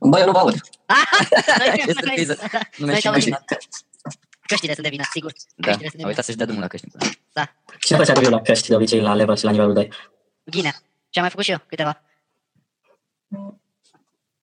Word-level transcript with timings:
Bă, 0.00 0.18
eu 0.18 0.26
nu 0.26 0.32
vă 0.32 0.38
aud. 0.38 0.54
Ce 1.86 1.92
surpriză. 1.92 2.36
Nu 2.76 2.86
mi-a 2.86 2.86
Noi 2.86 2.94
și 2.94 3.00
te 3.00 3.08
auzim. 3.08 3.28
imaginat. 3.28 3.44
Căștile 4.46 4.72
sunt 4.72 4.84
de 4.84 4.90
vină, 4.90 5.04
sigur. 5.12 5.32
Da, 5.56 5.66
Căștile 5.66 5.88
sunt 5.88 6.02
de 6.02 6.02
a 6.02 6.06
vină. 6.06 6.08
uitat 6.08 6.24
să-și 6.24 6.36
dea 6.36 6.46
drumul 6.46 6.62
la 6.62 6.68
căști. 6.68 6.86
Cine 7.78 7.98
făcea 7.98 8.12
review 8.12 8.30
la 8.30 8.40
căști 8.40 8.68
de 8.68 8.74
obicei 8.74 9.00
la 9.00 9.14
level 9.14 9.36
și 9.36 9.44
la 9.44 9.50
nivelul 9.50 9.72
2? 9.72 9.92
Ghinea. 10.44 10.70
Ce 11.10 11.18
am 11.18 11.20
mai 11.22 11.30
făcut 11.30 11.44
și 11.44 11.50
eu, 11.50 11.58
câteva. 11.66 12.02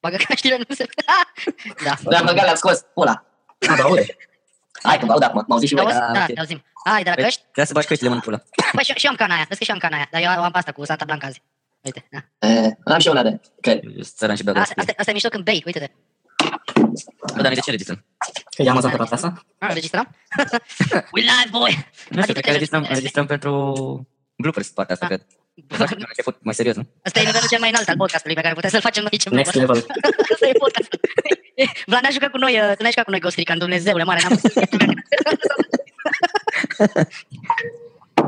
Bagă 0.00 0.16
căștile, 0.16 0.56
nu 0.68 0.74
se... 0.74 0.86
da. 1.84 1.94
Da, 2.02 2.20
mă, 2.22 2.30
le-am 2.30 2.54
scos. 2.54 2.84
Ăla. 2.96 3.24
A, 3.68 3.74
da, 3.76 3.82
aude. 3.82 4.16
Hai 4.82 4.98
că 4.98 5.06
vă 5.06 5.12
aud 5.12 5.22
acum. 5.22 5.44
M-auziți 5.48 5.72
și 5.74 5.74
voi? 5.80 5.84
Auzi? 5.84 5.98
da, 5.98 6.12
Da, 6.12 6.20
ok. 6.20 6.32
te 6.34 6.40
auzim. 6.40 6.64
Hai, 6.84 7.02
de 7.02 7.08
la 7.08 7.14
Păi, 7.14 7.24
căști? 7.24 7.40
Trebuie 7.40 7.66
să 7.66 7.72
bagi 7.72 7.86
căștile 7.86 8.08
mă 8.08 8.14
în 8.14 8.20
pulă. 8.20 8.44
Păi 8.72 8.84
și, 8.84 8.92
și 8.92 9.04
eu 9.04 9.10
am 9.10 9.16
cana 9.16 9.34
aia, 9.34 9.44
vezi 9.48 9.58
că 9.58 9.64
și 9.64 9.70
eu 9.70 9.76
am 9.76 9.80
cana 9.82 9.96
aia, 9.96 10.08
dar 10.10 10.22
eu 10.22 10.42
am 10.44 10.50
pasta 10.50 10.72
cu 10.72 10.84
Santa 10.84 11.04
Blanca 11.04 11.26
azi. 11.26 11.42
Uite, 11.86 12.06
da. 12.10 12.48
Eh, 12.48 12.70
Am 12.84 12.98
și 12.98 13.08
una 13.08 13.22
de. 13.22 13.40
Cred. 13.60 13.80
Ești 13.96 14.12
Țăran 14.14 14.36
și 14.36 14.42
bea 14.44 14.60
Asta, 14.60 14.74
asta, 14.76 14.92
asta 14.96 15.10
e 15.10 15.14
mișto 15.14 15.28
când 15.28 15.44
bei, 15.44 15.62
uite-te. 15.66 15.90
Bă, 17.34 17.42
dar 17.42 17.44
noi 17.44 17.54
de 17.54 17.60
ce 17.60 17.70
registrăm? 17.70 18.04
Că 18.56 18.62
e 18.62 18.70
Amazon 18.70 18.90
pe 18.90 18.96
partea 18.96 19.16
asta? 19.16 19.44
Ah, 19.58 19.72
registrăm? 19.72 20.16
We 21.14 21.20
live, 21.20 21.48
boy! 21.50 21.86
Nu 22.08 22.20
știu, 22.20 22.32
cred 22.32 22.44
că 22.44 22.50
registrăm, 22.50 22.86
registrăm 22.88 23.26
pentru 23.26 23.50
bloopers 24.36 24.68
partea 24.68 24.94
asta, 24.94 25.06
Da. 25.08 25.14
cred. 25.14 25.26
Faci 25.68 25.90
un 25.90 26.04
început 26.08 26.36
mai 26.42 26.54
serios, 26.54 26.76
nu? 26.76 26.86
Asta 27.02 27.20
e 27.20 27.24
nivelul 27.24 27.48
cel 27.48 27.60
mai 27.60 27.68
înalt 27.68 27.88
al 27.88 27.96
podcastului 27.96 28.36
pe 28.36 28.42
care 28.42 28.54
putem 28.54 28.70
să-l 28.70 28.80
facem 28.80 29.02
noi 29.02 29.18
ce 29.18 29.28
Next 29.28 29.54
level. 29.54 29.76
Asta 30.32 30.46
e 30.46 30.52
podcastul. 30.52 31.00
Vlad 31.90 32.02
n-a 32.02 32.10
jucat 32.10 32.30
cu 32.30 32.38
noi, 32.38 32.52
uh, 32.54 32.72
tu 32.76 32.82
n-ai 32.82 32.90
jucat 32.90 33.04
cu 33.04 33.10
noi 33.10 33.20
Ghost 33.20 33.36
Recon, 33.36 33.58
Dumnezeule 33.58 34.04
mare, 34.04 34.20
n-am 34.22 34.38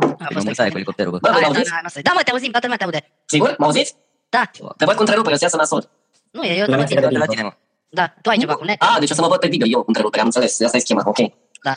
A 0.03 0.07
Mă 0.07 0.17
fost 0.33 0.45
mulțumesc 0.45 0.71
cu 0.71 0.77
elicopterul, 0.77 1.13
bă. 1.13 1.19
Bă, 1.21 1.29
Hai, 1.29 1.35
mă 1.41 1.41
da, 1.41 1.47
auziți? 1.47 1.71
da, 1.71 1.81
nu 1.83 2.01
Da, 2.03 2.11
mă, 2.15 2.21
te 2.25 2.31
auzim, 2.31 2.51
toată 2.51 2.67
lumea 2.67 2.79
te 2.79 2.85
aude. 2.85 3.01
Sigur? 3.27 3.55
M-auziți? 3.59 3.95
Da, 4.29 4.43
Te 4.77 4.85
văd 4.85 4.95
cu 4.95 5.01
întrerupere, 5.01 5.35
o 5.35 5.37
să 5.37 5.45
iasă 5.45 5.57
nasol. 5.57 5.91
nu, 6.31 6.43
e 6.43 6.53
eu 6.59 6.67
La 6.67 6.77
te 6.77 6.85
mine 6.89 7.01
văd. 7.01 7.11
De 7.13 7.19
la 7.19 7.27
tine, 7.27 7.43
mă. 7.43 7.53
Da, 7.89 8.15
tu 8.23 8.29
ai 8.29 8.37
ceva 8.39 8.55
cu 8.55 8.65
net. 8.65 8.83
Ah, 8.83 8.97
deci 8.99 9.11
o 9.11 9.15
să 9.15 9.21
mă 9.21 9.29
văd 9.29 9.39
pe 9.39 9.49
video, 9.49 9.67
eu 9.69 9.79
cu 9.81 9.85
întrerupere, 9.87 10.21
am 10.21 10.27
înțeles. 10.27 10.61
Asta 10.61 10.77
e 10.77 10.81
schema, 10.81 11.03
ok. 11.05 11.19
Da. 11.63 11.75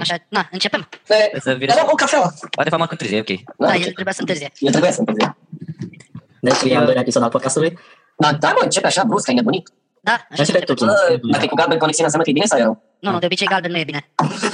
Așa, 0.00 0.14
na, 0.28 0.48
începem. 0.50 0.88
Eh, 1.06 1.40
să 1.40 1.52
vire- 1.54 1.72
Dar 1.76 1.84
o 1.90 1.94
cafea. 1.94 2.20
Poate 2.50 2.70
fac 2.70 2.78
mai 2.78 2.88
întârzie, 2.90 3.18
ok. 3.20 3.56
Da, 3.56 3.66
ok. 3.66 3.84
el 3.84 3.92
trebuia 3.92 4.12
să 4.12 4.20
întârzie. 4.20 4.52
Eu 4.58 4.70
trebuie 4.70 4.92
să 4.92 5.00
întârzi. 5.06 5.30
Deci 6.40 6.72
e 6.72 6.76
al 6.76 6.84
doilea 6.84 7.02
episod 7.02 7.22
al 7.22 7.28
podcastului. 7.28 7.78
Da, 8.16 8.32
da, 8.32 8.48
mă, 8.48 8.60
începe 8.62 8.86
așa 8.86 9.04
brusc, 9.04 9.28
ai 9.28 9.34
nebunit. 9.34 9.70
Da, 10.08 10.12
așa 10.12 10.26
Așa 10.30 10.44
se 10.44 10.52
de 10.52 10.58
începe. 10.58 10.74
tot. 10.74 10.86
Bă, 10.86 11.28
Dacă 11.32 11.44
e 11.44 11.52
cu 11.52 11.54
galben 11.60 11.78
conexiunea 11.84 12.08
înseamnă 12.10 12.22
că 12.26 12.30
e 12.30 12.38
bine 12.38 12.46
sau 12.52 12.58
e 12.58 12.62
rău? 12.62 12.74
Nu, 13.04 13.10
nu, 13.10 13.18
de 13.18 13.26
obicei 13.26 13.46
galben 13.46 13.70
nu 13.70 13.78
e 13.78 13.84
bine. 13.90 14.00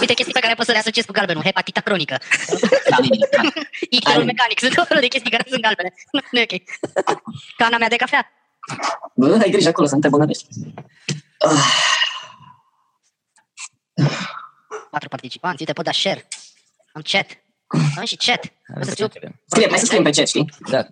Uite 0.00 0.14
chestii 0.18 0.32
pe 0.38 0.40
care 0.44 0.54
poți 0.54 0.66
să 0.66 0.72
le 0.72 0.78
asociezi 0.78 1.06
cu 1.06 1.12
galbenul. 1.12 1.42
Hepatita 1.42 1.80
cronică. 1.80 2.16
Da, 2.90 2.96
nu 2.98 3.04
e 3.04 3.08
bine. 3.16 3.26
Da. 3.30 3.40
Icterul 3.96 4.24
mecanic. 4.24 4.58
Sunt 4.58 4.74
tot 4.74 4.86
felul 4.86 5.02
de 5.02 5.08
chestii 5.08 5.30
care 5.30 5.44
sunt 5.48 5.62
galbene. 5.62 5.90
Nu, 6.14 6.20
nu 6.30 6.38
e 6.38 6.46
ok. 6.50 6.54
Cana 7.56 7.76
mea 7.78 7.88
de 7.88 7.96
cafea. 7.96 8.22
Bă, 9.14 9.38
ai 9.42 9.50
grijă 9.50 9.68
acolo 9.68 9.86
să 9.86 9.94
nu 9.94 10.00
te 10.00 10.06
îmbolnăvești. 10.06 10.46
Patru 14.90 15.08
participanți. 15.08 15.60
Uite, 15.60 15.72
pot 15.72 15.84
da 15.84 15.92
share. 15.92 16.28
Am 16.92 17.02
chat. 17.10 17.26
Am 17.98 18.04
și 18.04 18.16
chat. 18.16 18.44
O 18.44 18.72
Hai 18.74 18.82
să 18.82 18.84
să 18.84 18.90
scriu. 18.90 19.04
începem. 19.04 19.40
Scrie, 19.46 19.68
hai 19.68 19.78
să 19.78 19.84
scriem 19.84 20.02
pe 20.02 20.10
chat, 20.10 20.26
știi? 20.26 20.50
Da. 20.70 20.86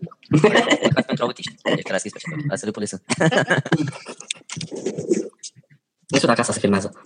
Podcast 0.83 1.07
pentru 1.07 1.25
autiști. 1.25 1.55
Deci 1.63 1.83
care 1.83 1.95
a 1.95 1.99
scris 1.99 2.13
pe 2.13 2.19
acolo. 2.27 2.43
Asta 2.53 2.67
de 2.67 2.73
poliță. 2.73 3.03
Nu 6.07 6.17
știu 6.17 6.29
dacă 6.29 6.41
asta 6.41 6.53
se 6.53 6.59
filmează. 6.61 7.03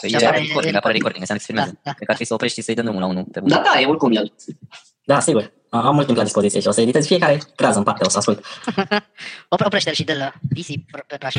Păi 0.00 0.08
Și 0.08 0.14
e 0.14 0.26
apare- 0.26 0.42
recording, 0.46 0.74
apare 0.74 0.92
recording, 0.94 1.20
înseamnă 1.20 1.42
că 1.44 1.52
se 1.52 1.52
filmează. 1.52 1.70
Da, 1.72 1.80
da. 1.82 1.92
Cred 1.92 2.06
că 2.06 2.10
ar 2.12 2.16
trebui 2.16 2.26
să 2.26 2.34
oprești 2.34 2.58
și 2.58 2.64
să-i 2.64 2.74
dăm 2.74 2.84
drumul 2.84 3.02
la 3.02 3.06
unul 3.08 3.24
pe 3.24 3.40
bun. 3.40 3.48
Da, 3.48 3.62
da, 3.74 3.80
e 3.80 3.86
oricum 3.86 4.12
el. 4.12 4.32
Da, 5.04 5.20
sigur. 5.20 5.52
Am 5.70 5.94
mult 5.94 6.04
timp 6.06 6.18
la 6.18 6.24
dispoziție 6.24 6.60
și 6.60 6.66
o 6.66 6.70
să 6.70 6.80
editez 6.80 7.06
fiecare 7.06 7.40
frază 7.56 7.78
în 7.78 7.84
parte, 7.84 8.04
o 8.04 8.08
să 8.08 8.18
ascult. 8.18 8.44
Opre- 9.48 9.66
Oprește-l 9.66 9.92
și 9.92 10.04
dă-l 10.04 10.32
PC 10.54 10.66
pe 11.06 11.16
prașă. 11.16 11.38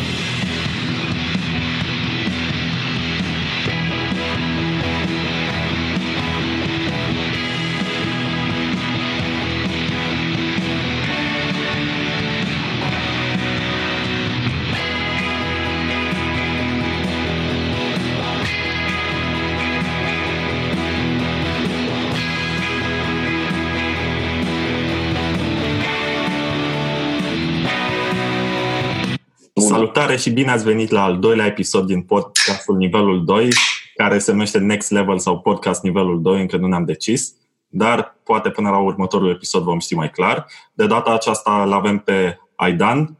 Salutare 29.93 30.17
și 30.19 30.29
bine 30.29 30.51
ați 30.51 30.63
venit 30.63 30.89
la 30.89 31.03
al 31.03 31.19
doilea 31.19 31.45
episod 31.45 31.85
din 31.85 32.01
podcastul 32.01 32.75
nivelul 32.75 33.25
2, 33.25 33.49
care 33.95 34.19
se 34.19 34.31
numește 34.31 34.57
Next 34.59 34.91
Level 34.91 35.19
sau 35.19 35.39
podcast 35.39 35.83
nivelul 35.83 36.21
2, 36.21 36.41
încă 36.41 36.57
nu 36.57 36.67
ne-am 36.67 36.85
decis, 36.85 37.33
dar 37.67 38.17
poate 38.23 38.49
până 38.49 38.69
la 38.69 38.77
următorul 38.77 39.29
episod 39.29 39.63
vom 39.63 39.79
ști 39.79 39.95
mai 39.95 40.09
clar. 40.09 40.45
De 40.73 40.87
data 40.87 41.13
aceasta 41.13 41.63
îl 41.63 41.73
avem 41.73 41.97
pe 41.99 42.37
Aidan 42.55 43.17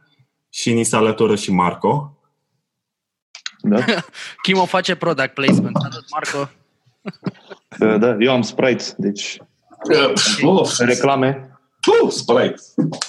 și 0.48 0.72
ni 0.72 0.82
se 0.84 0.96
alătură 0.96 1.36
și 1.36 1.52
Marco. 1.52 2.18
Da? 3.60 3.84
Chimo 4.42 4.64
face 4.64 4.94
product 4.94 5.34
placement. 5.34 5.76
Salut, 5.80 6.04
Marco. 6.10 6.50
Uh, 7.80 7.98
da, 8.00 8.16
eu 8.18 8.32
am 8.32 8.42
Sprite, 8.42 8.84
deci 8.96 9.38
Uf, 10.44 10.78
reclame. 10.78 11.58
uh, 12.02 12.10
Sprite. 12.10 12.60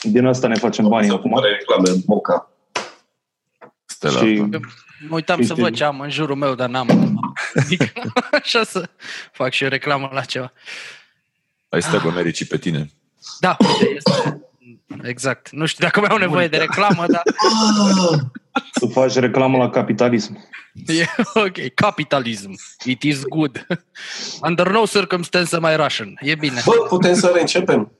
Din 0.01 0.25
asta 0.25 0.47
ne 0.47 0.55
facem 0.55 0.87
bani 0.87 1.07
Să 1.07 1.13
acum. 1.13 1.29
mare 1.29 1.49
reclame 1.49 1.89
în 1.89 2.01
Moca. 2.05 2.47
Stella. 4.09 4.25
Și 4.25 4.61
Mă 5.07 5.15
uitam 5.15 5.35
Știi, 5.35 5.47
să 5.47 5.53
văd 5.53 5.65
știi. 5.65 5.77
ce 5.77 5.83
am 5.83 5.99
în 5.99 6.09
jurul 6.09 6.35
meu, 6.35 6.55
dar 6.55 6.69
n-am. 6.69 7.19
Adică, 7.55 7.91
așa 8.41 8.63
să 8.63 8.89
fac 9.31 9.51
și 9.51 9.63
eu 9.63 9.69
reclamă 9.69 10.09
la 10.13 10.21
ceva. 10.21 10.53
Ai 11.69 11.81
stat 11.81 12.01
cu 12.01 12.07
americii 12.07 12.45
pe 12.45 12.57
tine. 12.57 12.91
Da, 13.39 13.57
uite, 13.59 13.93
este... 13.95 14.41
Exact. 15.03 15.49
Nu 15.51 15.65
știu 15.65 15.85
dacă 15.85 15.99
mai 15.99 16.09
au 16.09 16.17
nevoie 16.17 16.47
de 16.47 16.57
reclamă, 16.57 17.05
dar 17.07 17.21
să 18.79 18.85
faci 18.85 19.13
reclamă 19.13 19.57
la 19.57 19.69
capitalism. 19.69 20.49
e 20.87 21.05
ok. 21.33 21.73
Capitalism. 21.73 22.55
It 22.85 23.03
is 23.03 23.23
good. 23.23 23.67
Under 24.41 24.69
no 24.69 24.85
circumstance 24.85 25.57
mai 25.57 25.75
Russian. 25.75 26.17
E 26.21 26.35
bine. 26.35 26.61
Bă, 26.65 26.85
putem 26.89 27.13
să 27.13 27.31
reîncepem? 27.33 27.91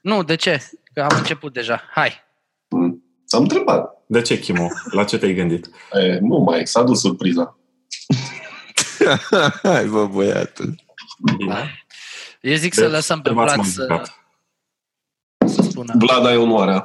Nu, 0.00 0.22
de 0.22 0.34
ce? 0.34 0.70
Că 0.94 1.02
am 1.02 1.16
început 1.16 1.52
deja. 1.52 1.82
Hai. 1.94 2.24
Hmm. 2.68 3.04
Am 3.34 3.42
întrebat. 3.42 4.02
De 4.06 4.20
ce, 4.22 4.38
Chimo? 4.38 4.68
La 4.90 5.04
ce 5.04 5.18
te-ai 5.18 5.34
gândit? 5.34 5.70
E, 5.92 6.18
nu 6.20 6.38
mai, 6.38 6.66
s-a 6.66 6.82
dus 6.82 7.00
surpriza. 7.00 7.58
Hai, 9.62 9.86
bă, 9.86 10.06
băiatul. 10.06 10.74
Bine. 11.36 11.84
Eu 12.40 12.54
zic 12.54 12.74
să 12.74 12.80
Deci, 12.80 12.90
lăsăm 12.90 13.20
pe 13.20 13.28
ce 13.28 13.34
v-ați 13.34 13.52
Vlad 13.54 13.58
mai 13.64 13.66
să, 13.74 13.82
jucat? 13.82 14.18
să 15.46 15.62
spună. 15.62 15.94
Vlad, 15.98 16.26
ai 16.26 16.36
onoarea. 16.36 16.82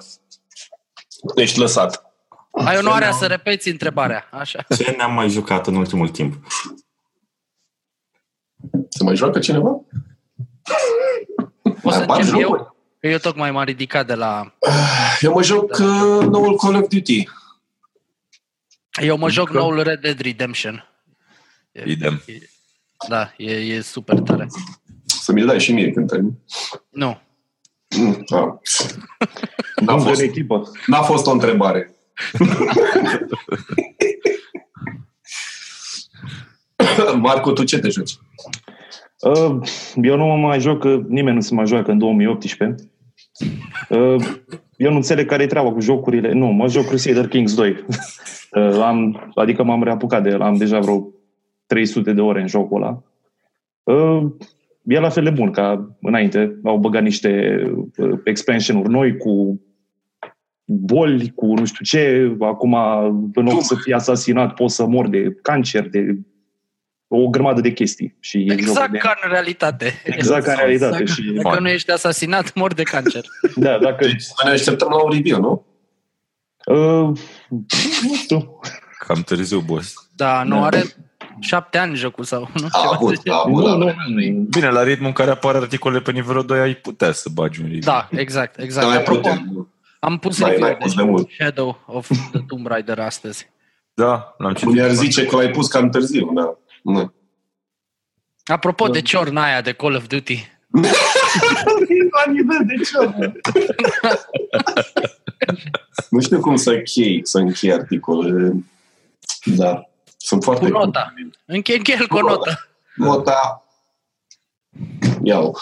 Ești 1.36 1.60
lăsat. 1.60 2.06
Ai 2.52 2.78
onoarea 2.78 3.12
să 3.12 3.26
repeți 3.26 3.70
întrebarea. 3.70 4.28
Așa. 4.32 4.66
Ce 4.78 4.94
ne-am 4.98 5.14
mai 5.14 5.30
jucat 5.30 5.68
în 5.68 5.76
ultimul 5.76 6.10
timp? 6.10 6.48
Se 8.90 9.04
mai 9.04 9.16
joacă 9.16 9.40
cineva? 9.40 9.70
O 11.84 11.90
să 11.92 11.98
Apar 12.00 12.18
încep 12.20 12.34
jocuri? 12.40 12.62
eu? 12.62 12.77
Că 13.00 13.08
eu 13.08 13.18
tocmai 13.18 13.52
m-am 13.52 13.64
ridicat 13.66 14.08
de 14.08 14.14
la... 14.14 14.54
Eu 15.22 15.34
mă 15.34 15.44
joc 15.44 15.72
uh, 15.72 16.26
noul 16.30 16.58
Call 16.58 16.76
of 16.76 16.88
Duty. 16.88 17.28
Eu 19.02 19.18
mă 19.18 19.30
joc 19.30 19.48
Încă? 19.48 19.60
noul 19.60 19.84
Red 19.84 20.00
Dead 20.02 20.20
Redemption. 20.20 20.90
E- 21.72 21.84
Idem. 21.92 22.24
Da, 23.08 23.34
e, 23.38 23.52
e 23.54 23.82
super 23.82 24.20
tare. 24.20 24.48
Să 25.06 25.32
mi-l 25.32 25.46
dai 25.46 25.60
și 25.60 25.72
mie 25.74 25.92
când 25.92 26.10
termin. 26.10 26.34
Nu. 26.90 27.22
Mm, 27.98 28.24
da. 28.30 28.40
N-a 29.86 29.96
Bun 29.96 30.06
fost, 30.06 30.20
de 30.20 30.26
echipă. 30.26 30.72
n-a 30.86 31.02
fost 31.02 31.26
o 31.26 31.32
întrebare. 31.32 31.92
Marco, 37.20 37.52
tu 37.52 37.64
ce 37.64 37.80
te 37.80 37.90
joci? 37.90 38.18
Uh, 39.22 39.60
eu 39.96 40.18
nu 40.18 40.26
mă 40.26 40.36
mai 40.36 40.60
joc, 40.60 40.80
că 40.80 41.04
nimeni 41.08 41.36
nu 41.36 41.42
se 41.42 41.54
mai 41.54 41.68
joacă 41.68 41.92
în 41.92 41.98
2018. 41.98 42.76
Uh, 43.90 44.16
eu 44.76 44.90
nu 44.90 44.96
înțeleg 44.96 45.26
care 45.26 45.44
e 45.44 45.48
treaba 45.48 45.72
cu 45.72 45.80
jocurile. 45.80 46.34
Nu, 46.34 46.46
mă 46.46 46.68
joc 46.68 46.86
Crusader 46.86 47.28
Kings 47.28 47.56
2. 47.56 47.86
Uh, 48.52 48.82
am, 48.82 49.32
adică 49.36 49.64
m-am 49.64 49.84
reapucat 49.84 50.24
de 50.24 50.30
el. 50.30 50.42
Am 50.42 50.56
deja 50.56 50.80
vreo 50.80 51.08
300 51.66 52.14
de 52.14 52.22
ore 52.22 52.42
în 52.42 52.48
jocul 52.48 52.82
ăla. 52.82 53.04
Uh, 53.84 54.32
e 54.84 55.00
la 55.00 55.10
fel 55.10 55.24
de 55.24 55.30
bun 55.30 55.52
ca 55.52 55.98
înainte. 56.02 56.60
Au 56.64 56.78
băgat 56.78 57.02
niște 57.02 57.62
uh, 57.98 58.20
expansion-uri 58.24 58.90
noi 58.90 59.18
cu 59.18 59.62
boli, 60.66 61.32
cu 61.36 61.46
nu 61.46 61.66
știu 61.66 61.86
ce. 61.86 62.36
Acum, 62.40 62.74
în 63.34 63.46
loc 63.46 63.62
să 63.62 63.76
fii 63.76 63.94
asasinat, 63.94 64.54
poți 64.54 64.76
să 64.76 64.86
mor 64.86 65.08
de 65.08 65.38
cancer, 65.42 65.90
de 65.90 66.18
o 67.08 67.28
grămadă 67.30 67.62
de 67.62 67.72
chestii. 67.72 68.16
Și 68.20 68.38
e 68.38 68.42
jocul 68.50 68.58
Exact 68.58 68.92
de... 68.92 68.98
ca 68.98 69.18
în 69.24 69.30
realitate. 69.32 70.02
Exact 70.04 70.44
ca 70.46 70.52
în 70.52 70.58
realitate. 70.58 70.92
Dacă, 70.92 71.06
Și, 71.06 71.22
dacă 71.44 71.60
nu 71.60 71.70
ești 71.70 71.92
asasinat, 71.92 72.54
mor 72.54 72.74
de 72.74 72.84
cancer. 72.84 73.24
da, 73.56 73.78
dacă, 73.78 74.06
Deci 74.06 74.22
să 74.22 74.34
ne 74.44 74.50
așteptăm 74.50 74.88
la 74.90 75.04
un 75.04 75.12
review, 75.12 75.40
nu? 75.40 75.66
Uh, 76.76 77.18
nu 78.08 78.14
știu. 78.16 78.60
Cam 79.00 79.22
târziu, 79.22 79.60
boss. 79.60 79.94
Da, 80.16 80.44
nu 80.44 80.56
Da. 80.60 80.66
are 80.66 80.84
șapte 81.40 81.78
ani 81.78 81.96
jocul 81.96 82.24
sau 82.24 82.40
nu? 82.54 82.66
A 82.72 82.80
Ceva 82.80 82.92
avut, 82.94 83.10
de 83.16 83.20
genul. 83.24 83.40
a 83.40 83.44
avut. 83.46 83.64
Nu, 83.64 83.68
da. 83.68 83.76
nu, 84.08 84.30
nu. 84.32 84.42
Bine, 84.50 84.70
la 84.70 84.84
ritmul 84.84 85.08
în 85.08 85.14
care 85.14 85.30
apar 85.32 85.56
articole 85.56 86.00
pe 86.00 86.12
nivelul 86.12 86.46
2 86.46 86.60
ai 86.60 86.74
putea 86.76 87.12
să 87.12 87.30
bagi 87.34 87.60
un 87.60 87.66
review. 87.66 87.82
Da, 87.84 88.08
exact, 88.12 88.60
exact. 88.60 88.86
Da, 88.86 88.92
mai 88.92 89.02
Apropo, 89.02 89.20
putem. 89.20 89.74
am 90.00 90.18
pus 90.18 90.40
Mai- 90.40 90.50
review 90.50 90.68
mai 90.68 90.78
de 90.78 90.84
pus 90.84 90.96
de 90.96 91.04
mult. 91.04 91.30
Shadow 91.32 91.84
of 91.86 92.08
the 92.32 92.42
Tomb 92.48 92.68
Raider 92.68 93.00
astăzi. 93.00 93.50
Da, 93.94 94.36
l-am 94.38 94.54
citit. 94.54 94.68
Unii 94.70 94.82
ar 94.82 94.92
zice 94.92 95.26
că 95.26 95.36
l-ai 95.36 95.50
pus 95.50 95.68
cam 95.68 95.90
târziu, 95.90 96.32
da. 96.34 96.58
Nu. 96.84 97.14
Apropo 98.46 98.88
de 98.88 99.02
ciorna 99.02 99.44
aia 99.44 99.62
de 99.62 99.74
Call 99.74 99.96
of 99.96 100.08
Duty, 100.08 100.58
La 102.12 102.32
nivel 102.32 102.66
de 102.66 102.76
ce? 102.84 103.34
nu 106.10 106.22
știu 106.22 106.40
cum 106.40 106.56
să 106.56 106.72
închei, 106.72 107.20
să 107.24 107.38
închei 107.38 107.74
articolele. 107.74 108.66
Da. 109.46 109.90
Sunt 110.18 110.44
cu 110.44 110.46
foarte 110.46 110.68
nota. 110.68 111.14
Închei 111.46 111.78
închei 111.78 112.08
cu 112.08 112.18
o 112.18 112.22
notă. 112.22 112.70
Nota. 112.96 113.66
Iau. 115.24 115.58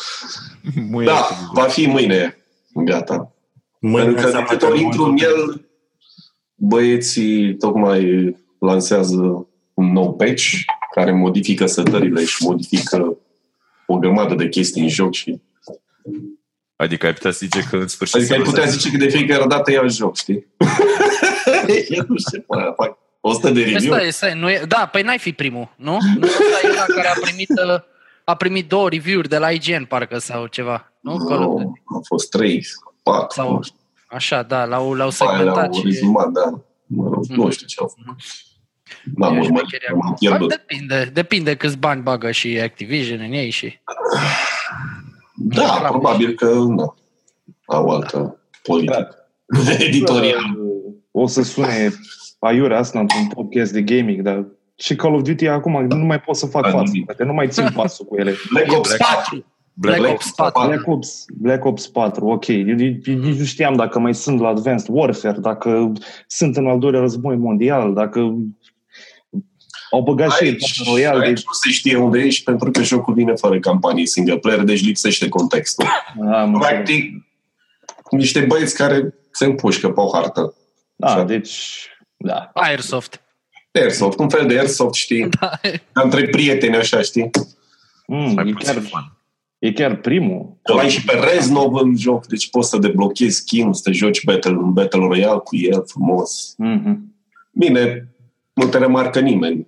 Mâine 0.89 1.11
Da, 1.11 1.27
va 1.53 1.63
fi 1.63 1.87
mâine. 1.87 2.37
Gata. 2.73 3.31
Mâine 3.79 4.03
Pentru 4.03 4.15
că 4.15 4.21
de 4.21 4.25
înseamnă 4.25 4.49
câte 4.49 4.65
că 4.65 4.71
ori 4.71 4.79
nu 4.79 4.85
intru 4.85 5.03
în 5.03 5.17
el, 5.17 5.67
băieții 6.55 7.55
tocmai 7.55 8.35
lansează 8.59 9.47
un 9.73 9.91
nou 9.91 10.15
patch 10.15 10.51
care 10.95 11.11
modifică 11.11 11.65
setările 11.65 12.25
și 12.25 12.43
modifică 12.43 13.17
o 13.87 13.97
grămadă 13.97 14.35
de 14.35 14.47
chestii 14.49 14.81
în 14.81 14.89
joc 14.89 15.13
și 15.13 15.41
Adică 16.75 17.05
ai 17.05 17.13
putea 17.13 17.31
zice 17.31 17.63
că 17.69 17.75
în 17.75 17.87
sfârșit... 17.87 18.15
Adică 18.15 18.33
ai 18.33 18.39
se 18.39 18.45
putea 18.45 18.63
lăsa- 18.63 18.69
zice 18.69 18.91
că 18.91 18.97
de 18.97 19.09
fiecare 19.09 19.45
dată 19.47 19.71
ia 19.71 19.87
joc, 19.87 20.15
știi? 20.15 20.45
Eu 21.97 22.05
nu 22.07 22.15
știu, 22.17 22.43
bă, 22.47 22.73
fac 22.75 22.97
100 23.21 23.49
de 23.49 23.63
review. 23.63 23.93
Stai, 23.93 24.11
stai, 24.11 24.39
nu 24.39 24.49
e, 24.49 24.63
da, 24.67 24.89
păi 24.91 25.01
n-ai 25.01 25.17
fi 25.17 25.31
primul, 25.31 25.73
nu? 25.75 25.97
Nu 26.19 26.25
ăsta 26.27 26.43
e 26.63 26.69
ăla 26.69 26.85
care 26.95 27.07
a 27.07 27.19
primit, 27.21 27.49
uh, 27.49 27.79
a 28.23 28.35
primit 28.35 28.67
două 28.67 28.89
review-uri 28.89 29.29
de 29.29 29.37
la 29.37 29.51
IGN, 29.51 29.83
parcă, 29.83 30.17
sau 30.17 30.45
ceva. 30.47 30.91
Nu? 31.01 31.17
Call 31.17 31.43
of 31.43 31.61
Duty. 31.61 31.63
Nu, 31.63 31.95
au 31.95 32.01
fost 32.05 32.29
3, 32.29 32.65
4, 33.03 33.41
Sau- 33.41 33.53
nu 33.53 33.61
știu. 33.61 33.79
Așa, 34.07 34.43
da, 34.43 34.65
l-au, 34.65 34.93
l-au 34.93 35.11
Aia 35.19 35.29
segmentat 35.31 35.55
le-au 35.55 35.73
și... 35.73 35.81
rezumat, 35.85 36.29
da. 36.29 36.61
Mă 36.85 37.09
rog, 37.11 37.25
nu 37.25 37.49
știu 37.49 37.67
ce 37.67 37.75
au 37.79 37.87
făcut. 37.87 38.05
N-am 38.05 38.17
e 39.33 39.39
urmărit, 39.39 39.45
șmecheria 39.45 39.89
m-am 39.91 40.01
acum. 40.01 40.15
pierdut. 40.19 40.47
Păi 40.47 40.57
Depinde, 40.57 41.09
depinde 41.13 41.55
câți 41.55 41.77
bani 41.77 42.01
bagă 42.01 42.31
și 42.31 42.59
Activision 42.63 43.19
în 43.19 43.31
ei 43.31 43.49
și... 43.49 43.79
Da, 45.35 45.85
probabil 45.89 46.33
că 46.33 46.45
nu. 46.53 46.95
Au 47.65 47.89
altă 47.89 48.39
politică. 48.63 49.15
Editorial. 49.87 50.57
O 51.11 51.27
să 51.27 51.41
sune 51.43 51.91
aiurea 52.39 52.77
asta 52.79 52.99
într-un 52.99 53.27
podcast 53.27 53.71
de 53.71 53.81
gaming, 53.81 54.21
dar 54.21 54.45
și 54.75 54.95
Call 54.95 55.13
of 55.13 55.21
Duty 55.21 55.47
acum 55.47 55.85
nu 55.85 56.05
mai 56.05 56.19
pot 56.19 56.35
să 56.35 56.45
fac 56.45 56.63
Da, 56.63 56.69
față, 56.69 56.83
nimic. 56.91 57.05
frate, 57.05 57.23
nu 57.23 57.33
mai 57.33 57.47
țin 57.47 57.67
pasul 57.73 58.05
cu 58.05 58.15
ele. 58.15 58.33
Black 58.53 58.71
Ops 58.77 58.95
4. 58.97 59.45
Black, 59.73 59.97
Black 59.99 60.13
Ops 60.13 60.31
4. 60.31 60.67
Black 60.67 60.87
Ops, 60.87 61.25
Black 61.33 61.65
Ops 61.65 61.87
4, 61.87 62.25
ok. 62.25 62.47
Eu 62.47 62.63
nici 62.63 63.05
nici 63.05 63.37
nu 63.37 63.43
știam 63.45 63.75
dacă 63.75 63.99
mai 63.99 64.15
sunt 64.15 64.39
la 64.39 64.47
Advanced 64.47 64.87
Warfare, 64.89 65.37
dacă 65.39 65.91
sunt 66.27 66.55
în 66.57 66.67
al 66.67 66.79
doilea 66.79 66.99
război 66.99 67.35
mondial, 67.35 67.93
dacă 67.93 68.35
au 69.95 70.01
băgat 70.01 70.31
și 70.31 70.43
ei 70.43 70.49
Aici, 70.49 70.77
Battle 70.77 70.91
Royale, 70.93 71.25
aici 71.25 71.35
deci 71.35 71.45
nu 71.45 71.51
se 71.51 71.69
știe 71.69 71.95
unde 71.97 72.19
ești 72.19 72.43
pentru 72.43 72.71
că 72.71 72.83
jocul 72.83 73.13
vine 73.13 73.33
fără 73.33 73.59
campanie 73.59 74.05
single 74.05 74.37
player, 74.37 74.63
deci 74.63 74.85
lipsește 74.85 75.29
contextul. 75.29 75.85
am 76.33 76.53
înțeles. 76.53 76.67
Practic, 76.71 77.25
niște 78.09 78.39
băieți 78.39 78.75
care 78.75 79.13
se 79.31 79.45
împușcă 79.45 79.89
pe 79.89 79.99
o 79.99 80.09
hartă. 80.13 80.53
Da, 80.95 81.23
deci, 81.23 81.87
da. 82.17 82.49
Airsoft. 82.53 83.21
Airsoft, 83.71 84.19
un 84.19 84.29
fel 84.29 84.47
de 84.47 84.59
Airsoft, 84.59 84.93
știi? 84.93 85.29
Da. 85.39 85.49
Între 85.91 86.27
prieteni, 86.27 86.75
așa, 86.75 87.01
știi? 87.01 87.29
Mm, 88.07 88.33
Mai 88.33 88.49
e, 88.49 88.51
puțin 88.51 88.73
chiar, 88.73 88.83
fan. 88.83 89.17
e 89.59 89.71
chiar 89.71 89.95
primul. 89.95 90.57
Că 90.63 90.73
ai 90.73 90.89
și 90.89 91.03
pe 91.05 91.13
Reznov 91.33 91.73
în 91.73 91.97
joc, 91.97 92.25
deci 92.27 92.49
poți 92.49 92.69
să 92.69 92.77
deblochezi 92.77 93.35
skin, 93.35 93.73
să 93.73 93.81
te 93.83 93.91
joci 93.91 94.23
battle, 94.23 94.51
un 94.51 94.73
Battle 94.73 94.99
Royale 94.99 95.39
cu 95.43 95.55
el 95.55 95.83
frumos. 95.87 96.53
Mhm. 96.57 97.13
Bine, 97.51 98.07
nu 98.53 98.65
te 98.67 98.77
remarcă 98.77 99.19
nimeni. 99.19 99.67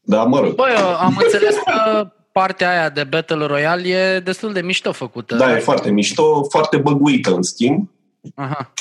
Dar 0.00 0.26
mă 0.26 0.40
rog, 0.40 0.54
Băi, 0.54 0.72
eu 0.78 0.86
am 0.96 1.18
înțeles 1.22 1.56
că 1.64 2.10
partea 2.32 2.70
aia 2.70 2.88
de 2.88 3.04
Battle 3.04 3.46
Royale 3.46 3.88
e 3.88 4.20
destul 4.20 4.52
de 4.52 4.60
mișto 4.62 4.92
făcută. 4.92 5.34
da, 5.36 5.56
e 5.56 5.58
foarte 5.58 5.90
mișto, 5.90 6.44
foarte 6.44 6.76
băguită 6.76 7.34
în 7.34 7.42
schimb. 7.42 7.90
Aha. 8.34 8.72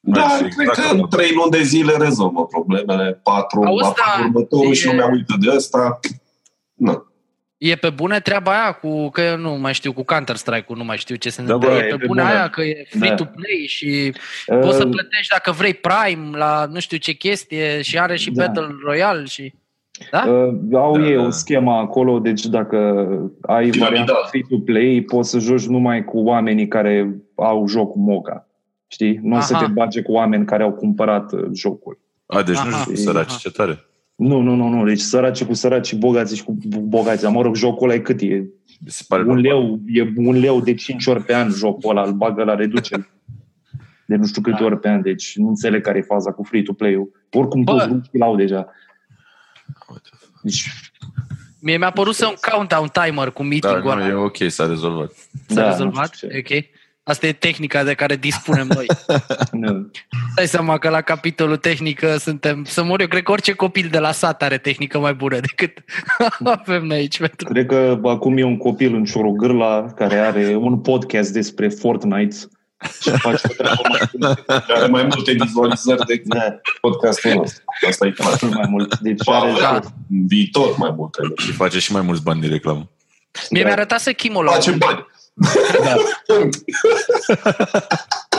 Da, 0.00 0.20
Mersi, 0.26 0.54
cred 0.56 0.68
exact. 0.68 0.88
că 0.88 0.94
în 0.94 1.08
trei 1.08 1.30
luni 1.34 1.50
de 1.50 1.62
zile 1.62 1.96
rezolvă 1.96 2.46
problemele, 2.46 3.20
patru, 3.22 3.62
Auzi, 3.62 3.84
apar 3.88 4.14
da, 4.18 4.24
următorul 4.24 4.72
și 4.74 4.86
e- 4.86 4.90
lumea 4.90 5.06
uită 5.06 5.34
de 5.40 5.50
ăsta. 5.56 6.00
Nu. 6.74 7.06
E 7.56 7.74
pe 7.76 7.90
bune 7.90 8.20
treaba 8.20 8.52
aia 8.62 8.72
cu, 8.72 9.10
că 9.10 9.20
eu 9.20 9.36
nu 9.36 9.50
mai 9.54 9.74
știu, 9.74 9.92
cu 9.92 10.02
Counter-Strike-ul, 10.04 10.76
nu 10.76 10.84
mai 10.84 10.96
știu 10.98 11.14
ce 11.14 11.30
se 11.30 11.42
Da, 11.42 11.54
întâmplă. 11.54 11.78
bă, 11.78 11.84
e 11.84 11.86
e 11.86 11.90
pe 11.90 11.96
pe 11.96 12.06
bune 12.06 12.22
bune. 12.22 12.34
aia 12.34 12.48
că 12.48 12.62
e 12.62 12.86
free-to-play 12.98 13.64
și 13.68 14.12
poți 14.60 14.76
să 14.76 14.84
Uh, 14.84 14.90
plătești 14.90 15.28
dacă 15.32 15.50
vrei 15.52 15.74
Prime 15.74 16.36
la 16.36 16.66
nu 16.70 16.80
știu 16.80 16.96
ce 16.96 17.12
chestie 17.12 17.82
și 17.82 17.98
are 17.98 18.16
și 18.16 18.30
Da. 18.30 18.44
Battle 18.46 18.68
Royale 18.84 19.24
și... 19.24 19.54
Da? 20.10 20.24
Uh, 20.28 20.54
au 20.72 20.98
Da, 20.98 21.06
ei 21.06 21.14
da. 21.16 21.22
o 21.22 21.30
schemă 21.30 21.72
acolo, 21.72 22.18
deci 22.18 22.46
dacă 22.46 22.76
ai 23.40 23.68
Piramidal. 23.70 23.88
varianta 23.88 24.14
free-to-play, 24.28 25.02
poți 25.06 25.30
să 25.30 25.38
joci 25.38 25.66
numai 25.66 26.04
cu 26.04 26.18
oamenii 26.18 26.68
care 26.68 27.16
au 27.34 27.66
jocul 27.68 28.00
Moca. 28.02 28.46
Știi? 28.86 29.20
Nu 29.22 29.36
o 29.36 29.40
să 29.40 29.54
Aha. 29.54 29.64
te 29.64 29.72
bage 29.72 30.02
cu 30.02 30.12
oameni 30.12 30.44
care 30.44 30.62
au 30.62 30.72
cumpărat 30.72 31.32
uh, 31.32 31.48
jocul. 31.54 31.98
A, 32.26 32.42
deci 32.42 32.58
nu 32.58 32.68
Aha. 32.70 32.80
știu, 32.80 32.94
săraci, 32.94 33.28
Aha. 33.28 33.36
ce 33.40 33.50
tare. 33.50 33.78
Nu, 34.14 34.40
nu, 34.40 34.54
nu, 34.54 34.68
nu. 34.68 34.84
Deci 34.84 34.98
săraci 35.00 35.44
cu 35.44 35.54
săraci, 35.54 35.94
bogați 35.94 36.36
și 36.36 36.44
cu 36.44 36.56
bogați. 36.78 37.22
Dar, 37.22 37.32
Mă 37.32 37.42
rog, 37.42 37.54
jocul 37.56 37.88
ăla 37.88 37.94
e 37.98 38.00
cât 38.02 38.20
e? 38.20 38.26
Mi 38.84 38.90
se 38.90 39.04
pare 39.08 39.22
Un 39.22 39.28
normal. 39.28 39.42
leu, 39.44 39.78
e 39.86 40.12
un 40.16 40.38
leu 40.40 40.60
de 40.60 40.74
5 40.74 41.06
ori 41.06 41.22
pe 41.24 41.34
an 41.34 41.50
jocul 41.50 41.90
ăla, 41.90 42.02
îl 42.02 42.12
bagă 42.12 42.44
la 42.44 42.54
reducere. 42.54 43.10
De 44.06 44.16
nu 44.16 44.26
știu 44.26 44.42
câte 44.42 44.64
ori 44.64 44.78
pe 44.78 44.88
an, 44.88 45.02
deci 45.02 45.36
nu 45.36 45.48
înțeleg 45.48 45.82
care 45.82 45.98
e 45.98 46.02
faza 46.02 46.32
cu 46.32 46.42
free-to-play-ul. 46.42 47.10
Oricum 47.32 47.62
Bă. 47.62 47.72
toți 47.72 47.86
rușii 47.88 48.18
l-au 48.18 48.36
deja. 48.36 48.66
Deci, 50.42 50.70
Mie 51.64 51.76
mi-a 51.76 51.90
părut 51.90 52.14
să 52.14 52.26
un 52.26 52.34
countdown 52.50 52.88
timer 52.88 53.30
cu 53.30 53.42
Da, 53.42 53.48
meeting-ul 53.48 53.82
nu, 53.82 53.90
ăla. 53.90 54.06
e 54.08 54.12
ok, 54.12 54.36
s-a 54.48 54.66
rezolvat. 54.66 55.12
S-a 55.46 55.54
da, 55.54 55.62
nu 55.62 55.68
rezolvat? 55.68 56.14
știu 56.14 56.28
ce. 56.28 56.34
E 56.34 56.56
ok. 56.58 56.64
Asta 57.04 57.26
e 57.26 57.32
tehnica 57.32 57.84
de 57.84 57.94
care 57.94 58.16
dispunem 58.16 58.66
noi. 58.74 58.86
nu. 59.52 59.90
Dai 60.36 60.46
seama 60.46 60.78
că 60.78 60.88
la 60.88 61.00
capitolul 61.00 61.56
tehnică 61.56 62.16
suntem... 62.16 62.64
Să 62.64 62.82
mor 62.82 63.00
eu, 63.00 63.06
cred 63.06 63.22
că 63.22 63.30
orice 63.30 63.52
copil 63.52 63.88
de 63.90 63.98
la 63.98 64.12
sat 64.12 64.42
are 64.42 64.58
tehnică 64.58 64.98
mai 64.98 65.14
bună 65.14 65.40
decât 65.40 65.84
avem 66.44 66.84
noi 66.84 66.96
aici. 66.96 67.18
Pentru... 67.18 67.48
Cred 67.48 67.66
că 67.66 68.00
acum 68.04 68.36
e 68.38 68.44
un 68.44 68.56
copil 68.56 68.94
în 68.94 69.04
Ciorogârla 69.04 69.92
care 69.96 70.18
are 70.18 70.54
un 70.54 70.78
podcast 70.78 71.32
despre 71.32 71.68
Fortnite 71.68 72.36
și 73.02 73.10
face 73.10 73.46
o 73.50 73.52
treabă 73.56 73.80
mai 73.88 74.00
bună 74.12 74.34
Are 74.46 74.86
mai 74.86 75.02
multe 75.02 75.32
vizualizări 75.32 76.06
decât 76.06 76.26
Da, 76.34 76.60
podcastul 76.80 77.32
nostru. 77.34 77.62
Asta 77.88 78.06
e 78.06 78.10
clar. 78.10 78.38
mult 78.42 78.54
mai 78.54 78.66
mult. 78.68 78.98
Deci 78.98 79.24
Va 79.24 79.36
are 79.38 79.50
avea 79.50 79.70
în 80.10 80.26
viitor 80.26 80.76
mai 80.76 80.92
multe. 80.96 81.22
Și 81.36 81.52
face 81.52 81.78
și 81.78 81.92
mai 81.92 82.02
mulți 82.02 82.22
bani 82.22 82.40
din 82.40 82.50
reclamă. 82.50 82.90
Mie 83.50 83.62
mi-a 83.62 83.72
arătat 83.72 84.00
să 84.00 84.12
Chimo 84.12 84.42
la 84.42 84.50
Face 84.52 84.70
bani. 84.70 85.06
da, 85.84 85.94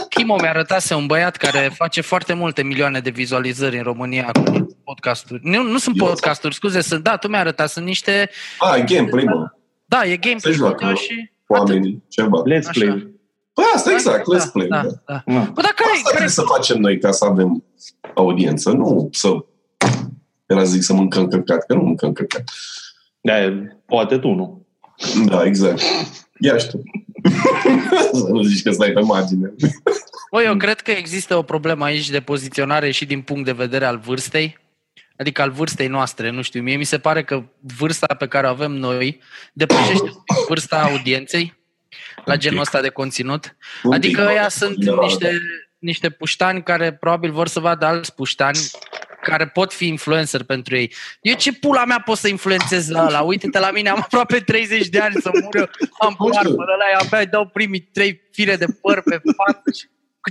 Chimo 0.10 0.36
mi-a 0.42 0.50
arătat 0.50 0.92
un 0.92 1.06
băiat 1.06 1.36
care 1.36 1.72
face 1.76 2.02
foarte 2.02 2.34
multe 2.34 2.64
milioane 2.64 3.00
de 3.00 3.10
vizualizări 3.10 3.78
în 3.78 3.84
România 3.84 4.32
cu 4.32 4.78
podcasturi. 4.84 5.40
Nu, 5.44 5.62
nu 5.62 5.78
sunt 5.78 6.00
Eu 6.00 6.06
podcasturi, 6.06 6.54
scuze, 6.56 6.82
sunt, 6.82 7.04
da, 7.04 7.16
tu 7.18 7.28
mi-ai 7.28 7.42
arătat, 7.42 7.70
sunt 7.70 7.86
niște, 7.86 8.30
A, 8.60 8.76
e 8.78 8.82
gameplay, 8.82 9.24
mă. 9.24 9.52
da, 9.86 10.04
e 10.06 10.18
gameplay 10.18 10.54
Se 10.54 10.58
joacă 10.60 10.76
video 10.80 10.96
și 10.96 11.32
Oamenii, 11.48 12.04
ceva. 12.10 12.42
let's 12.42 12.68
Așa. 12.68 13.08
Play. 13.54 13.66
Păi 13.66 13.66
asta 13.76 13.92
exact, 13.92 14.26
let's 14.36 14.52
play. 14.52 14.68
Da, 14.68 14.82
da. 14.82 14.90
da. 15.06 15.24
Da. 15.26 15.40
Bă, 15.40 15.62
dar 15.62 15.74
care, 15.76 15.90
Asta 15.90 16.02
care, 16.04 16.10
trebuie 16.10 16.30
să 16.30 16.42
facem 16.42 16.80
noi 16.80 17.00
ca 17.00 17.12
să 17.12 17.26
avem 17.26 17.64
audiență, 18.16 18.72
nu 18.72 19.10
să 19.12 19.30
era 20.46 20.64
zic 20.64 20.84
să 20.84 20.94
mâncăm 20.94 21.28
căcat, 21.28 21.66
că 21.66 21.74
nu 21.74 21.82
mâncăm 21.82 22.14
căcat. 22.14 22.44
Da, 23.22 23.34
poate 23.86 24.18
tu 24.18 24.28
nu. 24.28 24.66
Da, 25.26 25.46
exact. 25.46 25.82
Ia 26.40 26.58
și 26.58 26.70
tu. 26.70 26.82
să 28.14 28.28
nu 28.34 28.42
zici 28.42 28.64
că 28.64 28.72
stai 28.72 28.92
pe 28.92 29.00
margine. 29.00 29.54
Bă, 30.32 30.44
eu 30.44 30.56
cred 30.56 30.82
că 30.82 30.92
există 30.92 31.36
o 31.36 31.42
problemă 31.42 31.84
aici 31.84 32.10
de 32.10 32.20
poziționare 32.20 32.92
și 32.92 33.06
din 33.06 33.22
punct 33.22 33.46
de 33.46 33.52
vedere 33.52 33.86
al 33.86 33.98
vârstei, 33.98 34.58
adică 35.18 35.42
al 35.42 35.52
vârstei 35.52 35.88
noastre, 35.88 36.30
nu 36.30 36.42
știu, 36.42 36.62
mie 36.62 36.76
mi 36.76 36.84
se 36.84 36.98
pare 36.98 37.24
că 37.24 37.44
vârsta 37.78 38.16
pe 38.18 38.28
care 38.28 38.48
o 38.48 38.50
avem 38.50 38.72
noi 38.72 39.20
depășește 39.54 40.04
un 40.04 40.22
pic 40.26 40.48
vârsta 40.48 40.82
audienței 40.82 41.63
la 42.26 42.36
genul 42.36 42.60
ăsta 42.60 42.82
de 42.82 42.90
conținut. 42.90 43.56
Un 43.84 43.94
Adică 43.94 44.22
pic, 44.22 44.30
ăia 44.30 44.42
da, 44.42 44.50
sunt 44.50 44.78
general, 44.78 45.06
niște, 45.06 45.40
niște 45.78 46.10
puștani 46.10 46.64
care 46.64 46.94
probabil 46.94 47.32
vor 47.32 47.48
să 47.48 47.60
vadă 47.60 47.86
alți 47.86 48.16
puștani 48.16 48.60
care 49.22 49.48
pot 49.48 49.74
fi 49.74 49.88
influencer 49.88 50.44
pentru 50.44 50.76
ei. 50.76 50.94
Eu 51.22 51.36
ce 51.36 51.54
pula 51.54 51.86
mea 51.86 52.02
pot 52.06 52.18
să 52.18 52.28
influențez 52.28 52.90
la 52.90 53.06
ăla? 53.06 53.22
Uite-te 53.22 53.60
la 53.60 53.72
mine, 53.72 53.90
am 53.90 54.00
aproape 54.02 54.40
30 54.40 54.88
de 54.88 55.00
ani 55.00 55.16
să 55.22 55.30
mur 55.44 55.56
eu, 55.56 55.70
am 56.00 56.16
Nu 56.20 56.34
știu. 56.34 56.56
barbă, 56.56 56.62
ăla 56.74 57.00
abia 57.00 57.20
îi 57.20 57.26
dau 57.26 57.48
primii 57.48 57.82
trei 57.82 58.22
fire 58.32 58.56
de 58.56 58.66
păr 58.82 59.02
pe 59.02 59.22
față 59.36 59.62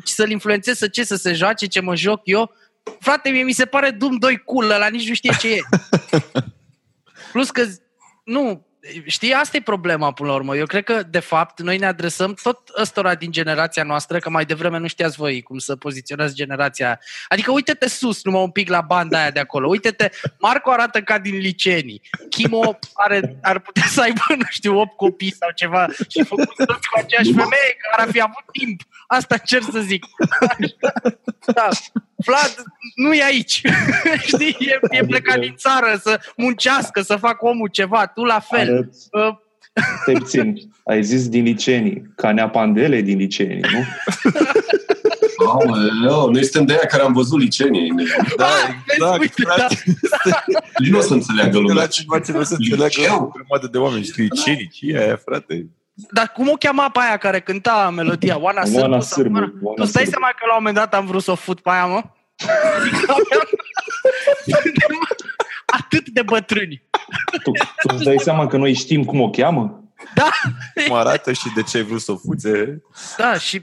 și 0.04 0.12
să-l 0.12 0.30
influențez 0.30 0.76
să 0.76 0.88
ce, 0.88 1.04
să 1.04 1.16
se 1.16 1.32
joace, 1.32 1.66
ce 1.66 1.80
mă 1.80 1.96
joc 1.96 2.20
eu. 2.24 2.52
Frate, 3.00 3.30
mie 3.30 3.42
mi 3.42 3.52
se 3.52 3.64
pare 3.64 3.90
Doom 3.90 4.16
2 4.16 4.38
cool, 4.38 4.70
ăla 4.70 4.88
nici 4.88 5.08
nu 5.08 5.14
știe 5.14 5.32
ce 5.38 5.54
e. 5.54 5.60
Plus 7.32 7.50
că, 7.50 7.64
nu, 8.24 8.66
știi, 9.04 9.32
asta 9.32 9.56
e 9.56 9.60
problema 9.60 10.12
până 10.12 10.28
la 10.28 10.34
urmă. 10.34 10.56
Eu 10.56 10.66
cred 10.66 10.84
că, 10.84 11.02
de 11.02 11.18
fapt, 11.18 11.60
noi 11.60 11.78
ne 11.78 11.86
adresăm 11.86 12.34
tot 12.42 12.58
ăstora 12.80 13.14
din 13.14 13.30
generația 13.30 13.82
noastră, 13.82 14.18
că 14.18 14.30
mai 14.30 14.44
devreme 14.44 14.78
nu 14.78 14.86
știați 14.86 15.16
voi 15.16 15.42
cum 15.42 15.58
să 15.58 15.76
poziționați 15.76 16.34
generația 16.34 16.86
aia. 16.86 17.00
Adică 17.28 17.50
uite-te 17.50 17.88
sus, 17.88 18.24
numai 18.24 18.42
un 18.42 18.50
pic 18.50 18.68
la 18.68 18.80
banda 18.80 19.18
aia 19.18 19.30
de 19.30 19.40
acolo. 19.40 19.68
Uite-te, 19.68 20.10
Marco 20.38 20.70
arată 20.70 21.00
ca 21.02 21.18
din 21.18 21.36
licenii. 21.36 22.00
Kimo 22.28 22.78
are, 22.94 23.38
ar 23.42 23.58
putea 23.58 23.86
să 23.86 24.00
aibă, 24.00 24.24
nu 24.28 24.46
știu, 24.48 24.78
8 24.78 24.96
copii 24.96 25.34
sau 25.34 25.50
ceva 25.54 25.88
și 26.08 26.24
făcut 26.24 26.54
toți 26.56 26.88
cu 26.88 26.98
aceeași 26.98 27.32
femeie 27.32 27.76
care 27.90 28.02
ar 28.02 28.10
fi 28.10 28.20
avut 28.20 28.44
timp. 28.52 28.80
Asta 29.06 29.36
cer 29.36 29.62
să 29.62 29.80
zic. 29.80 30.04
Da. 31.54 31.68
Vlad 32.24 32.54
nu 32.94 33.12
e 33.12 33.24
aici. 33.24 33.62
Știi, 34.30 34.56
e, 34.58 34.78
e 34.90 35.04
plecat 35.04 35.38
din 35.38 35.54
țară 35.56 35.98
să 36.02 36.20
muncească, 36.36 37.00
să 37.00 37.16
facă 37.16 37.46
omul 37.46 37.68
ceva. 37.68 38.06
Tu 38.06 38.24
la 38.24 38.40
fel. 38.40 38.71
Arăt, 38.72 38.88
Uh, 39.10 39.34
Stai 40.02 40.14
puțin. 40.14 40.54
Ai 40.84 41.02
zis 41.02 41.28
din 41.28 41.42
licenii. 41.44 42.02
Ca 42.16 42.32
neapandele 42.32 43.00
din 43.00 43.18
licenii, 43.18 43.60
nu? 43.72 43.84
Aoleu, 45.46 46.30
noi 46.30 46.42
suntem 46.44 46.64
de 46.64 46.72
aia 46.72 46.86
care 46.88 47.02
am 47.02 47.12
văzut 47.12 47.40
licenii. 47.40 47.92
Da, 48.36 48.46
vezi, 48.86 48.96
exact, 48.96 49.20
uite, 49.20 49.42
frate. 49.42 49.82
Nici 50.78 50.90
nu 50.90 50.98
o 50.98 51.00
să 51.00 51.12
înțeleagă 51.12 51.50
De 51.50 51.58
lumea. 51.58 51.74
la 51.74 51.86
ceva 51.86 52.18
ce 52.20 52.32
nu 52.32 52.42
se 52.42 52.54
înțeleagă 52.58 52.92
Liceu? 52.96 53.14
o 53.14 53.26
grămadă 53.26 53.66
de 53.70 53.78
oameni. 53.78 54.04
Știi, 54.04 54.22
licenii, 54.22 54.68
ce 54.68 54.86
e 54.86 54.98
aia, 55.04 55.20
frate? 55.24 55.66
Dar 56.10 56.32
cum 56.34 56.48
o 56.48 56.52
cheama 56.54 56.88
pe 56.90 56.98
aia 57.02 57.16
care 57.16 57.40
cânta 57.40 57.90
melodia? 57.96 58.38
Oana 58.40 58.64
Sârbu? 58.64 58.80
Oana 58.80 59.00
sau- 59.00 59.22
Sârbu, 59.22 59.38
Oana- 59.38 59.52
Oana 59.62 59.82
Tu 59.82 59.88
stai 59.88 60.02
Sârbu. 60.04 60.10
seama 60.10 60.28
că 60.28 60.44
la 60.46 60.56
un 60.56 60.58
moment 60.58 60.76
dat 60.76 60.94
am 60.94 61.06
vrut 61.06 61.22
să 61.22 61.30
o 61.30 61.34
fut 61.34 61.60
pe 61.60 61.70
aia, 61.70 61.86
mă? 61.86 62.02
Adică 65.72 65.86
aveam- 65.86 65.86
Atât 65.86 66.08
de 66.08 66.22
bătrâni. 66.22 66.82
Tu, 67.42 67.50
tu 67.50 67.94
îți 67.94 68.04
dai 68.04 68.18
seama 68.18 68.46
că 68.46 68.56
noi 68.56 68.72
știm 68.74 69.04
cum 69.04 69.20
o 69.20 69.30
cheamă? 69.30 69.76
Da, 70.14 70.30
Cum 70.86 70.94
arată 70.96 71.32
și 71.32 71.52
de 71.54 71.62
ce 71.62 71.76
ai 71.76 71.82
vrut 71.82 72.00
să 72.00 72.12
o 72.12 72.16
fuțe? 72.16 72.82
da, 73.18 73.34
și 73.38 73.62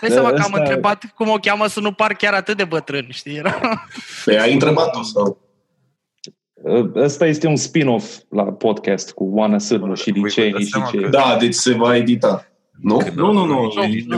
dai 0.00 0.10
seama 0.10 0.28
că 0.28 0.34
am 0.34 0.40
Ăsta- 0.52 0.58
întrebat 0.58 1.04
cum 1.14 1.28
o 1.28 1.36
cheamă 1.36 1.66
să 1.66 1.80
nu 1.80 1.92
par 1.92 2.12
chiar 2.14 2.32
atât 2.34 2.56
de 2.56 2.64
bătrân, 2.64 3.06
știi? 3.10 3.36
Era... 3.36 3.60
Păi 4.24 4.38
ai 4.38 4.52
întrebat-o 4.52 5.02
sau? 5.02 5.40
Ăsta 6.94 7.26
este 7.26 7.46
un 7.46 7.56
spin-off 7.56 8.16
la 8.30 8.42
podcast 8.44 9.12
cu 9.12 9.24
Oana 9.32 9.58
Sârbu 9.58 9.94
și 9.94 10.10
Voi 10.10 10.20
vă 10.20 10.26
licenii 10.26 10.52
dați 10.52 10.64
și 10.64 10.70
seama 10.70 10.90
ce... 10.90 10.96
că- 11.00 11.08
Da, 11.08 11.36
deci 11.40 11.54
se 11.54 11.72
va 11.74 11.96
edita. 11.96 12.47
Nu? 12.82 13.00
Nu, 13.14 13.32
nu, 13.32 13.44
nu. 13.44 13.72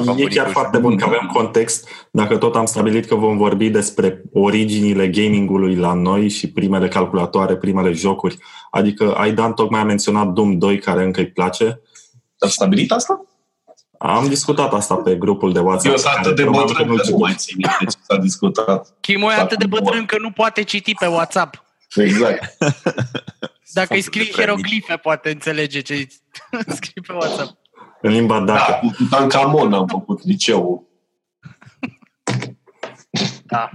Nu, 0.05 0.19
E 0.19 0.25
chiar 0.25 0.49
foarte 0.49 0.79
bun 0.79 0.97
că 0.97 1.05
avem 1.05 1.31
context. 1.33 1.89
Dacă 2.11 2.37
tot 2.37 2.57
am 2.57 2.65
stabilit 2.65 3.07
că 3.07 3.15
vom 3.15 3.37
vorbi 3.37 3.71
despre 3.71 4.23
originile 4.33 5.09
gamingului 5.09 5.77
la 5.77 5.93
noi 5.93 6.29
și 6.29 6.51
primele 6.51 6.89
calculatoare, 6.89 7.57
primele 7.57 7.93
jocuri. 7.93 8.39
Adică 8.71 9.15
Aidan 9.17 9.53
tocmai 9.53 9.81
a 9.81 9.85
menționat 9.85 10.29
Doom 10.29 10.59
2, 10.59 10.79
care 10.79 11.05
încă 11.05 11.21
îi 11.21 11.31
place. 11.31 11.81
Am 12.39 12.49
stabilit 12.49 12.93
asta? 12.93 13.25
Am 13.99 14.29
discutat 14.29 14.73
asta 14.73 14.95
pe 14.95 15.15
grupul 15.15 15.53
de 15.53 15.59
WhatsApp. 15.59 15.95
Eu 15.95 15.97
sunt 15.97 16.15
atât 16.17 16.37
de 16.37 16.43
care 16.43 16.51
probabil 16.51 16.75
bătrân 16.75 16.97
că 16.97 17.03
că 17.03 17.09
nu 17.09 17.17
nu 17.17 17.19
mai 17.19 17.35
țin 17.37 17.55
minte 17.57 17.85
ce 17.85 17.97
s-a 18.03 18.17
discutat. 18.17 18.97
Chimo 19.01 19.31
e 19.31 19.35
atât 19.35 19.59
de 19.59 19.67
bătrân 19.67 20.05
că 20.05 20.17
nu 20.19 20.31
poate 20.31 20.63
citi 20.63 20.95
pe 20.95 21.07
WhatsApp. 21.07 21.65
Exact. 21.95 22.57
Dacă 23.73 23.95
îi 23.95 24.01
Sunt 24.01 24.03
scrii 24.03 24.25
de 24.25 24.31
prea 24.33 24.45
hieroglife, 24.45 24.97
poate 24.97 25.31
înțelege 25.31 25.81
ce 25.81 26.07
scrii 26.77 27.03
pe 27.07 27.13
WhatsApp. 27.13 27.60
În 28.03 28.11
limba 28.11 28.39
Da, 28.41 28.45
dacă. 28.55 28.87
cu 28.87 28.93
Tutankamon 28.97 29.73
am 29.73 29.87
făcut 29.87 30.25
liceul. 30.25 30.83
Da. 33.47 33.71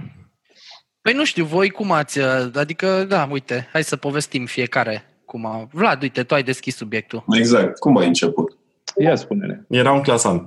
Păi 1.02 1.12
nu 1.12 1.24
știu, 1.24 1.44
voi 1.44 1.70
cum 1.70 1.92
ați... 1.92 2.18
uh, 2.18 2.26
Adică, 2.54 3.04
da, 3.04 3.28
uite, 3.30 3.68
hai 3.72 3.84
să 3.84 3.96
povestim 3.96 4.46
fiecare 4.46 5.04
cum 5.24 5.46
a... 5.46 5.68
Vlad, 5.72 6.02
uite, 6.02 6.22
tu 6.22 6.34
ai 6.34 6.42
deschis 6.42 6.76
subiectul. 6.76 7.24
Exact. 7.28 7.78
Cum 7.78 7.96
ai 7.96 8.06
început? 8.06 8.56
Ia 8.98 9.14
spune-ne. 9.14 9.60
Eram 9.68 9.96
în 9.96 10.02
clasa 10.02 10.28
1. 10.28 10.42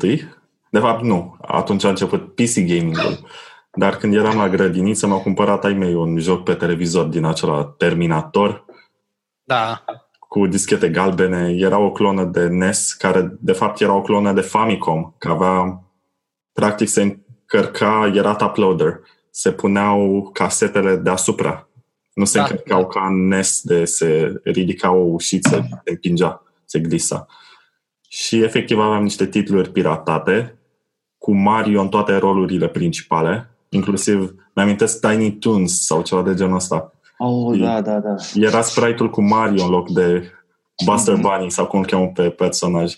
De 0.72 0.80
fapt, 0.80 1.04
nu. 1.04 1.38
Atunci 1.42 1.84
a 1.84 1.90
început 1.90 2.36
PC 2.36 2.54
gaming-ul. 2.56 3.28
Dar 3.74 3.96
când 3.98 4.14
eram 4.16 4.38
la 4.38 4.50
grădiniță, 4.50 5.08
m-a 5.08 5.18
cumpărat 5.22 5.66
ai 5.66 5.74
mei 5.74 5.94
un 5.94 6.18
joc 6.18 6.44
pe 6.44 6.54
televizor 6.54 7.06
din 7.06 7.24
acela 7.26 7.66
Terminator 7.78 8.66
Da. 9.44 9.84
Cu 10.30 10.48
dischete 10.48 10.90
galbene. 10.90 11.56
Era 11.58 11.78
o 11.78 11.92
clonă 11.92 12.24
de 12.24 12.48
NES, 12.48 12.94
care 12.94 13.38
de 13.40 13.52
fapt 13.52 13.82
era 13.82 13.94
o 13.94 14.02
clonă 14.02 14.34
de 14.34 14.42
Famicom, 14.42 15.14
că 15.18 15.30
avea, 15.30 15.84
practic 16.54 16.88
se 16.88 17.02
încărca, 17.02 18.12
era 18.16 18.36
top 18.36 18.56
loader. 18.56 19.00
Se 19.32 19.52
puneau 19.52 20.30
casetele 20.34 20.96
deasupra. 20.96 21.70
Nu 22.14 22.26
se 22.26 22.38
Da, 22.38 22.44
încărcau 22.44 22.82
da. 22.82 22.88
ca 22.88 23.08
în 23.08 23.28
NES 23.28 23.62
de 23.62 23.86
se 23.86 24.42
ridica 24.44 24.92
o 24.92 25.04
ușiță, 25.04 25.68
se 25.84 25.92
împingea, 25.92 26.44
se 26.66 26.80
glisa. 26.80 27.26
Și 28.10 28.44
efectiv 28.44 28.80
aveam 28.80 29.04
niște 29.04 29.26
titluri 29.26 29.72
piratate 29.72 30.60
cu 31.18 31.34
Mario 31.34 31.82
în 31.82 31.90
toate 31.90 32.16
rolurile 32.16 32.68
principale, 32.68 33.50
inclusiv, 33.70 34.36
mi-amintesc 34.56 35.00
Tiny 35.00 35.32
Toons 35.32 35.86
sau 35.86 36.02
ceva 36.02 36.22
de 36.22 36.34
genul 36.34 36.56
ăsta. 36.56 36.94
Oh, 37.22 37.60
da, 37.60 37.82
da, 37.82 38.00
da. 38.00 38.16
Era 38.34 38.62
sprite-ul 38.62 39.10
cu 39.10 39.22
Mario 39.22 39.64
în 39.64 39.70
loc 39.70 39.90
de 39.90 40.32
Buster 40.86 41.16
Bunny 41.16 41.52
sau 41.52 41.68
cum 41.68 41.80
îl 41.80 41.86
cheamă 41.86 42.08
pe 42.08 42.30
personaj. 42.30 42.96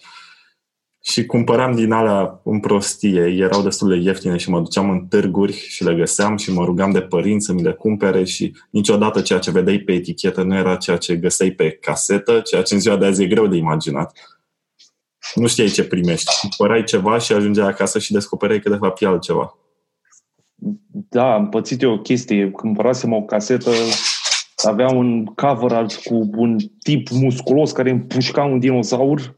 Și 1.03 1.25
cumpăram 1.25 1.71
din 1.71 1.91
alea 1.91 2.41
în 2.43 2.59
prostie, 2.59 3.21
erau 3.21 3.61
destul 3.61 3.89
de 3.89 3.95
ieftine 3.95 4.37
și 4.37 4.49
mă 4.49 4.59
duceam 4.59 4.89
în 4.89 5.07
târguri 5.07 5.53
și 5.53 5.83
le 5.83 5.95
găseam 5.95 6.37
și 6.37 6.53
mă 6.53 6.63
rugam 6.65 6.91
de 6.91 7.01
părinți 7.01 7.45
să 7.45 7.53
mi 7.53 7.61
le 7.61 7.73
cumpere 7.73 8.23
și 8.23 8.55
niciodată 8.69 9.21
ceea 9.21 9.39
ce 9.39 9.51
vedeai 9.51 9.77
pe 9.77 9.91
etichetă 9.91 10.43
nu 10.43 10.55
era 10.55 10.75
ceea 10.75 10.97
ce 10.97 11.15
găseai 11.15 11.49
pe 11.49 11.71
casetă, 11.71 12.39
ceea 12.39 12.61
ce 12.61 12.73
în 12.73 12.79
ziua 12.79 12.97
de 12.97 13.05
azi 13.05 13.23
e 13.23 13.27
greu 13.27 13.47
de 13.47 13.57
imaginat. 13.57 14.11
Nu 15.35 15.47
știai 15.47 15.67
ce 15.67 15.83
primești. 15.83 16.39
Cumpărai 16.39 16.83
ceva 16.83 17.17
și 17.17 17.33
ajungeai 17.33 17.67
acasă 17.67 17.99
și 17.99 18.11
descoperai 18.11 18.59
că 18.59 18.69
de 18.69 18.75
fapt 18.75 19.01
e 19.01 19.05
altceva. 19.05 19.57
Da, 21.09 21.33
am 21.33 21.49
pățit 21.49 21.81
eu 21.81 21.91
o 21.93 21.99
chestie. 21.99 22.49
Cumpărasem 22.49 23.13
o 23.13 23.21
casetă, 23.21 23.71
avea 24.63 24.87
un 24.89 25.25
cover 25.25 25.71
art 25.71 25.95
cu 25.95 26.29
un 26.35 26.57
tip 26.83 27.09
musculos 27.09 27.71
care 27.71 27.89
împușca 27.89 28.43
un 28.43 28.59
dinozaur 28.59 29.35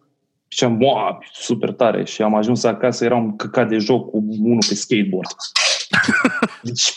și 0.48 0.63
am 0.63 0.80
wow, 0.82 1.24
super 1.34 1.72
tare. 1.72 2.06
Și 2.06 2.22
am 2.22 2.36
ajuns 2.36 2.63
acasă, 2.63 3.06
era 3.06 3.15
un 3.15 3.36
căcat 3.36 3.70
de 3.70 3.77
joc 3.77 4.10
cu 4.10 4.25
unul 4.39 4.63
pe 4.68 4.75
skateboard. 4.75 5.30
Deci, 6.63 6.94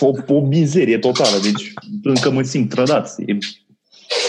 o, 0.00 0.10
o 0.34 0.40
mizerie 0.40 0.98
totală. 0.98 1.38
Deci, 1.42 1.72
încă 2.02 2.30
mă 2.30 2.42
simt 2.42 2.68
trădat. 2.68 3.14
E, 3.26 3.38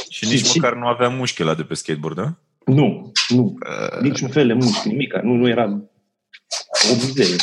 Și 0.10 0.26
nici 0.26 0.46
Și- 0.46 0.60
măcar 0.60 0.76
nu 0.78 0.86
avea 0.88 1.10
mușchi 1.10 1.44
la 1.44 1.54
de 1.54 1.64
pe 1.64 1.74
skateboard, 1.74 2.16
da? 2.16 2.34
nu, 2.66 3.12
nu. 3.30 3.58
Uh, 3.94 4.02
Niciun 4.02 4.30
fel 4.30 4.48
de 4.48 4.54
mușchi, 4.54 4.88
nimic. 4.88 5.14
Nu, 5.24 5.34
nu 5.34 5.48
era 5.48 5.64
o 6.92 6.94
mizerie. 6.94 7.36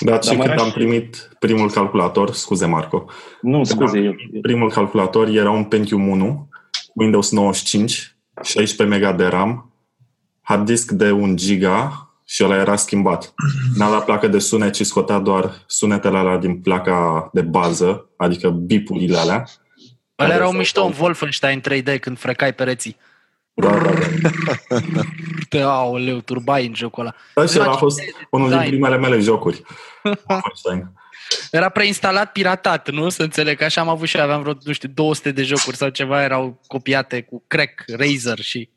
Dar 0.00 0.22
și 0.22 0.28
mai 0.28 0.38
când 0.38 0.50
era 0.50 0.62
am 0.62 0.68
și- 0.68 0.74
primit 0.74 1.30
primul 1.38 1.70
calculator, 1.70 2.30
scuze 2.32 2.66
Marco, 2.66 3.04
Nu, 3.40 3.64
scuze, 3.64 3.98
eu, 3.98 4.14
primul 4.42 4.70
calculator 4.70 5.28
era 5.28 5.50
un 5.50 5.64
Pentium 5.64 6.08
1, 6.08 6.48
Windows 6.94 7.30
95, 7.30 8.16
16 8.42 8.82
MB 9.08 9.16
de 9.16 9.24
RAM, 9.26 9.72
hard 10.40 10.64
disk 10.66 10.90
de 10.90 11.10
1 11.10 11.34
giga 11.34 12.06
și 12.24 12.44
ăla 12.44 12.56
era 12.56 12.76
schimbat. 12.76 13.34
N-avea 13.76 13.98
placă 13.98 14.26
de 14.28 14.38
sunet, 14.38 14.72
ci 14.72 14.82
scotea 14.86 15.18
doar 15.18 15.62
sunetele 15.66 16.18
alea 16.18 16.36
din 16.36 16.60
placa 16.60 17.30
de 17.32 17.40
bază, 17.40 18.08
adică 18.16 18.48
bipurile 18.50 19.16
alea. 19.16 19.46
Ăla 20.18 20.34
era 20.34 20.42
un 20.44 20.46
Care 20.46 20.58
mișto 20.58 20.84
în 20.84 20.92
sau- 20.92 21.04
Wolfenstein 21.04 21.60
3D 21.60 21.98
când 22.00 22.18
frecai 22.18 22.54
pereții. 22.54 22.96
Da, 23.54 23.70
da, 23.70 23.90
da. 24.94 25.00
Te, 25.48 25.60
aoleu, 25.60 26.18
turbai 26.20 26.66
în 26.66 26.74
jocul 26.74 27.02
ăla. 27.02 27.14
Da, 27.34 27.46
și 27.46 27.60
ăla 27.60 27.70
a 27.70 27.76
fost 27.76 28.00
unul 28.30 28.48
din 28.48 28.58
Da. 28.58 28.64
primele 28.64 28.96
mele 28.96 29.18
jocuri. 29.18 29.62
Wolfenstein. 30.28 30.90
Era 31.50 31.68
preinstalat 31.68 32.32
piratat, 32.32 32.90
nu? 32.90 33.08
Să 33.08 33.22
înțeleg 33.22 33.58
că 33.58 33.64
așa 33.64 33.80
am 33.80 33.88
avut 33.88 34.08
și 34.08 34.16
eu, 34.16 34.22
aveam 34.22 34.40
vreo, 34.42 34.52
nu 34.64 34.72
știu, 34.72 34.88
200 34.94 35.30
de 35.32 35.42
jocuri 35.42 35.76
sau 35.76 35.88
ceva, 35.88 36.22
erau 36.22 36.60
copiate 36.66 37.22
cu 37.22 37.44
crack, 37.46 37.84
Razer 37.96 38.38
și... 38.40 38.68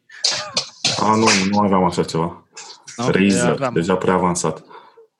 A, 1.00 1.16
nu, 1.16 1.26
nu 1.50 1.60
aveam 1.60 1.84
așa 1.84 2.04
ceva. 2.04 2.46
Nu? 2.96 3.08
Razer, 3.10 3.50
Aveam. 3.50 3.74
deja 3.74 3.96
prea 3.96 4.14
avansat. 4.14 4.64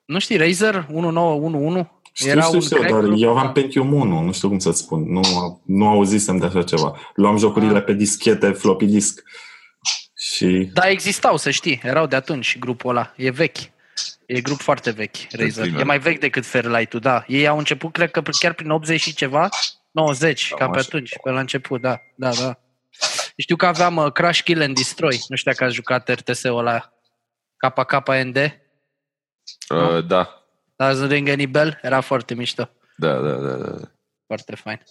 Nu 0.04 0.18
știi, 0.18 0.36
Razer 0.36 0.86
1911? 0.92 1.90
Știu, 2.18 2.30
Era 2.30 2.40
știu, 2.42 2.54
un 2.54 2.60
știu, 2.60 2.76
crack 2.76 2.92
dar 2.92 3.00
group, 3.00 3.22
eu 3.22 3.30
aveam 3.30 3.46
da. 3.46 3.52
Pentium 3.52 3.92
1, 3.92 4.20
nu 4.20 4.32
știu 4.32 4.48
cum 4.48 4.58
să-ți 4.58 4.78
spun. 4.78 5.12
Nu, 5.12 5.20
nu 5.66 5.88
auzisem 5.88 6.36
de 6.36 6.46
așa 6.46 6.62
ceva. 6.62 6.98
Luam 7.14 7.36
jocurile 7.36 7.78
Ah. 7.78 7.84
pe 7.84 7.92
dischete, 7.92 8.50
floppy 8.50 8.84
disk. 8.86 9.22
Și 10.16 10.70
Da, 10.72 10.88
existau, 10.88 11.36
să 11.36 11.50
știi, 11.50 11.80
erau 11.82 12.06
de 12.06 12.16
atunci 12.16 12.58
grupul 12.58 12.90
ăla, 12.90 13.12
e 13.16 13.30
vechi. 13.30 13.56
E 14.26 14.40
grup 14.40 14.60
foarte 14.60 14.90
vechi, 14.90 15.16
Razer. 15.30 15.62
primele. 15.62 15.80
E 15.80 15.84
mai 15.84 15.98
vechi 15.98 16.20
decât 16.20 16.46
Fairlight-ul, 16.46 17.00
da. 17.00 17.24
Ei 17.26 17.46
au 17.46 17.58
început, 17.58 17.92
cred 17.92 18.10
că 18.10 18.22
chiar 18.40 18.52
prin 18.52 18.70
80 18.70 19.00
și 19.00 19.14
ceva, 19.14 19.48
90, 19.90 20.48
Cam 20.48 20.58
cam 20.58 20.70
pe 20.70 20.78
așa. 20.78 20.86
atunci, 20.88 21.10
pe 21.22 21.30
la 21.30 21.40
început, 21.40 21.80
da, 21.80 22.00
da, 22.14 22.30
da. 22.30 22.58
Știu 23.36 23.56
că 23.56 23.66
aveam 23.66 23.96
uh, 23.96 24.12
Crash 24.12 24.40
Kill 24.42 24.62
and 24.62 24.74
Destroy, 24.74 25.20
nu 25.28 25.36
știu 25.36 25.50
dacă 25.50 25.64
ați 25.64 25.74
jucat 25.74 26.08
RTS-ul 26.08 26.58
ăla, 26.58 26.92
KKND. 27.56 28.60
Uh, 29.68 30.06
da. 30.06 30.35
Doesn't 30.82 31.08
ring 31.08 31.28
any 31.28 31.46
bell? 31.46 31.78
Era 31.82 32.00
foarte 32.00 32.34
mișto. 32.34 32.68
Da, 32.96 33.20
da, 33.20 33.32
da, 33.34 33.54
da. 33.56 33.74
Foarte 34.26 34.54
fain. 34.54 34.82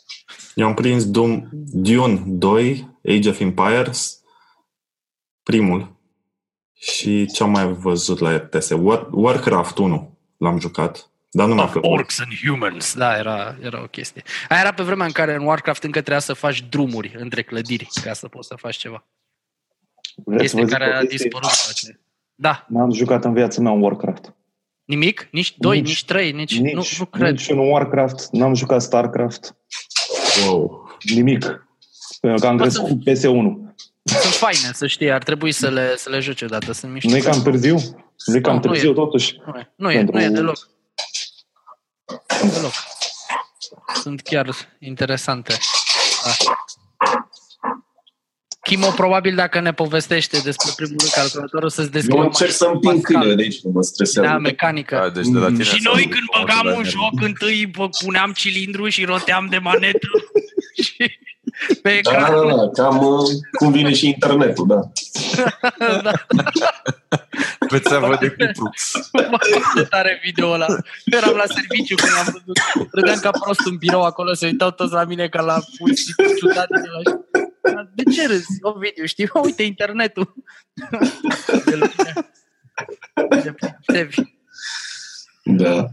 Eu 0.54 0.68
am 0.68 0.74
prins 0.74 1.10
Doom, 1.10 1.48
Dune 1.52 2.24
2, 2.26 2.98
Age 3.08 3.30
of 3.30 3.40
Empires, 3.40 4.22
primul. 5.44 5.96
Și 6.74 7.26
ce 7.26 7.44
am 7.44 7.50
mai 7.50 7.68
văzut 7.74 8.20
la 8.20 8.36
RTS? 8.36 8.70
War, 8.70 9.08
Warcraft 9.12 9.78
1 9.78 10.18
l-am 10.38 10.60
jucat, 10.60 11.10
dar 11.32 11.48
nu 11.48 11.54
mi-a 11.54 11.64
Of 11.64 11.72
plăcut. 11.72 11.90
Orcs 11.92 12.20
and 12.20 12.32
Humans. 12.48 12.96
Da, 12.96 13.18
era, 13.18 13.56
era 13.62 13.82
o 13.82 13.88
chestie. 13.88 14.24
Aia 14.50 14.60
era 14.60 14.74
pe 14.74 14.84
vremea 14.84 15.06
în 15.06 15.12
care 15.12 15.34
în 15.34 15.46
Warcraft 15.46 15.84
încă 15.84 16.00
trebuia 16.00 16.20
să 16.20 16.34
faci 16.34 16.62
drumuri 16.70 17.16
între 17.18 17.42
clădiri 17.44 17.88
ca 18.04 18.14
să 18.14 18.28
poți 18.28 18.48
să 18.48 18.56
faci 18.58 18.76
ceva. 18.76 19.06
Vreți 20.16 20.50
să 20.50 20.58
Chestie 20.58 20.62
vă 20.62 20.68
zic 20.68 20.78
care 20.78 20.90
o 20.92 20.96
a 20.96 21.00
chestie? 21.00 21.18
dispărut. 21.18 21.50
face. 21.50 22.00
Da. 22.36 22.66
N-am 22.70 22.92
jucat 22.92 23.26
în 23.26 23.34
viața 23.34 23.62
mea 23.62 23.72
un 23.72 23.82
Warcraft. 23.82 24.35
Nimic? 24.86 25.28
Nici 25.32 25.56
doi, 25.58 25.78
Nici- 25.82 25.88
nici, 25.88 26.06
trei, 26.06 26.32
nici... 26.32 26.60
Nici, 26.60 26.74
nu, 26.74 26.84
nu 26.98 27.06
cred. 27.06 27.32
nici 27.32 27.48
un 27.48 27.58
Warcraft, 27.58 28.28
n-am 28.32 28.54
jucat 28.54 28.82
StarCraft, 28.82 29.56
Wow. 30.46 30.98
nimic. 31.14 31.68
Pentru 32.22 32.40
că 32.42 32.48
am 32.48 32.58
Poți 32.58 32.76
să- 32.76 32.82
crescut 32.82 33.04
cu 33.04 33.10
PS1. 33.10 33.74
Sunt 34.04 34.34
faine, 34.34 34.72
să 34.74 34.88
știi, 34.88 35.12
ar 35.12 35.24
trebui 35.24 35.52
să 35.52 35.70
le, 35.70 35.94
să 35.98 36.10
le 36.10 36.20
joci 36.20 36.42
odată, 36.42 36.72
sunt 36.72 36.92
mișto. 36.92 37.10
Nu 37.10 37.16
e 37.16 37.20
cam 37.20 37.42
târziu? 37.42 37.76
Nu 38.26 38.36
e 38.36 38.40
cam 38.42 38.54
Nu, 38.56 38.60
nu 38.64 38.70
târziu 38.72 38.90
e. 38.90 38.94
totuși? 38.94 39.36
Nu 39.46 39.60
e, 39.60 39.72
nu 39.76 39.92
e, 39.92 39.96
Pentru- 39.96 40.16
nu 40.16 40.22
e 40.24 40.28
deloc. 40.28 40.70
Deloc. 42.54 42.74
Sunt 44.02 44.22
chiar 44.22 44.50
interesante. 44.80 45.54
Da. 46.24 46.32
Chimo, 48.66 48.88
probabil 48.88 49.36
dacă 49.36 49.60
ne 49.60 49.74
povestește 49.74 50.40
despre 50.44 50.72
primul 50.76 50.96
lui 51.00 51.10
calculator, 51.10 51.64
o 51.64 51.68
să-ți 51.68 51.92
descrie 51.92 52.14
Eu 52.14 52.18
mai 52.20 52.28
încerc 52.28 52.52
să 52.52 52.66
împing 52.66 52.94
Pascal. 52.94 53.02
câinele 53.04 53.36
de 53.36 53.42
aici, 53.42 53.62
nu 53.62 53.72
mă 53.74 53.82
stresează. 53.82 54.28
Da, 54.30 54.38
mecanică. 54.38 54.96
Da, 54.96 55.10
deci 55.10 55.28
de 55.28 55.38
la 55.40 55.48
tine 55.48 55.64
Și 55.64 55.82
s-a 55.82 55.90
noi 55.92 56.02
făcut 56.02 56.12
când 56.12 56.26
o 56.28 56.40
băgam 56.40 56.58
altă 56.58 56.78
un 56.78 56.84
la 56.84 56.90
joc, 56.90 57.22
întâi 57.22 57.66
bă, 57.66 57.90
puneam 58.04 58.32
cilindru 58.32 58.88
și 58.88 59.04
roteam 59.06 59.48
de 59.50 59.58
manetă. 59.58 60.08
și 60.86 61.12
pe 61.82 62.00
Da, 62.04 62.12
ecran. 62.12 62.48
da, 62.48 62.56
da, 62.56 62.70
cam 62.84 62.98
uh, 63.06 63.30
cum 63.60 63.72
vine 63.72 63.94
și 63.94 64.08
internetul, 64.08 64.68
da. 64.68 64.80
da. 66.08 66.12
Pe 67.68 67.80
țeavă 67.80 68.18
de 68.20 68.30
cupru. 68.30 68.70
Mă 69.32 69.84
tare 69.90 70.20
video 70.24 70.50
ăla. 70.50 70.66
Eram 71.06 71.36
la 71.36 71.44
serviciu 71.56 71.96
când 71.96 72.12
am 72.18 72.24
văzut. 72.24 72.90
Râdeam 72.92 73.20
ca 73.20 73.30
prost 73.30 73.60
în 73.66 73.76
birou 73.76 74.02
acolo, 74.04 74.34
se 74.34 74.46
uitau 74.46 74.72
toți 74.72 74.94
la 74.94 75.04
mine 75.04 75.28
ca 75.28 75.42
la 75.42 75.60
puși 75.78 76.04
ciudat 76.40 76.68
din 76.68 76.92
ăla. 76.98 77.20
De 77.96 78.04
ce 78.12 78.28
râzi, 78.28 78.58
Ovidiu? 78.62 79.06
Știi? 79.06 79.30
Mă, 79.34 79.42
uite 79.44 79.64
internetul. 79.64 80.34
El 81.72 81.92
punea. 81.96 82.32
De 83.44 83.56
Tevi. 83.86 84.22
Da. 85.44 85.88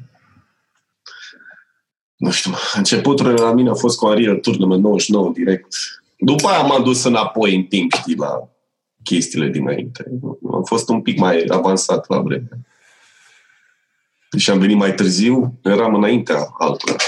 Nu 2.17 2.31
știu, 2.31 2.53
începutul 2.75 3.27
la 3.27 3.53
mine 3.53 3.71
a 3.71 3.75
fost 3.75 3.99
cu 3.99 4.07
Unreal 4.07 4.37
Tournament 4.37 4.83
99 4.83 5.33
direct. 5.33 5.75
După 6.17 6.49
aia 6.49 6.63
m-am 6.63 6.85
dus 6.85 7.05
înapoi 7.05 7.55
în 7.55 7.63
timp, 7.63 7.93
știi, 7.93 8.17
la 8.17 8.49
chestiile 9.03 9.49
dinainte. 9.49 10.05
Am 10.53 10.65
fost 10.65 10.89
un 10.89 11.03
pic 11.03 11.19
mai 11.19 11.45
avansat 11.49 12.09
la 12.09 12.19
vreme. 12.19 12.49
Și 14.39 14.51
am 14.51 14.59
venit 14.59 14.77
mai 14.77 14.95
târziu, 14.95 15.59
eram 15.63 15.95
înaintea 15.95 16.49
altora. 16.59 16.97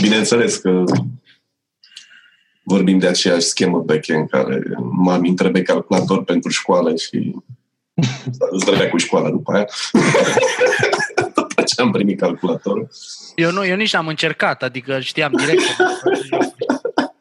Bineînțeles 0.00 0.56
că 0.56 0.84
vorbim 2.62 2.98
de 2.98 3.06
aceeași 3.06 3.46
schemă 3.46 3.78
backend 3.78 4.28
care 4.28 4.62
m-am 4.92 5.24
intre 5.24 5.62
calculator 5.62 6.24
pentru 6.24 6.50
școală 6.50 6.96
și 6.96 7.34
îți 8.50 8.64
dădea 8.64 8.88
cu 8.90 8.96
școala 8.96 9.30
după 9.30 9.52
aia. 9.52 9.66
după 11.34 11.62
ce 11.62 11.80
am 11.80 11.90
primit 11.90 12.18
calculatorul. 12.20 12.88
Eu 13.34 13.50
nu, 13.50 13.66
eu 13.66 13.76
nici 13.76 13.92
n-am 13.92 14.06
încercat, 14.06 14.62
adică 14.62 15.00
știam 15.00 15.32
direct. 15.36 15.62
că- 15.76 15.84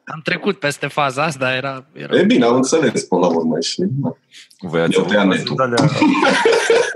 Am 0.03 0.21
trecut 0.23 0.59
peste 0.59 0.87
faza 0.87 1.23
asta, 1.23 1.55
era... 1.55 1.85
era... 1.93 2.17
E 2.17 2.23
bine, 2.23 2.45
am 2.45 2.55
înțeles 2.55 3.03
până 3.03 3.21
la 3.21 3.27
urmă 3.27 3.59
și... 3.59 3.83
da. 3.87 4.15
Voi 4.61 4.81
ați 4.81 4.93
Eu 4.93 4.99
avut, 4.99 5.11
pe 5.11 5.17
faze 5.17 5.37
netul. 5.37 5.55
de 5.55 5.63
alea, 5.63 5.89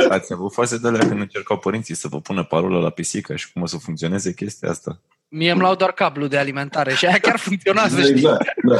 ați 0.09 0.33
avut 0.33 0.53
faze 0.53 0.77
de 0.77 0.87
alea 0.87 1.07
când 1.07 1.19
încercau 1.19 1.57
părinții 1.57 1.95
să 1.95 2.07
vă 2.07 2.19
pună 2.19 2.43
parolă 2.43 2.79
la 2.79 2.89
pisică 2.89 3.35
și 3.35 3.51
cum 3.51 3.61
o 3.61 3.65
să 3.65 3.77
funcționeze 3.77 4.33
chestia 4.33 4.69
asta? 4.69 4.99
Mie 5.35 5.51
îmi 5.51 5.59
luau 5.59 5.75
doar 5.75 5.91
cablu 5.91 6.27
de 6.27 6.37
alimentare 6.37 6.93
și 6.93 7.05
aia 7.05 7.17
chiar 7.17 7.39
funcționa, 7.39 7.87
să 7.87 8.01
știi. 8.01 8.11
Exact, 8.11 8.53
da. 8.63 8.77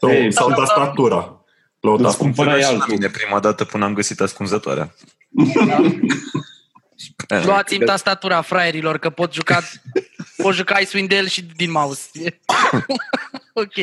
Sau, 0.00 0.10
Ei, 0.10 0.32
sau 0.32 0.52
tastatura. 0.52 1.42
La 1.80 1.90
o 1.90 1.92
Îți 1.92 2.02
tastatură. 2.02 2.32
cumpărai 2.32 2.60
Și 2.60 2.66
la 2.66 2.68
altul. 2.72 2.92
mine 2.94 3.08
prima 3.08 3.40
dată 3.40 3.64
până 3.64 3.84
am 3.84 3.94
găsit 3.94 4.20
ascunzătoarea. 4.20 4.94
Luați-mi 7.44 7.84
tastatura 7.84 8.40
fraierilor, 8.40 8.98
că 8.98 9.10
pot 9.10 9.32
juca, 9.32 9.60
pot 10.36 10.54
juca 10.54 10.78
Icewind 10.78 11.08
Dale 11.08 11.28
și 11.28 11.42
din 11.56 11.70
mouse. 11.70 12.10
ok. 13.52 13.74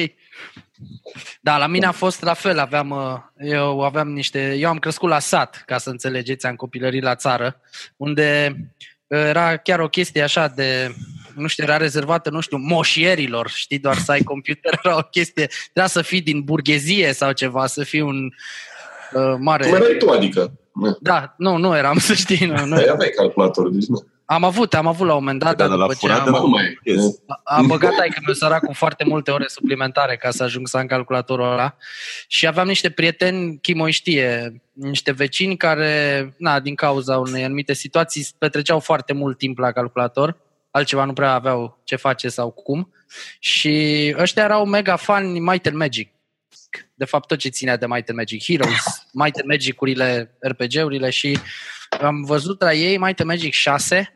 Da, 1.42 1.58
la 1.58 1.68
mine 1.68 1.86
a 1.86 1.92
fost 1.92 2.22
la 2.22 2.34
fel. 2.34 2.60
Aveam, 2.60 2.90
uh, 2.90 3.48
eu 3.50 3.82
aveam 3.84 4.12
niște... 4.12 4.56
Eu 4.58 4.70
am 4.70 4.78
crescut 4.80 5.10
la 5.10 5.20
sat, 5.20 5.64
ca 5.66 5.78
să 5.78 5.90
înțelegeți, 5.90 6.46
am 6.46 6.56
copilărit 6.56 7.04
la 7.04 7.16
țară, 7.16 7.60
unde 7.98 8.56
uh, 9.08 9.20
era 9.20 9.58
chiar 9.58 9.80
o 9.80 9.88
chestie 9.88 10.22
așa 10.22 10.48
de... 10.48 10.96
Nu 11.36 11.48
știu, 11.48 11.64
era 11.64 11.78
rezervată, 11.78 12.30
nu 12.30 12.40
știu, 12.40 12.58
moșierilor, 12.58 13.50
știi, 13.50 13.80
doar 13.80 13.98
să 13.98 14.12
ai 14.12 14.22
computer, 14.24 14.80
era 14.84 14.98
o 14.98 15.02
chestie... 15.02 15.50
Trebuia 15.64 15.88
să 15.88 16.02
fii 16.02 16.22
din 16.22 16.42
burghezie 16.42 17.14
sau 17.14 17.32
ceva, 17.32 17.68
să 17.68 17.84
fii 17.84 18.02
un 18.02 18.30
uh, 19.14 19.36
mare... 19.40 19.66
Cum 19.66 19.76
erai 19.76 19.96
tu, 19.98 20.10
adică? 20.10 20.52
Nu. 20.74 20.98
Da, 21.02 21.34
nu, 21.38 21.58
nu 21.58 21.78
eram, 21.78 21.98
să 22.08 22.14
știi, 22.14 22.46
nu, 22.46 22.66
nu. 22.66 22.76
Ai 22.76 22.88
aveai 22.90 23.10
calculator, 23.16 23.70
deci 23.70 23.86
nu. 23.86 24.06
Am 24.26 24.44
avut, 24.44 24.74
am 24.74 24.88
avut 24.88 25.08
la 25.08 25.14
un 25.14 25.20
moment 25.20 25.40
dat, 25.40 25.56
Da, 25.56 25.68
dar 25.68 25.68
dar 25.68 25.78
la 25.78 25.84
după 25.84 25.94
ce 25.94 26.08
furat 26.08 26.24
de 26.24 26.30
am, 26.30 26.34
la 26.36 26.40
Nu 26.40 26.48
mai 26.48 26.80
e. 26.84 26.94
am 27.44 27.68
băgat 27.68 28.00
aici 28.00 28.22
meu 28.26 28.34
sărac 28.34 28.66
cu 28.66 28.74
foarte 28.74 29.04
multe 29.04 29.32
ore 29.32 29.46
suplimentare 29.48 30.16
ca 30.16 30.32
să 30.32 30.44
ajung 30.44 30.68
să 30.68 30.78
am 30.78 30.86
calculatorul 30.86 31.52
ăla 31.52 31.76
și 32.28 32.48
aveam 32.48 32.68
niște 32.68 32.90
prieteni, 32.90 33.60
Chimo 33.62 33.84
îi 33.84 33.92
știe, 33.92 34.62
niște 34.74 35.12
vecini 35.12 35.58
care, 35.58 36.34
na, 36.38 36.60
din 36.60 36.76
cauza 36.76 37.18
unei 37.18 37.44
anumite 37.44 37.74
situații, 37.74 38.28
petreceau 38.38 38.80
foarte 38.80 39.14
mult 39.14 39.38
timp 39.38 39.58
la 39.58 39.72
calculator, 39.72 40.38
altceva 40.76 41.04
nu 41.04 41.14
prea 41.14 41.34
aveau 41.34 41.82
ce 41.84 41.96
face 41.96 42.30
sau 42.30 42.52
cum 42.52 42.94
și 43.40 44.16
ăștia 44.18 44.44
erau 44.44 44.66
mega 44.66 44.96
fani 44.96 45.40
Might 45.40 45.66
and 45.66 45.76
Magic. 45.76 46.14
De 46.94 47.06
fapt, 47.06 47.28
tot 47.28 47.38
ce 47.38 47.50
ținea 47.50 47.78
de 47.78 47.88
Might 47.88 48.10
and 48.10 48.18
Magic 48.18 48.44
Heroes, 48.44 48.84
Might 49.22 49.36
and 49.36 49.48
Magic-urile, 49.48 50.38
RPG-urile 50.40 51.10
și 51.10 51.40
am 52.02 52.24
văzut 52.24 52.62
la 52.62 52.74
ei 52.74 52.98
Might 52.98 53.20
and 53.20 53.30
Magic 53.30 53.54
6 53.54 54.14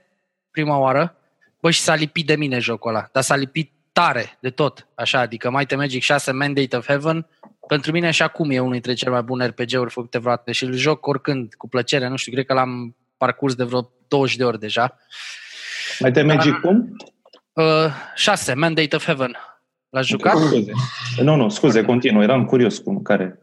prima 0.51 0.77
oară, 0.77 1.17
bă, 1.61 1.71
și 1.71 1.79
s-a 1.79 1.95
lipit 1.95 2.25
de 2.25 2.35
mine 2.35 2.59
jocul 2.59 2.89
ăla, 2.89 3.09
dar 3.11 3.23
s-a 3.23 3.35
lipit 3.35 3.71
tare 3.91 4.37
de 4.41 4.49
tot, 4.49 4.87
așa, 4.95 5.19
adică 5.19 5.49
Might 5.49 5.71
and 5.71 5.81
Magic 5.81 6.01
6 6.01 6.31
Mandate 6.31 6.75
of 6.75 6.85
Heaven, 6.85 7.27
pentru 7.67 7.91
mine 7.91 8.11
și 8.11 8.21
acum 8.21 8.49
e 8.51 8.59
unul 8.59 8.71
dintre 8.71 8.93
cele 8.93 9.11
mai 9.11 9.21
bune 9.21 9.45
RPG-uri 9.45 9.91
făcute 9.91 10.17
vreodată 10.17 10.51
și 10.51 10.63
îl 10.63 10.73
joc 10.73 11.07
oricând, 11.07 11.53
cu 11.53 11.67
plăcere, 11.67 12.07
nu 12.07 12.15
știu, 12.15 12.31
cred 12.31 12.45
că 12.45 12.53
l-am 12.53 12.95
parcurs 13.17 13.55
de 13.55 13.63
vreo 13.63 13.91
20 14.07 14.35
de 14.35 14.45
ori 14.45 14.59
deja. 14.59 14.97
Mai 15.99 16.11
te 16.11 16.21
Magic 16.21 16.59
cum? 16.59 16.95
Uh, 17.53 17.91
6, 18.15 18.53
Mandate 18.53 18.95
of 18.95 19.05
Heaven. 19.05 19.37
L-a 19.89 20.01
jucat? 20.01 20.37
Scuze. 20.37 20.71
Nu, 21.21 21.35
nu, 21.35 21.49
scuze, 21.49 21.83
continuă. 21.83 22.23
Eram 22.23 22.45
curios 22.45 22.77
cum, 22.77 23.01
care. 23.01 23.39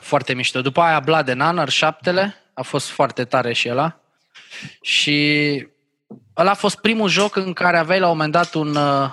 Foarte 0.00 0.34
mișto. 0.34 0.60
După 0.60 0.80
aia 0.80 1.00
Blood 1.00 1.28
and 1.28 1.40
Honor, 1.40 1.68
șaptele, 1.68 2.34
a 2.54 2.62
fost 2.62 2.88
foarte 2.88 3.24
tare 3.24 3.52
și 3.52 3.68
ăla. 3.70 4.00
Și 4.80 5.68
ăla 6.36 6.50
a 6.50 6.54
fost 6.54 6.76
primul 6.76 7.08
joc 7.08 7.36
în 7.36 7.52
care 7.52 7.78
aveai 7.78 8.00
la 8.00 8.06
un 8.06 8.12
moment 8.12 8.32
dat 8.32 8.54
un... 8.54 8.76
uh, 8.76 9.10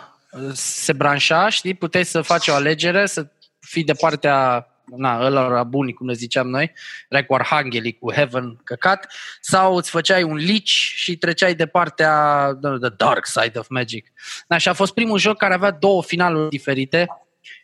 se 0.53 0.93
branșa, 0.93 1.49
știi, 1.49 1.73
puteai 1.73 2.05
să 2.05 2.21
faci 2.21 2.47
o 2.47 2.53
alegere, 2.53 3.05
să 3.05 3.27
fii 3.59 3.83
de 3.83 3.93
partea 3.93 4.67
na, 4.85 5.25
ăla 5.25 5.63
buni, 5.63 5.93
cum 5.93 6.07
le 6.07 6.13
ziceam 6.13 6.47
noi, 6.47 6.71
erai 7.09 7.25
cu 7.25 7.33
Arhanghelii, 7.33 7.97
cu 7.97 8.11
Heaven 8.11 8.61
căcat, 8.63 9.13
sau 9.41 9.75
îți 9.75 9.89
făceai 9.89 10.23
un 10.23 10.35
leech 10.35 10.69
și 10.95 11.17
treceai 11.17 11.55
de 11.55 11.65
partea 11.65 12.45
the 12.61 12.89
dark 12.97 13.25
side 13.25 13.59
of 13.59 13.67
magic. 13.69 14.11
Na, 14.47 14.57
și 14.57 14.67
a 14.67 14.73
fost 14.73 14.93
primul 14.93 15.17
joc 15.17 15.37
care 15.37 15.53
avea 15.53 15.71
două 15.71 16.03
finaluri 16.03 16.49
diferite 16.49 17.07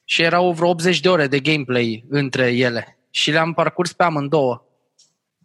și 0.04 0.22
erau 0.22 0.52
vreo 0.52 0.70
80 0.70 1.00
de 1.00 1.10
ore 1.10 1.28
de 1.28 1.40
gameplay 1.40 2.06
între 2.10 2.52
ele. 2.52 2.98
Și 3.10 3.32
le-am 3.32 3.54
parcurs 3.54 3.94
pe 3.94 4.04
amândouă. 4.04 4.64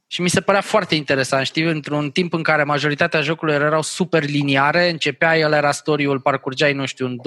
Și 0.06 0.20
mi 0.20 0.28
se 0.28 0.40
părea 0.40 0.60
foarte 0.60 0.94
interesant, 0.94 1.46
știi, 1.46 1.62
într-un 1.62 2.10
timp 2.10 2.32
în 2.32 2.42
care 2.42 2.64
majoritatea 2.64 3.20
jocurilor 3.20 3.62
erau 3.62 3.82
super 3.82 4.24
liniare, 4.24 4.90
începea 4.90 5.38
el 5.38 5.52
era 5.52 5.70
story-ul, 5.70 6.20
parcurgeai, 6.20 6.72
nu 6.72 6.87
știu, 6.87 7.06
în 7.06 7.18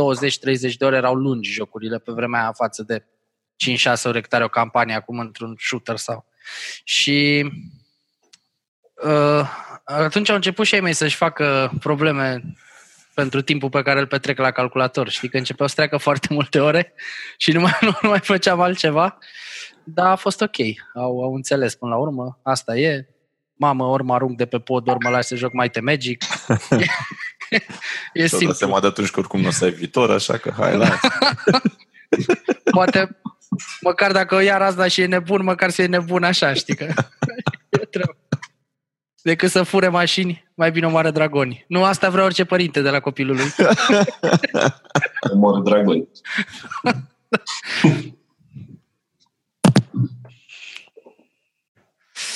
20-30 0.71 0.73
de 0.77 0.85
ore 0.85 0.95
erau 0.95 1.15
lungi 1.15 1.51
jocurile 1.51 1.97
pe 1.97 2.11
vremea 2.11 2.39
aia 2.41 2.51
față 2.51 2.83
de 2.83 3.05
5-6 3.65 4.03
ore 4.03 4.21
cât 4.21 4.33
are 4.33 4.43
o 4.43 4.47
campanie 4.47 4.95
acum 4.95 5.19
într-un 5.19 5.55
shooter 5.59 5.97
sau. 5.97 6.25
Și 6.83 7.49
uh, 9.03 9.49
atunci 9.83 10.29
au 10.29 10.35
început 10.35 10.65
și 10.65 10.75
ei 10.75 10.81
mei 10.81 10.93
să-și 10.93 11.15
facă 11.15 11.71
probleme 11.79 12.43
pentru 13.13 13.41
timpul 13.41 13.69
pe 13.69 13.81
care 13.81 13.99
îl 13.99 14.07
petrec 14.07 14.37
la 14.37 14.51
calculator. 14.51 15.09
Știi 15.09 15.29
că 15.29 15.37
începeau 15.37 15.67
să 15.67 15.75
treacă 15.75 15.97
foarte 15.97 16.27
multe 16.29 16.59
ore 16.59 16.93
și 17.37 17.51
nu 17.51 17.59
mai, 17.59 17.77
nu, 17.81 17.97
nu 18.01 18.09
mai 18.09 18.19
făceam 18.19 18.61
altceva. 18.61 19.17
Dar 19.83 20.05
a 20.05 20.15
fost 20.15 20.41
ok. 20.41 20.55
Au, 20.93 21.23
au 21.23 21.35
înțeles 21.35 21.75
până 21.75 21.91
la 21.91 21.97
urmă. 21.97 22.39
Asta 22.43 22.77
e. 22.77 23.07
Mamă, 23.53 23.83
ori 23.83 24.03
mă 24.03 24.13
arunc 24.13 24.37
de 24.37 24.45
pe 24.45 24.59
pod, 24.59 24.87
ori 24.87 25.03
mă 25.03 25.09
las 25.09 25.27
să 25.27 25.35
joc 25.35 25.53
mai 25.53 25.69
te 25.69 25.79
Magic. 25.79 26.23
e 28.13 28.27
Și-au 28.27 28.27
dat 28.27 28.27
simplu. 28.27 28.53
seama 28.53 28.79
de 28.79 28.87
atunci 28.87 29.09
că 29.09 29.19
oricum 29.19 29.41
nu 29.41 29.47
o 29.47 29.51
să 29.51 29.63
ai 29.63 29.71
viitor, 29.71 30.11
așa 30.11 30.37
că 30.37 30.53
hai 30.57 30.77
la 30.77 30.99
Poate, 32.71 33.19
măcar 33.81 34.11
dacă 34.11 34.41
iar 34.43 34.61
asta 34.61 34.87
și 34.87 35.01
e 35.01 35.05
nebun, 35.05 35.43
măcar 35.43 35.69
să 35.69 35.81
e 35.81 35.87
nebun 35.87 36.23
așa, 36.23 36.53
știi 36.53 36.75
că 36.75 36.83
e 37.69 37.77
treabă. 37.77 38.17
Decât 39.21 39.49
să 39.49 39.63
fure 39.63 39.87
mașini, 39.87 40.47
mai 40.53 40.71
bine 40.71 40.85
omoară 40.85 41.11
dragoni. 41.11 41.65
Nu 41.67 41.83
asta 41.83 42.09
vrea 42.09 42.23
orice 42.23 42.45
părinte 42.45 42.81
de 42.81 42.89
la 42.89 42.99
copilul 42.99 43.35
lui. 43.35 43.45
Omoară 45.33 45.61
dragoni. 45.63 46.07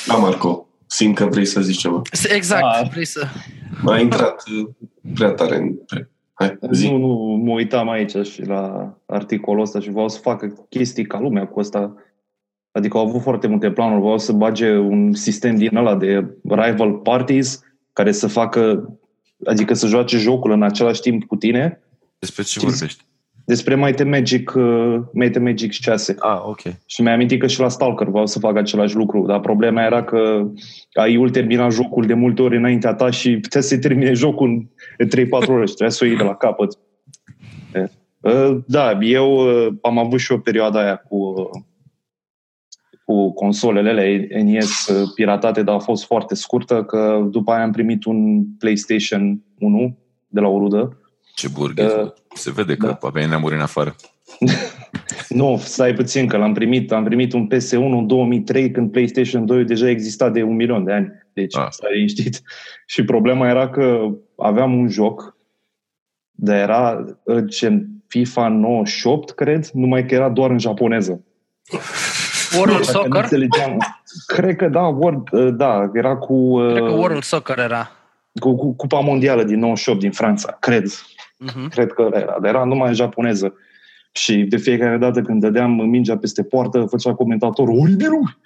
Da, 0.08 0.16
Marco, 0.16 0.68
simt 0.88 1.16
că 1.16 1.26
vrei 1.26 1.46
să 1.46 1.62
zici 1.62 1.80
ceva. 1.80 2.02
Exact, 2.30 2.64
Ah. 2.64 2.90
vrei 2.90 3.06
să... 3.06 3.28
A 3.86 3.98
intrat 4.00 4.44
uh, 4.48 4.68
prea 5.14 5.30
tare 5.30 5.56
în... 5.56 5.78
Hai, 6.42 6.58
zi. 6.72 6.90
Nu, 6.90 6.98
nu, 6.98 7.08
mă 7.44 7.52
uitam 7.52 7.90
aici 7.90 8.16
și 8.16 8.46
la 8.46 8.94
articolul 9.06 9.62
ăsta 9.62 9.80
și 9.80 9.92
vreau 9.92 10.10
să 10.10 10.20
facă 10.20 10.66
chestii 10.70 11.06
ca 11.06 11.20
lumea 11.20 11.48
cu 11.48 11.60
ăsta. 11.60 11.96
Adică 12.72 12.98
au 12.98 13.08
avut 13.08 13.22
foarte 13.22 13.48
multe 13.48 13.72
planuri, 13.72 14.02
vreau 14.02 14.18
să 14.18 14.32
bage 14.32 14.78
un 14.78 15.14
sistem 15.14 15.56
din 15.56 15.76
ăla 15.76 15.96
de 15.96 16.26
rival 16.44 16.94
parties 16.94 17.64
care 17.94 18.12
să 18.12 18.28
facă, 18.28 18.90
adică 19.46 19.74
să 19.74 19.88
joace 19.88 20.18
jocul 20.18 20.52
în 20.52 20.64
același 20.64 21.02
timp 21.02 21.24
cu 21.24 21.36
tine 21.36 21.82
Despre 22.20 22.44
ce 22.44 22.60
Ce 22.60 22.66
vorbești? 22.66 23.06
Despre 23.46 23.76
Might 23.76 24.00
and 24.00 24.10
Magic, 24.10 24.54
uh, 24.56 24.96
Might 25.14 25.36
and 25.36 25.46
Magic 25.46 25.72
6. 25.72 26.16
Ah, 26.20 26.40
ok. 26.44 26.62
Și 26.86 27.02
mi-am 27.02 27.14
amintit 27.14 27.40
că 27.40 27.48
și 27.48 27.60
la 27.60 27.70
Stalker 27.70 28.08
vreau 28.08 28.26
să 28.26 28.40
fac 28.40 28.58
același 28.58 28.96
lucru, 28.96 29.26
dar 29.26 29.40
problema 29.40 29.84
era 29.84 30.04
că 30.04 30.48
ai 30.94 31.30
terminat 31.32 31.72
jocul 31.72 32.06
de 32.06 32.14
multe 32.14 32.42
ori 32.42 32.58
înaintea 32.58 32.94
ta 32.94 33.10
și 33.10 33.38
putea 33.38 33.62
să 33.62 33.78
termine 33.78 34.14
jocul 34.14 34.48
în 34.98 35.08
3-4 35.08 35.10
ore 35.30 35.66
și 35.66 35.74
trebuia 35.74 35.90
să 35.90 36.04
o 36.04 36.08
iei 36.08 36.18
de 36.18 36.24
la 36.24 36.36
capăt. 36.36 36.78
Eh. 37.74 37.84
Uh, 38.20 38.58
Da, 38.68 38.98
eu 39.02 39.34
uh, 39.34 39.74
am 39.82 39.98
avut 39.98 40.20
și 40.20 40.32
o 40.32 40.38
perioadă 40.38 40.78
aia 40.78 40.96
cu, 40.96 41.16
uh, 41.16 41.62
cu 43.06 43.34
consolele 43.34 43.90
alea 43.90 44.44
NES 44.44 44.88
uh, 44.88 45.10
piratate, 45.16 45.64
dar 45.64 45.76
a 45.76 45.80
fost 45.80 46.06
foarte 46.06 46.36
scurtă, 46.36 46.84
că 46.84 47.28
după 47.32 47.52
aia 47.52 47.64
am 47.64 47.72
primit 47.72 48.06
un 48.06 48.44
PlayStation 48.60 49.44
1 49.60 49.98
de 50.28 50.40
la 50.40 50.48
o 50.48 50.58
rudă. 50.58 51.01
Ce 51.36 51.48
burghez. 51.48 51.92
Uh, 51.94 52.12
Se 52.34 52.52
vede 52.52 52.76
că 52.76 52.86
da. 52.86 52.98
aveai 53.08 53.28
neamuri 53.28 53.56
în 53.56 53.62
afară. 53.62 53.96
Nu, 55.30 55.62
stai 55.64 55.94
puțin, 55.94 56.28
că 56.28 56.38
l-am 56.38 56.54
primit, 56.54 56.92
am 56.92 57.04
primit 57.04 57.34
un 57.34 57.48
PS1 57.48 57.72
în 57.78 58.08
2003 58.08 58.72
când 58.72 58.92
PlayStation 58.92 59.46
2 59.46 59.64
deja 59.66 59.90
exista 59.90 60.30
de 60.30 60.44
un 60.44 60.56
milion 60.56 60.84
de 60.84 60.92
ani. 60.94 61.12
Deci, 61.34 61.56
Ah. 61.56 61.62
ah. 61.64 61.68
stai 61.72 61.94
liniștit. 61.94 62.42
Și 62.86 63.04
problema 63.04 63.48
era 63.50 63.70
că 63.70 64.08
aveam 64.38 64.78
un 64.80 64.88
joc, 64.90 65.36
dar 66.32 66.56
era 66.56 67.06
uh, 67.24 67.44
ce 67.50 67.86
FIFA 68.08 68.48
98, 68.48 69.32
cred, 69.32 69.68
numai 69.74 70.06
că 70.06 70.14
era 70.16 70.30
doar 70.30 70.50
în 70.50 70.60
japoneză. 70.60 71.24
World 72.58 72.80
Așa 72.80 72.92
că 72.92 72.98
nu 72.98 73.04
Soccer? 73.04 73.24
înțelegeam. 73.24 73.78
Cred 74.26 74.56
că 74.56 74.68
da, 74.68 74.82
World, 74.82 75.28
uh, 75.32 75.54
da, 75.56 75.90
era 75.94 76.18
cu, 76.18 76.34
uh, 76.34 76.72
Cred 76.74 76.84
că 76.84 76.92
World 76.92 77.24
Soccer 77.24 77.60
era. 77.60 77.92
cu, 78.40 78.56
cu 78.56 78.74
Cupa 78.76 79.00
Mondială 79.00 79.44
din 79.44 79.60
98 79.60 80.00
din 80.00 80.12
Franța, 80.12 80.58
cred. 80.60 80.86
Mhm. 81.46 81.70
Cred 81.70 81.92
că 81.92 82.10
era, 82.14 82.38
dar 82.42 82.50
era 82.50 82.64
numai 82.64 82.88
în 82.88 82.94
japoneză. 82.94 83.54
Și 84.12 84.36
de 84.36 84.58
fiecare 84.58 84.98
dată 84.98 85.22
când 85.22 85.42
dădeam 85.42 85.72
mingea 85.72 86.18
peste 86.18 86.44
poartă, 86.44 86.86
făcea 86.90 87.14
comentatorul 87.14 87.80
Oribiru! 87.80 88.38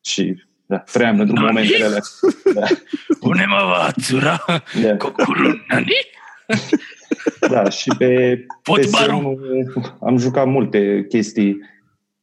Și 0.00 0.42
da, 0.66 0.78
trăiam 0.78 1.16
pentru 1.16 1.40
momentele 1.40 1.84
alea. 1.84 2.00
Da, 2.54 2.66
Pune-mă 3.20 3.56
vațura, 3.76 4.44
da, 4.82 4.96
cocurul 4.96 5.64
nani? 5.68 5.92
da, 7.52 7.68
și 7.68 7.90
pe 7.98 8.44
Fotbalul. 8.62 9.38
PS1 9.84 9.98
am 10.00 10.16
jucat 10.16 10.46
multe 10.46 11.06
chestii. 11.08 11.56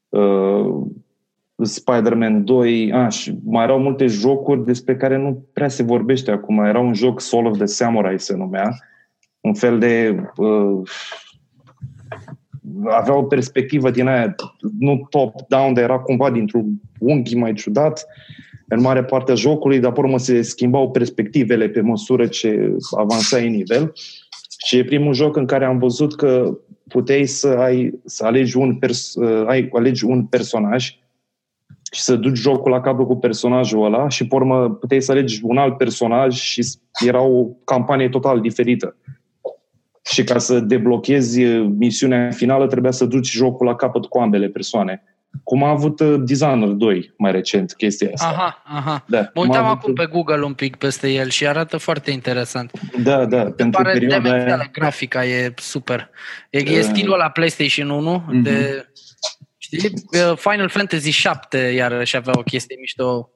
Uh, 0.09 0.85
Spider-Man 1.61 2.43
2, 2.43 2.91
a, 2.93 3.07
și 3.07 3.37
mai 3.45 3.63
erau 3.63 3.79
multe 3.79 4.05
jocuri 4.05 4.65
despre 4.65 4.95
care 4.95 5.17
nu 5.17 5.45
prea 5.53 5.67
se 5.67 5.83
vorbește 5.83 6.31
acum. 6.31 6.63
Era 6.63 6.79
un 6.79 6.93
joc 6.93 7.21
Soul 7.21 7.45
of 7.45 7.57
the 7.57 7.65
Samurai 7.65 8.19
se 8.19 8.35
numea, 8.35 8.75
un 9.43 9.53
fel 9.53 9.79
de 9.79 10.23
uh, 10.35 10.81
avea 12.85 13.15
o 13.15 13.23
perspectivă 13.23 13.91
din 13.91 14.07
aia, 14.07 14.35
nu 14.79 15.07
top-down, 15.09 15.73
dar 15.73 15.83
era 15.83 15.99
cumva 15.99 16.31
dintr-un 16.31 16.81
unghi 16.99 17.35
mai 17.35 17.53
ciudat 17.53 18.05
în 18.67 18.81
mare 18.81 19.03
parte 19.03 19.31
a 19.31 19.35
jocului, 19.35 19.79
dar 19.79 19.91
pe 19.91 19.99
urmă 19.99 20.17
se 20.17 20.41
schimbau 20.41 20.91
perspectivele 20.91 21.69
pe 21.69 21.81
măsură 21.81 22.27
ce 22.27 22.75
avansai 22.97 23.47
în 23.47 23.53
nivel. 23.53 23.93
Și 24.65 24.77
e 24.77 24.83
primul 24.83 25.13
joc 25.13 25.35
în 25.35 25.45
care 25.45 25.65
am 25.65 25.77
văzut 25.77 26.15
că 26.15 26.57
puteai 26.87 27.25
să 27.25 27.47
ai 27.47 27.99
să 28.05 28.25
alegi 28.25 28.57
un, 28.57 28.75
pers- 28.75 29.15
uh, 29.15 29.47
ai, 29.47 29.69
alegi 29.73 30.05
un 30.05 30.25
personaj 30.25 30.97
și 31.91 32.01
să 32.01 32.15
duci 32.15 32.37
jocul 32.37 32.71
la 32.71 32.81
capăt 32.81 33.05
cu 33.05 33.15
personajul 33.15 33.85
ăla 33.85 34.09
și 34.09 34.27
pe 34.27 34.35
urmă 34.35 34.69
puteai 34.69 35.01
să 35.01 35.11
alegi 35.11 35.39
un 35.43 35.57
alt 35.57 35.77
personaj 35.77 36.35
și 36.35 36.65
era 37.05 37.21
o 37.21 37.45
campanie 37.63 38.09
total 38.09 38.39
diferită. 38.39 38.95
Și 40.11 40.23
ca 40.23 40.37
să 40.37 40.59
deblochezi 40.59 41.43
uh, 41.43 41.67
misiunea 41.77 42.31
finală 42.31 42.67
trebuia 42.67 42.91
să 42.91 43.05
duci 43.05 43.29
jocul 43.31 43.65
la 43.65 43.75
capăt 43.75 44.05
cu 44.05 44.19
ambele 44.19 44.47
persoane. 44.47 45.03
Cum 45.43 45.63
a 45.63 45.69
avut 45.69 45.99
uh, 45.99 46.15
Dishonored 46.23 46.75
2 46.75 47.13
mai 47.17 47.31
recent 47.31 47.73
chestia 47.73 48.09
asta. 48.13 48.27
Aha, 48.27 48.63
aha. 48.65 49.03
Da, 49.07 49.17
Mă 49.19 49.25
cum 49.33 49.41
a 49.41 49.45
uitam 49.45 49.65
avut- 49.65 49.77
acum 49.77 49.93
pe 49.93 50.05
Google 50.05 50.43
un 50.43 50.53
pic 50.53 50.75
peste 50.75 51.11
el 51.11 51.29
și 51.29 51.47
arată 51.47 51.77
foarte 51.77 52.11
interesant. 52.11 52.71
Da, 53.03 53.25
da, 53.25 53.43
pentru 53.43 53.81
Pare 53.81 53.93
perioada 53.93 54.23
demențială, 54.23 54.61
aia... 54.61 54.69
grafica 54.71 55.25
e 55.25 55.53
super. 55.57 56.09
E, 56.49 56.57
e 56.59 56.77
Uh. 56.79 56.83
stilul 56.83 57.17
la 57.17 57.29
PlayStation 57.29 57.89
1 57.89 58.23
Mhm. 58.27 58.41
de... 58.41 58.85
Știi? 59.57 59.91
Uh, 60.29 60.37
Final 60.37 60.69
Fantasy 60.69 61.09
7 61.09 61.57
iarăși 61.57 62.15
avea 62.15 62.33
o 62.37 62.41
chestie 62.41 62.75
mișto. 62.79 63.29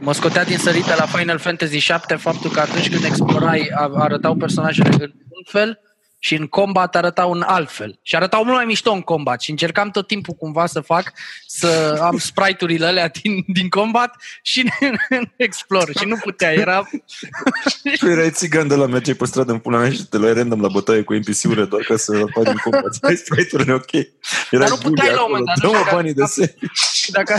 Mă 0.00 0.12
scotea 0.12 0.44
din 0.44 0.56
sărită 0.58 0.94
la 0.98 1.04
Final 1.06 1.38
Fantasy 1.38 1.78
7 1.78 2.14
faptul 2.14 2.50
că 2.50 2.60
atunci 2.60 2.90
când 2.90 3.04
explorai 3.04 3.70
a- 3.74 3.90
arătau 3.94 4.34
personajele 4.34 4.88
în 4.92 5.00
un 5.28 5.42
fel 5.44 5.78
și 6.18 6.34
în 6.34 6.46
combat 6.46 6.96
arătau 6.96 7.32
în 7.32 7.42
alt 7.42 7.70
fel. 7.70 7.98
Și 8.02 8.16
arătau 8.16 8.44
mult 8.44 8.56
mai 8.56 8.64
mișto 8.64 8.92
în 8.92 9.00
combat 9.00 9.40
și 9.40 9.50
încercam 9.50 9.90
tot 9.90 10.06
timpul 10.06 10.34
cumva 10.34 10.66
să 10.66 10.80
fac 10.80 11.12
să 11.58 11.98
am 12.02 12.18
sprite-urile 12.18 12.86
alea 12.86 13.08
din, 13.08 13.44
din 13.46 13.68
combat 13.68 14.16
și 14.42 14.70
în, 14.80 14.94
în 15.08 15.28
explore 15.36 15.92
și 15.98 16.04
nu 16.06 16.16
putea, 16.16 16.52
era 16.52 16.88
Tu 17.98 18.08
erai 18.08 18.30
țigan 18.30 18.68
de 18.68 18.74
la 18.74 18.86
mergeai 18.86 19.16
pe 19.16 19.24
stradă 19.26 19.52
în 19.52 19.58
pula 19.58 19.78
mea 19.78 19.90
și 19.90 20.06
te 20.06 20.16
luai 20.16 20.32
random 20.32 20.60
la 20.60 20.68
bătaie 20.68 21.02
cu 21.02 21.12
NPC-urile 21.14 21.64
doar 21.64 21.82
ca 21.82 21.96
să 21.96 22.12
apari 22.16 22.48
în 22.48 22.56
combat. 22.62 22.96
Ai 23.08 23.16
sprite-urile 23.16 23.72
ok. 23.72 23.92
Era 23.92 24.04
Dar 24.50 24.68
nu 24.68 24.76
puteai 24.76 25.14
la 25.14 25.22
un 25.24 25.26
moment 25.28 25.46
dat, 25.46 25.56
nu 25.56 25.70
Dă-mă 25.70 25.82
știu 25.82 25.96
banii 25.96 26.14
de 26.14 26.20
dacă- 26.20 26.32
se. 26.32 26.54
dacă, 27.10 27.34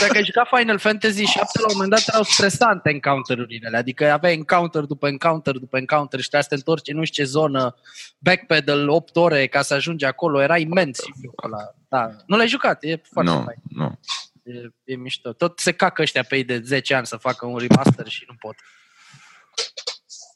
dacă 0.00 0.16
ai 0.16 0.24
jucat 0.24 0.48
Final 0.58 0.78
Fantasy 0.78 1.24
7, 1.24 1.58
la 1.58 1.66
un 1.68 1.72
moment 1.72 1.90
dat 1.90 2.04
erau 2.08 2.22
stresante 2.22 2.90
encounter-urile 2.90 3.66
alea. 3.66 3.78
Adică 3.78 4.10
aveai 4.12 4.32
encounter 4.32 4.82
după 4.82 5.08
encounter 5.08 5.54
după 5.56 5.76
encounter 5.76 6.20
și 6.20 6.28
trebuia 6.28 6.42
să 6.42 6.48
te 6.48 6.54
întorci 6.54 6.88
în 6.88 6.96
nu 6.96 7.04
știu 7.04 7.22
ce 7.24 7.30
zonă, 7.30 7.74
backpedal 8.18 8.88
8 8.88 9.16
ore 9.16 9.46
ca 9.46 9.62
să 9.62 9.74
ajungi 9.74 10.04
acolo. 10.04 10.42
Era 10.42 10.56
imens 10.58 10.98
și 10.98 11.12
jocul 11.24 11.52
ăla. 11.52 11.74
Da. 11.92 12.16
Nu 12.26 12.36
l-ai 12.36 12.48
jucat, 12.48 12.82
e 12.82 12.96
foarte 12.96 13.30
Nu, 13.32 13.42
fain. 13.42 13.58
nu. 13.68 13.98
E, 14.42 14.72
e 14.84 14.94
mișto. 14.96 15.32
Tot 15.32 15.58
se 15.58 15.72
cacă 15.72 16.02
ăștia 16.02 16.22
pe 16.22 16.36
ei 16.36 16.44
de 16.44 16.60
10 16.60 16.94
ani 16.94 17.06
să 17.06 17.16
facă 17.16 17.46
un 17.46 17.58
remaster 17.58 18.08
și 18.08 18.24
nu 18.28 18.34
pot. 18.34 18.54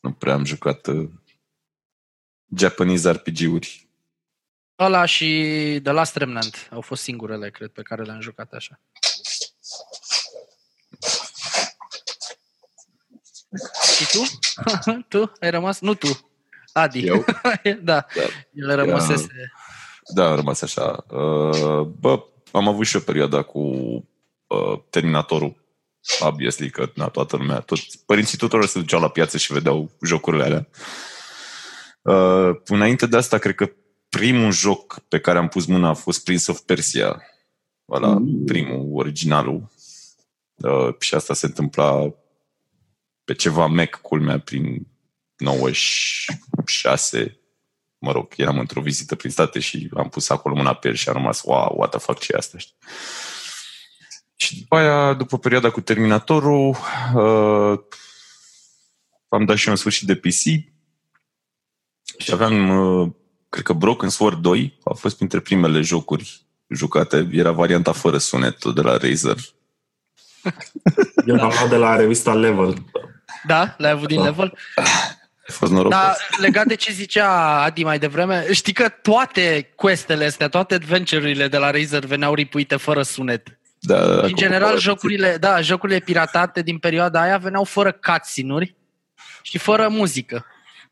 Nu 0.00 0.12
prea 0.12 0.32
am 0.34 0.44
jucat 0.44 0.86
uh, 0.86 1.08
Japanese 2.56 3.10
RPG-uri. 3.10 3.88
Ăla 4.78 5.04
și 5.04 5.26
The 5.82 5.92
Last 5.92 6.16
Remnant 6.16 6.68
au 6.72 6.80
fost 6.80 7.02
singurele, 7.02 7.50
cred, 7.50 7.68
pe 7.70 7.82
care 7.82 8.02
le-am 8.02 8.20
jucat 8.20 8.52
așa. 8.52 8.80
Și 13.96 14.06
tu? 14.12 14.22
tu? 15.18 15.32
Ai 15.40 15.50
rămas? 15.50 15.80
Nu 15.80 15.94
tu. 15.94 16.30
Adi. 16.72 17.06
Eu? 17.06 17.24
da. 17.64 17.74
Da. 17.82 18.06
El 18.52 18.74
rămăsese. 18.76 19.52
Da, 20.14 20.30
a 20.30 20.34
rămas 20.34 20.62
așa. 20.62 21.04
Uh, 21.10 21.80
Bă, 22.00 22.24
am 22.52 22.68
avut 22.68 22.86
și 22.86 22.96
o 22.96 23.00
perioadă 23.00 23.42
cu 23.42 23.58
uh, 24.46 24.80
Terminatorul. 24.90 25.64
Obviously 26.20 26.70
că 26.70 26.90
na, 26.94 27.08
toată 27.08 27.36
lumea, 27.36 27.60
toți, 27.60 28.02
părinții 28.06 28.38
tuturor 28.38 28.66
se 28.66 28.78
duceau 28.78 29.00
la 29.00 29.08
piață 29.08 29.38
și 29.38 29.52
vedeau 29.52 29.90
jocurile 30.02 30.42
alea. 30.44 30.68
Uh, 32.02 32.56
înainte 32.66 33.06
de 33.06 33.16
asta, 33.16 33.38
cred 33.38 33.54
că 33.54 33.70
primul 34.08 34.52
joc 34.52 35.00
pe 35.08 35.20
care 35.20 35.38
am 35.38 35.48
pus 35.48 35.66
mâna 35.66 35.88
a 35.88 35.94
fost 35.94 36.24
Prince 36.24 36.50
of 36.50 36.60
Persia. 36.60 37.22
Ăla, 37.90 38.08
Mm. 38.18 38.44
primul, 38.44 38.88
originalul. 38.92 39.70
Uh, 40.54 40.94
și 40.98 41.14
asta 41.14 41.34
se 41.34 41.46
întâmpla 41.46 42.14
pe 43.24 43.34
ceva 43.34 43.66
Mac, 43.66 44.00
culmea, 44.00 44.38
prin 44.38 44.86
90, 45.36 46.24
șase, 46.66 47.40
mă 48.06 48.12
rog, 48.12 48.32
eram 48.36 48.58
într-o 48.58 48.80
vizită 48.80 49.14
prin 49.14 49.30
state 49.30 49.60
și 49.60 49.90
am 49.96 50.08
pus 50.08 50.28
acolo 50.28 50.54
mâna 50.54 50.74
pe 50.74 50.88
el 50.88 50.94
și 50.94 51.08
am 51.08 51.14
rămas, 51.14 51.42
wow, 51.44 51.74
what 51.76 51.90
the 51.90 51.98
fuck, 51.98 52.18
ce 52.18 52.32
e 52.32 52.36
asta, 52.38 52.58
știi? 52.58 52.74
Și 54.36 54.58
după 54.58 54.76
aia, 54.76 55.12
după 55.12 55.38
perioada 55.38 55.70
cu 55.70 55.80
Terminatorul, 55.80 56.76
uh, 57.14 57.78
am 59.28 59.44
dat 59.44 59.56
și 59.56 59.66
eu 59.66 59.72
în 59.72 59.78
sfârșit 59.78 60.06
de 60.06 60.14
PC 60.14 60.42
și 62.18 62.32
aveam, 62.32 62.68
uh, 62.68 63.10
cred 63.48 63.64
că 63.64 63.72
Broken 63.72 64.08
Sword 64.08 64.38
2 64.42 64.78
a 64.84 64.94
fost 64.94 65.16
printre 65.16 65.40
primele 65.40 65.80
jocuri 65.80 66.40
jucate. 66.68 67.28
Era 67.32 67.50
varianta 67.50 67.92
fără 67.92 68.18
sunet 68.18 68.58
tot 68.58 68.74
de 68.74 68.80
la 68.80 68.96
Razer. 68.96 69.36
Eu 71.26 71.34
l-am 71.34 71.52
luat 71.58 71.68
de 71.68 71.76
la 71.76 71.96
revista 71.96 72.34
Level. 72.34 72.84
Da, 73.46 73.74
l-ai 73.78 73.90
avut 73.90 74.08
din 74.08 74.18
Da. 74.18 74.24
level? 74.24 74.58
A 75.48 75.52
fost 75.52 75.72
norocos. 75.72 75.98
Dar 75.98 76.16
legat 76.38 76.66
de 76.66 76.74
ce 76.74 76.92
zicea 76.92 77.62
Adi 77.62 77.84
mai 77.84 77.98
devreme, 77.98 78.52
știi 78.52 78.72
că 78.72 78.88
toate 78.88 79.72
questele 79.74 80.24
astea, 80.24 80.48
toate 80.48 80.74
adventure-urile 80.74 81.48
de 81.48 81.56
la 81.56 81.70
Razer 81.70 82.04
veneau 82.04 82.34
ripuite 82.34 82.76
fără 82.76 83.02
sunet. 83.02 83.58
Da, 83.78 84.06
da, 84.06 84.22
În 84.22 84.34
general, 84.34 84.78
jocurile, 84.78 85.36
da, 85.40 85.60
jocurile 85.60 85.98
piratate 85.98 86.62
din 86.62 86.78
perioada 86.78 87.20
aia 87.20 87.36
veneau 87.36 87.64
fără 87.64 87.92
cutscene-uri 87.92 88.74
și 89.42 89.58
fără 89.58 89.88
muzică. 89.88 90.46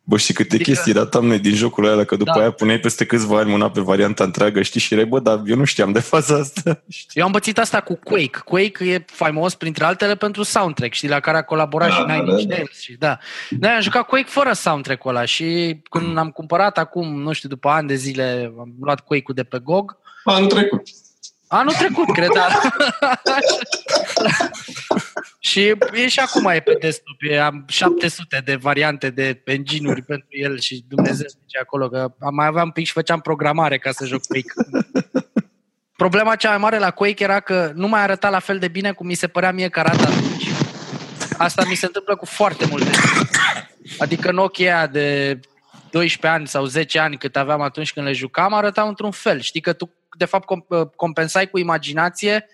Bă, 0.07 0.17
știi 0.17 0.35
câte 0.35 0.55
Adică- 0.55 0.71
chestii 0.71 0.93
datam 0.93 1.27
noi 1.27 1.39
din 1.39 1.55
jocul 1.55 1.85
ăla, 1.85 2.05
că 2.05 2.17
după 2.17 2.31
Da. 2.35 2.41
aia 2.41 2.51
puneai 2.51 2.79
peste 2.79 3.05
câțiva 3.07 3.39
ani 3.39 3.51
mâna 3.51 3.71
pe 3.71 3.81
varianta 3.81 4.25
întreagă, 4.25 4.63
știi, 4.63 4.81
și 4.81 4.93
erai, 4.93 5.05
bă, 5.07 5.21
dar 5.21 5.43
eu 5.47 5.57
nu 5.57 5.65
știam 5.65 5.93
de 5.93 6.01
faza 6.01 6.35
asta. 6.39 6.83
Eu 7.13 7.25
am 7.25 7.31
bățit 7.31 7.59
asta 7.59 7.81
cu 7.81 7.95
Quake. 8.05 8.39
Quake 8.45 8.85
e 8.85 9.05
faimos, 9.07 9.55
printre 9.55 9.85
altele, 9.85 10.15
pentru 10.15 10.43
soundtrack, 10.43 10.93
știi, 10.93 11.09
la 11.09 11.21
care 11.21 11.37
a 11.37 11.43
colaborat 11.43 11.89
Da, 11.89 11.95
și 11.95 12.01
da, 12.07 12.13
Nine 12.13 12.25
da, 12.25 12.33
Inch 12.33 12.49
da. 12.49 12.55
Nails. 12.55 12.81
Și, 12.81 12.93
da. 12.99 13.19
Noi 13.61 13.71
am 13.71 13.81
jucat 13.81 14.07
Quake 14.07 14.29
fără 14.29 14.53
soundtrack-ul 14.53 15.11
ăla 15.11 15.25
și 15.25 15.79
când 15.91 16.19
am 16.19 16.31
cumpărat 16.31 16.79
acum, 16.79 17.23
nu 17.23 17.33
știu, 17.33 17.49
după 17.49 17.69
ani 17.69 17.89
de 17.89 17.95
zile, 17.95 18.53
am 18.59 18.75
luat 18.81 19.01
Quake-ul 19.01 19.35
de 19.35 19.43
pe 19.43 19.59
GOG, 19.59 19.97
Anul 20.25 20.49
trecut. 20.49 20.83
Anul 21.55 21.73
trecut, 21.73 22.13
cred, 22.13 22.29
da. 22.35 22.49
și 25.39 25.75
e 25.93 26.09
și 26.09 26.21
acum 26.21 26.47
e 26.47 26.61
pe 26.61 26.77
desktop. 26.81 27.17
E, 27.19 27.41
am 27.41 27.65
700 27.69 28.43
de 28.45 28.55
variante 28.55 29.11
de 29.11 29.43
engine-uri 29.45 30.03
pentru 30.03 30.29
el 30.31 30.59
și 30.59 30.85
Dumnezeu 30.89 31.27
zice 31.29 31.59
acolo 31.63 31.89
că 31.89 32.15
am 32.21 32.35
mai 32.35 32.47
aveam 32.47 32.65
un 32.65 32.71
pic 32.71 32.87
și 32.87 32.93
făceam 32.93 33.21
programare 33.21 33.79
ca 33.79 33.91
să 33.91 34.07
joc 34.07 34.21
Quake. 34.27 34.53
Problema 35.97 36.37
cea 36.37 36.49
mai 36.49 36.59
mare 36.59 36.79
la 36.79 36.91
Quake 36.91 37.25
era 37.25 37.41
că 37.41 37.73
nu 37.75 37.89
mai 37.89 38.01
arăta 38.01 38.31
la 38.31 38.39
fel 38.39 38.59
de 38.59 38.69
bine 38.69 38.93
cum 38.93 39.07
mi 39.07 39.15
se 39.15 39.27
părea 39.27 39.53
mie 39.53 39.69
că 39.69 39.81
arată 39.81 40.03
atunci. 40.03 40.49
Asta 41.39 41.65
mi 41.69 41.75
se 41.75 41.87
întâmplă 41.87 42.17
cu 42.17 42.27
foarte 42.27 42.67
multe. 42.67 42.91
Adică 43.99 44.31
Nokia 44.31 44.77
aia 44.77 44.87
de 44.87 45.41
12 45.91 46.27
ani 46.27 46.47
sau 46.47 46.65
10 46.65 46.99
ani 46.99 47.17
cât 47.17 47.37
aveam 47.37 47.61
atunci 47.61 47.93
când 47.93 48.07
le 48.07 48.13
jucam, 48.13 48.55
arătau 48.55 48.89
într-un 48.89 49.11
fel. 49.11 49.41
Știi 49.41 49.61
că 49.61 49.73
tu, 49.73 49.91
de 50.17 50.25
fapt, 50.25 50.45
com- 50.55 50.91
compensai 50.97 51.47
cu 51.51 51.59
imaginație 51.59 52.47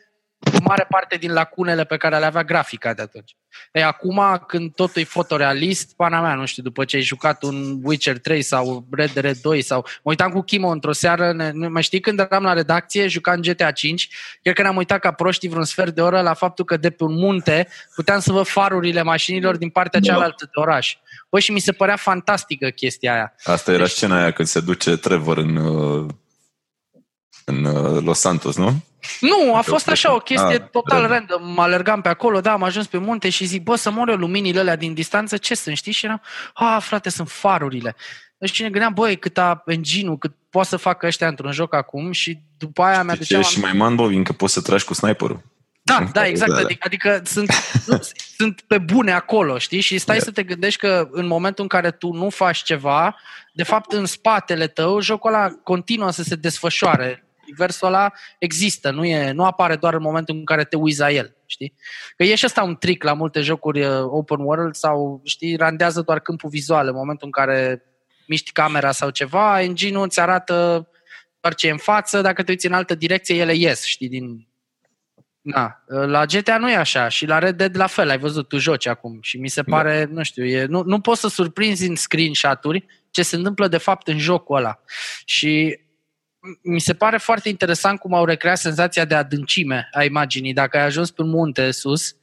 o 0.55 0.59
mare 0.63 0.87
parte 0.89 1.17
din 1.17 1.33
lacunele 1.33 1.85
pe 1.85 1.97
care 1.97 2.19
le 2.19 2.25
avea 2.25 2.45
grafica 2.45 2.95
de 2.95 3.03
atunci. 3.03 3.37
Ei, 3.73 3.83
acum, 3.83 4.45
când 4.47 4.75
totul 4.75 5.03
e 5.03 5.05
fotorealist, 5.05 5.97
pana 5.97 6.21
mea, 6.21 6.35
nu 6.35 6.45
știu, 6.47 6.63
după 6.63 6.85
ce 6.85 6.97
ai 6.97 7.03
jucat 7.03 7.43
un 7.43 7.79
Witcher 7.83 8.19
3 8.19 8.43
sau 8.43 8.87
Red 8.91 9.11
Dead 9.13 9.37
2 9.37 9.63
sau... 9.63 9.81
Mă 9.81 10.01
uitam 10.11 10.31
cu 10.31 10.41
Chimo 10.41 10.69
într-o 10.69 10.93
seară, 10.93 11.33
ne, 11.33 11.51
nu- 11.51 11.69
mai 11.69 11.83
știi 11.83 12.01
când 12.01 12.19
eram 12.19 12.43
la 12.43 12.53
redacție, 12.53 13.07
jucam 13.07 13.41
GTA 13.41 13.71
5, 13.71 14.09
cred 14.43 14.55
că 14.55 14.63
ne-am 14.63 14.77
uitat 14.77 14.99
ca 15.01 15.11
proștii 15.13 15.49
vreun 15.49 15.65
sfert 15.65 15.95
de 15.95 16.01
oră 16.03 16.21
la 16.21 16.35
faptul 16.35 16.65
că 16.65 16.77
de 16.77 16.91
pe 16.91 17.05
un 17.05 17.15
munte 17.15 17.69
puteam 17.95 18.21
să 18.21 18.33
văd 18.33 18.47
farurile 18.47 19.03
mașinilor 19.03 19.57
din 19.57 19.69
partea 19.71 20.01
cealaltă 20.01 20.45
de 20.45 20.61
oraș. 20.61 20.97
Bă, 21.31 21.39
și 21.39 21.53
mi 21.53 21.61
se 21.61 21.73
părea 21.73 21.97
fantastică 21.97 22.69
chestia 22.69 23.13
aia. 23.13 23.35
Asta 23.45 23.71
era 23.73 23.83
Deci- 23.83 23.91
scena 23.93 24.21
aia 24.21 24.31
când 24.31 24.49
se 24.49 24.61
duce 24.61 24.97
Trevor 24.97 25.39
în, 25.39 25.57
uh, 25.57 26.09
în 27.51 27.65
uh, 27.65 28.03
Los 28.05 28.19
Santos, 28.19 28.57
nu? 28.57 28.75
Nu, 29.21 29.55
a 29.55 29.61
fost 29.61 29.89
așa 29.89 30.15
o 30.15 30.19
chestie 30.19 30.55
Ah, 30.55 30.69
total 30.71 31.01
random. 31.01 31.27
random. 31.29 31.53
Mă 31.53 31.63
alergam 31.63 32.01
pe 32.01 32.09
acolo, 32.09 32.41
da, 32.41 32.53
am 32.53 32.63
ajuns 32.63 32.87
pe 32.87 32.99
munte 32.99 33.29
și 33.29 33.45
zic, 33.45 33.63
bă, 33.63 33.77
să 33.77 33.91
mor 33.91 34.09
eu 34.09 34.17
luminile 34.17 34.61
alea 34.61 34.77
din 34.77 34.95
distanță, 34.95 35.37
ce 35.37 35.55
sunt, 35.55 35.77
știi? 35.77 35.93
Și 35.93 36.05
eram, 36.05 36.21
a, 36.55 36.79
frate, 36.79 37.11
sunt 37.11 37.31
farurile. 37.31 37.97
Deci 38.39 38.51
cine 38.51 38.71
gândeam, 38.71 38.93
băi, 38.95 39.17
cât 39.19 39.39
a 39.39 39.63
engine 39.67 40.17
cât 40.19 40.33
poate 40.51 40.69
să 40.69 40.77
facă 40.77 41.07
ăștia 41.07 41.29
într-un 41.29 41.53
joc 41.53 41.75
acum 41.75 42.13
și 42.13 42.39
după 42.59 42.83
aia 42.83 43.03
mi-a 43.03 43.15
Deci 43.15 43.31
e 43.31 43.43
și 43.43 43.61
mai 43.61 43.73
man 43.73 44.23
că 44.23 44.33
poți 44.33 44.53
să 44.53 44.61
tragi 44.61 44.85
cu 44.85 44.95
sniperul. 44.95 45.43
Da, 45.83 46.09
da, 46.13 46.27
exact. 46.27 46.51
Da, 46.51 46.57
da. 46.57 46.63
Adică, 46.63 46.83
adică 46.87 47.21
sunt, 47.25 47.53
nu, 47.87 48.01
sunt 48.37 48.61
pe 48.67 48.79
bune 48.79 49.13
acolo, 49.13 49.59
știi? 49.59 49.81
Și 49.81 49.99
stai 49.99 50.17
Da. 50.17 50.23
să 50.23 50.31
te 50.31 50.43
gândești 50.43 50.81
că 50.81 51.09
în 51.11 51.27
momentul 51.27 51.63
în 51.63 51.69
care 51.69 51.91
tu 51.91 52.13
nu 52.13 52.29
faci 52.31 52.63
ceva, 52.63 53.17
de 53.53 53.63
fapt 53.63 53.93
în 53.93 54.07
spatele 54.07 54.67
tău 54.67 55.01
jocul 55.01 55.35
ăla 55.35 55.49
continuă 55.63 56.11
să 56.11 56.23
se 56.23 56.35
desfășoare. 56.35 57.25
Universul 57.51 57.87
ăla 57.87 58.13
există, 58.39 58.91
nu, 58.91 59.05
e, 59.05 59.31
nu 59.31 59.45
apare 59.45 59.77
doar 59.77 59.95
în 59.95 60.03
momentul 60.03 60.35
în 60.35 60.45
care 60.45 60.65
te 60.65 60.77
uiți 60.77 60.99
la 60.99 61.11
el, 61.11 61.37
știi? 61.47 61.75
Că 62.17 62.25
e 62.25 62.35
și 62.35 62.47
ăsta 62.47 62.63
un 62.63 62.77
trick 62.77 63.05
la 63.05 63.13
multe 63.13 63.41
jocuri 63.41 63.85
uh, 63.85 64.03
open 64.03 64.41
world 64.41 64.75
sau, 64.75 65.21
știi, 65.25 65.57
randează 65.57 66.01
doar 66.01 66.21
câmpul 66.21 66.51
vizual 66.51 66.87
în 66.87 66.95
momentul 66.95 67.27
în 67.27 67.33
care 67.33 67.83
miști 68.27 68.53
camera 68.53 68.91
sau 68.93 69.11
ceva, 69.11 69.61
engine-ul 69.63 70.05
îți 70.05 70.21
arată 70.21 70.89
doar 71.41 71.55
ce 71.55 71.67
e 71.67 71.71
în 71.71 71.77
față, 71.77 72.21
dacă 72.21 72.43
te 72.43 72.51
uiți 72.51 72.67
în 72.67 72.73
altă 72.73 72.95
direcție, 72.95 73.37
ele 73.37 73.55
ies, 73.55 73.85
știi, 73.85 74.09
din, 74.09 74.49
Na, 75.43 75.83
la 75.87 76.25
GTA 76.25 76.59
nu 76.59 76.71
e 76.71 76.77
așa 76.77 77.09
și 77.09 77.27
la 77.27 77.39
Red 77.39 77.57
Dead 77.57 77.77
la 77.77 77.87
fel, 77.87 78.11
ai 78.11 78.19
văzut, 78.19 78.49
tu 78.49 78.59
joci 78.59 78.87
acum 78.87 79.19
și 79.21 79.39
mi 79.39 79.49
se 79.49 79.63
pare, 79.63 80.05
da. 80.05 80.13
nu 80.15 80.23
știu, 80.23 80.45
e, 80.45 80.65
nu, 80.65 80.83
nu 80.83 81.01
poți 81.01 81.21
să 81.21 81.29
surprinzi 81.29 81.89
în 81.89 81.97
screenshot-uri 81.97 82.87
ce 83.11 83.23
se 83.23 83.37
întâmplă 83.37 83.69
de 83.69 83.77
fapt 83.77 84.09
în 84.09 84.19
jocul 84.19 84.57
ăla. 84.57 84.81
Și 85.25 85.81
mi 86.63 86.81
se 86.81 86.95
pare 86.95 87.17
foarte 87.17 87.49
interesant 87.49 87.99
cum 87.99 88.15
au 88.15 88.25
recreat 88.25 88.59
senzația 88.59 89.05
de 89.05 89.15
adâncime 89.15 89.89
a 89.93 90.05
imaginii. 90.05 90.53
Dacă 90.53 90.77
ai 90.77 90.85
ajuns 90.85 91.11
pe 91.11 91.23
un 91.23 91.29
munte 91.29 91.71
sus 91.71 92.15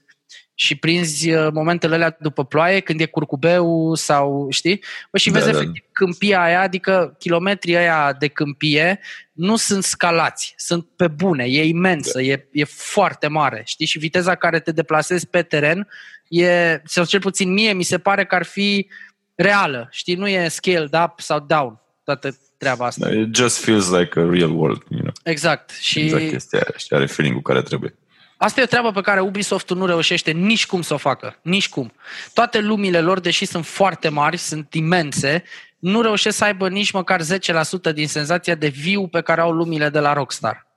și 0.59 0.75
prinzi 0.75 1.31
uh, 1.31 1.47
momentele 1.53 1.95
alea 1.95 2.17
după 2.19 2.45
ploaie, 2.45 2.79
când 2.79 3.01
e 3.01 3.05
curcubeu 3.05 3.95
sau, 3.95 4.47
știi? 4.49 4.83
Bă, 5.11 5.17
și 5.17 5.29
Da, 5.29 5.39
vezi 5.39 5.51
da. 5.51 5.57
efectiv 5.57 5.83
câmpia 5.91 6.41
aia, 6.41 6.61
adică 6.61 7.15
kilometrii 7.19 7.77
aia 7.77 8.13
de 8.13 8.27
câmpie 8.27 8.99
nu 9.31 9.55
sunt 9.55 9.83
scalați, 9.83 10.53
sunt 10.57 10.87
pe 10.95 11.07
bune, 11.07 11.43
e 11.43 11.63
imensă, 11.63 12.21
e, 12.21 12.47
e 12.51 12.63
foarte 12.63 13.27
mare, 13.27 13.61
știi? 13.65 13.85
Și 13.85 13.97
viteza 13.97 14.35
care 14.35 14.59
te 14.59 14.71
deplasezi 14.71 15.27
pe 15.27 15.41
teren 15.41 15.87
e, 16.27 16.81
sau 16.83 17.05
cel 17.05 17.19
puțin 17.19 17.53
mie, 17.53 17.73
mi 17.73 17.83
se 17.83 17.97
pare 17.97 18.25
că 18.25 18.35
ar 18.35 18.43
fi 18.43 18.87
reală, 19.35 19.87
știi? 19.91 20.15
Nu 20.15 20.27
e 20.27 20.47
scaled 20.47 20.93
up 21.03 21.19
sau 21.19 21.39
down, 21.39 21.81
toată 22.07 22.37
treaba 22.57 22.85
asta. 22.85 23.07
Da, 23.07 23.15
It 23.15 23.35
just 23.35 23.63
feels 23.63 23.89
like 23.89 24.19
a 24.19 24.23
real 24.29 24.51
world, 24.51 24.81
you 24.89 24.99
know? 24.99 25.13
Exact. 25.23 25.69
Și 25.79 25.99
Exact 25.99 26.29
chestia 26.29 26.59
aia, 26.59 26.77
știi, 26.77 26.95
are 26.95 27.05
feeling-ul 27.05 27.41
care 27.41 27.61
trebuie. 27.61 27.95
Asta 28.37 28.59
e 28.59 28.63
o 28.63 28.67
treabă 28.67 28.91
pe 28.91 29.01
care 29.01 29.19
Ubisoft 29.19 29.69
nu 29.69 29.85
reușește 29.85 30.31
nici 30.31 30.65
cum 30.65 30.81
să 30.81 30.93
o 30.93 30.97
facă. 30.97 31.39
Nici 31.41 31.69
cum. 31.69 31.93
Toate 32.33 32.59
lumile 32.59 33.01
lor, 33.01 33.19
deși 33.19 33.45
sunt 33.45 33.65
foarte 33.65 34.09
mari, 34.09 34.37
sunt 34.37 34.73
imense, 34.73 35.43
nu 35.79 36.01
reușesc 36.01 36.37
să 36.37 36.43
aibă 36.43 36.69
nici 36.69 36.91
măcar 36.91 37.21
10% 37.21 37.93
din 37.93 38.07
senzația 38.07 38.55
de 38.55 38.67
viu 38.67 39.07
pe 39.07 39.21
care 39.21 39.41
au 39.41 39.51
lumile 39.51 39.89
de 39.89 39.99
la 39.99 40.13
Rockstar. 40.13 40.67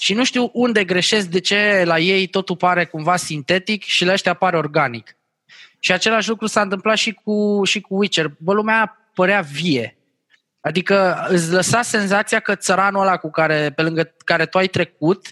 Și 0.00 0.14
nu 0.14 0.24
știu 0.24 0.50
unde 0.52 0.84
greșesc, 0.84 1.26
de 1.26 1.40
ce 1.40 1.82
la 1.84 1.98
ei 1.98 2.26
totul 2.26 2.56
pare 2.56 2.84
cumva 2.84 3.16
sintetic 3.16 3.82
și 3.82 4.04
la 4.04 4.12
ăștia 4.12 4.34
pare 4.34 4.56
organic. 4.56 5.16
Și 5.78 5.92
același 5.92 6.28
lucru 6.28 6.46
s-a 6.46 6.60
întâmplat 6.60 6.96
și 6.96 7.12
cu, 7.24 7.60
și 7.64 7.80
cu 7.80 7.96
Witcher. 7.96 8.32
Bă, 8.38 8.52
lumea 8.52 9.10
părea 9.14 9.40
vie. 9.40 9.96
Adică 10.62 11.26
îți 11.28 11.52
lăsa 11.52 11.82
senzația 11.82 12.40
că 12.40 12.54
țăranul 12.54 13.00
ăla 13.00 13.16
cu 13.16 13.30
care, 13.30 13.72
pe 13.76 13.82
lângă 13.82 14.14
care 14.24 14.46
tu 14.46 14.58
ai 14.58 14.66
trecut 14.66 15.26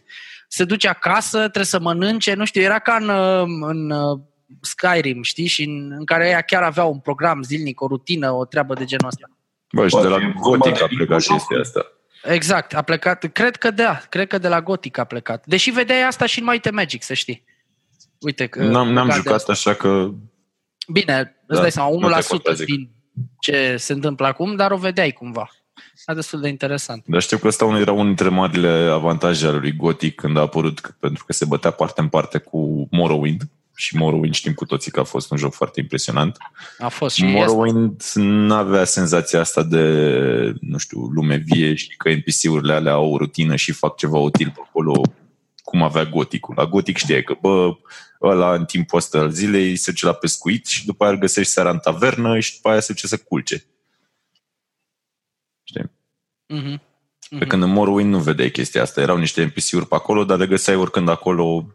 se 0.49 0.64
duce 0.64 0.88
acasă, 0.88 1.38
trebuie 1.38 1.64
să 1.64 1.81
mănânce, 1.81 2.35
nu 2.35 2.45
știu, 2.45 2.61
era 2.62 2.79
ca 2.79 2.95
în, 3.01 3.09
uh, 3.09 3.69
în 3.69 3.90
uh, 3.90 4.21
Skyrim, 4.61 5.23
știi, 5.23 5.47
și 5.47 5.64
în, 5.64 5.93
în 5.99 6.05
care 6.05 6.29
ea 6.29 6.40
chiar 6.40 6.62
avea 6.62 6.85
un 6.85 6.99
program 6.99 7.43
zilnic, 7.43 7.81
o 7.81 7.87
rutină, 7.87 8.31
o 8.31 8.45
treabă 8.45 8.75
de 8.75 8.85
genul 8.85 9.07
ăsta. 9.07 9.31
Bă, 9.73 9.88
și 9.88 9.97
de 9.97 10.03
la 10.03 10.09
Poate 10.09 10.25
e 10.25 10.33
vorba 10.40 10.57
Gothic 10.57 10.79
de 10.79 10.85
a 10.85 10.87
plecat 10.87 11.23
jocul. 11.23 11.37
chestia 11.37 11.61
asta. 11.61 11.87
Exact, 12.23 12.75
a 12.75 12.83
plecat, 12.83 13.25
cred 13.33 13.57
că 13.57 13.71
da, 13.71 14.01
cred 14.09 14.27
că 14.27 14.38
de 14.38 14.49
la 14.49 14.61
Gothic 14.62 14.99
a 14.99 15.05
plecat. 15.05 15.47
Deși 15.47 15.71
vedeai 15.71 16.03
asta 16.03 16.27
și 16.27 16.38
în 16.38 16.45
Might 16.45 16.66
and 16.66 16.75
Magic, 16.75 17.03
să 17.03 17.14
știi. 17.14 17.45
Uite 18.21 18.47
că... 18.47 18.62
N-am, 18.62 18.93
n-am 18.93 19.07
legat 19.07 19.07
de 19.07 19.14
jucat 19.14 19.35
asta. 19.35 19.53
așa 19.53 19.75
că... 19.75 20.09
Bine, 20.93 21.37
îți 21.47 21.57
Da, 21.57 21.61
dai 21.61 21.73
seama, 21.73 21.90
nu 21.90 22.09
te 22.09 22.21
1% 22.23 22.27
contrazic. 22.29 22.66
din 22.66 22.90
ce 23.39 23.77
se 23.79 23.93
întâmplă 23.93 24.27
acum, 24.27 24.57
dar 24.57 24.71
o 24.71 24.77
vedeai 24.77 25.11
cumva. 25.11 25.51
E 26.07 26.15
destul 26.15 26.41
de 26.41 26.49
interesant. 26.49 27.05
Dar 27.07 27.21
știu 27.21 27.39
că 27.39 27.47
ăsta 27.47 27.65
unul 27.65 27.81
era 27.81 27.93
unul 27.93 28.07
dintre 28.07 28.29
marile 28.29 28.69
avantaje 28.93 29.47
ale 29.47 29.59
lui 29.59 29.77
Gothic 29.77 30.15
când 30.15 30.37
a 30.37 30.41
apărut, 30.41 30.81
că- 30.81 30.95
pentru 31.01 31.25
că 31.25 31.33
se 31.33 31.45
bătea 31.45 31.71
parte 31.71 32.01
în 32.01 32.09
parte 32.09 32.39
cu 32.39 32.89
Morrowind. 32.91 33.43
Și 33.75 33.97
Morrowind 33.97 34.35
știm 34.35 34.53
cu 34.53 34.65
toții 34.65 34.91
că 34.91 35.01
a 35.01 35.05
fost 35.05 35.31
un 35.31 35.37
joc 35.39 35.53
foarte 35.53 35.81
impresionant. 35.81 36.37
A 36.79 36.89
fost 36.89 37.15
și 37.17 37.25
este. 37.25 37.37
Morrowind 37.39 38.03
nu 38.15 38.55
avea 38.55 38.85
senzația 38.85 39.41
asta 39.41 39.63
de, 39.63 39.85
nu 40.61 40.79
știu, 40.79 41.01
lume 41.01 41.37
vie 41.47 41.75
și 41.75 41.97
că 41.97 42.09
NPC-urile 42.11 42.73
alea 42.73 42.93
au 42.93 43.13
o 43.13 43.17
rutină 43.17 43.57
și 43.57 43.73
fac 43.73 43.97
ceva 43.97 44.19
util 44.19 44.53
pe 44.55 44.61
acolo, 44.69 45.03
cum 45.71 45.83
avea 45.83 46.05
Goticul. 46.05 46.55
La 46.57 46.67
Gotic 46.67 46.97
știai 46.97 47.23
că, 47.23 47.37
bă, 47.41 47.77
ăla 48.23 48.55
în 48.55 48.65
timpul 48.65 48.99
ăsta 48.99 49.19
al 49.19 49.31
zilei 49.31 49.77
se 49.77 49.91
duce 49.91 50.07
la 50.07 50.13
pescuit 50.13 50.67
și 50.67 50.87
după 50.87 51.05
aia 51.05 51.13
îl 51.13 51.19
găsești 51.19 51.53
seara 51.53 51.71
în 51.71 51.79
tavernă 51.79 52.39
și 52.39 52.55
după 52.55 52.69
aia 52.69 52.81
se 52.81 52.93
duce 52.93 53.07
să 53.07 53.17
culce. 53.17 53.65
Știi? 55.63 55.91
Mhm. 56.47 56.81
Pe 57.39 57.47
când 57.47 57.63
în 57.63 57.71
Morrowind 57.71 58.11
nu 58.11 58.19
vedeai 58.19 58.51
chestia 58.51 58.83
asta. 58.83 59.01
Erau 59.01 59.17
niște 59.17 59.45
NPC-uri 59.45 59.87
pe 59.87 59.95
acolo, 59.95 60.25
dar 60.25 60.39
le 60.39 60.47
găseai 60.47 60.77
oricând 60.77 61.09
acolo, 61.09 61.67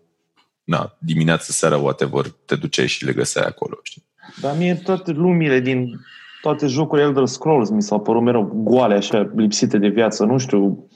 na, 0.64 0.98
dimineața, 1.00 1.46
seara, 1.48 1.78
whatever, 1.78 2.26
te 2.46 2.56
duceai 2.56 2.88
și 2.88 3.06
le 3.06 3.14
găseai 3.14 3.46
acolo, 3.46 3.80
știi? 3.84 4.04
Dar 4.42 4.58
mie 4.58 4.76
toate 4.76 5.12
lumile 5.12 5.60
din 5.60 6.00
toate 6.42 6.68
jocurile 6.68 7.08
Elder 7.08 7.26
Scrolls 7.26 7.70
mi 7.70 7.82
s-au 7.82 8.02
părut 8.02 8.22
mereu 8.22 8.44
goale, 8.44 8.96
așa, 8.96 9.32
lipsite 9.36 9.78
de 9.78 9.88
viață. 9.88 10.26
Nu 10.26 10.38
știu, 10.38 10.90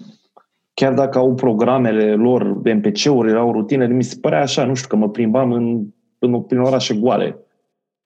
chiar 0.80 0.94
dacă 0.94 1.18
au 1.18 1.36
programele 1.36 2.14
lor, 2.14 2.62
NPC-uri, 2.64 3.36
au 3.36 3.52
rutinele, 3.52 3.94
mi 3.94 4.04
se 4.04 4.18
părea 4.22 4.42
așa, 4.42 4.66
nu 4.66 4.74
știu, 4.74 4.88
că 4.88 4.96
mă 4.96 5.10
plimbam 5.10 5.52
în, 5.52 5.86
în, 6.20 6.42
prin 6.42 6.60
orașe 6.60 6.94
goale. 6.94 7.38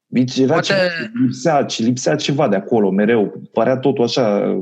Deci 0.05 0.37
era 0.37 0.51
Poate- 0.51 0.65
ceva, 0.65 0.81
lipsea, 1.21 1.65
lipsea 1.77 2.15
ceva 2.15 2.47
de 2.47 2.55
acolo 2.55 2.89
mereu. 2.89 3.41
Părea 3.51 3.77
totul 3.77 4.03
așa, 4.03 4.57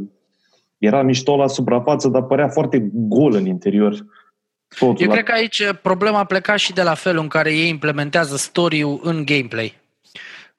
era 0.78 1.02
mișto 1.02 1.36
la 1.36 1.47
suprafață, 1.47 2.08
dar 2.08 2.24
părea 2.24 2.47
foarte 2.47 2.89
gol 2.93 3.34
în 3.34 3.45
interior. 3.45 4.06
Totul 4.80 5.02
Eu 5.02 5.08
la... 5.08 5.13
cred 5.13 5.26
că 5.26 5.32
aici 5.32 5.63
problema 5.82 6.24
pleca 6.24 6.56
și 6.56 6.74
de 6.74 6.82
la 6.82 6.93
felul 6.93 7.21
în 7.21 7.28
care 7.28 7.54
ei 7.54 7.69
implementează 7.69 8.36
story-ul 8.36 9.00
în 9.04 9.26
gameplay. 9.26 9.81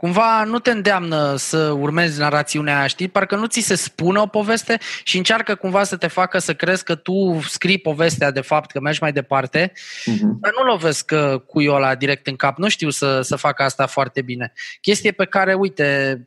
Cumva 0.03 0.45
nu 0.45 0.59
te 0.59 0.71
îndeamnă 0.71 1.37
să 1.37 1.59
urmezi 1.59 2.19
narațiunea 2.19 2.79
aia, 2.79 2.87
știi? 2.87 3.09
Parcă 3.09 3.37
nu 3.37 3.47
ți 3.47 3.61
se 3.61 3.75
spune 3.75 4.19
o 4.19 4.27
poveste 4.27 4.79
și 5.05 5.17
încearcă 5.17 5.55
cumva 5.55 5.85
să 5.85 5.97
te 5.97 6.07
facă 6.07 6.39
să 6.39 6.55
crezi 6.55 6.85
că 6.85 6.95
tu 6.95 7.41
scrii 7.49 7.79
povestea 7.79 8.31
de 8.31 8.41
fapt, 8.41 8.71
că 8.71 8.81
mergi 8.81 8.99
mai 9.03 9.13
departe, 9.13 9.73
Mhm. 10.05 10.39
dar 10.41 10.53
nu 10.59 10.65
lovesc 10.65 11.11
uh, 11.15 11.41
cuiul 11.41 11.75
ăla 11.75 11.95
direct 11.95 12.27
în 12.27 12.37
cap. 12.37 12.59
Nu 12.59 12.69
știu 12.69 12.91
să, 12.91 13.21
să 13.21 13.37
fac 13.37 13.61
asta 13.61 13.87
foarte 13.87 14.23
bine. 14.23 14.53
Chestie 14.81 15.13
pe 15.13 15.25
care, 15.25 15.55
uite, 15.55 16.19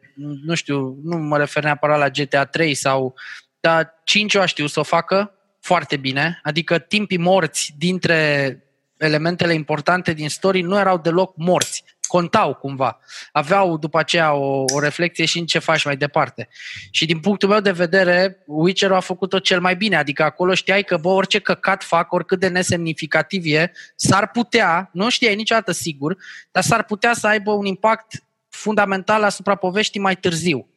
nu 0.46 0.56
știu, 0.56 0.98
nu 1.04 1.18
mă 1.18 1.38
refer 1.38 1.64
neapărat 1.64 2.00
la 2.00 2.10
GTA 2.10 2.46
3 2.46 2.74
sau... 2.74 3.16
Dar 3.60 3.94
5 4.04 4.34
eu 4.34 4.46
știu 4.46 4.68
să 4.68 4.80
o 4.80 4.84
facă 4.84 5.32
foarte 5.60 5.98
bine, 5.98 6.40
adică 6.44 6.78
timpii 6.78 7.18
morți 7.18 7.74
dintre 7.78 8.60
elementele 8.98 9.54
importante 9.54 10.14
din 10.14 10.30
story 10.30 10.62
nu 10.62 10.78
erau 10.80 10.98
deloc 10.98 11.34
morți, 11.38 11.84
contau 12.08 12.54
cumva. 12.54 13.00
Aveau 13.32 13.78
după 13.78 14.00
aceea 14.00 14.34
o, 14.34 14.64
o 14.74 14.80
reflexie 14.80 15.26
și 15.26 15.40
în 15.40 15.46
ce 15.46 15.60
faci 15.60 15.86
mai 15.86 15.98
departe. 15.98 16.48
Și 16.92 17.06
din 17.06 17.20
punctul 17.20 17.50
meu 17.50 17.60
de 17.60 17.72
vedere, 17.72 18.44
Witcher 18.46 18.92
a 18.92 19.00
făcut-o 19.00 19.40
cel 19.40 19.60
mai 19.60 19.76
bine, 19.76 19.96
adică 19.96 20.24
acolo 20.24 20.54
știai 20.54 20.84
că, 20.84 20.98
bă, 20.98 21.10
orice 21.10 21.40
căcat 21.40 21.84
fac, 21.84 22.12
oricât 22.12 22.40
de 22.40 22.48
nesemnificativ 22.48 23.44
e, 23.46 23.72
s-ar 23.96 24.30
putea, 24.32 24.90
nu 24.94 25.10
știai 25.10 25.36
niciodată 25.36 25.72
sigur, 25.72 26.18
dar 26.52 26.64
s-ar 26.64 26.84
putea 26.84 27.14
să 27.14 27.28
aibă 27.28 27.52
un 27.52 27.66
impact 27.66 28.24
fundamental 28.50 29.24
asupra 29.24 29.56
poveștii 29.56 30.00
mai 30.00 30.16
târziu. 30.16 30.70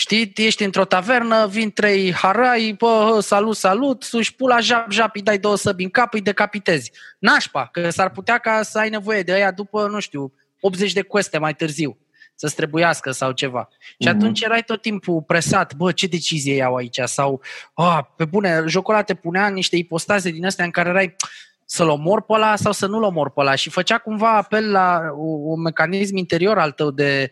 Știi, 0.00 0.32
ești 0.36 0.64
într-o 0.64 0.84
tavernă, 0.84 1.46
vin 1.46 1.70
trei 1.70 2.12
harai, 2.12 2.74
bă, 2.78 3.18
salut, 3.22 3.56
salut, 3.56 4.02
suși 4.02 4.34
pula, 4.34 4.60
jap, 4.60 4.90
jap, 4.90 5.14
îi 5.14 5.22
dai 5.22 5.38
două 5.38 5.56
săbi 5.56 5.82
în 5.82 5.90
cap, 5.90 6.14
îi 6.14 6.20
decapitezi. 6.20 6.92
Nașpa, 7.18 7.66
că 7.66 7.90
s-ar 7.90 8.10
putea 8.10 8.38
ca 8.38 8.62
să 8.62 8.78
ai 8.78 8.88
nevoie 8.88 9.22
de 9.22 9.32
aia 9.32 9.50
după, 9.50 9.86
nu 9.86 10.00
știu, 10.00 10.32
80 10.60 10.92
de 10.92 11.02
queste 11.02 11.38
mai 11.38 11.54
târziu, 11.54 11.98
să-ți 12.34 12.54
trebuiască 12.54 13.10
sau 13.10 13.32
ceva. 13.32 13.68
Și 13.80 14.08
Mhm. 14.08 14.08
atunci 14.08 14.40
erai 14.40 14.62
tot 14.62 14.82
timpul 14.82 15.22
presat, 15.22 15.74
bă, 15.74 15.92
ce 15.92 16.06
decizie 16.06 16.54
iau 16.54 16.74
aici? 16.74 16.98
Sau, 17.04 17.40
a, 17.74 18.02
pe 18.02 18.24
bune, 18.24 18.62
jocul 18.66 18.94
ăla 18.94 19.02
te 19.02 19.14
punea 19.14 19.46
în 19.46 19.52
niște 19.52 19.76
ipostaze 19.76 20.30
din 20.30 20.46
astea 20.46 20.64
în 20.64 20.70
care 20.70 20.88
erai 20.88 21.16
să-l 21.64 21.88
omor 21.88 22.22
pe 22.22 22.32
ăla 22.32 22.56
sau 22.56 22.72
să 22.72 22.86
nu-l 22.86 23.02
omor 23.02 23.30
pe 23.30 23.40
ăla 23.40 23.54
și 23.54 23.70
făcea 23.70 23.98
cumva 23.98 24.36
apel 24.36 24.70
la 24.70 25.00
un 25.16 25.60
mecanism 25.60 26.16
interior 26.16 26.58
al 26.58 26.70
tău 26.70 26.90
de, 26.90 27.30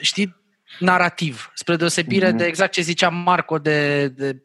știi, 0.00 0.36
narrativ, 0.78 1.50
spre 1.54 1.76
deosebire 1.76 2.28
Mhm. 2.28 2.36
de 2.36 2.44
exact 2.44 2.72
ce 2.72 2.80
zicea 2.80 3.08
Marco 3.08 3.58
de, 3.58 4.08
de 4.08 4.42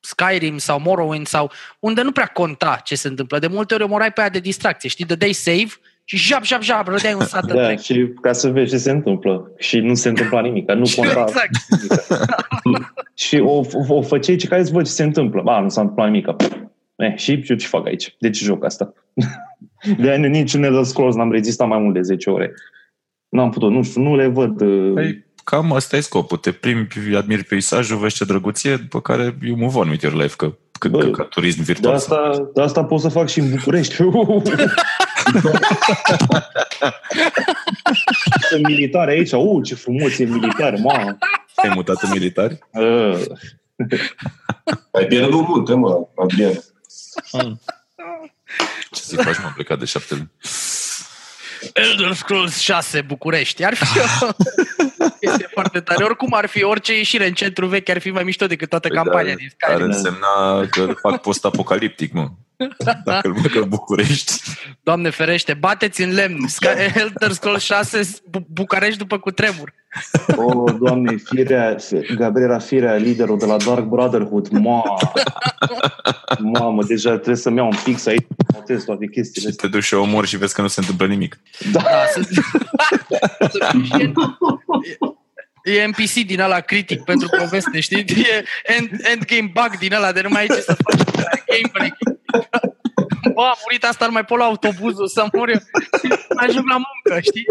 Skyrim 0.00 0.58
sau 0.58 0.80
Morrowind 0.80 1.26
sau 1.26 1.50
unde 1.78 2.02
nu 2.02 2.12
prea 2.12 2.26
conta 2.26 2.80
ce 2.84 2.94
se 2.94 3.08
întâmplă. 3.08 3.38
De 3.38 3.46
multe 3.46 3.74
ori 3.74 3.82
omorai 3.82 4.12
pe 4.12 4.20
aia 4.20 4.28
de 4.28 4.38
distracție, 4.38 4.88
știi, 4.88 5.04
dădeai 5.04 5.32
save 5.32 5.66
și 6.04 6.16
jap, 6.16 6.44
jap, 6.44 6.62
jap, 6.62 6.88
rădeai 6.88 7.14
un 7.14 7.24
sat 7.24 7.44
Da, 7.52 7.60
întreg. 7.60 7.78
și 7.78 8.12
ca 8.20 8.32
să 8.32 8.48
vezi 8.48 8.70
ce 8.70 8.76
se 8.78 8.90
întâmplă. 8.90 9.52
Și 9.58 9.78
nu 9.78 9.94
se 9.94 10.08
întâmpla 10.08 10.40
nimic, 10.40 10.70
nu 10.70 10.90
conta 10.96 11.24
Exact. 11.28 11.50
Și 13.14 13.36
o, 13.38 13.52
o, 13.58 13.64
o 13.88 14.02
făceai 14.02 14.36
ce 14.36 14.46
care 14.48 14.60
îți 14.60 14.72
văd 14.72 14.84
ce 14.84 14.90
se 14.90 15.02
întâmplă. 15.02 15.42
Ba, 15.42 15.60
nu 15.60 15.68
s-a 15.68 15.80
întâmplat 15.80 16.10
nimic. 16.10 16.26
Eh, 16.96 17.16
și 17.16 17.42
eu 17.48 17.56
ce 17.56 17.66
fac 17.66 17.86
aici? 17.86 18.14
De 18.18 18.30
ce 18.30 18.44
joc 18.44 18.64
asta? 18.64 18.92
De 19.98 20.08
aia 20.10 20.16
nici 20.16 20.54
în 20.54 20.62
Elder 20.62 20.84
Scrolls 20.84 21.14
n-am 21.16 21.32
rezistat 21.32 21.68
mai 21.68 21.78
mult 21.78 21.94
de 21.94 22.00
10 22.00 22.30
ore. 22.30 22.52
N-am 23.34 23.50
putut, 23.50 23.70
nu 23.70 23.82
știu, 23.82 24.02
nu 24.02 24.16
le 24.16 24.26
văd. 24.26 24.60
uh, 24.60 24.90
Păi, 24.94 25.24
cam 25.44 25.72
asta 25.72 25.96
e 25.96 26.00
scopul. 26.00 26.36
Te 26.36 26.52
primi, 26.52 26.88
admiri 27.16 27.44
peisajul, 27.44 27.98
vezi 27.98 28.14
ce 28.14 28.24
drăguție, 28.24 28.76
după 28.76 29.00
care 29.00 29.36
you 29.42 29.56
move 29.56 29.78
on 29.78 29.88
with 29.88 30.02
your 30.02 30.14
life, 30.16 30.34
că, 30.36 30.54
că, 30.78 30.88
Bă, 30.88 30.98
că 30.98 31.10
ca 31.10 31.22
turism 31.22 31.56
De 31.56 31.62
virtual. 31.62 31.94
asta, 31.94 32.48
de 32.54 32.62
asta 32.62 32.84
pot 32.84 33.00
să 33.00 33.08
fac 33.08 33.28
și 33.28 33.38
în 33.38 33.50
București. 33.50 33.94
Sunt 38.48 38.66
militare 38.66 39.10
aici. 39.10 39.32
Uh, 39.32 39.64
ce 39.64 39.74
frumos 39.74 40.18
e 40.18 40.24
militar, 40.24 40.74
mamă. 40.82 41.18
Ai 41.54 41.72
mutat 41.74 42.02
în 42.02 42.10
militari? 42.12 42.58
Uh, 42.72 43.18
Ai 44.92 45.06
pierdut 45.06 45.48
multe, 45.48 45.74
mă, 45.74 46.06
Adrian. 46.16 46.52
Ce 48.90 49.00
să 49.02 49.16
faci, 49.16 49.38
m-am 49.42 49.52
plecat 49.54 49.78
de 49.78 49.84
șapte 49.84 50.14
luni. 50.14 50.30
Elder 51.72 52.12
Scrolls 52.12 52.58
6 52.58 53.00
București. 53.00 53.64
Ar 53.64 53.74
fi 53.74 53.98
o 53.98 54.26
chestie 55.20 55.48
foarte 55.52 55.80
tare. 55.80 56.04
Oricum 56.04 56.34
ar 56.34 56.46
fi 56.46 56.62
orice 56.62 56.96
ieșire 56.96 57.26
în 57.26 57.32
centru 57.34 57.66
vechi 57.66 57.88
ar 57.88 57.98
fi 58.00 58.10
mai 58.10 58.22
mișto 58.24 58.46
decât 58.46 58.68
toată 58.68 58.88
Păi 58.88 58.96
campania 58.96 59.30
da, 59.30 59.36
din 59.36 59.50
Ar 59.60 59.70
Skyrim. 59.70 59.86
însemna 59.90 60.66
că 60.70 60.80
îl 60.80 60.98
fac 61.00 61.20
post-apocaliptic, 61.20 62.12
mă. 62.12 62.28
Dacă 63.04 63.28
îl 63.28 63.32
băgă 63.42 63.64
București. 63.68 64.32
Doamne 64.82 65.10
ferește, 65.10 65.54
bateți 65.54 66.02
în 66.02 66.12
lemn. 66.14 66.46
Sky- 66.48 66.94
Elder 67.00 67.30
Scrolls 67.30 67.62
6 67.62 68.10
Bu- 68.30 68.46
București 68.52 68.98
după 68.98 69.18
cutremur. 69.18 69.72
oh, 70.36 70.74
doamne, 70.80 71.16
firea, 71.24 71.76
Gabriela 72.16 72.58
Firea, 72.58 72.94
liderul 72.94 73.38
de 73.38 73.44
la 73.46 73.56
Dark 73.56 73.84
Brotherhood. 73.84 74.48
Mamă, 74.48 74.82
mamă, 76.38 76.82
deja 76.84 77.10
trebuie 77.12 77.36
să-mi 77.36 77.56
iau 77.56 77.66
un 77.66 77.72
fix 77.72 78.06
aici. 78.06 78.26
Notez 78.54 78.84
toate 78.84 79.06
chestiile 79.06 79.50
Și 79.50 79.56
te 79.56 79.66
duci 79.68 79.82
și 79.84 79.94
omori 79.94 80.26
și 80.26 80.36
vezi 80.36 80.54
că 80.54 80.60
nu 80.60 80.68
se 80.68 80.80
întâmplă 80.80 81.06
nimic. 81.06 81.40
Da, 81.72 81.82
sunt... 82.12 82.28
E 85.64 85.86
NPC 85.86 86.12
din 86.26 86.40
ăla 86.40 86.60
critic 86.60 87.04
pentru 87.04 87.28
poveste, 87.38 87.80
știi? 87.80 87.98
E 87.98 88.44
end, 88.62 88.90
endgame 89.02 89.50
bug 89.52 89.78
din 89.78 89.92
ăla 89.94 90.12
de 90.12 90.20
nu 90.20 90.28
mai 90.28 90.40
ai 90.40 90.46
ce 90.46 90.60
să 90.60 90.76
faci 90.82 91.00
gameplay. 91.46 91.92
Bă, 93.34 93.42
a 93.42 93.54
murit 93.62 93.84
asta, 93.84 94.06
nu 94.06 94.12
mai 94.12 94.24
pot 94.24 94.38
la 94.38 94.44
autobuzul 94.44 95.08
să 95.08 95.26
mor 95.32 95.48
eu. 95.48 95.60
Ajung 96.36 96.68
la 96.68 96.76
muncă, 96.76 97.20
știi? 97.20 97.44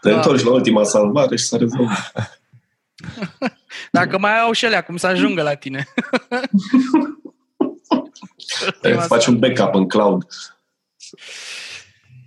Te 0.00 0.10
Da. 0.10 0.16
întorci 0.16 0.42
la 0.42 0.50
ultima 0.50 0.84
salvare 0.84 1.36
și 1.36 1.44
s-a 1.44 1.56
rezolvat. 1.56 2.12
Dacă 3.90 4.18
mai 4.18 4.38
au 4.38 4.52
și 4.52 4.64
alea, 4.64 4.82
cum 4.82 4.96
să 4.96 5.06
ajungă 5.06 5.42
la 5.42 5.54
tine. 5.54 5.86
Te 8.80 8.92
faci 8.92 9.26
un 9.26 9.38
backup 9.38 9.74
în 9.74 9.88
cloud. 9.88 10.26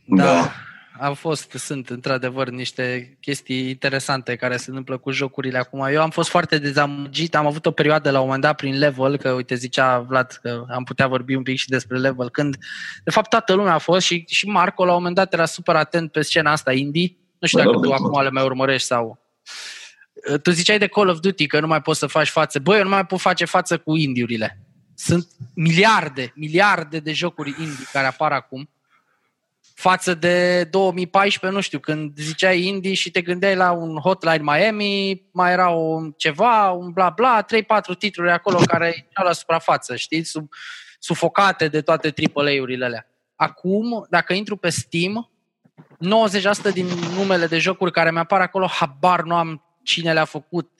Da. 0.05 0.51
Au 0.99 1.13
fost, 1.13 1.51
sunt 1.51 1.89
într-adevăr 1.89 2.49
niște 2.49 3.17
chestii 3.21 3.69
interesante 3.69 4.35
care 4.35 4.57
se 4.57 4.69
întâmplă 4.69 4.97
cu 4.97 5.11
jocurile 5.11 5.57
acum. 5.57 5.87
Eu 5.91 6.01
am 6.01 6.09
fost 6.09 6.29
foarte 6.29 6.57
dezamăgit, 6.57 7.35
am 7.35 7.45
avut 7.45 7.65
o 7.65 7.71
perioadă 7.71 8.11
la 8.11 8.19
un 8.19 8.25
moment 8.25 8.43
dat 8.43 8.55
prin 8.55 8.77
level, 8.77 9.17
că 9.17 9.31
uite 9.31 9.55
zicea 9.55 9.99
Vlad 9.99 10.39
că 10.41 10.65
am 10.69 10.83
putea 10.83 11.07
vorbi 11.07 11.35
un 11.35 11.43
pic 11.43 11.57
și 11.57 11.69
despre 11.69 11.97
level, 11.97 12.29
când 12.29 12.57
de 13.03 13.11
fapt 13.11 13.29
toată 13.29 13.53
lumea 13.53 13.73
a 13.73 13.77
fost 13.77 14.05
și, 14.05 14.23
și 14.27 14.47
Marco 14.47 14.85
la 14.85 14.91
un 14.91 14.97
moment 14.97 15.15
dat 15.15 15.33
era 15.33 15.45
super 15.45 15.75
atent 15.75 16.11
pe 16.11 16.21
scena 16.21 16.51
asta 16.51 16.73
indie. 16.73 17.17
Nu 17.39 17.47
știu 17.47 17.59
Da, 17.59 17.65
dacă 17.65 17.77
da, 17.77 17.83
tu 17.83 17.89
da. 17.89 17.95
acum 17.95 18.21
le 18.21 18.29
mai 18.29 18.43
urmărești 18.43 18.87
sau... 18.87 19.19
Tu 20.41 20.51
ziceai 20.51 20.77
de 20.77 20.87
Call 20.87 21.07
of 21.09 21.19
Duty 21.19 21.47
că 21.47 21.59
nu 21.59 21.67
mai 21.67 21.81
poți 21.81 21.99
să 21.99 22.07
faci 22.07 22.27
față. 22.27 22.59
Băi, 22.59 22.77
eu 22.77 22.83
nu 22.83 22.89
mai 22.89 23.05
pot 23.05 23.19
face 23.19 23.45
față 23.45 23.77
cu 23.77 23.95
indiurile. 23.95 24.59
Sunt 24.95 25.27
miliarde, 25.53 26.31
miliarde 26.35 26.99
de 26.99 27.13
jocuri 27.13 27.49
indie 27.49 27.85
care 27.91 28.07
apar 28.07 28.31
acum 28.31 28.69
față 29.79 30.13
de 30.13 30.63
2014, 30.63 31.59
nu 31.59 31.63
știu, 31.63 31.79
când 31.79 32.17
ziceai 32.17 32.61
indie 32.61 32.93
și 32.93 33.11
te 33.11 33.21
gândeai 33.21 33.55
la 33.55 33.71
un 33.71 33.97
Hotline 33.97 34.41
Miami, 34.41 35.27
mai 35.31 35.51
era 35.51 35.69
un 35.69 36.11
ceva, 36.11 36.71
un 36.71 36.91
bla 36.91 37.09
bla, 37.09 37.45
3-4 37.45 37.97
titluri 37.97 38.31
acolo 38.31 38.57
care 38.65 39.07
erau 39.09 39.27
la 39.27 39.31
suprafață, 39.33 39.95
știi, 39.95 40.23
sub, 40.23 40.49
sufocate 40.99 41.67
de 41.67 41.81
toate 41.81 42.13
AAA-urile 42.33 42.85
alea. 42.85 43.07
Acum, 43.35 44.05
dacă 44.09 44.33
intru 44.33 44.55
pe 44.55 44.69
Steam, 44.69 45.31
90% 46.69 46.73
din 46.73 46.87
numele 47.15 47.47
de 47.47 47.57
jocuri 47.57 47.91
care 47.91 48.11
mi-apar 48.11 48.41
acolo, 48.41 48.67
habar 48.67 49.21
nu 49.21 49.35
am 49.35 49.63
cine 49.83 50.13
le-a 50.13 50.25
făcut, 50.25 50.71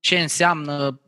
ce 0.00 0.18
înseamnă, 0.18 1.00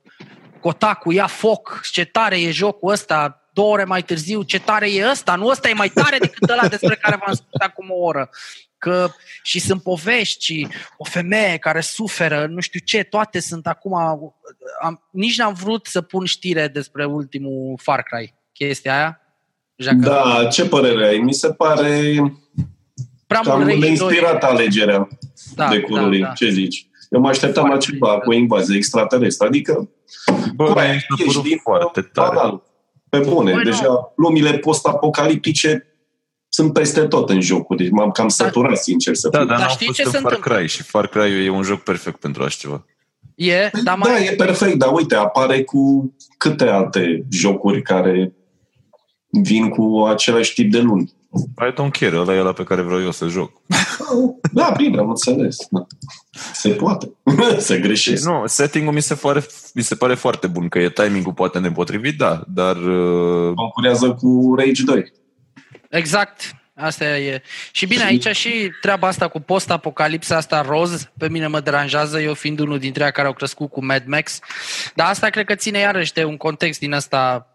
Kotaku, 0.60 1.12
ia 1.12 1.26
foc, 1.26 1.80
ce 1.90 2.04
tare 2.04 2.40
e 2.40 2.50
jocul 2.50 2.92
ăsta, 2.92 3.45
două 3.56 3.72
ore 3.72 3.84
mai 3.84 4.02
târziu, 4.02 4.42
ce 4.42 4.60
tare 4.60 4.92
e 4.92 5.08
ăsta, 5.10 5.34
nu 5.34 5.46
ăsta 5.46 5.68
e 5.68 5.72
mai 5.72 5.88
tare 5.88 6.18
decât 6.18 6.50
ăla 6.50 6.68
despre 6.68 6.94
care 7.00 7.16
v-am 7.24 7.34
spus 7.34 7.60
acum 7.60 7.86
o 7.90 8.04
oră. 8.04 8.30
că 8.78 9.08
și 9.42 9.58
sunt 9.60 9.82
povești 9.82 10.44
și 10.44 10.68
o 10.96 11.04
femeie 11.04 11.56
care 11.56 11.80
suferă, 11.80 12.46
nu 12.50 12.60
știu 12.60 12.80
ce, 12.84 13.02
toate 13.02 13.40
sunt 13.40 13.66
acum... 13.66 13.92
Am, 14.82 15.02
nici 15.10 15.38
n-am 15.38 15.54
vrut 15.54 15.86
să 15.86 16.00
pun 16.00 16.24
știre 16.24 16.68
despre 16.68 17.04
ultimul 17.04 17.78
Far 17.82 18.02
Cry, 18.02 18.34
chestia 18.52 18.94
aia. 18.96 19.20
Jacă 19.76 19.96
Da, 19.96 20.46
ce 20.52 20.66
părere 20.68 21.06
ai? 21.06 21.18
Mi 21.18 21.34
se 21.34 21.52
pare 21.52 22.12
prea 23.26 23.40
cam 23.40 23.58
mult 23.60 23.68
Rage 23.68 23.78
2. 23.78 23.88
neinspirată 23.88 24.46
alegerea 24.46 25.08
Da, 25.54 25.68
decurului. 25.68 26.20
da, 26.20 26.26
da. 26.26 26.32
Ce 26.32 26.48
zici? 26.50 26.86
Eu 27.10 27.20
mă 27.20 27.28
așteptam 27.28 27.68
la 27.68 27.76
ceva 27.76 28.18
cu 28.18 28.30
o 28.30 28.34
invazie 28.34 28.76
extraterestră. 28.76 29.46
Adică, 29.46 29.88
Bă, 30.54 30.64
cu 30.64 30.72
mi 30.72 30.78
aia 30.78 30.90
s-a 30.92 31.06
ești 31.18 31.24
părut 31.24 31.42
din 31.42 31.58
foarte 31.62 32.00
tare. 32.00 32.34
banal. 32.34 32.62
Pe 33.18 33.28
bune, 33.28 33.52
Băi, 33.52 33.62
nu. 33.62 33.70
deja 33.70 34.12
lumile 34.16 34.58
post-apocaliptice 34.58 35.86
sunt 36.48 36.72
peste 36.72 37.00
tot 37.06 37.30
în 37.30 37.40
jocuri. 37.40 37.78
Deci 37.82 37.90
m-am 37.90 38.10
cam 38.10 38.28
săturat, 38.28 38.76
sincer 38.78 39.14
să 39.14 39.28
Da, 39.28 39.38
fiu. 39.38 39.46
dar 39.48 39.56
Dar 39.56 39.66
n-am 39.66 39.74
știi 39.74 39.86
fost 39.86 39.98
ce 39.98 40.04
în 40.04 40.10
se 40.10 40.18
Far 40.18 40.32
întâmplă? 40.32 40.56
Cry 40.56 40.68
și 40.68 40.82
Far 40.82 41.06
Cry 41.06 41.44
e 41.44 41.50
un 41.50 41.62
joc 41.62 41.80
perfect 41.82 42.16
pentru 42.20 42.42
așa 42.42 42.56
ceva. 42.58 42.84
E, 43.34 43.70
dar 43.72 43.82
Da, 43.84 43.94
mai... 43.94 44.24
e 44.26 44.30
perfect, 44.34 44.74
dar 44.78 44.92
uite, 44.92 45.14
apare 45.14 45.62
cu 45.62 46.14
câte 46.38 46.64
alte 46.64 47.26
jocuri 47.30 47.82
care 47.82 48.32
vin 49.42 49.68
cu 49.68 50.04
același 50.08 50.54
tip 50.54 50.70
de 50.70 50.80
luni. 50.80 51.12
I 51.68 51.72
don't 51.72 51.98
care, 51.98 52.18
ăla 52.18 52.34
e 52.34 52.40
ăla 52.40 52.52
pe 52.52 52.64
care 52.64 52.82
vreau 52.82 53.02
eu 53.02 53.10
să 53.10 53.26
joc. 53.26 53.52
Da, 54.52 54.74
bine, 54.76 54.98
am 54.98 55.08
înțeles. 55.08 55.56
Da. 55.70 55.86
Se 56.52 56.68
poate. 56.68 57.10
să 57.58 57.74
Și, 57.74 57.80
greșesc. 57.80 58.26
nu, 58.26 58.42
setting-ul 58.46 58.92
mi 58.92 59.02
se, 59.02 59.14
pare, 59.14 59.46
mi 59.74 59.82
se 59.82 59.94
pare 59.94 60.14
foarte 60.14 60.46
bun, 60.46 60.68
că 60.68 60.78
e 60.78 60.90
timing-ul 60.90 61.32
poate 61.32 61.58
nepotrivit, 61.58 62.18
da, 62.18 62.42
dar 62.48 62.76
uh, 62.76 63.54
Concurează 63.54 64.12
cu 64.12 64.54
Rage 64.58 64.82
2. 64.82 65.12
Exact. 65.90 66.54
Asta 66.78 67.04
e. 67.04 67.42
Și 67.72 67.86
bine, 67.86 68.04
aici 68.04 68.26
și 68.26 68.70
treaba 68.80 69.06
asta 69.06 69.28
cu 69.28 69.40
post-apocalipsa 69.40 70.36
asta 70.36 70.60
roz, 70.60 71.10
pe 71.18 71.28
mine 71.28 71.46
mă 71.46 71.60
deranjează, 71.60 72.20
eu 72.20 72.34
fiind 72.34 72.58
unul 72.58 72.78
dintre 72.78 73.04
ei 73.04 73.12
care 73.12 73.26
au 73.26 73.32
crescut 73.32 73.70
cu 73.70 73.84
Mad 73.84 74.02
Max. 74.06 74.38
Dar 74.94 75.08
asta 75.08 75.28
cred 75.28 75.44
că 75.44 75.54
ține 75.54 75.78
iarăși 75.78 76.12
de 76.12 76.24
un 76.24 76.36
context 76.36 76.78
din 76.78 76.92
ăsta 76.92 77.46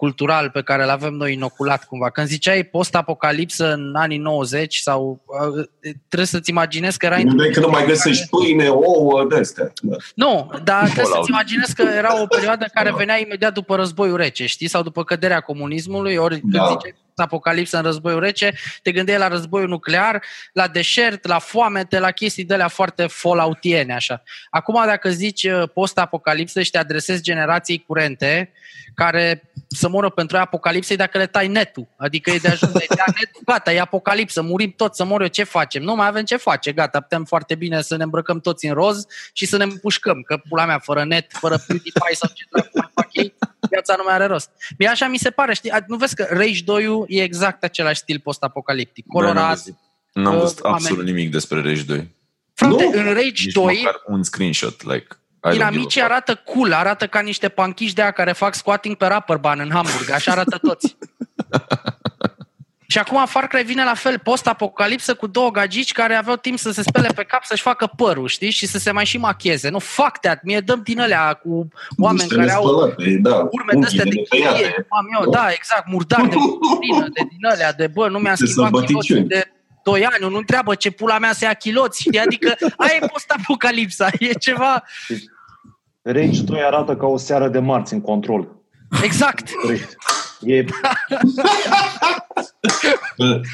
cultural 0.00 0.50
pe 0.50 0.62
care 0.62 0.82
îl 0.82 0.88
avem 0.88 1.12
noi 1.14 1.32
inoculat 1.32 1.84
cumva. 1.84 2.10
Când 2.10 2.26
ziceai 2.26 2.62
post-apocalipsă 2.62 3.72
în 3.72 3.94
anii 3.96 4.18
90 4.18 4.76
sau 4.76 5.22
uh, 5.56 5.64
trebuie 6.08 6.26
să-ți 6.26 6.50
imaginezi 6.50 6.98
că 6.98 7.06
era 7.06 7.16
Nu 7.16 7.22
într-o 7.22 7.36
dai 7.36 7.50
că 7.50 7.60
nu 7.60 7.68
mai 7.68 7.84
găsești 7.86 8.28
pâine, 8.28 8.68
ouă, 8.68 9.26
de 9.28 9.36
astea. 9.36 9.72
Da. 9.82 9.96
nu, 10.14 10.50
dar 10.64 10.82
trebuie 10.82 11.04
Fallout. 11.04 11.14
să-ți 11.14 11.30
imaginezi 11.30 11.74
că 11.74 11.82
era 11.82 12.22
o 12.22 12.26
perioadă 12.26 12.66
care 12.74 12.94
venea 12.96 13.18
imediat 13.20 13.52
după 13.52 13.76
războiul 13.76 14.16
rece, 14.16 14.46
știi? 14.46 14.68
Sau 14.68 14.82
după 14.82 15.04
căderea 15.04 15.40
comunismului, 15.40 16.16
ori 16.16 16.40
când 16.40 16.52
Da. 16.52 16.66
ziceai 16.70 16.94
apocalipsă 17.14 17.76
în 17.76 17.82
războiul 17.82 18.20
rece, 18.20 18.52
te 18.82 18.92
gândeai 18.92 19.18
la 19.18 19.28
războiul 19.28 19.68
nuclear, 19.68 20.22
la 20.52 20.68
deșert, 20.68 21.26
la 21.26 21.38
foamete, 21.38 21.98
la 21.98 22.10
chestii 22.10 22.44
de 22.44 22.54
alea 22.54 22.68
foarte 22.68 23.06
falloutiene, 23.06 23.94
așa. 23.94 24.22
Acum, 24.50 24.82
dacă 24.86 25.10
zici 25.10 25.44
uh, 25.44 25.68
post-apocalipsă 25.74 26.62
și 26.62 26.70
te 26.70 26.78
adresezi 26.78 27.22
generației 27.22 27.84
curente, 27.86 28.52
care 28.94 29.50
să 29.68 29.88
moră 29.88 30.10
pentru 30.10 30.36
aia 30.36 30.44
apocalipsei 30.44 30.96
dacă 30.96 31.18
le 31.18 31.26
tai 31.26 31.48
netul. 31.48 31.86
Adică 31.96 32.30
e 32.30 32.38
de 32.38 32.48
ajuns, 32.48 32.72
de 32.72 32.86
ia 32.96 33.04
netul, 33.06 33.42
gata, 33.44 33.72
e 33.72 33.80
apocalipsă, 33.80 34.42
murim 34.42 34.74
toți, 34.76 34.96
să 34.96 35.04
mor 35.04 35.20
eu, 35.20 35.26
ce 35.26 35.44
facem? 35.44 35.82
Nu 35.82 35.94
mai 35.94 36.06
avem 36.06 36.24
ce 36.24 36.36
face, 36.36 36.72
gata, 36.72 37.00
putem 37.00 37.24
foarte 37.24 37.54
bine 37.54 37.82
să 37.82 37.96
ne 37.96 38.02
îmbrăcăm 38.02 38.40
toți 38.40 38.66
în 38.66 38.74
roz 38.74 39.06
și 39.32 39.46
să 39.46 39.56
ne 39.56 39.64
împușcăm, 39.64 40.22
că 40.22 40.36
pula 40.48 40.64
mea, 40.66 40.78
fără 40.78 41.04
net, 41.04 41.26
fără 41.32 41.56
PewDiePie 41.66 42.14
sau 42.14 42.30
ce 42.34 42.44
dracu 42.50 42.68
mai 42.72 42.90
fac 42.94 43.08
ei, 43.12 43.34
viața 43.70 43.94
nu 43.96 44.02
mai 44.04 44.14
are 44.14 44.24
rost. 44.26 44.50
Mie 44.78 44.88
așa 44.88 45.06
mi 45.06 45.18
se 45.18 45.30
pare, 45.30 45.54
știi, 45.54 45.72
nu 45.86 45.96
vezi 45.96 46.14
că 46.14 46.26
Rage 46.30 46.62
2 46.64 47.04
e 47.08 47.22
exact 47.22 47.64
același 47.64 47.98
stil 48.00 48.20
post-apocaliptic, 48.22 49.04
Bă, 49.06 49.20
n-am 49.22 49.32
colorat. 49.32 49.48
văzut, 49.56 49.76
n-am 50.12 50.34
uh, 50.34 50.40
văzut 50.40 50.60
oameni. 50.60 50.82
absolut 50.84 51.04
nimic 51.04 51.30
despre 51.30 51.62
Rage 51.62 51.82
2. 51.82 52.14
Frate, 52.54 52.72
Nu? 52.84 52.90
în 52.98 53.04
Rage 53.04 53.20
Nici 53.22 53.44
2, 53.44 53.76
măcar 53.82 54.00
un 54.06 54.22
screenshot, 54.22 54.82
like, 54.82 55.06
I 55.44 55.48
don't 55.48 55.52
Dinamicii 55.52 55.88
give 55.88 56.00
a 56.00 56.04
fuck. 56.04 56.12
arată 56.12 56.34
cool, 56.44 56.72
arată 56.72 57.06
ca 57.06 57.20
niște 57.20 57.48
panchiși 57.48 57.94
de 57.94 58.02
aia 58.02 58.10
care 58.10 58.32
fac 58.32 58.54
squatting 58.54 58.96
pe 58.96 59.06
Rapperban 59.06 59.60
în 59.60 59.70
Hamburg. 59.70 60.10
Așa 60.10 60.30
arată 60.32 60.58
toți. 60.62 60.96
Și 62.90 62.98
acum 62.98 63.26
Far 63.26 63.46
Cry 63.46 63.62
vine 63.62 63.84
la 63.84 63.94
fel, 63.94 64.18
post-apocalipsă 64.18 65.14
cu 65.14 65.26
două 65.26 65.50
gagici 65.50 65.92
care 65.92 66.14
aveau 66.14 66.36
timp 66.36 66.58
să 66.58 66.70
se 66.70 66.82
spele 66.82 67.08
pe 67.14 67.22
cap, 67.22 67.44
să-și 67.44 67.62
facă 67.62 67.92
părul, 67.96 68.28
știi? 68.28 68.50
Și 68.50 68.66
să 68.66 68.78
se 68.78 68.90
mai 68.90 69.04
și 69.04 69.18
macheze. 69.18 69.68
Nu, 69.68 69.78
fac 69.78 70.20
that, 70.20 70.42
mie 70.42 70.60
dăm 70.60 70.80
din 70.84 71.00
alea 71.00 71.32
cu 71.32 71.68
oameni 71.96 72.20
Niște 72.20 72.34
care 72.34 72.52
au 72.52 72.64
nespălate, 72.64 73.18
da, 73.20 73.48
urme 73.50 73.72
de 73.80 73.84
astea 73.84 74.04
de 74.04 74.10
unghiile 74.16 74.48
chirie, 74.48 74.68
tăiate. 74.68 74.86
am 74.88 75.06
eu, 75.20 75.30
da, 75.30 75.46
exact, 75.50 75.86
murdar 75.86 76.20
de 76.20 76.34
purpurină, 76.34 77.06
de 77.12 77.20
din 77.28 77.46
alea, 77.50 77.72
de 77.72 77.86
bă, 77.86 78.08
nu 78.08 78.18
mi-am 78.18 78.34
De 78.38 78.46
schimbat 78.46 78.70
chiloții 78.70 78.94
sălbăticiuni. 78.94 79.28
de 79.28 79.52
2 79.82 80.04
ani, 80.04 80.30
nu 80.30 80.36
întreabă 80.36 80.74
ce 80.74 80.90
pula 80.90 81.18
mea 81.18 81.32
să 81.32 81.44
ia 81.44 81.54
chiloți, 81.54 82.02
știi? 82.02 82.20
Adică 82.20 82.56
aia 82.76 82.98
e 83.02 83.06
post-apocalipsa, 83.06 84.08
e 84.18 84.32
ceva, 84.32 84.82
Rage 86.02 86.42
2 86.42 86.60
arată 86.62 86.96
ca 86.96 87.06
o 87.06 87.16
seară 87.16 87.48
de 87.48 87.58
marți 87.58 87.92
în 87.92 88.00
control. 88.00 88.48
exact. 89.02 89.48
E, 90.42 90.64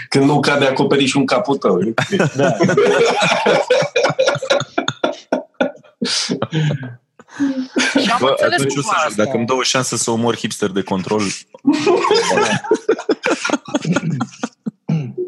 Când 0.09 0.25
nu 0.25 0.41
cade 0.41 0.67
acoperișul 0.67 1.21
în 1.21 1.27
capul 1.27 1.57
tău. 1.57 1.81
da, 2.35 2.57
Și 8.01 8.11
am 8.11 8.19
Bă, 8.21 8.29
înțeles 8.29 8.53
atunci 8.53 8.77
o 8.77 8.81
cumva 8.81 8.89
să 8.89 8.97
joc. 8.99 9.07
asta. 9.07 9.23
Dacă 9.25 9.37
îmi 9.37 9.47
dau 9.47 9.57
o 9.59 9.63
șansă 9.63 9.97
să 9.97 10.11
omor 10.11 10.37
hipster 10.37 10.71
de 10.71 10.83
control, 10.83 11.23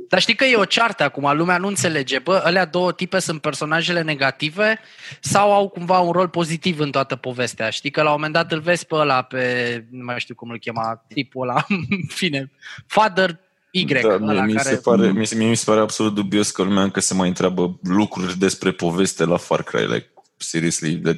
Dar 0.09 0.21
știi 0.21 0.35
că 0.35 0.45
e 0.45 0.57
o 0.57 0.65
ceartă 0.65 1.03
acum, 1.03 1.37
lumea 1.37 1.59
nu 1.59 1.67
înțelege. 1.67 2.19
Bă, 2.19 2.41
alea 2.45 2.65
două 2.65 2.93
tipe 2.93 3.19
sunt 3.19 3.41
personajele 3.41 4.03
negative 4.03 4.79
sau 5.21 5.53
au 5.53 5.69
cumva 5.69 5.99
un 5.99 6.13
rol 6.13 6.29
pozitiv 6.29 6.79
în 6.79 6.91
toată 6.91 7.17
povestea? 7.17 7.71
Știi 7.71 7.91
că 7.91 8.03
la 8.03 8.09
un 8.09 8.15
moment 8.15 8.33
dat 8.33 8.53
îl 8.53 8.61
vezi 8.61 8.87
pe 8.87 8.95
ăla, 8.95 9.23
pe, 9.23 9.85
nu 9.91 10.05
mai 10.05 10.19
știu 10.19 10.35
cum 10.35 10.51
îl 10.51 10.59
chema, 10.59 11.05
tipul 11.09 11.49
ăla, 11.49 11.65
în 11.69 11.87
fine, 12.09 12.51
Father 12.87 13.39
Y, 13.71 13.85
da, 13.85 14.17
mie, 14.17 14.31
ăla 14.31 14.43
mi, 14.43 14.55
care... 14.55 14.69
se 14.69 14.77
pare, 14.77 15.13
mie, 15.13 15.27
mie 15.37 15.49
mi 15.49 15.57
se 15.57 15.65
pare 15.67 15.81
absolut 15.81 16.15
dubios 16.15 16.51
că 16.51 16.63
lumea 16.63 16.83
încă 16.83 17.01
se 17.01 17.15
mai 17.15 17.29
întreabă 17.29 17.79
lucruri 17.83 18.39
despre 18.39 18.71
poveste 18.73 19.25
la 19.25 19.37
Far 19.37 19.63
Cry. 19.63 19.87
Like, 19.87 20.11
seriously, 20.37 20.95
de, 20.95 21.13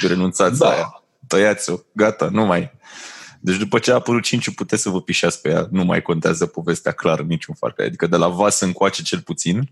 de 0.00 0.06
renunțați 0.06 0.58
Da. 0.58 0.66
la 0.66 0.74
aia. 0.74 1.02
Tăiați-o, 1.26 1.76
gata, 1.92 2.28
nu 2.32 2.44
mai. 2.44 2.72
Deci 3.40 3.56
după 3.56 3.78
ce 3.78 3.90
a 3.90 3.94
apărut 3.94 4.22
5 4.22 4.54
puteți 4.54 4.82
să 4.82 4.88
vă 4.90 5.00
pișați 5.02 5.40
pe 5.40 5.48
ea, 5.48 5.66
nu 5.70 5.84
mai 5.84 6.02
contează 6.02 6.46
povestea 6.46 6.92
clar 6.92 7.18
în 7.20 7.26
niciun 7.26 7.54
Far 7.54 7.72
Cry. 7.72 7.84
Adică 7.86 8.06
de 8.06 8.16
la 8.16 8.28
vas 8.28 8.60
încoace 8.60 9.02
cel 9.02 9.20
puțin, 9.20 9.70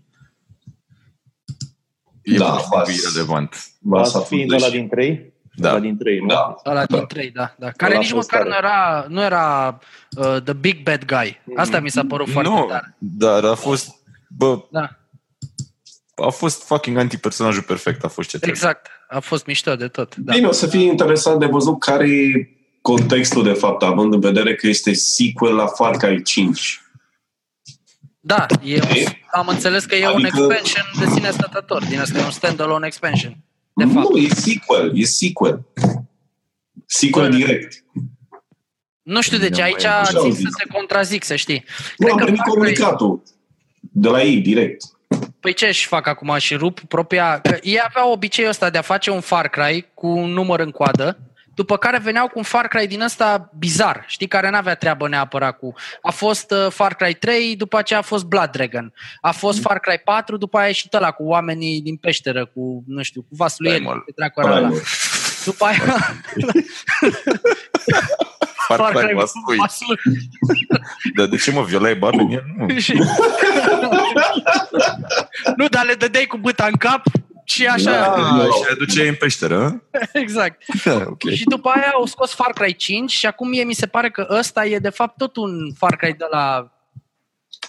e 2.21 2.37
Da, 2.37 2.49
pur 2.51 2.59
și 2.59 2.67
Vas. 2.69 2.87
simplu 2.87 3.09
irelevant. 3.11 3.55
Ba, 3.79 3.97
Vas 3.97 4.11
s-a 4.11 4.19
fiind 4.19 4.49
făcut 4.49 4.63
ăla 4.63 4.71
și- 4.73 4.77
din 4.79 4.89
trei? 4.89 5.33
Da. 5.57 5.69
Ăla 5.69 5.79
din 5.79 5.97
trei, 5.97 6.19
nu? 6.19 6.25
Da. 6.27 6.55
Ăla 6.65 6.85
Da. 6.85 6.97
din 6.97 7.05
trei, 7.05 7.31
da, 7.31 7.55
da. 7.57 7.71
Care 7.71 7.91
Ăla 7.91 7.99
a 7.99 8.01
nici 8.03 8.11
fost 8.11 8.31
măcar 8.31 8.47
tare. 8.47 8.49
nu 8.61 8.67
era, 8.67 9.05
nu 9.09 9.21
era 9.23 9.79
uh, 10.17 10.41
the 10.43 10.53
big 10.53 10.83
bad 10.83 11.05
guy. 11.05 11.41
Asta 11.55 11.79
mi 11.79 11.89
s-a 11.89 12.03
părut 12.07 12.29
foarte 12.29 12.49
nu, 12.49 12.65
tare. 12.65 12.95
dar 12.99 13.43
a 13.45 13.55
fost, 13.55 13.89
bă, 14.29 14.59
Da, 14.71 14.89
a 16.25 16.29
fost 16.29 16.63
fucking 16.63 16.97
anti-personajul 16.97 17.63
perfect, 17.63 18.03
a 18.03 18.07
fost 18.07 18.29
ce 18.29 18.37
trebuie. 18.37 18.59
exact. 18.61 18.87
A 19.09 19.19
fost 19.19 19.45
mișto 19.45 19.75
de 19.75 19.87
tot. 19.87 20.15
Da. 20.15 20.33
Bine, 20.33 20.47
o 20.47 20.51
să 20.51 20.67
fie 20.67 20.83
interesant 20.83 21.39
de 21.39 21.45
văzut 21.45 21.79
care 21.79 22.09
e 22.09 22.49
contextul, 22.85 23.43
de 23.43 23.53
fapt, 23.53 23.83
având 23.83 24.13
în 24.13 24.19
vedere 24.19 24.55
că 24.55 24.67
este 24.67 24.93
sequel 24.93 25.55
la 25.55 25.65
Far 25.67 25.97
Cry 25.97 26.23
5. 26.23 26.81
Da, 28.19 28.45
e 28.63 28.75
un, 28.75 28.89
E? 28.95 29.03
am 29.31 29.47
înțeles 29.47 29.85
că 29.85 29.95
e 29.95 30.07
un 30.07 30.13
Adică- 30.13 30.27
expansion 30.47 30.83
de 30.99 31.05
sine 31.13 31.29
stătător. 31.31 31.85
Din 31.85 31.99
asta 31.99 32.19
e 32.19 32.23
un 32.23 32.31
standalone 32.31 32.85
expansion. 32.87 33.37
De 33.73 33.85
fapt. 33.85 34.09
Nu, 34.09 34.17
e 34.17 34.27
sequel, 34.29 34.91
e 34.99 35.03
sequel. 35.03 35.61
Sequel 36.85 37.29
Bă, 37.29 37.35
direct. 37.35 37.83
Nu 39.01 39.21
știu 39.21 39.37
de 39.37 39.49
ce, 39.49 39.59
Nu, 39.61 39.63
aici 39.63 39.83
mai 39.83 39.99
așa 40.01 40.17
au 40.17 40.23
țin 40.23 40.31
zis. 40.33 40.41
să 40.43 40.49
te 40.63 40.73
contrazic, 40.77 41.23
să 41.23 41.35
știi. 41.35 41.63
Nu, 41.97 42.11
am 42.11 42.17
că 42.17 42.23
primit 42.23 42.39
Far 42.39 42.47
Cry- 42.49 42.53
comunicatul 42.53 43.23
de 43.79 44.07
la 44.09 44.21
ei, 44.23 44.37
direct. 44.37 44.83
Păi 45.39 45.53
ce 45.53 45.65
își 45.67 45.87
fac 45.87 46.07
acum 46.07 46.35
și 46.37 46.55
rup 46.55 46.79
propria... 46.79 47.39
Că 47.39 47.57
ei 47.61 47.79
aveau 47.85 48.11
obiceiul 48.11 48.49
ăsta 48.49 48.69
de 48.69 48.77
a 48.77 48.81
face 48.81 49.09
un 49.11 49.21
Far 49.21 49.47
Cry 49.49 49.87
cu 49.93 50.07
un 50.07 50.29
număr 50.31 50.59
în 50.59 50.71
coadă, 50.71 51.17
după 51.55 51.77
care 51.77 51.97
veneau 51.97 52.27
cu 52.27 52.33
un 52.35 52.43
Far 52.43 52.67
Cry 52.67 52.87
din 52.87 53.01
ăsta 53.01 53.49
bizar, 53.57 54.03
știi, 54.07 54.27
care 54.27 54.49
n-avea 54.49 54.75
treabă 54.75 55.07
neapărat 55.07 55.57
cu... 55.57 55.73
A 56.01 56.11
fost 56.11 56.51
uh, 56.51 56.67
Far 56.71 56.95
Cry 56.95 57.13
3, 57.13 57.55
după 57.55 57.77
aceea 57.77 57.99
a 57.99 58.01
fost 58.01 58.25
Blood 58.25 58.49
Dragon. 58.49 58.93
A 59.21 59.31
fost 59.31 59.61
Far 59.61 59.79
Cry 59.79 60.01
4, 60.03 60.37
după 60.37 60.57
aia 60.57 60.65
a 60.65 60.67
ieșit 60.67 60.93
ăla 60.93 61.11
cu 61.11 61.23
oamenii 61.23 61.81
din 61.81 61.95
peșteră, 61.95 62.45
cu, 62.45 62.83
nu 62.87 63.01
știu, 63.03 63.21
cu 63.21 63.27
vasul 63.29 63.65
ei, 63.65 63.73
Primal. 63.75 64.03
ce 64.05 64.13
dracu 64.15 64.41
era 64.41 64.49
ăla. 64.49 64.67
Primal. 64.67 64.81
După 65.45 65.65
aia... 65.65 65.81
Far 68.67 68.91
Cry 68.93 69.13
cu 69.13 69.19
vasului. 69.19 69.57
vasul. 69.57 69.99
Dar 71.17 71.25
de 71.27 71.37
ce 71.37 71.51
mă 71.51 71.63
violai 71.63 71.95
babe 71.95 72.17
în 72.21 72.29
el? 72.31 72.43
Nu. 72.57 72.79
Și- 72.79 72.99
nu, 75.55 75.67
dar 75.67 75.85
le 75.85 75.93
dădeai 75.93 76.25
cu 76.25 76.37
băta 76.37 76.65
în 76.65 76.75
cap 76.77 77.01
și 77.45 77.67
așa. 77.67 77.91
Da. 77.91 78.13
Ah, 78.13 78.43
și 78.43 78.69
le 78.69 78.75
duceai 78.77 79.07
în 79.07 79.15
peșteră, 79.15 79.83
exact. 80.13 80.63
hă? 80.83 81.05
ok. 81.07 81.29
Și 81.29 81.43
după 81.43 81.69
aia 81.69 81.91
au 81.93 82.05
scos 82.05 82.33
Far 82.33 82.51
Cry 82.51 82.75
5 82.75 83.11
și 83.11 83.25
acum 83.25 83.47
mie 83.47 83.63
mi 83.63 83.73
se 83.73 83.87
pare 83.87 84.09
că 84.09 84.27
ăsta 84.29 84.65
e 84.65 84.79
de 84.79 84.89
fapt 84.89 85.17
tot 85.17 85.35
un 85.35 85.73
Far 85.73 85.95
Cry 85.95 86.13
de 86.13 86.25
la 86.29 86.71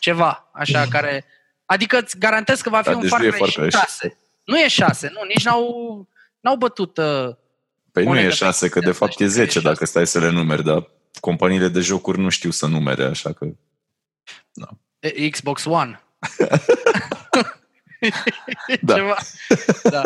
ceva, 0.00 0.50
așa, 0.52 0.86
care 0.90 1.24
Adică 1.66 1.98
îți 1.98 2.18
garantez 2.18 2.60
că 2.60 2.68
va 2.68 2.82
fi 2.82 2.88
Da, 2.88 2.94
un 2.94 3.00
deci 3.00 3.10
Far 3.10 3.20
nu 3.20 3.26
e 3.26 3.30
Cry 3.30 3.38
Far 3.38 3.48
Cry 3.48 3.70
6. 3.70 4.16
Nu 4.44 4.58
e 4.58 4.68
6, 4.68 5.10
nu, 5.12 5.20
nici 5.28 5.44
n-au, 5.44 6.08
n-au 6.40 6.56
bătut... 6.56 6.96
Uh, 6.96 7.34
Păi 7.92 8.02
nu 8.02 8.08
Monedă 8.08 8.26
e 8.26 8.28
pe 8.28 8.34
6, 8.34 8.68
că 8.68 8.80
de 8.80 8.86
internet, 8.86 8.96
fapt 8.96 9.10
e 9.10 9.14
știi 9.14 9.26
că 9.26 9.40
e 9.40 9.44
10 9.44 9.60
dacă 9.60 9.84
stai 9.84 10.06
să 10.06 10.18
le 10.18 10.30
numeri, 10.30 10.64
dar 10.64 10.90
companiile 11.20 11.68
de 11.68 11.80
jocuri 11.80 12.18
nu 12.18 12.28
știu 12.28 12.50
să 12.50 12.66
numere, 12.66 13.04
așa 13.04 13.32
că... 13.32 13.46
E- 14.98 15.28
Xbox 15.28 15.64
One. 15.64 16.00
Da. 18.80 18.94
Ceva. 18.94 19.16
da. 19.90 20.02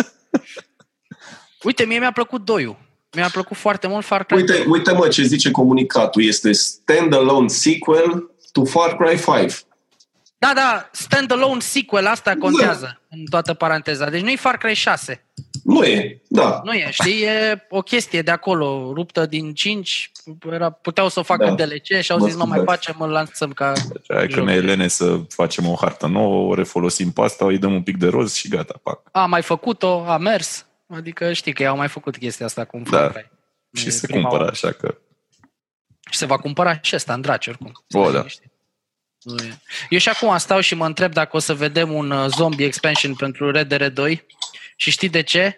Uite, 1.62 1.84
mie 1.84 1.98
mi-a 1.98 2.12
plăcut 2.12 2.44
doiul. 2.44 2.76
Mi-a 3.12 3.28
plăcut 3.28 3.56
foarte 3.56 3.86
mult 3.86 4.04
Far 4.04 4.24
Cry 4.24 4.36
Uite, 4.36 4.52
2. 4.52 4.64
uite 4.66 4.92
mă 4.92 5.08
ce 5.08 5.22
zice 5.22 5.50
comunicatul. 5.50 6.22
Este 6.22 6.52
standalone 6.52 7.48
sequel 7.48 8.30
to 8.52 8.64
Far 8.64 8.96
Cry 8.96 9.20
5. 9.38 9.64
Da, 10.38 10.52
da, 10.54 10.88
standalone 10.92 11.60
sequel, 11.60 12.06
asta 12.06 12.34
contează 12.38 13.00
în 13.10 13.24
toată 13.30 13.54
paranteza. 13.54 14.10
Deci 14.10 14.22
nu 14.22 14.30
e 14.30 14.36
Far 14.36 14.56
Cry 14.56 14.74
6. 14.74 15.24
Nu 15.64 15.84
e, 15.84 16.20
da. 16.28 16.60
Nu 16.64 16.72
e, 16.72 16.88
știi, 16.90 17.22
e 17.22 17.66
o 17.68 17.80
chestie 17.82 18.22
de 18.22 18.30
acolo, 18.30 18.92
ruptă 18.94 19.26
din 19.26 19.54
5, 19.54 20.10
era, 20.50 20.70
puteau 20.70 21.08
să 21.08 21.18
o 21.18 21.22
facă 21.22 21.44
Da. 21.44 21.64
DLC 21.66 22.00
și 22.02 22.12
au 22.12 22.18
Mă 22.18 22.26
zis, 22.26 22.36
nu 22.36 22.44
mai 22.46 22.58
scuzați. 22.58 22.84
facem, 22.86 23.00
îl 23.00 23.10
lansăm 23.10 23.52
ca... 23.52 23.72
Hai 24.08 24.26
că 24.26 24.34
Joc. 24.34 24.44
ne 24.46 24.52
elene 24.52 24.88
să 24.88 25.20
facem 25.28 25.66
o 25.68 25.74
hartă 25.80 26.06
nouă, 26.06 26.50
o 26.50 26.54
refolosim 26.54 27.10
pe 27.12 27.20
asta, 27.22 27.44
îi 27.44 27.58
dăm 27.58 27.72
un 27.74 27.82
pic 27.82 27.96
de 27.96 28.06
roz 28.08 28.34
și 28.34 28.48
gata, 28.48 28.80
pac. 28.82 29.00
A 29.12 29.26
mai 29.26 29.42
făcut-o, 29.42 30.04
a 30.06 30.16
mers, 30.16 30.66
adică 30.88 31.32
știi 31.32 31.52
că 31.52 31.62
ei 31.62 31.68
au 31.68 31.76
mai 31.76 31.88
făcut 31.88 32.16
chestia 32.16 32.46
asta 32.46 32.64
cu 32.64 32.76
un 32.76 32.82
Da. 32.90 32.98
Far 32.98 33.10
Cry. 33.12 33.30
Și 33.80 33.86
E 33.86 33.90
se 33.90 34.06
prima 34.06 34.20
cumpără, 34.20 34.42
oară. 34.42 34.52
așa 34.54 34.72
că... 34.72 34.94
Și 36.10 36.18
se 36.18 36.26
va 36.26 36.36
cumpăra 36.38 36.78
și 36.82 36.94
ăsta 36.96 37.12
în 37.12 37.20
draci 37.20 37.46
oricum. 37.46 37.72
O, 37.90 38.00
Stai 38.00 38.12
da. 38.12 38.16
liniștit. 38.18 38.50
Nu 39.22 39.34
e. 39.42 39.58
Eu 39.88 39.98
și 39.98 40.08
acum 40.08 40.38
stau 40.38 40.60
și 40.60 40.74
mă 40.74 40.86
întreb 40.86 41.12
dacă 41.12 41.36
o 41.36 41.38
să 41.38 41.54
vedem 41.54 41.92
un 41.92 42.10
uh, 42.10 42.26
zombie 42.28 42.66
expansion 42.66 43.14
pentru 43.14 43.50
Red 43.50 43.68
Dead 43.68 43.94
2 43.94 44.26
și 44.80 44.90
știi 44.90 45.08
de 45.08 45.22
ce? 45.22 45.56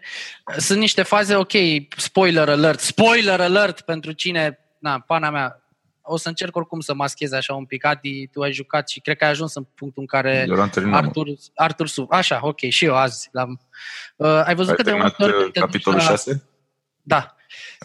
Sunt 0.57 0.79
niște 0.79 1.03
faze, 1.03 1.35
ok, 1.37 1.53
spoiler 1.97 2.49
alert, 2.49 2.81
spoiler 2.81 3.41
alert 3.41 3.81
pentru 3.81 4.13
cine, 4.13 4.59
na, 4.79 5.01
pana 5.01 5.31
mea, 5.31 5.63
o 6.03 6.17
să 6.17 6.29
încerc 6.29 6.57
oricum 6.57 6.81
să 6.81 6.95
maschez 6.95 7.33
așa 7.33 7.55
un 7.55 7.65
pic. 7.65 7.85
Adi, 7.85 8.27
tu 8.27 8.41
ai 8.41 8.53
jucat 8.53 8.89
și 8.89 9.01
cred 9.01 9.17
că 9.17 9.25
ai 9.25 9.31
ajuns 9.31 9.55
în 9.55 9.63
punctul 9.75 10.03
în 10.03 10.07
care 10.07 10.45
Eu 10.49 10.55
l-am 10.55 10.69
terminat, 10.69 11.01
mă. 11.01 11.07
Artur, 11.07 11.27
Artur 11.55 11.89
Sub, 11.89 12.13
așa, 12.13 12.39
ok, 12.43 12.59
și 12.69 12.85
eu 12.85 12.97
azi 12.97 13.29
l-am. 13.33 13.61
Uh, 14.17 14.43
ai 14.45 14.55
văzut 14.55 14.71
Ai 14.71 14.77
că 14.77 14.83
de 14.83 14.89
terminat 14.91 15.19
multe 15.19 15.35
ori 15.35 15.45
uh, 15.45 15.51
când 15.53 15.53
te 15.53 15.61
duci 15.61 15.71
capitolul 15.71 15.99
la- 15.99 16.05
6? 16.05 16.43
da. 17.03 17.37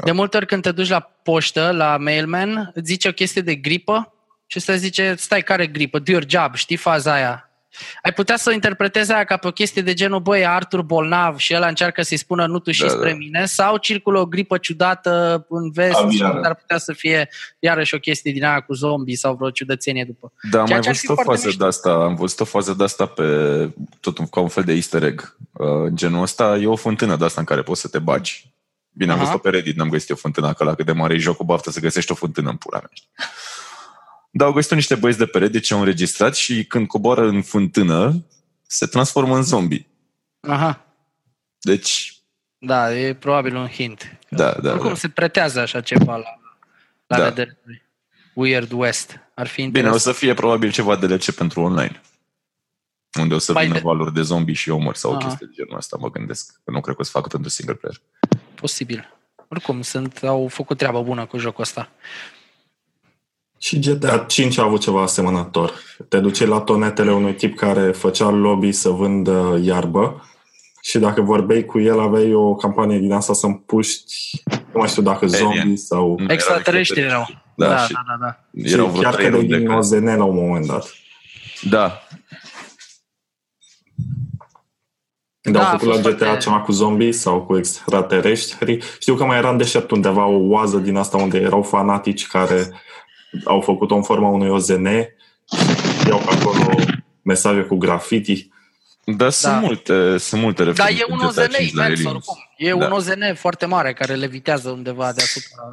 De 0.03 0.11
multe 0.11 0.37
ori 0.37 0.45
când 0.45 0.61
te 0.61 0.71
duci 0.71 0.89
la 0.89 0.99
poștă, 0.99 1.71
la 1.71 1.97
mailman, 1.97 2.71
îți 2.73 2.87
zice 2.87 3.07
o 3.07 3.11
chestie 3.11 3.41
de 3.41 3.55
gripă 3.55 4.13
și 4.45 4.57
ăsta 4.57 4.75
zice, 4.75 5.15
stai, 5.17 5.43
care 5.43 5.67
gripă? 5.67 5.99
Do 5.99 6.11
your 6.11 6.25
job, 6.27 6.55
știi 6.55 6.75
faza 6.75 7.13
aia? 7.13 7.46
Ai 8.03 8.13
putea 8.13 8.37
să 8.37 8.49
o 8.49 8.53
interpretezi 8.53 9.11
aia 9.11 9.23
ca 9.23 9.37
pe 9.37 9.47
o 9.47 9.51
chestie 9.51 9.81
de 9.81 9.93
genul, 9.93 10.19
băi, 10.19 10.41
e 10.41 10.47
Artur 10.47 10.81
bolnav 10.81 11.37
și 11.37 11.53
el 11.53 11.65
încearcă 11.67 12.01
să-i 12.01 12.17
spună 12.17 12.45
nu 12.47 12.59
tu 12.59 12.71
și 12.71 12.81
Da, 12.81 12.87
spre 12.89 13.09
da. 13.09 13.15
mine, 13.15 13.45
sau 13.45 13.77
circulă 13.77 14.19
o 14.19 14.25
gripă 14.25 14.57
ciudată 14.57 15.45
în 15.49 15.71
vest 15.71 15.97
și 15.97 16.03
Aviară. 16.03 16.41
ar 16.43 16.55
putea 16.55 16.77
să 16.77 16.93
fie 16.93 17.29
iarăși 17.59 17.95
o 17.95 17.99
chestie 17.99 18.31
din 18.31 18.43
aia 18.45 18.59
cu 18.59 18.73
zombie 18.73 19.15
sau 19.15 19.35
vreo 19.35 19.49
ciudățenie 19.49 20.03
după. 20.03 20.31
Da, 20.51 20.59
am 20.59 20.65
Ceea 20.65 20.77
mai 20.77 20.85
ce 20.85 20.89
ar 20.89 20.95
fi 20.95 21.05
văzut 21.05 21.19
o 21.19 21.23
foarte 21.23 21.31
fază 21.31 21.47
mișto. 21.47 21.63
de 21.63 21.69
asta, 21.69 21.89
am 22.03 22.15
văzut 22.15 22.39
o 22.39 22.45
fază 22.45 22.73
de 22.73 22.83
asta 22.83 23.05
pe 23.05 23.23
tot 23.99 24.17
un, 24.17 24.27
ca 24.27 24.39
un 24.39 24.47
fel 24.47 24.63
de 24.63 24.73
easter 24.73 25.03
egg. 25.03 25.35
Uh, 25.51 25.67
genul 25.93 26.21
ăsta 26.21 26.57
e 26.61 26.67
o 26.67 26.75
fântână 26.75 27.15
de 27.15 27.25
asta 27.25 27.39
în 27.39 27.45
care 27.45 27.61
poți 27.61 27.81
să 27.81 27.87
te 27.87 27.99
bagi. 27.99 28.51
Bine, 28.91 29.11
am 29.11 29.17
Aha. 29.17 29.25
văzut-o 29.27 29.41
pe 29.49 29.55
Reddit, 29.55 29.75
n-am 29.75 29.89
găsit 29.89 30.09
o 30.09 30.15
fântână 30.15 30.47
acolo, 30.47 30.73
cât 30.75 30.85
de 30.85 30.91
mare 30.91 31.13
e 31.13 31.17
jocul, 31.17 31.45
baftă 31.45 31.71
să 31.71 31.79
găsești 31.79 32.11
o 32.11 32.15
fântână 32.15 32.49
în 32.49 32.55
pula 32.55 32.77
mea. 32.77 33.27
Știi? 34.37 34.45
Dar 34.45 34.47
au 34.47 34.53
găsit 34.53 34.73
niște 34.73 34.95
băieți 34.95 35.19
de 35.19 35.25
pe 35.25 35.37
Reddit 35.37 35.63
ce 35.63 35.73
au 35.73 35.79
înregistrat 35.79 36.35
și 36.35 36.65
când 36.65 36.87
coboară 36.87 37.27
în 37.27 37.41
fântână, 37.41 38.25
se 38.67 38.85
transformă 38.85 39.35
în 39.35 39.43
zombie. 39.43 39.85
Aha, 40.39 40.85
Deci, 41.59 42.21
da, 42.57 42.95
e 42.97 43.13
probabil 43.13 43.55
un 43.55 43.67
hint. 43.67 44.17
da, 44.29 44.51
da, 44.51 44.71
Oricum 44.71 44.89
da. 44.89 44.95
se 44.95 45.09
pretează 45.09 45.59
așa 45.59 45.81
ceva 45.81 46.15
la, 46.15 46.39
la 47.07 47.17
Da. 47.17 47.23
Red 47.23 47.33
Dead 47.33 47.57
2. 47.65 47.81
Weird 48.33 48.71
West. 48.71 49.19
Ar 49.35 49.47
fi 49.47 49.55
Bine, 49.55 49.67
interesant. 49.67 49.95
o 49.95 50.11
să 50.11 50.11
fie 50.11 50.33
probabil 50.33 50.71
ceva 50.71 50.95
DLC 50.95 51.31
pentru 51.31 51.61
online. 51.61 52.01
Unde 53.19 53.33
o 53.33 53.37
să 53.37 53.51
Mai 53.51 53.63
vină 53.63 53.75
de- 53.75 53.81
valuri 53.83 54.13
de 54.13 54.21
zombie 54.21 54.53
și 54.53 54.69
omor 54.69 54.95
sau 54.95 55.11
o 55.11 55.15
Aha. 55.15 55.27
chestie 55.27 55.47
de 55.47 55.53
genul 55.55 55.77
ăsta, 55.77 55.97
mă 55.99 56.09
gândesc. 56.11 56.61
Că 56.63 56.71
nu 56.71 56.81
cred 56.81 56.95
că 56.95 57.01
o 57.01 57.03
să 57.03 57.11
facă 57.11 57.27
pentru 57.27 57.49
single 57.49 57.73
player. 57.75 58.01
Posibil. 58.55 59.13
Oricum, 59.49 59.81
sunt, 59.81 60.19
au 60.23 60.47
făcut 60.47 60.77
treabă 60.77 61.01
bună 61.03 61.25
cu 61.25 61.37
jocul 61.37 61.63
ăsta. 61.63 61.89
Și 63.57 63.79
GTA 63.79 64.17
5 64.17 64.57
a 64.57 64.63
avut 64.63 64.81
ceva 64.81 65.01
asemănător. 65.01 65.73
Te 66.09 66.19
duceai 66.19 66.47
la 66.47 66.59
tonetele 66.59 67.11
unui 67.13 67.33
tip 67.33 67.57
care 67.57 67.91
făcea 67.91 68.29
lobby 68.29 68.71
să 68.71 68.89
vândă 68.89 69.59
iarbă 69.63 70.21
și 70.81 70.97
dacă 70.99 71.21
vorbeai 71.21 71.65
cu 71.65 71.79
el 71.79 71.99
aveai 71.99 72.33
o 72.33 72.55
campanie 72.55 72.99
din 72.99 73.11
asta 73.11 73.33
să 73.33 73.45
împuști, 73.45 74.41
nu 74.45 74.79
mai 74.79 74.87
știu 74.87 75.01
dacă 75.01 75.25
Alien. 75.25 75.39
zombie 75.39 75.75
sau... 75.77 76.15
Nu, 76.19 76.31
Extraterestri 76.33 76.99
erau 76.99 77.11
erau. 77.11 77.25
Da, 77.55 77.67
da, 77.67 77.77
și- 77.77 77.93
da, 77.93 78.03
da, 78.07 78.17
da. 78.25 78.39
Erau 78.69 78.85
și 78.85 78.91
vreo 78.91 79.01
chiar 79.01 79.13
trei 79.13 79.25
că 79.25 79.31
de 79.31 79.37
runde. 79.37 79.57
din 79.57 79.65
care- 79.65 79.77
OZN 79.77 80.05
la 80.17 80.23
un 80.23 80.35
moment 80.35 80.65
dat. 80.65 80.93
Da, 81.69 82.01
Când 85.41 85.55
Da, 85.55 85.61
au 85.61 85.67
a 85.67 85.77
făcut 85.77 85.87
la 85.87 86.01
fost 86.01 86.07
GTA 86.15 86.25
foarte- 86.25 86.43
ceva 86.43 86.59
cu 86.61 86.71
zombie 86.71 87.11
sau 87.11 87.41
cu 87.41 87.57
extraterestri. 87.57 88.79
Știu 88.99 89.15
că 89.15 89.23
mai 89.25 89.37
era 89.37 89.49
în 89.49 89.57
deșert 89.57 89.91
undeva 89.91 90.25
o 90.25 90.37
oază 90.47 90.77
din 90.77 90.95
asta 90.95 91.17
unde 91.17 91.37
erau 91.37 91.61
fanatici 91.61 92.27
care 92.27 92.71
au 93.45 93.61
făcut-o 93.61 93.95
în 93.95 94.03
forma 94.03 94.29
unui 94.29 94.49
OZN 94.49 94.85
iau 94.85 96.19
pe 96.19 96.29
acolo 96.39 96.75
mesaje 97.21 97.61
cu 97.61 97.75
graffiti. 97.75 98.49
dar 99.05 99.29
sunt 99.29 99.61
multe, 99.61 100.17
sunt 100.17 100.41
multe 100.41 100.63
Da, 100.63 100.69
referiri 100.69 100.99
e 100.99 101.05
în 101.07 101.11
un 101.19 101.27
GTA 101.27 101.41
OZN 101.41 101.51
5 101.51 101.73
la 101.73 101.83
imens, 101.83 101.99
Aliens. 101.99 102.05
oricum. 102.15 102.35
E 102.57 102.69
Da. 102.69 102.75
un 102.85 102.91
OZN 102.91 103.33
foarte 103.35 103.65
mare 103.65 103.93
care 103.93 104.13
levitează 104.13 104.69
undeva 104.69 105.11
deasupra. 105.11 105.71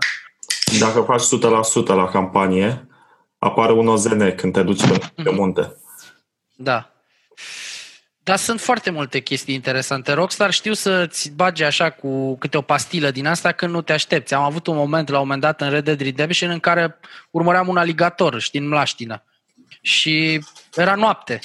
Dacă 0.79 1.01
faci 1.01 1.21
100% 1.23 1.95
la 1.95 2.05
campanie, 2.09 2.89
apare 3.39 3.73
un 3.73 3.89
OZN 3.89 4.35
când 4.35 4.53
te 4.53 4.63
duci 4.63 4.87
pe, 4.89 4.99
pe 5.15 5.23
Mhm. 5.31 5.35
munte. 5.35 5.77
Da. 6.57 6.94
Dar 8.25 8.37
sunt 8.37 8.61
foarte 8.61 8.91
multe 8.91 9.21
chestii 9.21 9.55
interesante. 9.55 10.13
Rockstar 10.13 10.51
știu 10.51 10.73
să-ți 10.73 11.31
bage 11.31 11.65
așa 11.65 11.91
cu 11.91 12.37
câte 12.37 12.57
o 12.57 12.63
pastilă 12.63 13.11
din 13.11 13.27
asta 13.27 13.53
când 13.53 13.73
nu 13.73 13.83
te 13.83 13.93
aștepți. 13.93 14.35
Am 14.35 14.43
avut 14.43 14.67
un 14.67 14.77
moment 14.77 15.09
la 15.09 15.17
un 15.17 15.23
moment 15.23 15.41
dat 15.41 15.61
în 15.61 15.71
Red 15.71 15.85
Dead 15.85 16.01
Redemption 16.01 16.51
în 16.51 16.61
care 16.61 16.99
urmăream 17.31 17.69
un 17.69 17.77
aligator, 17.77 18.41
știi, 18.41 18.61
în 18.61 18.69
mlaștină. 18.69 19.23
Și 19.81 20.41
era 20.75 20.95
noapte. 20.95 21.41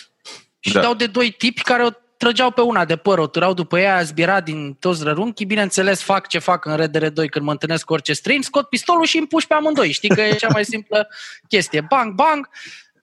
Și 0.59 0.73
Da. 0.73 0.81
dau 0.81 0.93
de 0.93 1.07
doi 1.07 1.31
tipi 1.31 1.61
care 1.61 1.83
o 1.83 1.89
trăgeau 2.17 2.51
pe 2.51 2.61
una 2.61 2.85
de 2.85 2.95
păr, 2.95 3.17
o 3.17 3.27
turau 3.27 3.53
după 3.53 3.79
ea, 3.79 4.01
zbiera 4.01 4.41
din 4.41 4.73
toți 4.73 5.03
rărunchii. 5.03 5.45
Bineînțeles, 5.45 6.01
fac 6.01 6.27
ce 6.27 6.39
fac 6.39 6.65
în 6.65 6.75
Red 6.75 6.91
Dead 6.91 7.13
2 7.13 7.29
când 7.29 7.45
mă 7.45 7.51
întâlnesc 7.51 7.85
cu 7.85 7.93
orice 7.93 8.13
străin, 8.13 8.41
scot 8.41 8.69
pistolul 8.69 9.05
și 9.05 9.17
îmi 9.17 9.27
puși 9.27 9.47
pe 9.47 9.53
amândoi. 9.53 9.91
Știi 9.91 10.09
că 10.09 10.21
e 10.21 10.35
cea 10.35 10.47
mai 10.51 10.65
simplă 10.65 11.07
chestie. 11.47 11.81
Bang, 11.81 12.13
bang, 12.13 12.49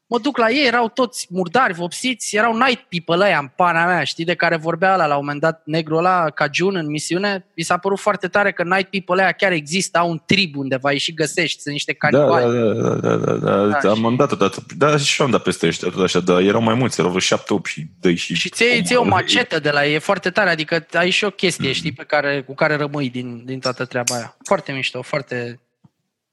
mă 0.09 0.19
duc 0.19 0.37
la 0.37 0.51
ei, 0.51 0.67
erau 0.67 0.89
toți 0.89 1.27
murdari, 1.31 1.73
vopsiți, 1.73 2.37
erau 2.37 2.57
night 2.57 2.81
people 2.89 3.27
ăia 3.27 3.39
în 3.39 3.51
pana 3.57 3.87
mea, 3.87 4.05
știi, 4.05 4.25
de 4.25 4.35
care 4.35 4.57
vorbea 4.57 4.93
ăla 4.93 5.07
la 5.07 5.15
un 5.15 5.21
moment 5.21 5.41
dat 5.41 5.63
negru 5.65 5.97
ăla, 5.97 6.31
Cajun 6.31 6.77
în 6.77 6.87
misiune, 6.87 7.47
mi 7.57 7.63
s-a 7.63 7.77
părut 7.77 7.99
foarte 7.99 8.29
tare 8.29 8.53
că 8.53 8.63
night 8.63 8.91
people 8.91 9.23
ăia 9.23 9.33
chiar 9.33 9.53
există, 9.53 9.99
au 9.99 10.11
un 10.11 10.23
trib 10.27 10.57
undeva, 10.57 10.91
îi 10.91 10.99
și 10.99 11.15
găsești, 11.15 11.61
sunt 11.61 11.75
niște 11.75 11.97
Da, 12.01 12.09
canibali. 12.09 12.45
da, 12.81 12.89
da, 12.89 12.95
da, 12.95 13.17
da, 13.17 13.33
da, 13.33 13.67
Da, 13.67 13.79
da, 13.83 13.91
am 13.91 14.17
dat 14.17 14.33
odată. 14.33 14.67
Da, 14.77 14.97
și 14.97 15.21
eu 15.21 15.27
am 15.27 15.33
dat 15.33 15.43
peste 15.43 15.67
ăștia 15.67 15.91
tot 15.91 16.03
așa, 16.03 16.21
dar 16.21 16.41
erau 16.41 16.61
mai 16.61 16.75
mulți, 16.75 16.99
erau 16.99 17.11
vreo 17.11 17.23
șapte, 17.23 17.53
opt 17.53 17.67
și 17.67 17.87
doi 18.01 18.15
și... 18.15 18.35
Și 18.35 18.49
ți 18.49 18.83
ți 18.83 18.95
o 18.97 19.03
macetă 19.03 19.59
de 19.59 19.71
la 19.71 19.87
ei, 19.87 19.95
e 19.95 19.99
foarte 19.99 20.31
tare, 20.31 20.51
adică 20.51 20.87
ai 20.93 21.11
și 21.11 21.25
o 21.25 21.31
chestie, 21.31 21.73
știi, 21.73 21.93
pe 21.93 22.05
care, 22.05 22.43
cu 22.43 22.55
care 22.55 22.77
rămâi 22.77 23.11
din, 23.11 23.43
din 23.45 23.59
toată 23.61 23.85
treaba 23.85 24.15
aia. 24.15 24.37
Foarte 24.45 24.73
mișto, 24.73 25.03
foarte 25.03 25.61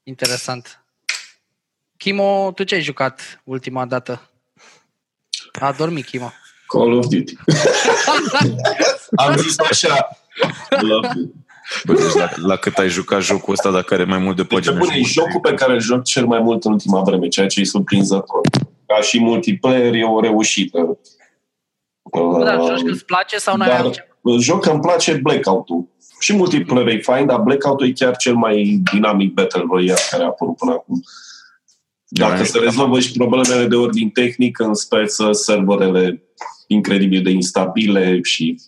interesant. 0.02 0.83
Chimo, 2.04 2.52
tu 2.54 2.64
ce 2.64 2.74
ai 2.74 2.80
jucat 2.80 3.40
ultima 3.44 3.84
dată? 3.86 4.30
A 5.60 5.72
dormit 5.72 6.04
Chimo. 6.04 6.30
Call 6.66 6.92
of 6.92 7.06
Duty. 7.06 7.34
Am 9.26 9.36
zis 9.36 9.58
așa. 9.58 10.08
Love 10.80 11.08
Duty. 11.14 11.32
Bă, 11.84 11.92
deci 11.92 12.12
la, 12.12 12.30
la 12.36 12.56
cât 12.56 12.78
ai 12.78 12.88
jucat 12.88 13.22
jocul 13.22 13.52
ăsta, 13.52 13.70
dacă 13.70 13.94
are 13.94 14.04
mai 14.04 14.18
mult 14.18 14.36
de 14.36 14.42
Deci, 14.42 14.50
pagini. 14.52 14.76
bune, 14.76 14.94
e 14.96 15.02
jocul 15.02 15.40
pe 15.40 15.54
care 15.54 15.72
îl 15.72 15.80
joc 15.80 16.02
cel 16.04 16.26
mai 16.26 16.40
mult 16.40 16.64
în 16.64 16.72
ultima 16.72 17.00
vreme, 17.02 17.28
ceea 17.28 17.46
ce 17.46 17.60
e 17.60 17.64
surprinzător. 17.64 18.40
Ca 18.86 19.00
și 19.00 19.20
multiplayer 19.20 19.94
e 19.94 20.04
o 20.04 20.20
reușită. 20.20 20.98
Bă, 22.10 22.44
dar 22.44 22.58
Uh, 22.58 22.66
joci 22.68 22.82
că 22.82 22.90
îți 22.90 23.04
place 23.04 23.38
sau 23.38 23.56
n-ai 23.56 23.68
dar 23.68 23.80
altceva? 23.80 24.06
joc 24.38 24.62
că 24.62 24.70
îmi 24.70 24.80
place 24.80 25.12
Blackout-ul. 25.14 25.88
Și 26.18 26.32
multiplayer 26.32 26.88
e 26.88 27.00
fain, 27.00 27.26
dar 27.26 27.40
Blackout-ul 27.40 27.86
e 27.86 27.92
chiar 27.92 28.16
cel 28.16 28.34
mai 28.34 28.80
dinamic 28.92 29.32
Battle 29.32 29.64
Royale 29.68 30.00
care 30.10 30.22
a 30.22 30.26
apărut 30.26 30.56
până 30.56 30.70
acum. 30.72 31.02
Dacă 32.18 32.36
Da, 32.36 32.44
se 32.44 32.58
rezolvă 32.58 33.00
și 33.00 33.12
problemele 33.12 33.66
de 33.66 33.74
ordin 33.74 34.10
tehnic 34.10 34.58
în 34.58 34.74
speță, 34.74 35.32
serverele 35.32 36.22
incredibil 36.66 37.22
de 37.22 37.30
instabile 37.30 38.20
și 38.22 38.60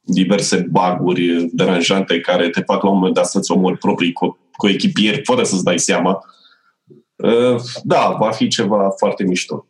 diverse 0.00 0.66
baguri 0.70 1.48
deranjante 1.52 2.20
care 2.20 2.48
te 2.48 2.60
fac 2.60 2.82
la 2.82 2.88
un 2.88 2.96
moment 2.96 3.14
dat 3.14 3.26
să-ți 3.26 3.50
omori 3.50 3.78
proprii 3.78 4.12
co- 4.12 4.50
coechipieri 4.56 5.20
fără 5.24 5.44
să-ți 5.44 5.64
dai 5.64 5.78
seama. 5.78 6.24
Uh, 7.16 7.60
Da, 7.82 8.16
va 8.18 8.30
fi 8.30 8.48
ceva 8.48 8.90
foarte 8.90 9.24
mișto. 9.24 9.66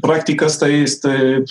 Practic 0.00 0.42
asta 0.42 0.68
este 0.68 1.42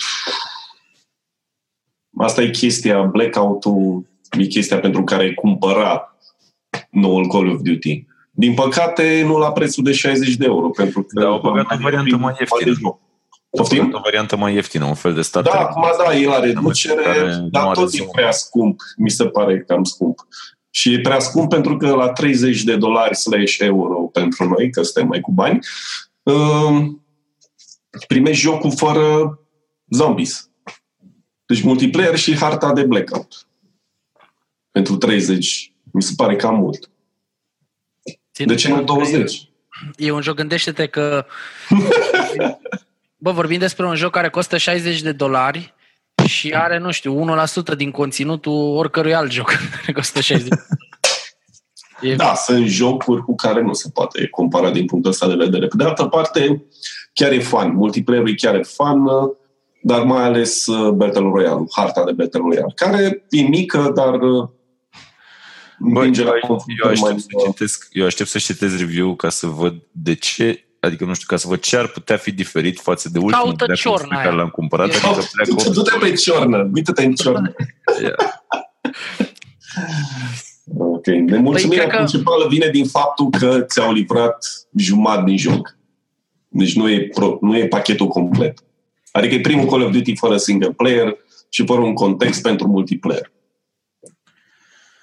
asta 2.16 2.42
e 2.42 2.50
chestia, 2.50 3.02
blackout-ul 3.02 4.06
e 4.38 4.44
chestia 4.44 4.80
pentru 4.80 5.04
care 5.04 5.22
ai 5.22 5.34
cumpăra 5.34 6.16
noul 6.90 7.28
Call 7.28 7.48
of 7.48 7.60
Duty. 7.60 8.06
Din 8.38 8.54
păcate, 8.54 9.22
nu 9.24 9.38
la 9.38 9.52
prețul 9.52 9.84
de 9.84 9.92
60 9.92 10.34
de 10.34 10.44
euro, 10.44 10.68
pentru 10.68 11.02
că... 11.02 11.20
Da, 11.20 11.26
au 11.26 11.40
băgat 11.40 11.72
o 11.72 11.76
variantă 11.80 12.16
mai 12.16 12.36
ieftină. 12.38 12.98
Poftim? 13.50 13.92
O 13.94 14.00
variantă 14.02 14.36
mai 14.36 14.54
ieftină, 14.54 14.84
un 14.84 14.94
fel 14.94 15.14
de 15.14 15.22
starter. 15.22 15.52
Da, 15.52 15.58
acum 15.58 15.84
da, 16.04 16.16
e 16.16 16.26
la 16.26 16.40
reducere, 16.40 17.02
care 17.02 17.36
nu 17.36 17.48
dar 17.48 17.64
are 17.64 17.74
tot 17.74 17.92
e 17.92 17.96
zonă. 17.96 18.10
prea 18.12 18.30
scump. 18.30 18.80
Mi 18.96 19.10
se 19.10 19.26
pare 19.26 19.64
cam 19.66 19.84
scump. 19.84 20.26
Și 20.70 20.92
e 20.92 21.00
prea 21.00 21.18
scump 21.18 21.48
pentru 21.48 21.76
că 21.76 21.94
la 21.94 22.08
30 22.08 22.62
de 22.62 22.76
dolari 22.76 23.16
slash 23.16 23.58
euro 23.58 23.94
pentru 23.94 24.48
noi, 24.48 24.70
că 24.70 24.82
suntem 24.82 25.06
mai 25.06 25.20
cu 25.20 25.32
bani, 25.32 25.58
um, 26.22 27.04
primești 28.08 28.42
jocul 28.42 28.72
fără 28.76 29.38
zombies. 29.88 30.50
Deci 31.46 31.62
multiplayer 31.62 32.16
și 32.16 32.36
harta 32.36 32.72
de 32.72 32.82
blackout. 32.82 33.48
Pentru 34.70 34.96
30. 34.96 35.72
Mi 35.92 36.02
se 36.02 36.12
pare 36.16 36.36
cam 36.36 36.54
mult. 36.54 36.90
De 38.44 38.54
ce 38.54 38.68
nu 38.68 38.82
20? 38.82 39.48
E 39.96 40.10
un 40.10 40.20
joc, 40.20 40.34
gândește-te 40.34 40.86
că... 40.86 41.26
Bă, 43.18 43.30
vorbim 43.30 43.58
despre 43.58 43.86
un 43.86 43.94
joc 43.94 44.10
care 44.10 44.28
costă 44.28 44.56
60 44.56 45.00
de 45.00 45.12
dolari 45.12 45.74
și 46.26 46.52
are, 46.54 46.78
nu 46.78 46.90
știu, 46.90 47.36
1% 47.72 47.76
din 47.76 47.90
conținutul 47.90 48.76
oricărui 48.76 49.14
alt 49.14 49.30
joc 49.30 49.46
care 49.80 49.92
costă 49.92 50.20
60 50.20 50.48
de 50.48 50.56
E, 52.00 52.14
Da, 52.14 52.34
sunt 52.34 52.66
jocuri 52.66 53.22
cu 53.22 53.34
care 53.34 53.62
nu 53.62 53.72
se 53.72 53.90
poate 53.94 54.28
compara 54.28 54.70
din 54.70 54.86
punctul 54.86 55.10
ăsta 55.10 55.28
de 55.28 55.34
vedere. 55.34 55.66
Pe 55.66 55.76
de 55.76 55.84
altă 55.84 56.04
parte, 56.04 56.64
chiar 57.12 57.32
e 57.32 57.38
fun. 57.38 57.72
Multiplayer-ul 57.74 58.30
e 58.30 58.34
chiar 58.34 58.54
e 58.54 58.62
fun, 58.62 59.06
dar 59.82 60.02
mai 60.02 60.22
ales 60.22 60.66
uh, 60.66 60.90
Battle 60.90 61.30
Royale, 61.32 61.64
harta 61.70 62.04
de 62.04 62.12
Battle 62.12 62.40
Royale, 62.40 62.72
care 62.74 63.24
e 63.30 63.40
mică, 63.40 63.92
dar 63.94 64.20
uh, 64.20 64.48
Bă, 65.78 65.98
împinge 65.98 66.20
eu, 66.20 66.26
la 66.26 66.32
eu, 66.34 66.48
confruntări 66.48 66.92
aștept 66.92 67.10
mai... 67.12 67.20
să 67.20 67.46
citesc, 67.46 67.88
eu 67.92 68.06
aștept 68.06 68.28
să 68.28 68.38
citesc 68.38 68.78
review 68.78 69.14
ca 69.14 69.28
să 69.28 69.46
văd 69.46 69.74
de 69.92 70.14
ce, 70.14 70.64
adică 70.80 71.04
nu 71.04 71.14
știu, 71.14 71.26
ca 71.28 71.36
să 71.36 71.48
văd 71.48 71.60
ce 71.60 71.76
ar 71.76 71.86
putea 71.86 72.16
fi 72.16 72.30
diferit 72.32 72.80
față 72.80 73.08
de 73.08 73.18
ultimul 73.18 73.44
Caută 73.44 73.64
Black 73.64 73.70
Ops 73.70 73.82
pe 73.82 73.88
ciorna 73.88 74.16
care 74.16 74.28
aia. 74.28 74.36
l-am 74.36 74.48
cumpărat. 74.48 74.88
E- 74.88 74.92
Adică 74.96 75.24
Black 75.34 75.50
Ops 75.50 75.70
Du-te 75.70 75.96
pe 76.00 76.12
ciornă, 76.12 76.70
uite-te 76.74 77.04
în 77.04 77.14
ciornă. 77.14 77.54
Ok. 80.78 81.06
Nemulțumirea 81.06 81.52
Păi, 81.68 81.68
cred 81.68 81.88
că- 81.90 81.96
principală 81.96 82.46
vine 82.48 82.68
din 82.68 82.86
faptul 82.86 83.30
că 83.30 83.60
ți-au 83.60 83.92
livrat 83.92 84.46
jumătate 84.76 85.24
din 85.24 85.36
joc. 85.36 85.76
Deci 86.48 86.74
nu 86.76 86.90
e, 86.90 87.08
pro, 87.14 87.38
nu 87.40 87.56
e 87.56 87.66
pachetul 87.66 88.06
complet. 88.06 88.58
Adică 89.12 89.34
e 89.34 89.40
primul 89.40 89.66
Call 89.66 89.82
of 89.82 89.92
Duty 89.92 90.14
fără 90.16 90.36
single 90.36 90.70
player 90.72 91.16
și 91.48 91.64
fără 91.64 91.80
un 91.80 91.94
context 91.94 92.42
pentru 92.42 92.66
multiplayer. 92.68 93.32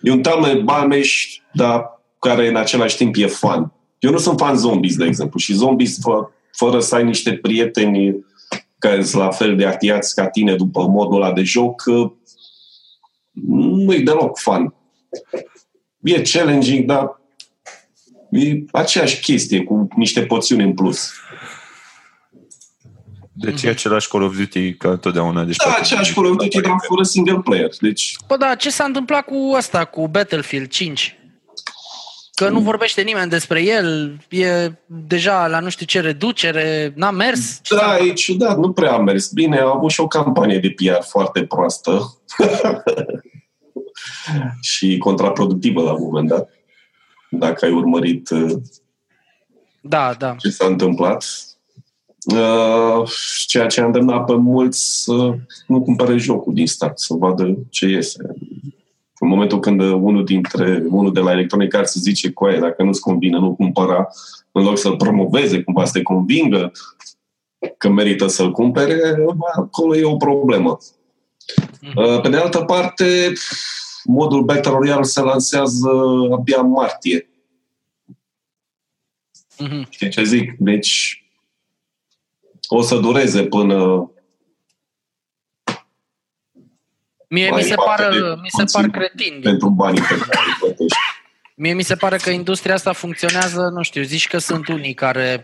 E 0.04 0.12
un 0.12 0.22
talme 0.22 0.54
balmeș, 0.54 1.40
dar 1.54 2.02
care 2.20 2.48
în 2.48 2.56
același 2.56 2.98
timp 2.98 3.16
e 3.18 3.28
fun. 3.28 3.72
Eu 4.00 4.12
nu 4.12 4.18
sunt 4.18 4.40
fan 4.40 4.56
zombies, 4.56 4.96
de 4.96 5.06
exemplu, 5.06 5.40
și 5.40 5.54
zombies 5.54 6.00
fă, 6.02 6.30
fără 6.52 6.80
să 6.80 6.96
ai 6.96 7.04
niște 7.04 7.34
prieteni 7.34 8.26
care 8.78 9.04
sunt 9.04 9.22
la 9.22 9.30
fel 9.30 9.56
de 9.56 9.66
activați 9.66 10.16
ca 10.16 10.28
tine 10.28 10.56
după 10.56 10.88
modul 10.88 11.22
ăla 11.22 11.34
de 11.34 11.44
joc, 11.44 11.84
nu 13.48 13.94
e 13.94 14.00
deloc 14.00 14.38
fun. 14.38 14.74
E 16.02 16.22
challenging, 16.22 16.86
dar 16.86 17.22
e 18.30 18.64
aceeași 18.72 19.22
chestie 19.22 19.64
cu 19.64 19.88
niște 19.96 20.26
poțiuni 20.26 20.64
în 20.64 20.74
plus. 20.74 21.12
Deci 23.36 23.64
e 23.64 23.70
același 23.70 24.08
Call 24.08 24.24
of 24.24 24.38
Duty 24.38 24.74
ca 24.74 24.90
întotdeauna. 24.90 25.44
Deci 25.44 25.56
Da, 25.56 25.64
poate- 25.66 25.80
aceeași 25.82 26.14
Call 26.14 26.26
of 26.26 26.36
Duty, 26.36 26.62
dar 26.62 26.76
fără 26.88 27.04
single 27.04 27.40
player. 27.44 27.70
Deci, 27.80 28.16
Bă, 28.28 28.38
da, 28.38 28.56
ce 28.56 28.70
s-a 28.70 28.84
întâmplat 28.84 29.26
cu 29.26 29.54
asta, 29.56 29.86
cu 29.86 30.08
Battlefield 30.08 30.68
5? 30.68 31.18
Că 32.36 32.50
nu 32.50 32.60
vorbește 32.60 33.02
nimeni 33.02 33.30
despre 33.30 33.64
el, 33.64 34.18
e 34.30 34.72
deja 34.86 35.48
la 35.48 35.60
nu 35.60 35.70
știu 35.70 35.86
ce 35.86 36.00
reducere, 36.00 36.94
n-a 36.96 37.12
mers. 37.12 37.60
Ce 37.62 37.76
s-a 37.76 37.86
da, 37.86 37.98
e 38.06 38.14
ciudat, 38.14 38.58
nu 38.58 38.72
prea 38.72 38.94
a 38.94 38.98
mers 38.98 39.32
bine. 39.32 39.60
A 39.60 39.72
avut 39.76 39.92
și 39.92 40.00
o 40.00 40.08
campanie 40.08 40.60
de 40.60 40.70
PR 40.70 41.02
foarte 41.04 41.46
proastă 41.46 42.02
și 44.62 44.98
contraproductivă 44.98 45.82
la 45.82 45.92
un 45.92 46.04
moment 46.04 46.28
dat. 46.28 46.50
Dacă 47.30 47.66
ai 47.66 47.72
urmărit 47.72 48.30
uh, 48.30 48.52
Da, 49.82 50.14
da. 50.14 50.36
ce 50.40 50.50
s-a 50.50 50.66
întâmplat. 50.66 51.26
Uh, 52.26 53.10
ceea 53.48 53.68
ce 53.68 53.82
a 53.82 53.86
îndemnat 53.86 54.26
pe 54.26 54.36
mulți 54.36 55.04
să 55.04 55.36
nu 55.68 55.82
cumpere 55.82 56.18
jocul 56.18 56.54
din 56.54 56.68
start, 56.68 57.00
să 57.00 57.14
vadă 57.14 57.58
ce 57.70 57.88
iese. 57.88 58.36
În 59.20 59.28
momentul 59.28 59.60
când 59.60 59.82
unul 59.82 60.26
dintre 60.26 60.84
unul 60.90 61.14
de 61.14 61.20
la 61.20 61.32
Electronic 61.32 61.74
Arts 61.74 61.94
zice 61.94 62.32
cu 62.32 62.46
aia, 62.46 62.60
dacă 62.60 62.84
nu-ți 62.84 63.00
convine, 63.00 63.38
nu 63.38 63.56
cumpăra, 63.56 64.08
în 64.52 64.64
loc 64.64 64.78
să-l 64.78 64.96
promoveze, 64.96 65.64
cumva 65.64 65.86
să 65.86 65.92
te 65.92 66.02
convingă 66.02 66.72
că 67.78 67.90
merită 67.90 68.28
să-l 68.28 68.52
cumpere, 68.52 69.16
bă, 69.26 69.46
acolo 69.56 69.96
e 69.96 70.04
o 70.04 70.16
problemă. 70.16 70.78
Uh, 71.96 72.22
Pe 72.22 72.30
de 72.30 72.38
altă 72.38 72.60
parte, 72.60 73.34
modul 74.04 74.44
Battle 74.44 74.72
Royale 74.72 75.04
se 75.04 75.22
lansează 75.22 75.90
abia 76.32 76.60
în 76.60 76.70
martie. 76.70 77.30
Mhm. 79.60 79.88
Știi 79.90 80.10
ce 80.10 80.24
zic? 80.24 80.56
Deci 80.58 81.23
o 82.68 82.82
să 82.82 82.96
dureze 82.96 83.44
până 83.44 84.08
Mie 87.30 87.50
Mai 87.50 87.58
mi 87.58 87.64
se, 87.64 87.70
departe 87.70 88.04
par, 88.04 88.12
de 88.12 88.20
mi 88.42 88.50
se 88.50 88.64
par 88.72 88.82
conținut. 88.82 88.92
cretini. 88.92 89.42
pentru 89.42 89.70
banii 89.70 90.02
pe 90.02 90.08
care 90.08 90.46
îi 90.48 90.56
plătești. 90.60 90.98
Mie 91.56 91.74
mi 91.74 91.84
se 91.84 91.96
pare 91.96 92.18
că 92.18 92.30
industria 92.30 92.74
asta 92.74 92.94
funcționează, 92.94 93.70
nu 93.74 93.82
știu, 93.82 94.02
zici 94.04 94.28
că 94.28 94.38
sunt 94.38 94.68
unii 94.68 94.94
care 94.94 95.44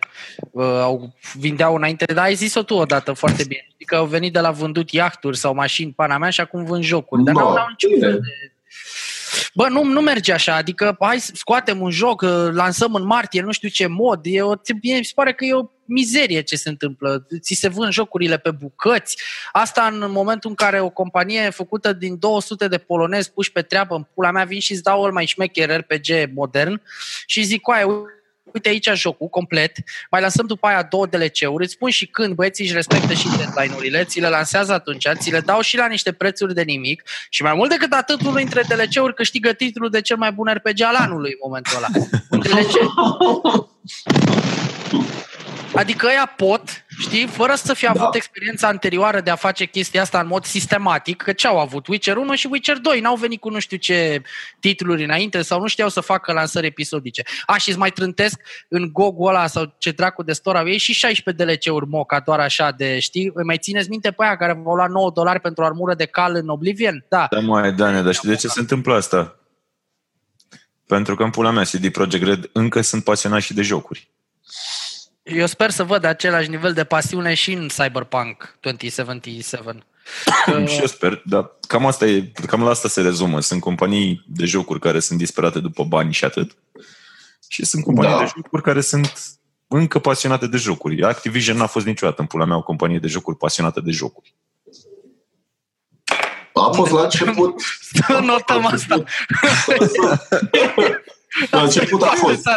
uh, 0.51 0.63
au, 0.63 1.13
vindeau 1.33 1.75
înainte, 1.75 2.05
dar 2.05 2.23
ai 2.23 2.33
zis-o 2.35 2.63
tu 2.63 2.73
odată 2.73 3.13
foarte 3.13 3.43
bine. 3.47 3.65
Știi 3.71 3.85
că 3.85 3.95
au 3.95 4.05
venit 4.05 4.33
de 4.33 4.39
la 4.39 4.51
vândut 4.51 4.91
iahturi 4.91 5.37
sau 5.37 5.53
mașini, 5.53 5.91
pana 5.91 6.17
mea, 6.17 6.29
și 6.29 6.41
acum 6.41 6.65
vând 6.65 6.83
jocuri. 6.83 7.23
Dar 7.23 7.33
No, 7.33 7.39
n-au, 7.41 7.53
n-au 7.53 7.67
niciun 7.69 7.91
bine. 7.93 8.05
fel 8.05 8.19
de... 8.19 8.51
Bă, 9.53 9.67
nu, 9.67 9.83
nu 9.83 10.01
merge 10.01 10.33
așa, 10.33 10.55
adică 10.55 10.95
hai 10.99 11.19
să 11.19 11.31
scoatem 11.35 11.81
un 11.81 11.91
joc, 11.91 12.21
uh, 12.21 12.49
lansăm 12.51 12.93
în 12.93 13.05
martie, 13.05 13.41
nu 13.41 13.51
știu 13.51 13.69
ce 13.69 13.87
mod, 13.87 14.19
e 14.23 14.41
o, 14.41 14.53
mie 14.81 14.97
mi 14.97 15.05
se 15.05 15.11
pare 15.15 15.33
că 15.33 15.45
e 15.45 15.53
o 15.53 15.65
mizerie 15.89 16.41
ce 16.41 16.55
se 16.55 16.69
întâmplă. 16.69 17.27
Ți 17.39 17.53
se 17.53 17.67
vând 17.67 17.91
jocurile 17.91 18.37
pe 18.37 18.51
bucăți. 18.51 19.21
Asta 19.51 19.89
în 19.91 20.11
momentul 20.11 20.49
în 20.49 20.55
care 20.55 20.81
o 20.81 20.89
companie 20.89 21.49
făcută 21.49 21.93
din 21.93 22.19
200 22.19 22.67
de 22.67 22.77
polonezi 22.77 23.31
puși 23.31 23.51
pe 23.51 23.61
treabă 23.61 23.95
în 23.95 24.05
pula 24.13 24.31
mea, 24.31 24.43
vin 24.43 24.59
și 24.59 24.71
îți 24.71 24.83
dau 24.83 25.03
el 25.03 25.11
mai 25.11 25.25
șmecher 25.25 25.79
RPG 25.79 26.31
modern 26.33 26.81
și 27.25 27.43
zic, 27.43 27.61
coaie, 27.61 27.85
uite 28.53 28.69
aici 28.69 28.89
jocul 28.93 29.27
complet, 29.27 29.77
mai 30.11 30.21
lansăm 30.21 30.45
după 30.45 30.67
aia 30.67 30.83
două 30.83 31.05
DLC-uri, 31.05 31.63
îți 31.63 31.73
spun 31.73 31.89
și 31.89 32.05
când 32.05 32.33
băieții 32.33 32.65
își 32.65 32.73
respectă 32.73 33.13
și 33.13 33.27
deadline-urile, 33.37 34.03
ți 34.03 34.19
le 34.19 34.29
lansează 34.29 34.73
atunci, 34.73 35.07
ți 35.13 35.31
le 35.31 35.39
dau 35.39 35.61
și 35.61 35.77
la 35.77 35.87
niște 35.87 36.11
prețuri 36.11 36.53
de 36.53 36.61
nimic 36.61 37.03
și 37.29 37.41
mai 37.41 37.53
mult 37.53 37.69
decât 37.69 37.93
atât, 37.93 38.21
unul 38.21 38.35
dintre 38.35 38.61
DLC-uri 38.67 39.13
câștigă 39.13 39.53
titlul 39.53 39.89
de 39.89 40.01
cel 40.01 40.17
mai 40.17 40.31
bun 40.31 40.51
RPG 40.53 40.81
al 40.81 40.95
anului 40.95 41.31
în 41.31 41.37
momentul 41.43 41.77
ăla. 41.77 41.87
Un 42.29 42.39
DLC. 42.39 42.75
Adică 45.73 46.07
ăia 46.07 46.33
pot, 46.35 46.85
știi, 46.99 47.27
fără 47.27 47.55
să 47.55 47.73
fi 47.73 47.87
avut 47.87 47.99
Da. 47.99 48.09
experiența 48.13 48.67
anterioară 48.67 49.21
de 49.21 49.29
a 49.29 49.35
face 49.35 49.65
chestia 49.65 50.01
asta 50.01 50.19
în 50.19 50.27
mod 50.27 50.45
sistematic, 50.45 51.21
că 51.21 51.31
ce 51.33 51.47
au 51.47 51.59
avut? 51.59 51.87
Witcher 51.87 52.17
1 52.17 52.35
și 52.35 52.47
Witcher 52.51 52.77
2 52.77 52.99
n-au 52.99 53.15
venit 53.15 53.39
cu 53.39 53.49
nu 53.49 53.59
știu 53.59 53.77
ce 53.77 54.21
titluri 54.59 55.03
înainte 55.03 55.41
sau 55.41 55.59
nu 55.59 55.67
știau 55.67 55.89
să 55.89 56.01
facă 56.01 56.31
lansări 56.33 56.65
episodice. 56.65 57.23
A, 57.45 57.57
și 57.57 57.69
îți 57.69 57.77
mai 57.77 57.91
trântesc 57.91 58.39
în 58.67 58.89
GOG-ul 58.91 59.27
ăla 59.29 59.47
sau 59.47 59.75
ce 59.77 59.91
dracu 59.91 60.23
de 60.23 60.33
store 60.33 60.57
au 60.57 60.67
ei 60.67 60.77
și 60.77 60.93
16 60.93 61.45
DLC-uri 61.45 61.87
moca, 61.87 62.19
doar 62.19 62.39
așa 62.39 62.71
de, 62.71 62.99
știi? 62.99 63.31
Îi 63.33 63.43
mai 63.45 63.57
țineți 63.57 63.89
minte 63.89 64.11
pe 64.11 64.23
aia 64.23 64.37
care 64.37 64.53
v-au 64.63 64.75
luat 64.75 64.89
9 64.89 65.11
dolari 65.11 65.39
pentru 65.39 65.63
armură 65.63 65.93
de 65.93 66.05
cal 66.05 66.35
în 66.35 66.49
Oblivion? 66.49 67.05
Da. 67.09 67.27
Da, 67.29 67.39
mai, 67.39 67.73
Dane, 67.73 68.01
dar 68.01 68.13
știi 68.13 68.29
de 68.29 68.35
ce 68.35 68.47
se 68.47 68.59
întâmplă 68.59 68.95
asta? 68.95 69.39
Pentru 70.87 71.15
că 71.15 71.23
în 71.23 71.29
pula 71.29 71.51
mea 71.51 71.63
CD 71.63 71.89
Projekt 71.91 72.23
Red 72.25 72.49
încă 72.53 72.81
sunt 72.81 73.03
pasionați 73.03 73.45
și 73.45 73.53
de 73.53 73.61
jocuri. 73.61 74.07
Eu 75.31 75.45
sper 75.45 75.69
să 75.69 75.83
văd 75.83 76.03
același 76.03 76.49
nivel 76.49 76.73
de 76.73 76.83
pasiune 76.83 77.33
și 77.33 77.51
în 77.51 77.67
Cyberpunk 77.67 78.57
2077. 78.59 79.83
Că- 80.45 80.65
Și 80.65 80.79
eu 80.79 80.85
sper, 80.85 81.21
dar 81.25 81.51
cam 81.67 81.85
asta 81.85 82.05
e, 82.05 82.31
cam 82.47 82.63
la 82.63 82.69
asta 82.69 82.87
se 82.87 83.01
rezumă. 83.01 83.39
Sunt 83.39 83.61
companii 83.61 84.23
de 84.27 84.45
jocuri 84.45 84.79
care 84.79 84.99
sunt 84.99 85.17
disperate 85.17 85.59
după 85.59 85.83
bani 85.83 86.13
și 86.13 86.25
atât. 86.25 86.51
Și 87.47 87.65
sunt 87.65 87.83
companii 87.83 88.11
Da. 88.11 88.19
de 88.19 88.31
jocuri 88.35 88.61
care 88.61 88.81
sunt 88.81 89.13
încă 89.67 89.99
pasionate 89.99 90.47
de 90.47 90.57
jocuri. 90.57 91.03
Activision 91.03 91.57
n-a 91.57 91.67
fost 91.67 91.85
niciodată 91.85 92.21
în 92.21 92.27
pula 92.27 92.45
mea 92.45 92.57
o 92.57 92.63
companie 92.63 92.99
de 92.99 93.07
jocuri 93.07 93.37
pasionată 93.37 93.79
de 93.81 93.91
jocuri. 93.91 94.35
A 96.53 96.71
fost 96.71 96.91
la 96.91 97.01
început. 97.01 97.61
Să 98.05 98.19
notăm 98.23 98.65
asta. 98.65 99.03
La 101.51 101.61
început 101.61 102.01
a 102.01 102.13
fost. 102.15 102.41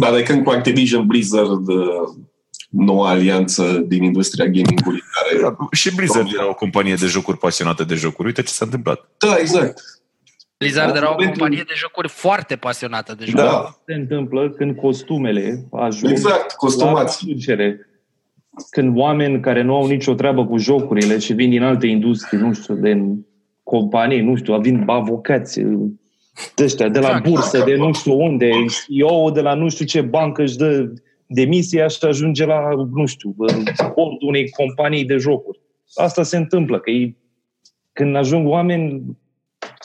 Tare. 0.00 0.10
Dar 0.12 0.20
de 0.20 0.22
când 0.26 0.44
cu 0.44 0.50
Activision 0.50 1.06
Blizzard 1.06 1.68
uh, 1.68 1.86
noua 2.70 3.08
alianță 3.08 3.84
din 3.86 4.02
industria 4.02 4.44
gaming-ului 4.44 5.00
care... 5.14 5.40
Da, 5.42 5.56
Și 5.72 5.94
Blizzard 5.94 6.28
era 6.34 6.48
o 6.48 6.54
companie 6.54 6.94
de 6.94 7.06
jocuri 7.06 7.38
pasionată 7.38 7.84
de 7.84 7.94
jocuri. 7.94 8.26
Uite 8.28 8.42
ce 8.42 8.52
s-a 8.52 8.64
întâmplat. 8.64 9.08
Da, 9.18 9.36
exact. 9.38 9.80
Blizzard 10.58 10.90
La 10.90 10.96
era 10.96 11.06
o 11.08 11.10
momentul- 11.10 11.32
companie 11.38 11.64
de 11.66 11.72
jocuri 11.76 12.08
foarte 12.08 12.56
pasionată 12.56 13.14
de 13.18 13.24
jocuri. 13.24 13.42
Da, 13.44 13.76
Se 13.86 13.94
întâmplă 13.94 14.50
când 14.50 14.76
costumele 14.76 15.66
ajung 15.72 16.12
exact, 16.12 16.38
la 16.50 16.54
costumați. 16.56 17.24
producere. 17.24 17.88
Când 18.70 18.98
oameni 18.98 19.40
care 19.40 19.62
nu 19.62 19.74
au 19.74 19.86
nicio 19.86 20.14
treabă 20.14 20.46
cu 20.46 20.56
jocurile 20.56 21.18
și 21.18 21.32
vin 21.32 21.50
din 21.50 21.62
alte 21.62 21.86
industrii, 21.86 22.40
nu 22.40 22.52
știu, 22.52 22.74
din 22.74 23.26
companii, 23.62 24.20
nu 24.20 24.36
știu, 24.36 24.60
vin 24.60 24.82
avocați 24.86 25.60
de 26.54 26.64
ăștia, 26.64 26.88
de 26.88 26.98
la 26.98 27.06
Exact. 27.06 27.28
bursă, 27.28 27.62
de 27.64 27.74
nu 27.76 27.92
știu 27.92 28.20
unde, 28.20 28.50
CEO 28.88 29.30
de 29.30 29.40
la 29.40 29.54
nu 29.54 29.68
știu 29.68 29.84
ce 29.84 30.00
bancă 30.00 30.42
își 30.42 30.56
dă 30.56 30.92
demisia 31.26 31.86
și 31.88 31.98
ajunge 32.04 32.44
la, 32.44 32.60
nu 32.92 33.06
știu, 33.06 33.34
în 33.38 33.62
bordul 33.94 34.18
unei 34.28 34.50
companii 34.50 35.04
de 35.04 35.16
jocuri. 35.16 35.60
Asta 35.94 36.22
se 36.22 36.36
întâmplă, 36.36 36.78
că 36.80 36.90
ei, 36.90 37.16
când 37.92 38.16
ajung 38.16 38.48
oameni 38.48 39.02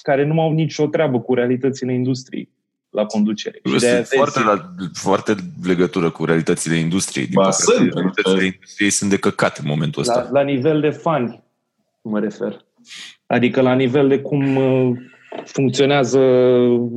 care 0.04 0.26
nu 0.26 0.42
au 0.42 0.52
nicio 0.52 0.88
treabă 0.88 1.20
cu 1.20 1.34
realitățile 1.34 1.94
industriei 1.94 2.50
la 2.90 3.06
conducere. 3.06 3.60
Și 3.66 3.80
de 3.80 3.88
aia 3.88 3.96
Sunt 4.04 4.08
foarte, 4.08 4.40
vezi- 4.40 4.48
la, 4.48 4.70
foarte 4.94 5.36
legătură 5.64 6.10
cu 6.10 6.26
realitățile 6.26 6.76
industriei. 6.76 7.26
Din 7.26 7.34
Ba, 7.36 7.42
păcate, 7.42 7.62
sunt, 7.64 7.78
pentru 7.78 8.00
realitățile 8.00 8.38
că- 8.40 8.44
industriei 8.44 8.90
sunt 8.90 9.10
de 9.10 9.18
căcat 9.18 9.58
în 9.58 9.66
momentul 9.68 10.02
ăsta. 10.02 10.22
La, 10.22 10.30
la 10.32 10.42
nivel 10.42 10.82
de 10.82 10.90
fani, 10.90 11.44
mă 12.02 12.20
refer. 12.20 12.66
Adică 13.26 13.62
la 13.62 13.74
nivel 13.74 14.08
de 14.08 14.20
cum 14.20 14.56
uh, 14.56 14.98
funcționează 15.46 16.20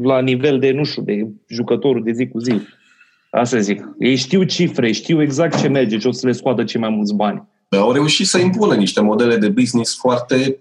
la 0.03 0.20
nivel 0.20 0.59
de, 0.59 0.70
nu 0.70 0.84
știu, 0.84 1.03
de 1.03 1.26
jucătorul 1.49 2.03
de 2.03 2.12
zi 2.12 2.28
cu 2.28 2.38
zi. 2.38 2.61
Asta 3.30 3.59
zic. 3.59 3.88
Ei 3.99 4.16
știu 4.16 4.42
cifre, 4.42 4.92
știu 4.92 5.22
exact 5.22 5.61
ce 5.61 5.68
merge 5.68 5.99
și 5.99 6.07
o 6.07 6.12
să 6.12 6.26
le 6.26 6.32
scoată 6.32 6.64
cei 6.64 6.80
mai 6.80 6.90
mulți 6.90 7.14
bani. 7.14 7.42
Dar 7.68 7.80
au 7.80 7.92
reușit 7.92 8.26
să 8.26 8.38
impună 8.38 8.74
niște 8.74 9.01
modele 9.01 9.36
de 9.36 9.49
business 9.49 9.97
foarte 9.97 10.59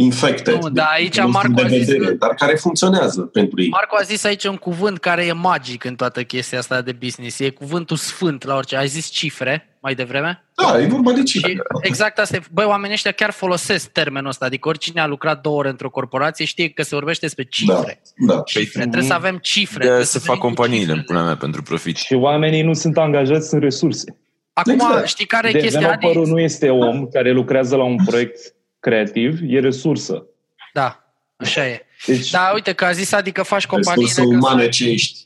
infecte. 0.00 0.58
Nu, 0.60 0.68
dar 0.70 0.88
aici 0.92 1.22
Marco 1.26 1.52
de 1.52 1.62
a 1.62 1.66
zis 1.68 1.86
vedere, 1.86 2.04
că- 2.04 2.12
dar 2.12 2.34
care 2.34 2.54
funcționează 2.54 3.20
pentru 3.20 3.62
ei. 3.62 3.68
Marco 3.68 3.96
a 3.98 4.02
zis 4.02 4.24
aici 4.24 4.44
un 4.44 4.56
cuvânt 4.56 4.98
care 4.98 5.24
e 5.24 5.32
magic 5.32 5.84
în 5.84 5.94
toată 5.94 6.22
chestia 6.22 6.58
asta 6.58 6.80
de 6.82 6.92
business. 6.92 7.38
E 7.38 7.50
cuvântul 7.50 7.96
sfânt 7.96 8.44
la 8.44 8.54
orice. 8.54 8.76
Ai 8.76 8.86
zis 8.86 9.08
cifre 9.08 9.78
mai 9.80 9.94
devreme? 9.94 10.44
Da, 10.54 10.80
e 10.80 10.86
vorba 10.86 11.12
de 11.12 11.22
cifre. 11.22 11.50
Și 11.52 11.58
exact 11.80 12.18
asta 12.18 12.36
e. 12.36 12.40
Băi, 12.52 12.64
oamenii 12.64 12.94
ăștia 12.94 13.10
chiar 13.12 13.30
folosesc 13.30 13.88
termenul 13.90 14.28
ăsta. 14.28 14.44
Adică 14.44 14.68
oricine 14.68 15.00
a 15.00 15.06
lucrat 15.06 15.40
două 15.40 15.56
ore 15.58 15.68
într-o 15.68 15.90
corporație 15.90 16.44
știe 16.44 16.68
că 16.68 16.82
se 16.82 16.94
vorbește 16.94 17.24
despre 17.26 17.44
cifre. 17.44 18.00
Da. 18.16 18.40
Cifre. 18.46 18.80
Trebuie 18.80 19.02
să 19.02 19.14
avem 19.14 19.36
cifre. 19.42 19.78
De 19.78 19.84
aia 19.84 19.86
trebuie 19.88 20.04
se 20.06 20.12
să 20.12 20.18
fac 20.18 20.26
venim 20.26 20.40
cu 20.40 20.46
companiile, 20.46 20.92
în 20.92 20.98
cifrele. 20.98 21.18
pula 21.18 21.22
mea, 21.24 21.36
pentru 21.36 21.62
profit. 21.62 21.96
Și 21.96 22.14
oamenii 22.14 22.62
nu 22.62 22.72
sunt 22.72 22.98
angajați 22.98 23.54
în 23.54 23.60
resurse. 23.60 24.16
Acum, 24.52 24.72
Exact. 24.72 25.06
știi 25.06 25.26
care 25.26 25.48
e 25.48 25.52
chestia? 25.52 25.80
Developerul 25.80 26.22
Adi? 26.22 26.30
nu 26.30 26.40
este 26.40 26.68
om 26.70 27.06
care 27.06 27.32
lucrează 27.32 27.76
la 27.76 27.84
un 27.84 27.96
proiect 28.04 28.54
creativ, 28.88 29.38
e 29.42 29.60
resursă. 29.60 30.24
Da, 30.72 31.12
așa 31.36 31.66
e. 31.66 31.86
Deci, 32.06 32.30
Da, 32.30 32.50
uite 32.54 32.72
că 32.72 32.84
a 32.84 32.92
zis 32.92 33.12
Adi 33.12 33.32
că 33.32 33.42
faci 33.42 33.66
companiile 33.66 34.12
Resursă 34.16 34.30
ca 34.30 34.36
umană 34.36 34.62
să, 34.62 34.68
ce 34.68 34.88
ești. 34.88 35.18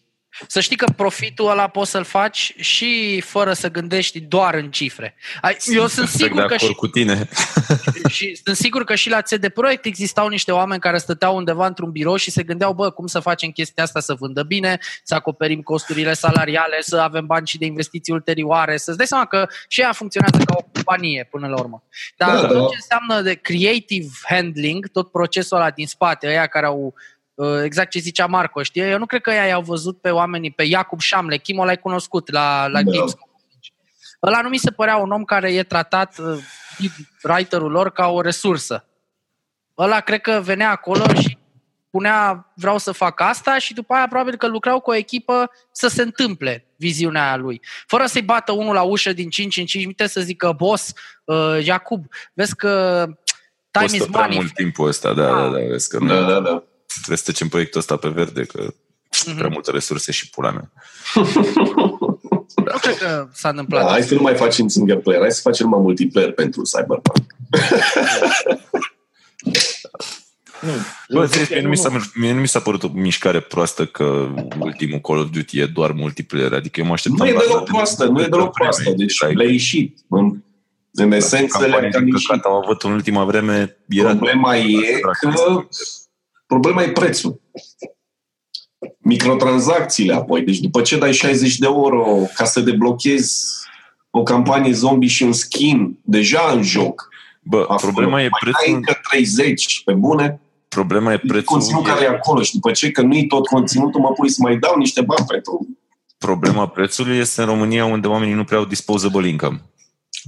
să 0.47 0.61
știi 0.61 0.77
că 0.77 0.87
profitul 0.97 1.51
ăla 1.51 1.69
poți 1.69 1.91
să-l 1.91 2.05
faci 2.05 2.55
și 2.57 3.21
fără 3.21 3.53
să 3.53 3.71
gândești 3.71 4.21
doar 4.21 4.55
în 4.55 4.71
cifre. 4.71 5.15
Ai- 5.41 5.57
Eu 5.67 5.87
sunt 5.87 5.91
Perfect 6.09 6.11
sigur 6.23 6.41
de 6.41 6.47
că 6.47 6.55
acord 6.55 6.61
și 6.71 6.73
cu 6.77 6.87
tine. 6.89 7.29
și 8.17 8.41
sunt 8.45 8.57
sigur 8.57 8.85
că 8.85 8.95
și 8.95 9.09
la 9.09 9.21
CD 9.21 9.49
Projekt 9.49 9.85
existau 9.85 10.29
niște 10.29 10.53
oameni 10.53 10.81
care 10.81 10.99
stăteau 10.99 11.37
undeva 11.37 11.67
într-un 11.67 11.91
birou 11.91 12.17
și 12.17 12.31
se 12.31 12.43
gândeau, 12.43 12.73
bă, 12.73 12.91
cum 12.91 13.07
să 13.07 13.21
facem 13.21 13.51
chestia 13.51 13.83
asta 13.83 14.01
să 14.01 14.15
vândă 14.15 14.43
bine, 14.43 14.79
să 15.05 15.15
acoperim 15.15 15.61
costurile 15.61 16.13
salariale, 16.13 16.77
să 16.81 16.97
avem 16.97 17.27
bani 17.27 17.47
și 17.47 17.59
de 17.59 17.65
investiții 17.67 18.13
ulterioare, 18.13 18.77
să-ți 18.77 18.97
dai 18.97 19.07
seama 19.07 19.25
că 19.27 19.47
și 19.69 19.81
ea 19.81 19.93
funcționează 19.93 20.37
ca 20.45 20.55
o 20.59 20.63
companie 20.85 21.29
până 21.31 21.49
la 21.49 21.59
urmă. 21.59 21.83
Dar 22.17 22.35
Da, 22.35 22.47
tot 22.47 22.57
da. 22.57 22.67
ce 22.67 22.75
înseamnă 22.75 23.21
de 23.23 23.35
creative 23.35 24.09
handling, 24.23 24.89
tot 24.89 25.11
procesul 25.11 25.57
ăla 25.57 25.71
din 25.71 25.87
spate, 25.87 26.27
ăia 26.27 26.47
care 26.47 26.67
au 26.67 26.95
uh, 27.35 27.63
exact 27.65 27.91
ce 27.91 27.99
zicea 27.99 28.27
Marco, 28.27 28.63
știi? 28.63 28.83
Eu 28.83 28.99
nu 28.99 29.07
cred 29.07 29.21
că 29.21 29.31
ei 29.31 29.53
au 29.53 29.63
văzut 29.63 30.01
pe 30.01 30.11
oamenii, 30.11 30.51
pe 30.51 30.63
Iacob 30.63 31.01
Șamle, 31.01 31.37
Chimo 31.37 31.65
l-ai 31.65 31.79
cunoscut 31.79 32.31
la, 32.31 32.67
la 32.67 32.83
Da. 32.83 32.91
Gamescom. 32.91 33.29
Ăla 34.23 34.41
nu 34.41 34.49
mi 34.49 34.59
se 34.59 34.71
părea 34.71 34.97
un 34.97 35.11
om 35.11 35.25
care 35.25 35.53
e 35.53 35.63
tratat, 35.63 36.19
uh, 36.19 36.39
writerul 37.23 37.71
lor, 37.71 37.93
ca 37.93 38.09
o 38.09 38.21
resursă. 38.21 38.87
Ăla 39.79 40.01
cred 40.01 40.21
că 40.21 40.41
venea 40.45 40.71
acolo 40.71 41.05
și 41.15 41.39
punea 41.93 42.53
vreau 42.55 42.79
să 42.79 42.93
fac 42.93 43.21
asta 43.21 43.59
și 43.59 43.75
după 43.75 43.95
aia 43.95 44.07
probabil 44.09 44.37
că 44.37 44.47
lucrau 44.47 44.81
cu 44.81 44.91
o 44.91 44.95
echipă 44.95 45.51
să 45.73 45.89
se 45.89 46.03
întâmple 46.03 46.67
viziunea 46.77 47.27
aia 47.27 47.37
lui. 47.37 47.61
Fără 47.87 48.07
să-i 48.07 48.23
bată 48.23 48.53
unul 48.53 48.75
la 48.75 48.83
ușă 48.83 49.13
din 49.13 49.31
5 49.31 49.57
în 49.57 49.65
5 49.65 49.83
minute 49.83 50.07
să 50.07 50.21
zică, 50.21 50.55
boss, 50.57 50.93
uh, 51.25 51.65
Iacob, 51.65 52.05
vezi 52.33 52.57
că 52.57 53.05
time 53.71 53.85
Costă 53.85 53.97
is 53.97 54.05
prea 54.05 54.21
money. 54.21 54.37
mult 54.37 54.55
timpul 54.55 54.89
ăsta, 54.89 55.15
da, 55.15 55.27
da, 55.27 55.49
da, 55.49 55.59
vezi 55.59 55.89
că 55.89 55.99
nu, 55.99 56.07
Da, 56.07 56.21
da, 56.21 56.41
da. 56.41 56.63
trebuie 56.95 57.17
să 57.17 57.23
trecem 57.25 57.49
proiectul 57.49 57.81
ăsta 57.81 57.97
pe 57.97 58.09
verde, 58.09 58.45
că 58.45 58.73
Mhm. 59.27 59.37
prea 59.37 59.49
multe 59.49 59.71
resurse 59.71 60.13
și 60.13 60.31
pula 60.31 60.51
mea. 60.51 60.71
Nu 62.57 62.79
cred 62.81 62.99
că 62.99 63.29
s-a 63.33 63.49
întâmplat. 63.49 63.85
Da, 63.85 63.91
hai 63.91 64.03
să 64.03 64.15
nu 64.15 64.23
mai 64.23 64.35
facem 64.37 64.69
single 64.69 64.97
player, 64.97 65.21
hai 65.21 65.33
să 65.33 65.41
facem 65.41 65.67
numai 65.67 65.83
multiplayer 65.83 66.33
pentru 66.33 66.63
Cyberpunk. 66.63 67.27
nu. 70.63 70.73
Bă, 71.19 71.27
serios, 71.27 71.49
mie 71.49 71.61
nu, 71.61 71.69
mi 71.69 71.77
s-a, 71.77 71.91
mie 72.15 72.33
nu 72.33 72.41
mi 72.41 72.49
s-a 72.49 72.61
părut 72.61 72.83
o 72.83 72.89
mișcare 72.95 73.41
proastă 73.41 73.87
că 73.87 74.29
ultimul 74.59 74.99
Call 74.99 75.19
of 75.19 75.31
Duty 75.31 75.61
e 75.61 75.67
doar 75.67 75.93
multiplayer. 75.93 76.53
Adică 76.53 76.81
eu 76.81 76.87
mă 76.87 76.93
așteptam... 76.93 77.27
Nu 77.27 77.33
e 77.33 77.35
la- 77.35 77.41
deloc 77.41 77.65
proastă, 77.65 78.05
nu 78.05 78.23
e 78.23 78.27
deloc 78.27 78.53
proastă. 78.53 78.91
Deci 78.97 79.19
le-a 79.35 79.51
ieșit. 79.51 79.99
În, 80.09 80.43
în 80.93 81.13
esență 81.13 81.59
le-a 81.59 81.69
Campania 81.69 81.91
cam 81.91 82.05
din 82.05 82.13
ieșit. 82.13 82.29
căcat 82.29 82.45
am 82.45 82.53
avut 82.63 82.83
în 82.83 82.93
ultima 82.93 83.25
vreme 83.25 83.77
era 83.89 84.09
Problema 84.09 84.57
e 84.57 85.01
că 85.21 85.67
problema 86.47 86.83
e 86.83 86.91
prețul. 86.91 87.41
Microtransacțiile 88.99 90.15
apoi. 90.15 90.43
Deci 90.43 90.59
după 90.59 90.83
ce 90.83 90.99
dai 90.99 91.13
60 91.13 91.59
de 91.59 91.67
euro 91.67 92.19
ca 92.35 92.45
să 92.45 92.61
deblochezi 92.61 93.45
o 94.11 94.23
campanie 94.23 94.73
zombie 94.73 95.09
și 95.09 95.23
un 95.23 95.33
skin 95.33 95.99
deja 96.03 96.51
în 96.55 96.63
joc, 96.63 97.09
Bă, 97.43 97.61
acolo, 97.61 97.93
problema 97.93 98.23
e 98.23 98.29
mai 98.29 98.41
dai 98.43 98.53
prețul, 98.53 98.75
încă 98.75 99.01
30 99.11 99.83
pe 99.85 99.93
bune, 99.93 100.41
problema 100.75 101.13
e 101.13 101.19
prețul, 101.19 101.45
conținut 101.45 101.85
care 101.87 102.05
e 102.05 102.09
acolo 102.09 102.43
și 102.43 102.53
după 102.55 102.71
ce 102.71 102.91
că 102.91 103.03
nu-i 103.03 103.27
tot 103.27 103.47
conținutul, 103.47 104.01
mă 104.01 104.13
pui 104.13 104.31
să 104.31 104.39
mai 104.43 104.57
dau 104.57 104.75
niște 104.77 105.01
bani 105.01 105.27
pentru... 105.29 105.67
problema 106.19 106.67
prețului 106.69 107.17
este 107.19 107.41
în 107.41 107.47
România 107.47 107.85
unde 107.85 108.07
oamenii 108.07 108.35
nu 108.35 108.45
prea 108.45 108.59
au 108.59 108.65
disposable 108.65 109.29
income. 109.29 109.61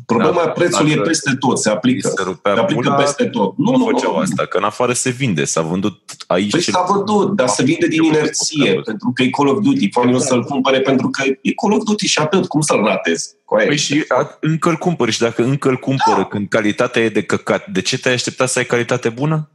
Problema 0.07 0.43
Da, 0.45 0.49
prețului 0.51 0.91
e 0.91 0.95
dacă 0.95 1.09
peste 1.09 1.35
tot, 1.39 1.59
se 1.59 1.71
aplică. 1.71 2.09
Se 2.17 2.23
rupea 2.23 2.55
Se 2.55 2.61
aplică 2.61 2.81
pula, 2.81 2.95
peste 2.95 3.25
tot. 3.25 3.57
Nu, 3.59 3.71
Nu, 3.71 3.77
nu, 3.77 3.85
făceau 3.85 4.13
nu. 4.13 4.19
asta, 4.19 4.47
că 4.47 4.59
în 4.59 4.65
afară 4.65 4.93
se 4.93 5.11
vinde, 5.11 5.45
s-a 5.45 5.61
vândut 5.63 6.01
aici. 6.27 6.51
Păi 6.51 6.61
cel 6.61 6.73
s-a 6.75 6.81
puțin. 6.81 6.97
vândut, 6.97 7.37
dar 7.37 7.49
se 7.49 7.63
vinde 7.63 7.87
din 7.87 8.03
inerție, 8.03 8.73
pentru 8.85 9.11
că 9.15 9.23
e 9.23 9.29
Call 9.31 9.49
of 9.49 9.59
Duty. 9.63 9.91
Fanii 9.91 10.15
o 10.15 10.19
să-l 10.19 10.45
cumpere 10.45 10.81
pentru 10.81 11.09
că 11.11 11.23
e 11.43 11.53
Call 11.63 11.73
of 11.73 11.83
Duty 11.85 12.07
și 12.07 12.19
atât. 12.19 12.47
Cum 12.47 12.61
să-l 12.61 12.83
ratezi? 12.85 13.31
Cu 13.45 13.55
aia. 13.55 13.67
Păi 13.67 13.77
și 13.77 14.05
a- 14.09 14.37
încă 14.41 14.69
îl 14.69 14.77
cumpări 14.77 15.11
și 15.13 15.21
dacă 15.21 15.43
încă 15.43 15.69
îl 15.69 15.77
cumpără 15.77 16.17
Da. 16.17 16.25
când 16.25 16.49
calitatea 16.49 17.03
e 17.03 17.09
de 17.09 17.23
căcat, 17.23 17.67
de 17.67 17.81
ce 17.81 17.99
te-ai 17.99 18.15
aștepta 18.15 18.47
să 18.47 18.59
ai 18.59 18.65
calitate 18.65 19.09
bună? 19.09 19.49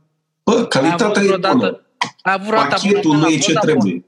Bă, 0.50 0.56
Ai 0.56 0.58
avut 0.58 0.70
calitatea 0.70 1.22
e 1.22 1.26
vreodată- 1.26 1.56
bună. 1.56 1.82
Ai 2.22 2.34
avut 2.34 2.48
vreodată 2.48 2.70
Pachetul 2.70 2.98
abonament 3.00 3.22
nu 3.22 3.28
la 3.28 3.34
e 3.34 3.38
ce 3.38 3.48
Vodafone? 3.54 3.72
trebuie. 3.74 4.04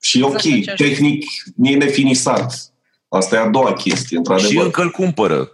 Și 0.00 0.18
e 0.20 0.22
ok, 0.22 0.32
Exact 0.44 0.68
aceeași 0.68 0.82
tehnic 0.94 1.24
e 1.62 1.76
nefinisat. 1.76 2.72
Asta 3.08 3.36
e 3.36 3.38
a 3.38 3.48
doua 3.48 3.72
chestie, 3.72 4.06
Și 4.08 4.14
într-adevăr. 4.14 4.64
încă 4.64 4.82
îl 4.82 4.90
cumpără. 4.90 5.52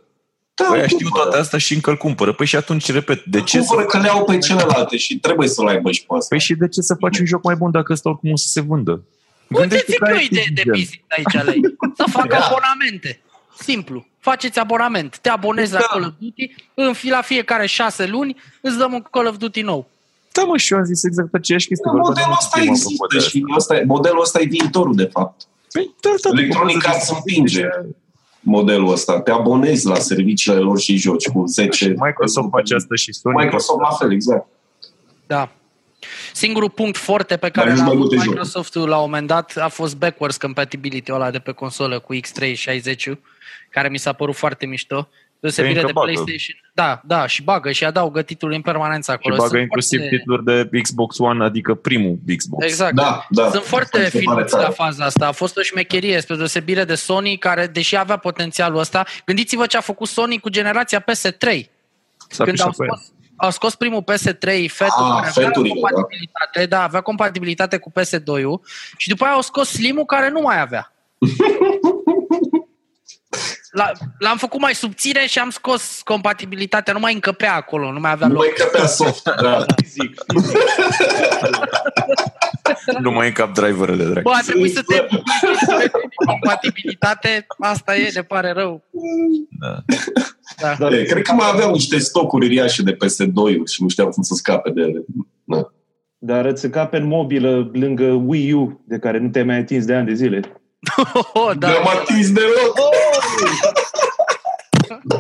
Da, 0.55 0.65
Păi 0.69 0.83
știu 0.89 0.97
cumpără. 0.99 1.23
toate 1.23 1.39
astea 1.39 1.59
și 1.59 1.75
încă 1.75 1.91
îl 1.91 1.97
cumpără. 1.97 2.33
Păi 2.33 2.47
și 2.47 2.57
atunci, 2.57 2.93
repet, 2.93 3.25
de 3.25 3.41
ce 3.43 3.61
să... 3.61 3.67
Cumpără 3.67 3.87
că 3.87 3.99
le 3.99 4.09
au 4.09 4.25
pe 4.25 4.39
celelalte 4.39 4.97
și 4.97 5.19
trebuie 5.19 5.49
să-l 5.49 5.67
aibă 5.67 5.91
și 5.93 6.01
pe 6.07 6.15
asta. 6.15 6.27
Păi 6.29 6.39
și 6.41 6.55
de 6.55 6.69
ce 6.69 6.81
să 6.81 6.95
faci 7.01 7.19
un 7.19 7.27
joc 7.27 7.43
mai 7.45 7.55
bun 7.55 7.71
dacă 7.71 7.93
ăsta 7.93 8.09
oricum 8.09 8.31
o 8.31 8.37
să 8.37 8.49
se 8.49 8.61
vândă? 8.61 8.91
Uite, 8.93 9.61
Gândește 9.61 9.85
zic 9.89 9.99
că 9.99 10.11
eu 10.11 10.17
ai 10.17 10.25
idee 10.25 10.45
de 10.55 10.63
gen. 10.63 10.73
business 10.73 11.05
aici, 11.09 11.45
lei. 11.45 11.61
Să 11.97 12.05
facă 12.19 12.29
Da. 12.29 12.47
abonamente. 12.47 13.21
Simplu. 13.59 14.07
Faceți 14.19 14.59
abonament. 14.59 15.19
Te 15.19 15.29
abonezi 15.29 15.73
la 15.73 15.79
Da. 15.79 15.85
Call 15.85 16.03
of 16.03 16.13
Duty, 16.19 16.55
în 16.75 16.93
fi 16.93 17.09
la 17.09 17.21
fiecare 17.21 17.67
șase 17.67 18.07
luni 18.07 18.37
îți 18.61 18.79
dăm 18.79 18.93
un 18.93 19.03
Call 19.11 19.27
of 19.27 19.37
Duty 19.37 19.61
nou. 19.61 19.91
Da, 20.37 20.45
mă, 20.45 20.57
și 20.57 20.73
eu 20.73 20.79
am 20.79 20.85
zis 20.85 21.05
exact 21.05 21.35
aceeași 21.35 21.67
chestie. 21.67 21.91
Da, 21.91 21.99
vorba 21.99 22.13
de 22.13 22.21
modelul 22.21 22.37
ăsta 22.41 22.59
multiplayer, 22.59 22.83
apropo 22.85 23.07
de 23.07 23.17
există 23.17 23.37
asta. 23.37 23.39
și 23.39 23.55
ăsta 23.57 23.77
e, 23.77 23.85
modelul 23.85 24.21
ăsta 24.21 24.41
e 24.41 24.45
viitorul, 24.45 24.95
de 24.95 25.09
fapt. 25.13 25.43
Păi, 25.73 25.95
da, 26.01 26.11
da, 26.23 26.29
Electronic 26.39 26.77
după 26.77 26.89
Arts 26.89 27.11
împinge 27.11 27.69
modelul 28.41 28.93
ăsta. 28.93 29.21
Te 29.21 29.31
abonezi 29.31 29.87
la 29.87 29.95
serviciile 29.95 30.59
lor 30.59 30.79
și 30.79 30.97
joci 30.97 31.29
cu 31.29 31.47
10... 31.47 31.85
Și 31.85 31.89
Microsoft 31.89 32.49
face 32.51 32.75
asta 32.75 32.95
și 32.95 33.13
Sony. 33.13 33.35
Microsoft 33.37 33.81
la 33.81 33.91
fel, 33.91 34.13
exact. 34.13 34.47
Da. 35.27 35.53
Singurul 36.33 36.71
punct 36.71 36.97
forte 36.97 37.37
pe 37.37 37.49
care 37.49 37.69
Dar 37.69 37.77
l-a 37.77 37.83
mai 37.83 37.93
avut 37.93 38.01
multe 38.01 38.15
jocuri. 38.15 38.31
Microsoft 38.31 38.75
la 38.75 38.97
un 38.97 39.03
moment 39.03 39.27
dat 39.27 39.57
a 39.57 39.69
fost 39.69 39.97
backwards 39.97 40.37
compatibility 40.37 41.13
ăla 41.13 41.31
de 41.31 41.39
pe 41.39 41.53
consolă 41.53 41.99
cu 41.99 42.15
X360 42.15 43.13
care 43.71 43.89
mi 43.89 43.99
s-a 43.99 44.13
părut 44.13 44.35
foarte 44.35 44.67
mișto. 44.67 45.09
Deosebire 45.47 45.73
Păi 45.75 45.83
de 45.83 45.89
încă 45.89 46.01
bagă. 46.01 46.13
PlayStation. 46.13 46.57
Da, 46.75 47.01
da, 47.05 47.27
și 47.27 47.43
bagă 47.43 47.71
și 47.73 47.85
adaugă 47.85 48.23
titluri 48.23 48.55
în 48.55 48.61
permanență 48.61 49.11
Și 49.11 49.17
acolo. 49.19 49.37
bagă 49.37 49.49
Sunt 49.49 49.61
inclusiv 49.61 49.99
foarte- 49.99 50.17
titluri 50.17 50.45
de 50.45 50.69
Xbox 50.83 51.19
One, 51.19 51.45
adică 51.45 51.75
primul 51.75 52.19
Xbox. 52.37 52.65
Exact. 52.65 52.95
Da, 52.95 53.27
da. 53.31 53.51
Sunt 53.51 53.63
foarte 53.63 53.99
Mi 53.99 54.05
se 54.05 54.11
pare 54.11 54.25
finuți 54.37 54.53
la 54.55 54.61
tare. 54.61 54.73
faza 54.73 55.05
asta. 55.05 55.27
A 55.27 55.33
fost 55.33 55.57
o 55.57 55.61
șmecherie, 55.63 56.21
spre 56.21 56.37
deosebire 56.37 56.85
de 56.85 56.95
Sony, 56.95 57.37
care, 57.39 57.67
deși 57.67 57.97
avea 57.97 58.17
potențialul 58.17 58.79
ăsta, 58.79 59.05
gândiți-vă 59.27 59.67
ce 59.67 59.77
a 59.77 59.81
făcut 59.81 60.09
Sony 60.09 60.39
cu 60.41 60.49
generația 60.49 61.01
PS3. 61.01 61.71
S-a 62.29 62.45
Când 62.45 62.61
au 62.61 62.71
pișat 62.71 62.77
pe 62.77 62.85
el. 62.85 62.89
scos, 62.97 63.13
au 63.37 63.51
scos 63.51 63.75
primul 63.75 64.03
PS3, 64.03 64.69
fetul 64.69 64.95
Ah, 65.05 65.15
care 65.15 65.29
avea 65.29 65.31
feturile, 65.31 65.75
da. 65.75 65.81
compatibilitate, 65.81 66.67
da. 66.69 66.83
avea 66.83 67.01
compatibilitate 67.01 67.77
cu 67.77 67.93
PS2-ul 68.01 68.61
și 68.97 69.09
după 69.09 69.25
aia 69.25 69.33
au 69.33 69.41
scos 69.41 69.69
Slim-ul 69.69 70.05
care 70.05 70.31
nu 70.31 70.41
mai 70.41 70.61
avea. 70.61 70.93
La, 73.77 73.91
l-am 74.19 74.37
făcut 74.37 74.61
mai 74.61 74.75
subțire 74.75 75.27
și 75.27 75.39
am 75.39 75.51
scos 75.51 76.01
compatibilitatea, 76.05 76.93
nu 76.93 76.99
mai 76.99 77.15
încăpea 77.15 77.55
acolo, 77.55 77.93
nu 77.93 78.01
mai 78.01 78.11
avea 78.11 78.27
Nu 78.27 78.33
loc. 78.33 78.43
mai 78.43 78.53
încăpea 78.59 78.87
soft. 78.87 79.31
Da. 79.43 79.65
Fizic. 79.77 80.25
Nu 83.01 83.11
mai 83.11 83.27
încap 83.27 83.53
driverele, 83.55 84.05
drag. 84.05 84.23
Bă, 84.23 84.31
a 84.35 84.41
trebuit 84.47 84.73
să 84.75 84.83
te 84.87 85.07
compatibilitate, 86.31 87.47
asta 87.59 87.97
e, 87.97 88.11
ne 88.15 88.23
pare 88.23 88.53
rău. 88.53 88.85
Da. 89.61 89.85
Da. 90.61 90.75
Dar 90.79 90.93
E, 90.93 91.03
Cred 91.03 91.23
că 91.23 91.33
mai 91.33 91.49
aveau 91.53 91.71
niște 91.73 91.99
stocuri 91.99 92.45
uriașe 92.47 92.83
de 92.83 92.93
PS2 92.93 93.65
și 93.73 93.83
nu 93.83 93.89
știau 93.89 94.09
cum 94.09 94.23
să 94.23 94.35
scape 94.35 94.71
de 94.71 94.81
ele. 94.81 95.05
Da. 95.45 95.71
Dar 96.19 96.45
îți 96.45 96.69
cape 96.71 96.97
în 96.97 97.07
mobilă 97.07 97.71
lângă 97.73 98.05
Wii 98.05 98.53
U, 98.53 98.85
de 98.89 98.99
care 98.99 99.19
nu 99.19 99.29
te-ai 99.29 99.45
mai 99.45 99.57
atins 99.57 99.85
de 99.85 99.95
ani 99.95 100.07
de 100.07 100.15
zile. 100.15 100.41
Oh, 101.35 101.53
Da. 101.59 101.67
da. 101.67 101.69
Ne-am 101.69 101.87
atins 101.89 102.31
deloc. 102.33 102.79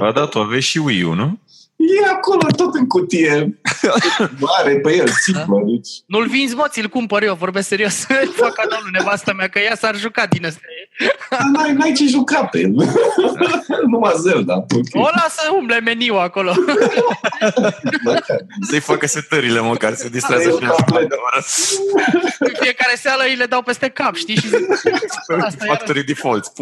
A, 0.01 0.13
da, 0.13 0.27
tu 0.27 0.39
aveai 0.39 0.61
și 0.61 0.79
Wii 0.79 1.03
U, 1.03 1.13
nu? 1.15 1.39
E 1.77 2.09
acolo 2.13 2.47
tot 2.57 2.75
în 2.75 2.87
cutie. 2.87 3.59
Mare 4.41 4.79
pe 4.81 4.95
el, 4.97 5.09
simplă. 5.09 5.63
Deci, 5.67 5.89
Nu-l 6.07 6.27
vinzi, 6.27 6.55
mă, 6.55 6.67
ți-l 6.69 6.89
cumpăr 6.89 7.23
eu, 7.23 7.35
vorbesc 7.35 7.69
serios. 7.69 8.07
Îți 8.25 8.33
fac 8.37 8.53
cadou 8.55 8.79
lui 8.83 8.91
nevastă 8.93 9.33
mea, 9.37 9.49
că 9.49 9.59
ea 9.59 9.75
s-ar 9.77 9.97
juca 9.97 10.27
din 10.27 10.45
ăsta. 10.45 10.61
n-ai, 11.53 11.73
n-ai 11.73 11.93
ce 11.93 12.07
juca 12.07 12.45
pe 12.45 12.59
el. 12.59 12.71
Numai 13.91 14.13
Zelda. 14.21 14.55
O 14.55 15.01
Ok. 15.01 15.15
lasă 15.15 15.41
umble 15.59 15.81
meniu 15.81 16.15
acolo. 16.15 16.53
Să-i 18.61 18.81
facă 18.81 19.07
setările 19.07 19.61
măcar, 19.61 19.95
se 19.95 20.09
distrează 20.09 20.49
Eu 20.49 20.57
și 20.59 20.63
ea. 20.65 20.71
complet. 20.71 21.13
În 22.39 22.53
fiecare 22.61 22.95
seară 22.97 23.23
îi 23.29 23.35
le 23.37 23.47
dau 23.47 23.63
peste 23.63 23.89
cap, 23.89 24.15
știi? 24.15 24.37
Și 24.37 24.49
zic, 24.49 24.69
asta 25.41 25.65
e 25.65 25.67
Factory 25.67 26.05
defaults. 26.05 26.53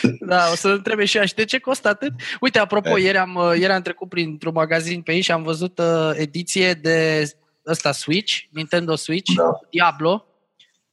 Puf. 0.00 0.10
Da, 0.20 0.48
o 0.52 0.54
să 0.54 0.68
întrebe 0.68 1.04
și 1.04 1.16
ea, 1.16 1.24
și 1.24 1.34
de 1.34 1.44
ce 1.44 1.58
costă 1.58 1.88
atât? 1.88 2.12
Uite, 2.40 2.58
apropo, 2.58 2.98
E. 2.98 3.02
ieri 3.02 3.18
am, 3.18 3.34
uh, 3.34 3.52
ieri 3.58 3.72
am 3.72 3.82
trecut 3.82 4.08
printr-un 4.08 4.52
magazin 4.54 5.02
pe 5.02 5.10
aici 5.10 5.24
și 5.24 5.32
am 5.32 5.42
văzut 5.42 5.78
uh, 5.78 6.10
ediție 6.14 6.72
de 6.74 7.22
ăsta 7.66 7.92
Switch, 7.92 8.38
Nintendo 8.50 8.94
Switch, 8.94 9.32
Da. 9.34 9.50
Diablo, 9.70 10.26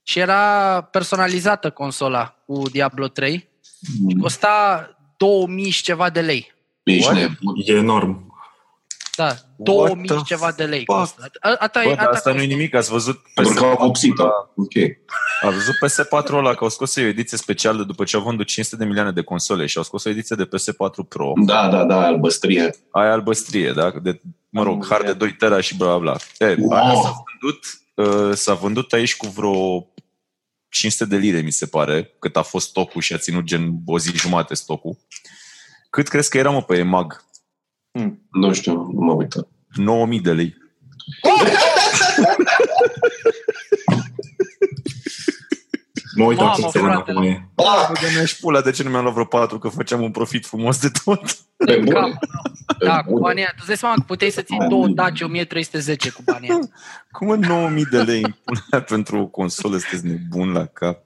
și 0.04 0.20
era 0.20 0.82
personalizată 0.82 1.70
consola 1.70 2.43
cu 2.46 2.70
Diablo 2.72 3.08
3 3.08 3.50
și 4.10 4.16
costa 4.22 4.89
2000 5.18 5.70
și 5.70 5.84
ceva 5.84 6.10
de 6.10 6.22
lei. 6.22 6.54
Ești 6.84 7.06
What? 7.06 7.18
nebun. 7.18 7.56
E 7.66 7.72
enorm. 7.74 8.34
Da, 9.16 9.36
2000 9.57 10.07
și 10.07 10.24
ceva 10.24 10.51
de 10.51 10.63
lei 10.66 10.84
fuck? 10.86 10.99
costă. 10.99 11.30
A- 11.39 11.55
Ata, 11.59 11.82
Bă, 11.84 11.89
e- 11.89 11.95
dar 11.95 12.03
ata 12.05 12.16
asta 12.16 12.30
nu 12.30 12.36
e 12.36 12.39
costă. 12.39 12.53
nimic, 12.55 12.74
ați 12.76 12.89
văzut 12.89 13.22
Pentru 13.34 13.53
că 13.53 13.63
au 13.66 13.76
vopsit-o. 13.86 14.24
ăla- 14.24 14.53
Ok. 14.55 14.72
A 15.41 15.49
văzut 15.49 15.76
PS4 15.80 16.38
ăla 16.38 16.53
că 16.53 16.63
au 16.63 16.70
scos 16.70 16.95
o 16.95 17.01
ediție 17.01 17.38
specială 17.38 17.84
după 17.84 18.03
ce 18.03 18.16
au 18.16 18.22
vândut 18.22 18.45
500 18.47 18.76
de 18.76 18.86
milioane 18.86 19.11
de 19.11 19.22
console 19.22 19.66
și 19.66 19.78
au 19.78 19.84
scos 19.84 20.03
o 20.03 20.09
ediție 20.09 20.36
de 20.36 20.45
PS4 20.45 21.03
Pro. 21.09 21.34
Da, 21.45 21.70
da, 21.70 21.84
da, 21.84 22.05
albăstrie. 22.05 22.76
Aia 22.91 23.11
albăstrie, 23.11 23.72
da? 23.72 23.91
De, 24.01 24.22
mă 24.49 24.63
rog, 24.63 24.74
Am 24.84 24.89
hard 24.89 25.05
de 25.05 25.13
2 25.13 25.34
tera 25.36 25.61
și 25.61 25.76
bla 25.78 25.97
bla 25.97 25.97
bla. 26.38 26.47
E, 26.47 26.55
Wow. 26.59 26.72
aia 26.72 26.93
s-a 27.01 27.13
vândut, 27.26 27.63
uh, 28.30 28.36
s-a 28.38 28.53
vândut 28.53 28.93
aici 28.93 29.16
cu 29.16 29.28
vreo 29.28 29.88
500 30.70 31.05
de 31.05 31.16
lire, 31.18 31.39
mi 31.41 31.51
se 31.51 31.66
pare, 31.66 32.16
cât 32.20 32.36
a 32.38 32.41
fost 32.41 32.68
stocul 32.68 33.01
și 33.01 33.13
a 33.13 33.18
ținut 33.18 33.43
gen 33.43 33.72
o 33.86 33.99
zi 33.99 34.11
jumate 34.16 34.53
stocul. 34.53 34.97
Cât 35.89 36.07
crezi 36.07 36.30
că 36.30 36.38
era, 36.38 36.49
mă, 36.49 36.61
pe 36.61 36.78
EMAG? 36.78 37.24
Hmm. 38.00 38.22
Nu 38.32 38.54
știu, 38.54 38.74
nu 38.74 39.02
mă 39.02 39.14
uită. 39.14 39.48
9000 39.76 40.20
de 40.20 40.32
lei. 40.34 40.56
Mă 46.16 46.24
uit 46.24 46.38
Mamă, 46.38 46.50
acum 46.50 46.70
să 46.70 46.80
văd 46.80 46.89
fratele. 46.91 47.18
acum 47.18 47.30
e. 47.30 47.50
Ah, 47.56 47.88
Bă, 47.88 47.93
de 48.20 48.26
și 48.26 48.39
pula, 48.39 48.62
de 48.62 48.72
ce 48.72 48.84
nu 48.84 48.89
mi-am 48.89 49.02
luat 49.02 49.14
vreo 49.14 49.26
4? 49.26 49.60
Că 49.60 49.68
făceam 49.68 50.02
un 50.02 50.12
profit 50.12 50.46
frumos 50.46 50.80
de 50.80 50.89
tot. 51.04 51.22
pe 51.66 51.76
Cap. 51.76 51.84
bune. 51.84 52.18
Pe 52.78 52.86
Da, 52.86 52.98
cu 53.04 53.10
bune. 53.10 53.22
banii 53.22 53.41
aia. 53.41 53.50
Tu 53.50 53.56
îți 53.58 53.68
dai 53.68 53.78
seama 53.78 53.96
că 53.96 54.04
puteai 54.08 54.30
să 54.30 54.41
ții 54.41 54.58
două 54.70 54.88
Dacia 54.88 55.26
1310 55.26 56.10
cu 56.12 56.22
banii 56.26 56.50
aia. 56.50 56.60
Cum 57.12 57.30
în 57.30 57.39
9000 57.39 57.86
de 57.86 58.02
lei 58.02 58.22
în 58.24 58.34
pula 58.43 58.82
pentru 58.84 59.18
o 59.20 59.26
consolă? 59.26 59.78
Sunteți 59.78 60.06
nebun 60.06 60.52
la 60.52 60.66
cap. 60.66 61.04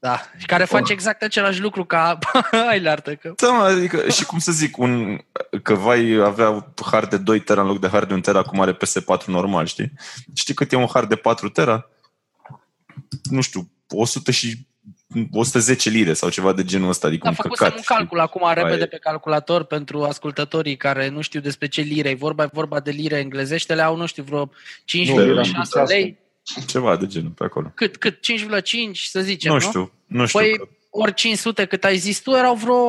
Da, 0.00 0.20
și 0.36 0.46
care 0.46 0.64
face 0.64 0.92
exact 0.92 1.22
același 1.22 1.60
lucru 1.60 1.84
ca 1.84 2.18
ai 2.70 2.84
artă 2.84 3.14
că 3.14 3.32
Da, 3.36 3.50
mă, 3.50 3.62
adică, 3.62 4.08
și 4.08 4.24
cum 4.24 4.38
să 4.38 4.52
zic, 4.52 4.78
un, 4.78 5.18
că 5.62 5.74
vai 5.74 6.12
avea 6.12 6.72
hard 6.90 7.10
de 7.10 7.16
2 7.16 7.40
tera 7.40 7.60
în 7.60 7.66
loc 7.66 7.80
de 7.80 7.88
hard 7.88 8.06
de 8.08 8.12
1 8.12 8.22
tera, 8.22 8.42
cum 8.42 8.60
are 8.60 8.76
PS4 8.76 9.24
normal, 9.26 9.66
știi? 9.66 9.92
Știi 10.34 10.54
cât 10.54 10.72
e 10.72 10.76
un 10.76 10.86
hard 10.86 11.08
de 11.08 11.16
4 11.16 11.48
tera? 11.48 11.90
Nu 13.22 13.40
știu, 13.40 13.70
100 13.88 14.30
și 14.30 14.68
110 15.32 15.90
lire 15.90 16.12
sau 16.12 16.28
ceva 16.28 16.52
de 16.52 16.64
genul 16.64 16.88
ăsta, 16.88 17.06
adică 17.06 17.26
Am 17.26 17.34
un 17.38 17.42
făcut 17.42 17.58
căcat. 17.58 17.76
un 17.76 17.82
calcul 17.84 18.20
acum 18.20 18.48
repede 18.54 18.72
Aia 18.72 18.82
e. 18.82 18.86
pe 18.86 18.98
calculator 18.98 19.64
pentru 19.64 20.02
ascultătorii 20.02 20.76
care 20.76 21.08
nu 21.08 21.20
știu 21.20 21.40
despre 21.40 21.66
ce 21.66 21.80
lire 21.80 22.08
e 22.08 22.14
vorba, 22.14 22.42
e 22.42 22.50
vorba 22.52 22.80
de 22.80 22.90
lire 22.90 23.18
englezeștile, 23.18 23.82
au, 23.82 23.96
nu 23.96 24.06
știu, 24.06 24.22
vreo 24.22 24.46
5,6 24.46 25.86
lei. 25.86 26.18
Știi? 26.50 26.64
Ceva 26.72 26.96
de 26.96 27.06
genul 27.06 27.30
pe 27.30 27.44
acolo. 27.44 27.72
Cât, 27.74 27.96
cât? 27.96 28.14
5,5 28.14 28.20
să 28.92 29.20
zicem, 29.20 29.52
nu 29.52 29.58
nu? 29.58 29.64
știu, 29.64 29.92
nu 30.06 30.26
știu. 30.26 30.38
Păi 30.40 30.56
că- 30.56 30.68
ori 30.90 31.14
500 31.14 31.64
cât 31.64 31.84
ai 31.84 31.96
zis 31.96 32.20
tu, 32.20 32.30
erau 32.30 32.54
vreo 32.54 32.80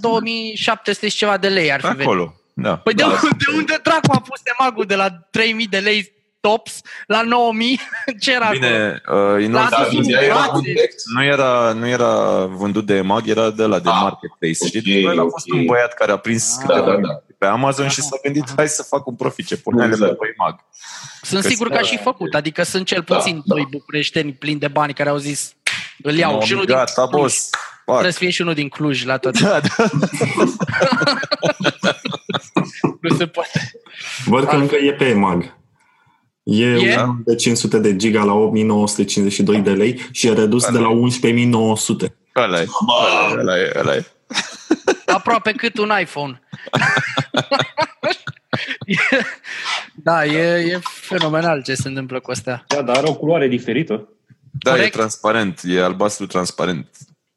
2700 0.00 1.08
și 1.08 1.16
ceva 1.16 1.36
de 1.36 1.48
lei 1.48 1.72
ar 1.72 1.80
fi 1.80 1.86
venit. 1.86 2.02
acolo, 2.02 2.34
da. 2.54 2.76
Păi 2.76 2.94
de, 2.94 3.02
unde, 3.02 3.16
de 3.38 3.56
unde 3.56 3.78
dracu 3.82 4.10
a 4.12 4.20
pus 4.20 4.40
magul 4.58 4.84
de 4.84 4.94
la 4.94 5.10
3000 5.30 5.66
de 5.66 5.78
lei 5.78 6.12
tops 6.40 6.80
la 7.06 7.22
9000? 7.22 7.80
Ce 8.20 8.32
era 8.32 8.44
acolo? 8.44 8.58
Bine, 8.60 9.02
uh, 9.08 9.16
La 9.16 9.36
nu, 9.46 9.52
Da, 9.52 9.76
Asus 9.76 9.88
vindea 9.92 10.20
era 10.22 10.34
Brațe. 10.34 10.60
direct. 10.62 10.94
nu, 11.14 11.24
era, 11.24 11.72
nu 11.72 11.88
era 11.88 12.44
vândut 12.46 12.86
de 12.86 12.94
EMAG, 12.94 13.28
era 13.28 13.50
de 13.50 13.64
la 13.64 13.78
de 13.78 13.88
Ah, 13.88 13.98
marketplace. 14.02 14.58
ok, 14.60 14.66
știi? 14.68 14.98
Probabil 15.00 15.20
a 15.20 15.30
fost 15.30 15.50
ok. 15.50 15.56
un 15.58 15.64
băiat 15.64 15.94
care 15.94 16.12
a 16.12 16.16
prins 16.16 16.56
Ah. 16.60 16.66
Da, 16.66 16.74
câteva 16.74 16.94
da, 16.94 17.00
da. 17.00 17.22
Pe 17.38 17.46
Amazon 17.46 17.88
și 17.88 18.00
s-a 18.02 18.16
gândit, 18.22 18.44
hai 18.56 18.68
să 18.68 18.82
fac 18.82 19.06
un 19.06 19.14
profit, 19.14 19.46
ce 19.46 19.56
pune 19.56 19.84
Exact. 19.86 20.18
pe 20.18 20.34
EMAG. 20.38 20.58
Sunt 21.22 21.42
Că 21.42 21.48
sigur 21.48 21.68
că 21.68 21.76
aș 21.76 21.88
și 21.88 21.98
făcut, 21.98 22.34
adică 22.34 22.62
sunt 22.62 22.86
cel 22.86 23.02
puțin 23.02 23.34
Da, 23.36 23.42
doi 23.54 23.62
da. 23.62 23.68
bucureșteni 23.70 24.32
plini 24.32 24.58
de 24.60 24.68
bani 24.68 24.92
care 24.94 25.08
au 25.08 25.16
zis 25.16 25.52
îl 26.02 26.14
iau. 26.16 26.32
No, 26.32 26.40
și 26.40 26.52
unul 26.52 26.64
din 26.64 26.74
gata, 26.74 27.06
Cluj. 27.08 27.20
boss. 27.22 27.48
Fac. 27.84 27.94
Trebuie 27.94 28.12
să 28.12 28.18
fie 28.18 28.30
și 28.30 28.40
unul 28.40 28.54
din 28.54 28.68
Cluj 28.68 29.04
la 29.04 29.16
tot. 29.16 29.40
Da, 29.40 29.60
da. 29.60 29.84
Nu 33.00 33.16
se 33.16 33.26
poate. 33.26 33.72
Văd 34.24 34.44
că 34.44 34.56
încă 34.56 34.76
e 34.76 34.92
pe 34.92 35.04
EMAG. 35.04 35.56
E, 36.42 36.64
E? 36.64 37.00
unul 37.02 37.22
de 37.24 37.34
500 37.34 37.78
de 37.78 37.96
giga 37.96 38.22
la 38.22 38.32
8952 38.32 39.58
de 39.60 39.70
lei 39.70 40.08
și 40.10 40.26
e 40.26 40.32
redus 40.32 40.70
de 40.70 40.78
la 40.78 40.88
11900. 40.88 42.16
Ăla 42.36 42.60
e, 42.60 42.66
Bă, 42.86 43.36
ăla 43.38 43.58
e, 43.58 43.72
ăla 43.78 43.94
e. 43.96 44.04
Aproape 45.06 45.52
cât 45.52 45.78
un 45.78 45.92
iPhone. 46.00 46.42
da, 49.94 50.24
e, 50.24 50.72
e 50.72 50.80
fenomenal 50.82 51.62
ce 51.62 51.74
se 51.74 51.88
întâmplă 51.88 52.20
cu 52.20 52.30
astea. 52.30 52.64
Da, 52.66 52.82
dar 52.82 52.96
are 52.96 53.08
o 53.08 53.14
culoare 53.14 53.48
diferită. 53.48 54.08
Da, 54.50 54.70
Corect. 54.70 54.94
e 54.94 54.96
transparent, 54.96 55.60
e 55.64 55.82
albastru 55.82 56.26
transparent 56.26 56.88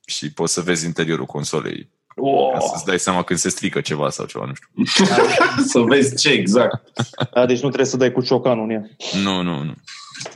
și 0.06 0.32
poți 0.32 0.54
să 0.54 0.62
vezi 0.62 0.86
interiorul 0.86 1.26
consolei 1.26 1.96
Oh. 2.20 2.52
ca 2.54 2.60
să-ți 2.60 2.86
dai 2.86 3.00
seama 3.00 3.24
când 3.24 3.40
se 3.40 3.50
strică 3.50 3.82
ceva 3.82 4.10
sau 4.10 4.26
ceva, 4.26 4.46
nu 4.46 4.54
știu. 4.54 5.06
să 5.74 5.80
vezi 5.80 6.16
ce 6.22 6.30
exact. 6.30 6.92
Da, 7.34 7.46
deci 7.46 7.60
nu 7.62 7.68
trebuie 7.68 7.86
să 7.86 7.98
dai 7.98 8.12
cu 8.12 8.22
ciocanul 8.22 8.64
în 8.64 8.70
ea. 8.70 8.90
Nu, 9.24 9.42
nu, 9.42 9.64
nu. 9.64 9.74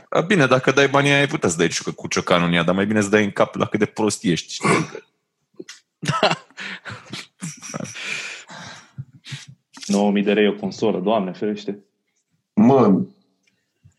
A, 0.08 0.20
bine, 0.20 0.46
dacă 0.46 0.70
dai 0.70 0.88
banii 0.88 1.10
aia, 1.10 1.20
ai 1.20 1.26
putea 1.26 1.48
să 1.48 1.56
dai 1.56 1.68
ciucă 1.68 1.90
cu 1.90 2.08
ciocanul 2.08 2.48
în 2.48 2.54
ea, 2.54 2.62
dar 2.62 2.74
mai 2.74 2.86
bine 2.86 3.00
să 3.00 3.08
dai 3.08 3.24
în 3.24 3.30
cap 3.30 3.54
la 3.54 3.66
cât 3.66 3.78
de 3.78 3.86
prost 3.86 4.24
ești. 4.24 4.56
Știi? 6.02 6.18
Da. 6.20 6.28
9000 9.86 10.22
de 10.22 10.32
lei 10.32 10.48
o 10.48 10.52
consolă, 10.54 11.00
doamne 11.00 11.32
ferește. 11.32 11.78
Mă, 12.54 13.00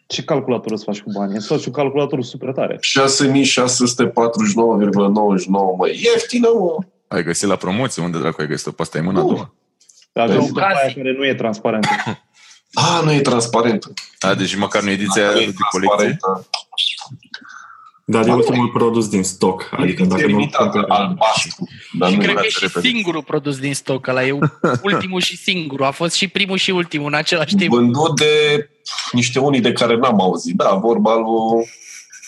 Ce 0.07 0.23
calculator 0.23 0.71
îți 0.71 0.83
faci 0.83 1.01
cu 1.01 1.11
banii? 1.11 1.35
Îți 1.35 1.47
faci 1.47 1.65
un 1.65 1.71
calculator 1.71 2.23
super 2.23 2.51
tare. 2.51 2.79
6649,99, 2.81 2.81
mă. 5.47 5.87
Ieftină, 5.87 6.47
mă. 6.59 6.77
Ai 7.07 7.23
găsit 7.23 7.47
la 7.47 7.55
promoție? 7.55 8.03
Unde 8.03 8.17
dracu 8.19 8.41
ai 8.41 8.47
găsit-o? 8.47 8.71
Pe 8.71 8.81
asta 8.81 8.97
e 8.97 9.01
mâna 9.01 9.19
a 9.19 9.23
doua. 9.23 9.53
Dar 10.13 10.27
Pe 10.27 10.33
găsit 10.33 10.47
după 10.47 10.59
aia 10.61 10.75
ocazii. 10.75 10.95
care 10.95 11.13
nu 11.17 11.25
e 11.25 11.33
transparentă. 11.35 11.87
A, 12.73 13.01
nu 13.03 13.11
e 13.13 13.21
transparentă. 13.21 13.93
A, 14.19 14.33
deci 14.33 14.55
măcar 14.55 14.81
nu 14.83 14.89
e 14.89 14.93
ediția 14.93 15.25
Nu 15.27 15.33
de 15.33 15.41
e 15.41 15.53
colecție. 15.71 16.19
Transparentă. 18.05 18.11
Dar 18.11 18.27
e 18.27 18.31
ultimul 18.31 18.69
produs 18.69 19.07
din 19.09 19.23
stoc. 19.23 19.69
Adică 19.71 20.03
dacă 20.05 20.21
e 20.21 20.25
nu 20.25 20.29
limitată, 20.37 20.79
cumperi- 20.79 20.87
albastru. 20.87 21.67
Dar 21.99 22.09
și 22.09 22.15
nu 22.15 22.21
cred 22.21 22.35
că 22.35 22.41
e 22.45 22.49
foarte 22.49 22.49
și 22.49 22.59
repede. 22.73 22.87
singurul 22.87 23.23
produs 23.23 23.57
din 23.59 23.73
stoc, 23.73 24.07
ăla 24.07 24.25
e 24.25 24.31
ultimul 24.91 25.21
și 25.21 25.37
singurul. 25.37 25.85
A 25.85 25.91
fost 25.91 26.13
și 26.13 26.27
primul 26.27 26.57
și 26.57 26.71
ultimul 26.71 27.07
în 27.07 27.13
același 27.13 27.55
timp. 27.55 27.71
Vândut 27.71 28.15
de 28.15 28.69
niște 29.11 29.39
unii 29.39 29.61
de 29.61 29.71
care 29.71 29.95
n-am 29.95 30.21
auzit. 30.21 30.55
Da, 30.55 30.73
vorba 30.73 31.15
lui 31.15 31.65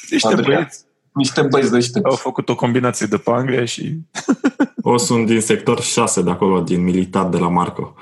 Niște 0.10 0.28
Andreea. 0.28 0.58
băieți 0.58 0.80
Niște 1.14 1.42
băieți 1.42 1.72
deștepți. 1.72 2.10
au 2.10 2.16
făcut 2.16 2.50
o 2.50 2.56
combinație 2.56 3.06
de 3.06 3.18
pe 3.18 3.32
Anglia 3.32 3.66
și 3.66 3.94
O 4.82 4.98
sunt 4.98 5.26
din 5.26 5.42
sector 5.42 5.82
6 5.82 6.22
de 6.22 6.30
acolo, 6.30 6.62
din 6.62 6.84
militar 6.84 7.26
de 7.28 7.38
la 7.38 7.48
Marco. 7.50 7.96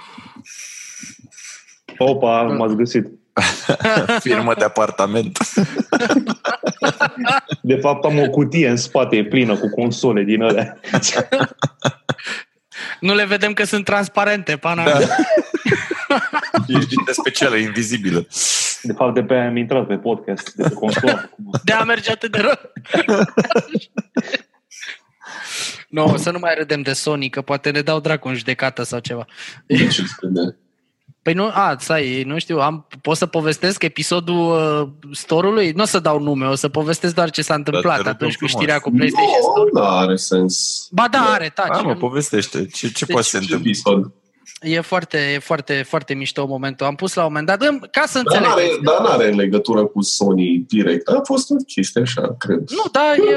Opa, 1.97 2.41
m-ați 2.41 2.75
găsit. 2.75 3.07
firmă 4.19 4.53
de 4.57 4.63
apartament. 4.63 5.37
De 7.61 7.75
fapt 7.75 8.05
am 8.05 8.19
o 8.19 8.29
cutie 8.29 8.69
în 8.69 8.77
spate, 8.77 9.15
e 9.15 9.25
plină 9.25 9.55
cu 9.55 9.69
console 9.69 10.23
din 10.23 10.41
alea. 10.41 10.79
Nu 12.99 13.13
le 13.13 13.25
vedem 13.25 13.53
că 13.53 13.63
sunt 13.63 13.85
transparente, 13.85 14.57
pana. 14.57 14.83
Da. 14.83 14.99
Ești 16.67 16.95
de 17.05 17.11
specială, 17.11 17.55
invizibilă. 17.55 18.27
De 18.81 18.93
fapt, 18.93 19.13
de 19.13 19.23
pe 19.23 19.33
aia 19.33 19.47
am 19.47 19.55
intrat 19.57 19.87
pe 19.87 19.95
podcast, 19.95 20.53
de 20.53 20.63
pe 20.63 20.73
console. 20.73 21.29
De 21.63 21.71
a 21.71 21.83
merge 21.83 22.11
atât 22.11 22.31
de 22.31 22.39
rău. 22.39 22.59
Nu, 25.89 26.05
no, 26.07 26.17
să 26.17 26.31
nu 26.31 26.39
mai 26.39 26.53
râdem 26.57 26.81
de 26.81 26.93
Sony, 26.93 27.29
că 27.29 27.41
poate 27.41 27.69
ne 27.69 27.81
dau 27.81 27.99
dracu 27.99 28.27
în 28.27 28.35
judecată 28.35 28.83
sau 28.83 28.99
ceva. 28.99 29.25
Deci, 29.65 30.01
de- 30.21 30.55
Păi 31.23 31.33
nu, 31.33 31.43
a, 31.53 31.75
stai, 31.79 32.23
nu 32.25 32.37
știu, 32.39 32.59
am, 32.59 32.87
pot 33.01 33.17
să 33.17 33.25
povestesc 33.25 33.83
episodul 33.83 34.35
uh, 34.35 34.87
store-ului? 35.15 35.71
Nu 35.71 35.81
o 35.81 35.85
să 35.85 35.99
dau 35.99 36.19
nume, 36.19 36.45
o 36.47 36.55
să 36.55 36.69
povestesc 36.69 37.15
doar 37.15 37.29
ce 37.29 37.41
s-a 37.41 37.53
întâmplat 37.53 37.91
te 37.93 37.97
rugăm 37.97 38.11
atunci 38.13 38.31
cu 38.31 38.37
frumos. 38.37 38.53
știrea 38.55 38.79
cu 38.79 38.91
PlayStation 38.91 39.41
Store. 39.51 39.69
nu 39.73 39.81
are 39.81 40.15
sens. 40.15 40.87
Ba 40.91 41.07
da, 41.11 41.19
are, 41.19 41.51
taci. 41.55 41.67
Da, 41.75 41.81
mă, 41.81 41.91
nu- 41.91 41.97
povestește. 41.97 42.57
Ce, 42.65 42.67
ce 42.67 42.87
Deci, 42.87 43.05
poate 43.05 43.23
să 43.27 43.29
se 43.29 43.37
Ce 43.37 43.43
întâmple? 43.43 43.69
episod? 43.69 44.11
E 44.61 44.81
foarte, 44.81 45.17
e 45.33 45.39
foarte, 45.39 45.83
foarte 45.87 46.13
mișto 46.13 46.45
momentul. 46.47 46.85
Am 46.85 46.95
pus 46.95 47.13
la 47.13 47.21
un 47.21 47.27
moment 47.27 47.47
dat, 47.47 47.61
Îmi- 47.61 47.79
ca 47.91 48.03
să 48.07 48.21
Dar 48.31 48.41
n-are, 48.41 48.49
înțelegeți. 48.61 48.81
dar 48.83 49.01
n-are 49.01 49.29
legătură 49.29 49.85
cu 49.85 50.01
Sony 50.01 50.65
direct. 50.67 51.07
A 51.07 51.21
fost 51.23 51.49
o 51.49 51.55
chestie 51.55 52.01
așa, 52.01 52.35
cred. 52.37 52.57
Nu, 52.69 52.83
da, 52.91 53.13
e, 53.15 53.31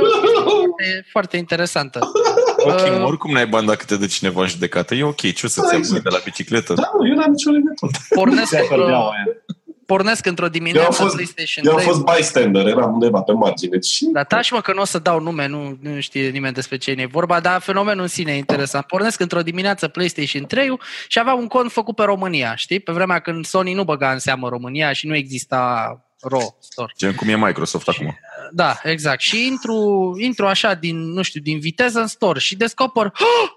e 0.91 1.03
foarte 1.15 1.37
interesantă. 1.37 1.99
Ok, 2.71 2.81
Uh, 2.93 2.99
mă, 2.99 3.05
oricum 3.07 3.33
n-ai 3.33 3.47
bani 3.47 3.67
dacă 3.67 3.85
te 3.85 3.97
dă 3.97 4.07
cineva 4.07 4.41
în 4.43 4.49
judecată. 4.49 4.95
E 4.95 5.03
ok, 5.03 5.21
ce 5.21 5.47
o 5.47 5.49
să-ți 5.49 5.69
iau 5.71 5.79
Exact. 5.79 6.03
de 6.03 6.09
la 6.09 6.19
bicicletă? 6.25 6.75
Da, 6.75 6.91
nu, 6.99 7.09
eu 7.09 7.15
n-am 7.15 7.31
nicio 7.31 7.51
legătură. 7.51 7.91
Pornesc, 8.15 8.51
De 8.51 8.59
într-o, 8.59 8.77
cărdeaua 8.77 9.11
aia. 9.11 9.25
pornesc 9.87 10.27
într-o 10.27 10.45
Eu 10.45 10.51
am 10.51 10.57
dimineață 10.59 11.03
fost, 11.03 11.15
PlayStation 11.15 11.65
eu 11.67 11.73
am 11.73 11.79
3. 11.79 11.91
fost 11.91 12.05
bystander, 12.17 12.67
eram 12.67 12.93
undeva 12.93 13.21
pe 13.21 13.33
margine. 13.33 13.81
Și 13.81 14.05
Da, 14.13 14.23
taci 14.25 14.51
mă 14.51 14.61
că 14.61 14.73
nu 14.73 14.81
o 14.81 14.85
să 14.85 14.99
dau 14.99 15.21
nume, 15.21 15.47
nu, 15.47 15.79
nu 15.81 16.01
știe 16.01 16.29
nimeni 16.29 16.55
despre 16.55 16.77
ce 16.77 16.91
e 16.91 17.07
vorba, 17.11 17.41
dar 17.41 17.61
fenomenul 17.61 18.03
în 18.03 18.09
sine 18.09 18.33
e 18.33 18.37
interesant. 18.37 18.85
Pornesc 18.87 19.21
într-o 19.21 19.43
dimineață 19.43 19.89
PlayStation 19.89 20.47
3 20.47 20.79
și 21.09 21.19
avea 21.19 21.35
un 21.35 21.47
cont 21.47 21.73
făcut 21.73 21.95
pe 21.95 22.03
România, 22.03 22.55
știi? 22.57 22.81
Pe 22.81 22.93
vremea 22.93 23.19
când 23.19 23.45
Sony 23.47 23.73
nu 23.73 23.85
băga 23.85 24.11
în 24.13 24.19
seamă 24.19 24.49
România 24.49 24.93
și 24.93 25.07
nu 25.07 25.15
exista 25.15 25.91
RO 26.21 26.41
Store. 26.61 26.93
Gen 26.99 27.15
cum 27.15 27.29
e 27.29 27.37
Microsoft 27.37 27.89
acum. 27.89 28.19
Da, 28.53 28.81
exact. 28.83 29.21
Și 29.21 29.47
intru, 29.47 30.13
intru 30.19 30.47
așa 30.47 30.75
din, 30.75 30.97
nu 31.13 31.23
știu, 31.23 31.41
din 31.41 31.59
viteză 31.59 32.01
în 32.01 32.07
store 32.07 32.39
și 32.39 32.57
descoper 32.57 33.05
"Ah! 33.07 33.51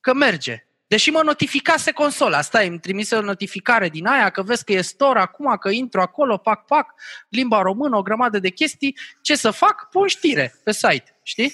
că 0.00 0.14
merge. 0.14 0.62
Deși 0.86 1.10
mă 1.10 1.22
notificase 1.24 1.92
consola, 1.92 2.40
stai, 2.40 2.66
îmi 2.66 2.78
trimise 2.78 3.16
o 3.16 3.20
notificare 3.20 3.88
din 3.88 4.06
aia 4.06 4.30
că 4.30 4.42
vezi 4.42 4.64
că 4.64 4.72
e 4.72 4.80
store 4.80 5.20
acum, 5.20 5.56
că 5.56 5.68
intru 5.68 6.00
acolo, 6.00 6.36
pac, 6.36 6.64
pac, 6.64 6.94
limba 7.28 7.62
română, 7.62 7.96
o 7.96 8.02
grămadă 8.02 8.38
de 8.38 8.50
chestii. 8.50 8.96
Ce 9.22 9.36
să 9.36 9.50
fac? 9.50 9.88
Pun 9.90 10.06
știre 10.06 10.54
pe 10.64 10.72
site, 10.72 11.18
știi? 11.22 11.52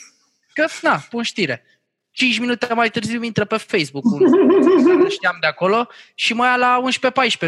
Că, 0.52 0.66
na, 0.82 0.96
pun 1.10 1.22
știre. 1.22 1.64
5 2.14 2.38
minute 2.38 2.74
mai 2.74 2.90
târziu 2.90 3.22
intră 3.22 3.44
pe 3.44 3.56
Facebook 3.56 4.04
un 4.04 4.18
nu 4.98 5.08
știam 5.08 5.36
de 5.40 5.46
acolo 5.46 5.88
și 6.14 6.32
mai 6.34 6.48
ia 6.48 6.56
la 6.56 6.80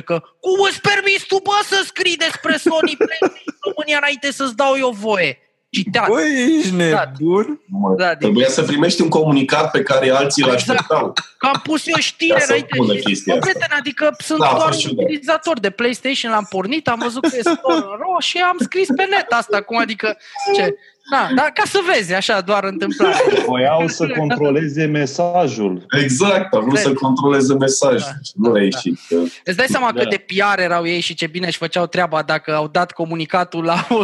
11-14 0.01 0.05
că 0.05 0.23
cum 0.41 0.67
îți 0.69 0.81
permis 0.81 1.23
tu, 1.23 1.39
bă, 1.43 1.51
să 1.65 1.83
scrii 1.87 2.17
despre 2.17 2.57
Sony 2.57 2.97
PlayStation 2.97 3.43
România 3.61 3.97
înainte 4.01 4.33
să-ți 4.33 4.57
dau 4.57 4.75
eu 4.79 4.91
voie? 4.91 5.39
Citat. 5.71 6.09
Băi, 6.09 6.59
ești 6.59 6.75
nebun? 6.75 7.61
mă, 7.67 7.95
Da, 7.97 8.09
din- 8.09 8.19
trebuia 8.19 8.49
să 8.49 8.63
primești 8.63 9.01
un 9.03 9.09
comunicat 9.09 9.71
pe 9.71 9.83
care 9.83 10.11
alții 10.11 10.43
îl 10.43 10.53
Exact. 10.53 10.71
așteptau. 10.71 11.13
Că 11.39 11.47
am 11.47 11.61
pus 11.63 11.87
eu 11.87 11.99
știre 11.99 12.33
Ca 12.33 12.39
să 12.41 12.47
înainte 12.49 12.77
pună 12.77 12.95
și 12.97 13.03
chestia 13.03 13.35
bă, 13.35 13.39
asta. 13.39 13.51
prieten, 13.53 13.77
adică 13.79 14.15
sunt 14.19 14.39
Da, 14.39 14.47
a 14.47 14.55
doar 14.57 14.67
fost 14.73 14.85
un 14.85 14.91
ciudat. 14.91 15.05
utilizator 15.05 15.61
de 15.61 15.71
PlayStation, 15.71 16.31
l-am 16.33 16.47
pornit, 16.51 16.89
am 16.89 16.99
văzut 17.03 17.23
că 17.29 17.37
e 17.37 17.41
store 17.41 17.75
în 17.75 17.81
ro 17.81 18.21
și 18.21 18.39
am 18.39 18.57
scris 18.61 18.87
pe 18.97 19.07
net 19.11 19.27
asta, 19.33 19.63
cum 19.63 19.77
adică 19.79 20.17
ce? 20.55 20.75
Da, 21.11 21.29
da, 21.35 21.43
ca 21.55 21.63
să 21.67 21.79
vezi, 21.95 22.15
așa, 22.15 22.41
doar 22.41 22.65
întâmplare. 22.65 23.17
Voiau 23.47 23.89
să 23.89 24.07
controleze 24.09 24.85
mesajul. 24.85 25.87
Exact, 26.03 26.55
a 26.55 26.59
vrut 26.59 26.73
Cred. 26.73 26.83
să 26.85 26.93
controleze 26.93 27.55
mesajul. 27.55 27.99
Da. 27.99 28.13
Nu 28.35 28.51
a 28.51 28.53
Da. 28.53 28.63
ieșit. 28.63 28.99
că- 29.09 29.17
Îți 29.45 29.57
dai 29.57 29.67
seama 29.69 29.93
Da. 29.93 30.01
cât 30.01 30.11
de 30.11 30.17
PR 30.27 30.59
erau 30.59 30.87
ei 30.87 31.01
și 31.01 31.15
ce 31.15 31.27
bine 31.27 31.47
își 31.47 31.59
făceau 31.59 31.87
treaba 31.87 32.23
dacă 32.23 32.55
au 32.55 32.69
dat 32.69 32.93
comunicatul 32.93 33.65
la 33.65 33.87
o, 33.99 34.01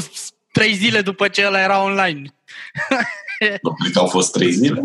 trei 0.53 0.73
zile 0.75 1.01
după 1.01 1.29
ce 1.29 1.45
ăla 1.47 1.61
era 1.63 1.83
online. 1.83 2.23
Nu, 3.63 3.73
cred 3.73 3.93
că 3.93 3.99
au 3.99 4.07
fost 4.07 4.33
trei 4.33 4.51
zile. 4.53 4.83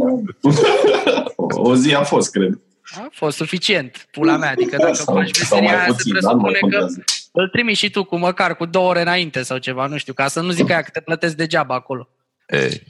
o 1.37 1.75
zi 1.75 1.93
a 1.93 2.03
fost, 2.03 2.31
cred. 2.31 2.59
A 2.95 3.07
fost 3.11 3.37
suficient, 3.37 4.07
pula 4.11 4.37
mea, 4.37 4.49
adică 4.51 4.75
dacă 4.79 4.93
Sau- 4.93 5.15
faci 5.15 5.35
sau 5.35 5.57
meseria 5.59 5.75
mai 5.75 5.83
aia 5.85 5.85
se 5.87 5.91
puțin, 5.95 6.13
da, 6.21 6.31
nu 6.31 6.37
mai 6.37 6.51
presupune 6.51 6.59
că 6.59 6.59
contează. 6.59 7.03
Îl 7.39 7.47
trimiți 7.47 7.79
și 7.79 7.89
tu 7.89 8.03
cu 8.03 8.17
măcar 8.17 8.55
cu 8.55 8.65
două 8.65 8.89
ore 8.89 9.01
înainte 9.01 9.41
sau 9.41 9.57
ceva, 9.57 9.87
nu 9.87 9.97
știu, 9.97 10.13
ca 10.13 10.27
să 10.27 10.41
nu 10.41 10.49
zic 10.49 10.69
aia 10.69 10.81
că 10.81 10.89
te 10.93 11.01
plătesc 11.01 11.35
degeaba 11.35 11.75
acolo. 11.75 12.07
Ei, 12.47 12.83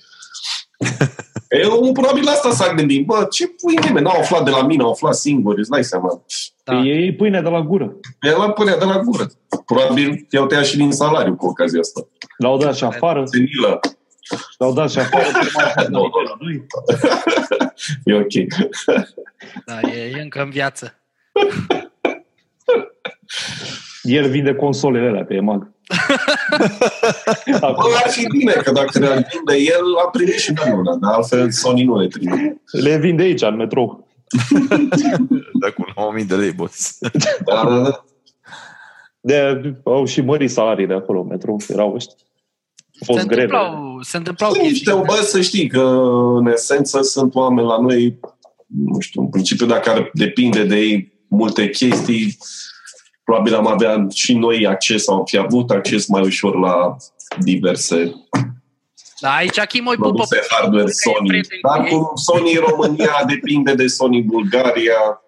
Eu 1.50 1.92
probabil 1.92 2.28
asta 2.28 2.52
s-a 2.52 2.74
gândit. 2.74 3.06
Bă, 3.06 3.28
ce 3.32 3.48
pui 3.48 3.76
nimeni? 3.86 4.06
N-au 4.06 4.20
aflat 4.20 4.44
de 4.44 4.50
la 4.50 4.66
mine, 4.66 4.84
au 4.84 4.92
aflat 4.92 5.16
singuri, 5.16 5.60
îți 5.60 5.70
dai 5.70 5.84
seama. 5.84 6.24
Da. 6.64 6.74
Da. 6.74 6.80
Ei 6.80 7.16
pâine 7.16 7.42
de 7.42 7.50
la 7.50 7.62
gură. 7.62 7.96
El 8.22 8.38
la 8.38 8.52
pânea 8.52 8.78
de 8.78 8.86
la 8.86 9.00
gură. 9.00 9.32
Probabil 9.66 10.28
i-au 10.30 10.46
tăiat 10.46 10.66
și 10.66 10.78
din 10.78 10.92
salariu 10.92 11.36
cu 11.36 11.46
ocazia 11.46 11.80
asta. 11.80 12.08
L-au 12.38 12.58
dat 12.58 12.76
și 12.76 12.84
afară. 12.84 13.26
Senilă. 13.26 13.80
L-au 14.58 14.74
dat 14.74 14.92
și 14.92 15.00
afară. 15.00 15.28
prima 15.40 15.72
dată 15.76 15.90
Nu, 15.90 16.00
nu, 16.00 16.22
la 16.22 16.38
noi. 16.40 16.66
E 18.04 18.14
ok. 18.14 18.34
Da, 19.66 19.80
e, 19.90 20.14
e 20.18 20.22
încă 20.22 20.42
în 20.42 20.50
viață. 20.50 21.00
El 24.08 24.30
vinde 24.30 24.54
consolele 24.56 25.08
alea 25.08 25.24
pe 25.26 25.34
EMAG. 25.34 25.72
Acum 27.62 27.84
Bă, 27.92 27.96
ar 28.04 28.10
fi 28.10 28.28
bine 28.38 28.52
că 28.52 28.72
dacă 28.72 29.00
le 29.00 29.06
vinde 29.08 29.64
el, 29.72 29.84
a 30.06 30.10
primit 30.10 30.34
și 30.40 30.54
noi 30.56 30.74
una, 30.78 30.96
dar 30.96 31.14
altfel 31.14 31.52
Sony 31.52 31.84
nu 31.84 32.00
le 32.00 32.08
trimite. 32.08 32.62
le 32.72 32.98
vinde 32.98 33.24
aici, 33.24 33.42
în 33.42 33.56
metrou. 33.56 34.08
da, 35.62 35.68
cu 35.76 35.86
9000 35.96 36.24
de 36.26 36.36
lei, 36.36 36.52
boss. 36.52 36.98
Da, 37.46 37.64
da, 37.70 37.80
da. 37.82 38.06
De, 39.20 39.62
au 39.84 40.06
și 40.06 40.22
mărit 40.22 40.52
salariile 40.52 40.94
acolo, 40.94 41.20
în 41.22 41.28
metrou. 41.28 41.62
Erau 41.68 41.94
ăștia. 41.94 42.16
A 43.02 43.04
fost 43.06 43.20
Se 43.20 43.26
greve. 43.26 43.42
întâmplau, 43.42 44.00
se 44.02 44.18
întâmplau 44.18 44.52
Sunt 44.52 44.64
niște, 44.64 44.92
chestii. 44.92 45.06
bă, 45.06 45.22
să 45.24 45.42
știi 45.42 45.68
că 45.68 45.82
în 46.38 46.48
esență 46.48 47.02
sunt 47.02 47.36
oameni 47.36 47.68
la 47.68 47.80
noi, 47.82 48.20
nu 48.66 49.00
știu, 49.00 49.22
în 49.22 49.30
principiu 49.30 49.66
dacă 49.66 49.90
ar 49.90 50.10
depinde 50.14 50.64
de 50.64 50.76
ei 50.76 51.14
multe 51.28 51.70
chestii, 51.70 52.38
probabil 53.28 53.56
am 53.56 53.68
avea 53.68 54.08
și 54.14 54.34
noi 54.34 54.68
acces 54.68 55.04
sau 55.04 55.16
am 55.18 55.26
fi 55.26 55.38
avut 55.38 55.70
acces 55.72 56.08
mai 56.08 56.22
ușor 56.22 56.60
la 56.60 56.96
diverse 57.40 58.14
Da, 59.20 59.34
aici 59.36 59.60
Chimoi 59.60 59.96
pupă 59.96 60.08
produse 60.10 60.40
hardware 60.50 60.84
că 60.84 60.90
e 60.90 61.12
Sony. 61.14 61.28
prieten 61.28 61.58
Dar 61.62 61.78
cu 61.80 61.86
ei. 61.86 61.92
cum 61.92 62.16
Sony 62.16 62.54
România 62.56 63.24
depinde 63.34 63.74
de 63.74 63.88
Sony 63.88 64.22
Bulgaria, 64.22 65.22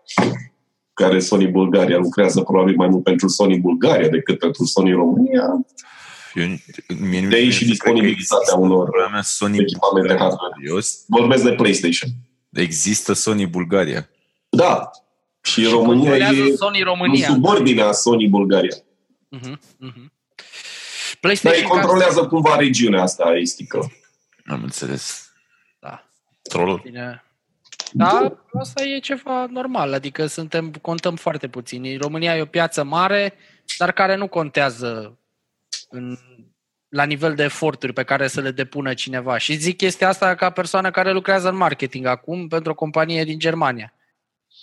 care 0.94 1.20
Sony 1.20 1.48
Bulgaria 1.48 1.98
lucrează 1.98 2.42
probabil 2.42 2.76
mai 2.76 2.88
mult 2.88 3.04
pentru 3.04 3.28
Sony 3.28 3.58
Bulgaria 3.60 4.08
decât 4.08 4.40
pentru 4.40 4.64
Sony 4.66 4.92
România, 4.92 5.44
Eu, 6.34 6.46
mie 7.00 7.22
nu 7.22 7.30
De 7.30 7.36
aici 7.36 7.54
și 7.54 7.58
cred 7.58 7.68
că 7.68 7.72
disponibilitatea 7.74 8.38
există 8.40 8.56
unor 8.58 8.90
probleme 8.90 9.22
Sony 9.24 9.58
echipamente 9.60 10.08
Bulgaria. 10.08 10.18
hardware. 10.24 10.54
Serios? 10.58 11.04
vorbesc 11.08 11.44
de 11.44 11.52
PlayStation. 11.54 12.10
Există 12.54 13.14
Sony 13.14 13.46
Bulgaria. 13.46 14.10
Da. 14.50 14.90
Și 15.50 15.66
România 15.66 16.10
controlează 16.10 16.42
e 16.42 16.56
Sony 16.56 16.78
în 16.78 16.84
România. 16.84 17.28
subordinea 17.28 17.92
Sony 17.92 18.28
Bulgaria. 18.28 18.76
Mhm, 19.30 19.60
mhm. 19.78 20.12
Dar 21.12 21.20
PlayStation 21.20 21.64
ei 21.64 21.70
controlează 21.70 22.28
cumva 22.28 22.56
regiunea 22.56 23.02
asta 23.02 23.32
estică. 23.36 23.92
Am 24.46 24.64
înțeles. 24.64 25.32
Da. 25.80 26.10
Trollul. 26.42 26.82
Bine. 26.84 27.24
Da, 27.92 28.38
asta 28.54 28.84
e 28.84 29.00
ceva 29.00 29.46
normal, 29.50 29.94
adică 29.94 30.26
suntem, 30.26 30.72
contăm 30.82 31.16
foarte 31.16 31.48
puțini. 31.48 31.98
România 31.98 32.38
e 32.38 32.42
o 32.42 32.46
piață 32.46 32.84
mare, 32.84 33.34
dar 33.78 33.92
care 33.92 34.16
nu 34.16 34.28
contează 34.28 35.18
în, 35.90 36.18
la 36.90 37.04
nivel 37.04 37.36
de 37.36 37.44
eforturi 37.44 37.94
pe 37.94 38.04
care 38.04 38.28
să 38.28 38.42
le 38.42 38.52
depună 38.52 38.94
cineva. 38.94 39.38
Și 39.38 39.56
zic 39.56 39.78
chestia 39.78 40.08
asta 40.08 40.36
ca 40.36 40.50
persoană 40.50 40.92
care 40.92 41.12
lucrează 41.12 41.50
în 41.50 41.56
marketing 41.56 42.06
acum 42.06 42.48
pentru 42.48 42.72
o 42.72 42.76
companie 42.76 43.24
din 43.24 43.40
Germania. 43.40 43.94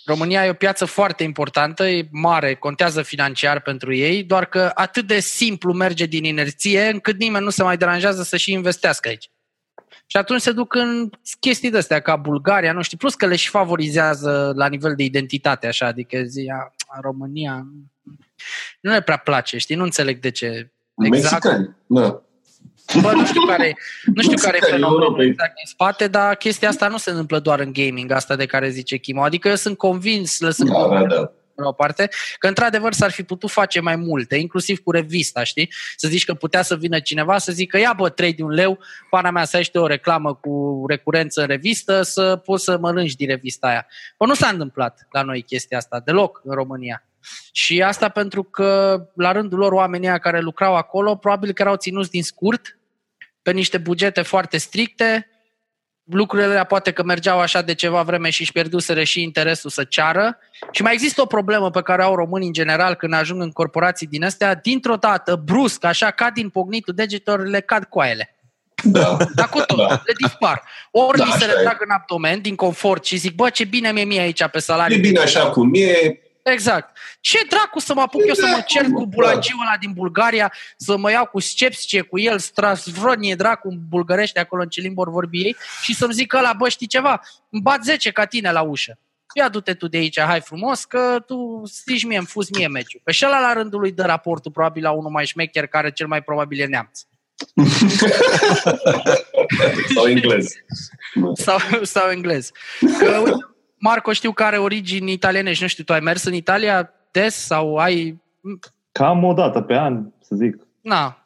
România 0.07 0.45
e 0.45 0.49
o 0.49 0.53
piață 0.53 0.85
foarte 0.85 1.23
importantă, 1.23 1.87
e 1.87 2.07
mare, 2.11 2.55
contează 2.55 3.01
financiar 3.01 3.61
pentru 3.61 3.93
ei, 3.93 4.23
doar 4.23 4.45
că 4.45 4.71
atât 4.73 5.07
de 5.07 5.19
simplu 5.19 5.73
merge 5.73 6.05
din 6.05 6.23
inerție 6.23 6.87
încât 6.87 7.17
nimeni 7.17 7.43
nu 7.43 7.49
se 7.49 7.63
mai 7.63 7.77
deranjează 7.77 8.23
să 8.23 8.37
și 8.37 8.51
investească 8.51 9.07
aici. 9.07 9.31
Și 10.05 10.17
atunci 10.17 10.41
se 10.41 10.51
duc 10.51 10.75
în 10.75 11.09
chestii 11.39 11.71
de 11.71 11.77
astea 11.77 11.99
ca 11.99 12.15
Bulgaria, 12.15 12.73
nu 12.73 12.81
știu, 12.81 12.97
plus 12.97 13.15
că 13.15 13.25
le 13.25 13.35
și 13.35 13.49
favorizează 13.49 14.53
la 14.55 14.67
nivel 14.67 14.95
de 14.95 15.03
identitate, 15.03 15.67
așa, 15.67 15.85
adică 15.85 16.21
zi, 16.23 16.45
a, 16.87 16.99
România 17.01 17.67
nu 18.81 18.91
le 18.91 19.01
prea 19.01 19.17
place, 19.17 19.57
știi, 19.57 19.75
nu 19.75 19.83
înțeleg 19.83 20.19
de 20.19 20.31
ce. 20.31 20.71
Exact. 20.95 21.43
Mexicani, 21.43 21.75
da. 21.87 22.21
Bă, 23.01 23.11
nu 23.11 23.25
știu 23.25 23.41
care, 23.41 23.77
nu 24.13 24.21
știu 24.21 24.37
care 24.37 24.57
e 24.57 24.59
Mexicani, 24.59 24.71
fenomenul 24.71 25.01
europeni. 25.01 25.29
exact 25.29 25.55
din 25.55 25.65
spate, 25.65 26.07
dar 26.07 26.35
chestia 26.35 26.69
asta 26.69 26.87
nu 26.87 26.97
se 26.97 27.09
întâmplă 27.09 27.39
doar 27.39 27.59
în 27.59 27.73
gaming, 27.73 28.11
asta 28.11 28.35
de 28.35 28.45
care 28.45 28.69
zice 28.69 28.97
Chimo. 28.97 29.23
Adică 29.23 29.47
eu 29.47 29.55
sunt 29.55 29.77
convins, 29.77 30.39
lăsând 30.39 30.69
Da, 30.69 30.87
da, 30.87 31.05
da. 31.05 31.31
la 31.55 31.67
o 31.67 31.71
parte, 31.71 32.09
că 32.37 32.47
într-adevăr 32.47 32.93
s-ar 32.93 33.11
fi 33.11 33.23
putut 33.23 33.49
face 33.51 33.79
mai 33.79 33.95
multe, 33.95 34.35
inclusiv 34.35 34.79
cu 34.79 34.91
revista, 34.91 35.43
știi? 35.43 35.73
Să 35.95 36.07
zici 36.07 36.25
că 36.25 36.33
putea 36.33 36.61
să 36.61 36.75
vină 36.75 36.99
cineva 36.99 37.37
să 37.37 37.51
zică, 37.51 37.77
ia 37.77 37.93
bă, 37.97 38.09
trei 38.09 38.33
de 38.33 38.43
un 38.43 38.51
leu, 38.51 38.79
pana 39.09 39.31
mea 39.31 39.45
să 39.45 39.55
ai 39.55 39.63
și 39.63 39.71
tu 39.71 39.79
o 39.79 39.87
reclamă 39.87 40.33
cu 40.33 40.83
recurență 40.87 41.41
în 41.41 41.47
revistă, 41.47 42.01
să 42.01 42.35
poți 42.35 42.63
să 42.63 42.77
mănânci 42.77 43.15
din 43.15 43.27
revista 43.27 43.67
aia. 43.67 43.87
Bă, 44.17 44.25
nu 44.25 44.33
s-a 44.33 44.47
întâmplat 44.47 45.07
la 45.11 45.21
noi 45.21 45.41
chestia 45.41 45.77
asta, 45.77 46.01
deloc 46.05 46.41
în 46.43 46.53
România. 46.53 47.01
Și 47.51 47.81
asta 47.81 48.09
pentru 48.09 48.43
că, 48.43 49.01
la 49.15 49.31
rândul 49.31 49.57
lor, 49.57 49.71
oamenii 49.71 50.07
ăia 50.07 50.17
care 50.17 50.39
lucrau 50.39 50.75
acolo, 50.75 51.15
probabil 51.15 51.53
că 51.53 51.61
erau 51.61 51.75
ținuți 51.75 52.09
din 52.09 52.23
scurt, 52.23 52.76
pe 53.47 53.53
niște 53.53 53.77
bugete 53.77 54.21
foarte 54.21 54.57
stricte, 54.57 55.27
lucrurile 56.03 56.47
alea 56.49 56.63
poate 56.63 56.91
că 56.91 57.03
mergeau 57.03 57.39
așa 57.39 57.61
de 57.61 57.73
ceva 57.73 58.01
vreme 58.01 58.29
și 58.29 58.41
își 58.41 58.51
pierduseră 58.51 59.03
și 59.03 59.21
interesul 59.21 59.69
să 59.69 59.83
ceară. 59.83 60.37
Și 60.71 60.81
mai 60.81 60.93
există 60.93 61.21
o 61.21 61.25
problemă 61.25 61.69
pe 61.69 61.81
care 61.81 62.03
au 62.03 62.15
românii 62.15 62.47
în 62.47 62.53
general 62.53 62.93
când 62.95 63.13
ajung 63.13 63.41
în 63.41 63.51
corporații 63.51 64.07
din 64.07 64.23
astea, 64.23 64.55
dintr-o 64.55 64.95
dată, 64.95 65.41
brusc, 65.45 65.83
așa, 65.83 66.11
cad 66.11 66.33
din 66.33 66.49
pognitul 66.49 66.93
degetelor, 66.93 67.47
le 67.47 67.59
cad 67.59 67.83
coaiele. 67.83 68.35
Da. 68.83 69.17
Dar 69.35 69.49
cu 69.49 69.59
tot, 69.59 69.77
Da. 69.77 70.01
le 70.05 70.13
dispar. 70.21 70.63
Ori 70.91 71.17
Da, 71.17 71.23
li 71.23 71.31
se 71.31 71.35
așa 71.43 71.51
e. 71.51 71.55
retrag 71.55 71.77
în 71.79 71.89
abdomen, 71.89 72.41
din 72.41 72.55
confort 72.55 73.05
și 73.05 73.15
zic, 73.17 73.35
bă, 73.35 73.49
ce 73.49 73.63
bine 73.63 73.91
mi-e 73.91 74.03
mie 74.03 74.19
aici 74.19 74.47
pe 74.47 74.59
salariu. 74.59 74.97
E 74.97 74.99
bine 74.99 75.19
așa 75.19 75.49
cum 75.49 75.71
e, 75.73 76.19
Exact. 76.51 76.97
Ce 77.19 77.39
dracu 77.49 77.79
să 77.79 77.93
mă 77.93 78.01
apuc 78.01 78.21
eu 78.27 78.33
să 78.33 78.45
mă 78.45 78.63
cer 78.65 78.89
cu 78.89 79.05
bulangiul 79.05 79.59
ăla 79.61 79.77
din 79.79 79.91
Bulgaria, 79.93 80.53
să 80.77 80.97
mă 80.97 81.11
iau 81.11 81.25
cu 81.25 81.39
scepsce 81.39 82.01
cu 82.01 82.19
el, 82.19 82.39
strasvrodnie 82.39 83.35
dracu 83.35 83.67
în 83.67 83.77
bulgărește 83.87 84.39
acolo 84.39 84.61
în 84.61 84.69
ce 84.69 84.81
limbă 84.81 85.01
ori 85.01 85.09
vorbi 85.09 85.41
ei 85.41 85.55
și 85.81 85.95
să-mi 85.95 86.13
zic 86.13 86.33
ăla, 86.33 86.53
bă, 86.53 86.69
știi 86.69 86.87
ceva, 86.87 87.21
îmi 87.49 87.61
bat 87.61 87.83
10 87.83 88.11
ca 88.11 88.25
tine 88.25 88.51
la 88.51 88.61
ușă. 88.61 88.99
Ia 89.35 89.49
du-te 89.49 89.73
tu 89.73 89.87
de 89.87 89.97
aici, 89.97 90.19
hai 90.19 90.41
frumos, 90.41 90.85
că 90.85 91.23
tu 91.25 91.61
strici 91.65 92.05
mie, 92.05 92.17
îmi 92.17 92.27
fuz 92.27 92.49
mie 92.49 92.67
meciul. 92.67 93.01
Pe 93.03 93.11
și 93.11 93.25
ăla 93.25 93.39
la 93.39 93.53
rândul 93.53 93.79
lui 93.79 93.91
dă 93.91 94.03
raportul 94.03 94.51
probabil 94.51 94.83
la 94.83 94.91
unul 94.91 95.11
mai 95.11 95.25
șmecher 95.25 95.67
care 95.67 95.91
cel 95.91 96.07
mai 96.07 96.21
probabil 96.21 96.59
e 96.59 96.65
neamț. 96.65 96.99
sau 99.95 100.07
englez. 100.07 100.53
sau, 101.33 101.59
sau 101.83 102.09
englez. 102.09 102.51
Că, 102.99 103.17
uite, 103.17 103.56
Marco 103.77 104.11
știu 104.11 104.31
că 104.31 104.43
are 104.43 104.57
origini 104.57 105.11
italienești, 105.11 105.61
nu 105.63 105.69
știu, 105.69 105.83
tu 105.83 105.93
ai 105.93 105.99
mers 105.99 106.23
în 106.23 106.33
Italia 106.33 106.89
des 107.11 107.35
sau 107.35 107.75
ai... 107.77 108.21
Cam 108.91 109.23
o 109.23 109.33
dată 109.33 109.61
pe 109.61 109.75
an, 109.77 110.03
să 110.21 110.35
zic. 110.35 110.55
Na, 110.81 111.23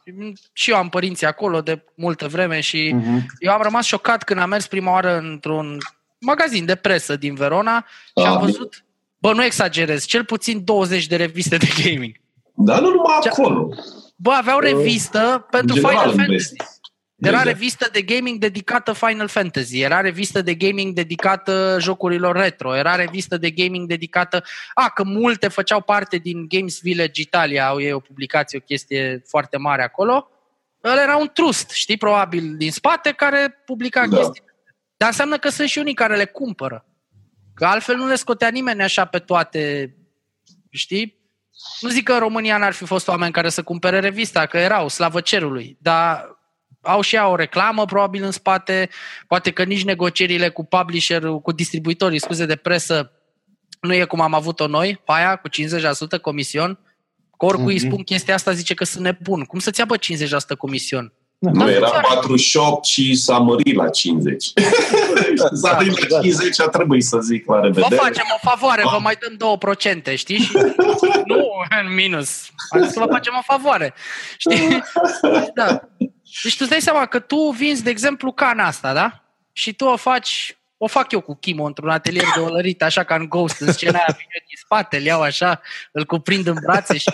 și 0.53 0.71
eu 0.71 0.77
am 0.77 0.89
părinții 0.89 1.27
acolo 1.27 1.61
de 1.61 1.83
multă 1.95 2.27
vreme 2.27 2.59
și 2.59 2.91
Mhm. 2.95 3.25
eu 3.39 3.51
am 3.51 3.61
rămas 3.61 3.85
șocat 3.85 4.23
când 4.23 4.39
am 4.39 4.49
mers 4.49 4.67
prima 4.67 4.91
oară 4.91 5.17
într-un 5.17 5.77
magazin 6.19 6.65
de 6.65 6.75
presă 6.75 7.15
din 7.15 7.35
Verona 7.35 7.85
și 8.05 8.11
Ah, 8.13 8.25
am 8.25 8.37
bine. 8.37 8.51
văzut, 8.51 8.83
bă, 9.17 9.33
nu 9.33 9.43
exagerez, 9.43 10.05
cel 10.05 10.25
puțin 10.25 10.63
20 10.63 11.07
de 11.07 11.15
reviste 11.15 11.57
de 11.57 11.67
gaming. 11.83 12.15
Dar 12.53 12.81
nu 12.81 12.89
numai 12.89 13.17
Ce- 13.21 13.29
acolo. 13.29 13.69
Bă, 14.15 14.31
aveau 14.31 14.59
revistă 14.59 15.47
pentru 15.49 15.75
general 15.75 15.97
Final 15.97 16.09
în 16.09 16.15
Fantasy. 16.17 16.53
vest. 16.55 16.79
Era 17.21 17.37
Exact. 17.37 17.45
revistă 17.45 17.89
de 17.91 18.01
gaming 18.01 18.39
dedicată 18.39 18.93
Final 18.93 19.27
Fantasy, 19.27 19.79
era 19.79 20.01
revistă 20.01 20.41
de 20.41 20.53
gaming 20.53 20.93
dedicată 20.93 21.77
jocurilor 21.79 22.35
retro, 22.35 22.75
era 22.75 22.95
revistă 22.95 23.37
de 23.37 23.51
gaming 23.51 23.87
dedicată... 23.87 24.43
A, 24.73 24.89
că 24.89 25.03
multe 25.03 25.47
făceau 25.47 25.81
parte 25.81 26.17
din 26.17 26.45
Games 26.47 26.79
Village 26.81 27.21
Italia, 27.21 27.67
au 27.67 27.81
ei 27.81 27.93
o 27.93 27.99
publicație, 27.99 28.57
o 28.57 28.65
chestie 28.65 29.21
foarte 29.27 29.57
mare 29.57 29.83
acolo. 29.83 30.29
Ăla 30.83 31.01
era 31.01 31.17
un 31.17 31.29
trust, 31.33 31.69
știi, 31.69 31.97
probabil, 31.97 32.57
din 32.57 32.71
spate, 32.71 33.11
care 33.11 33.61
publica 33.65 34.07
Da. 34.07 34.17
chestii. 34.17 34.43
Dar 34.97 35.09
înseamnă 35.09 35.37
că 35.37 35.49
sunt 35.49 35.67
și 35.69 35.77
unii 35.77 35.93
care 35.93 36.15
le 36.15 36.25
cumpără. 36.25 36.85
Că 37.53 37.65
altfel 37.65 37.95
nu 37.95 38.07
le 38.07 38.15
scotea 38.15 38.49
nimeni 38.49 38.83
așa 38.83 39.05
pe 39.05 39.19
toate, 39.19 39.93
știi? 40.69 41.19
Nu 41.79 41.89
zic 41.89 42.03
că 42.03 42.13
în 42.13 42.19
România 42.19 42.57
n-ar 42.57 42.73
fi 42.73 42.85
fost 42.85 43.07
oameni 43.07 43.31
care 43.31 43.49
să 43.49 43.63
cumpere 43.63 43.99
revista, 43.99 44.45
că 44.45 44.57
erau, 44.57 44.87
slavă 44.87 45.21
cerului, 45.21 45.77
dar 45.81 46.39
au 46.81 47.01
și 47.01 47.15
ea 47.15 47.27
o 47.27 47.35
reclamă 47.35 47.85
probabil 47.85 48.23
în 48.23 48.31
spate, 48.31 48.89
poate 49.27 49.51
că 49.51 49.63
nici 49.63 49.83
negocierile 49.83 50.49
cu 50.49 50.65
publisher, 50.65 51.21
cu 51.41 51.51
distribuitorii, 51.51 52.19
scuze, 52.19 52.45
de 52.45 52.55
presă, 52.55 53.11
nu 53.81 53.93
e 53.93 54.03
cum 54.03 54.21
am 54.21 54.33
avut-o 54.33 54.67
noi, 54.67 55.01
pe 55.05 55.11
aia, 55.15 55.35
cu 55.35 55.47
50% 55.49 56.17
comision. 56.21 56.79
Că 57.37 57.45
oricui 57.45 57.73
îi 57.73 57.79
Mhm. 57.79 57.87
spun 57.87 58.03
chestia 58.03 58.33
asta, 58.33 58.51
zice 58.51 58.73
că 58.73 58.83
sunt 58.83 59.03
nebun. 59.03 59.43
Cum 59.43 59.59
să-ți 59.59 59.79
ia, 59.79 59.85
bă, 59.85 59.97
50% 59.97 60.55
comision? 60.57 61.13
Nu, 61.39 61.51
Dar 61.51 61.69
era 61.69 61.89
chiar- 61.89 62.01
48 62.07 62.85
și 62.85 63.15
s-a 63.15 63.37
mărit 63.37 63.75
la 63.75 63.89
50. 63.89 64.51
S-a 65.61 65.73
mărit 65.73 66.09
la 66.09 66.19
50 66.19 66.59
a 66.61 66.67
trebuit 66.67 67.03
să 67.03 67.19
zic 67.19 67.45
la 67.47 67.55
Vă 67.55 67.61
revedere. 67.65 67.95
facem 67.95 68.23
o 68.35 68.49
favoare, 68.49 68.81
vă 68.91 68.97
mai 69.01 69.15
dăm 69.19 69.35
2%, 69.37 70.15
știi? 70.15 70.37
Și 70.37 70.51
nu 71.31 71.45
în 71.83 71.93
minus. 71.93 72.49
Am 72.69 72.83
zis 72.83 72.93
că 72.93 72.99
vă 72.99 73.05
facem 73.11 73.33
o 73.37 73.41
favoare. 73.53 73.93
Știi? 74.37 74.83
Da. 75.53 75.81
Deci 76.43 76.51
tu 76.51 76.59
îți 76.59 76.69
dai 76.69 76.81
seama 76.81 77.05
că 77.05 77.19
tu 77.19 77.49
vinzi, 77.49 77.83
de 77.83 77.89
exemplu, 77.89 78.31
cana 78.31 78.65
asta, 78.65 78.93
da? 78.93 79.23
Și 79.53 79.73
tu 79.73 79.85
o 79.85 79.95
faci, 79.95 80.57
o 80.77 80.87
fac 80.87 81.11
eu 81.11 81.21
cu 81.21 81.35
Chimo 81.35 81.65
într-un 81.65 81.89
atelier 81.89 82.25
de 82.35 82.39
olărit, 82.39 82.83
așa 82.83 83.03
ca 83.03 83.15
în 83.15 83.29
Ghost, 83.29 83.59
în 83.59 83.71
scena 83.71 83.97
aia, 83.97 84.05
vine 84.07 84.43
din 84.47 84.57
spate, 84.63 84.97
îl 84.97 85.03
iau 85.03 85.21
așa, 85.21 85.61
îl 85.91 86.05
cuprind 86.05 86.47
în 86.47 86.57
brațe 86.63 86.97
și 86.97 87.09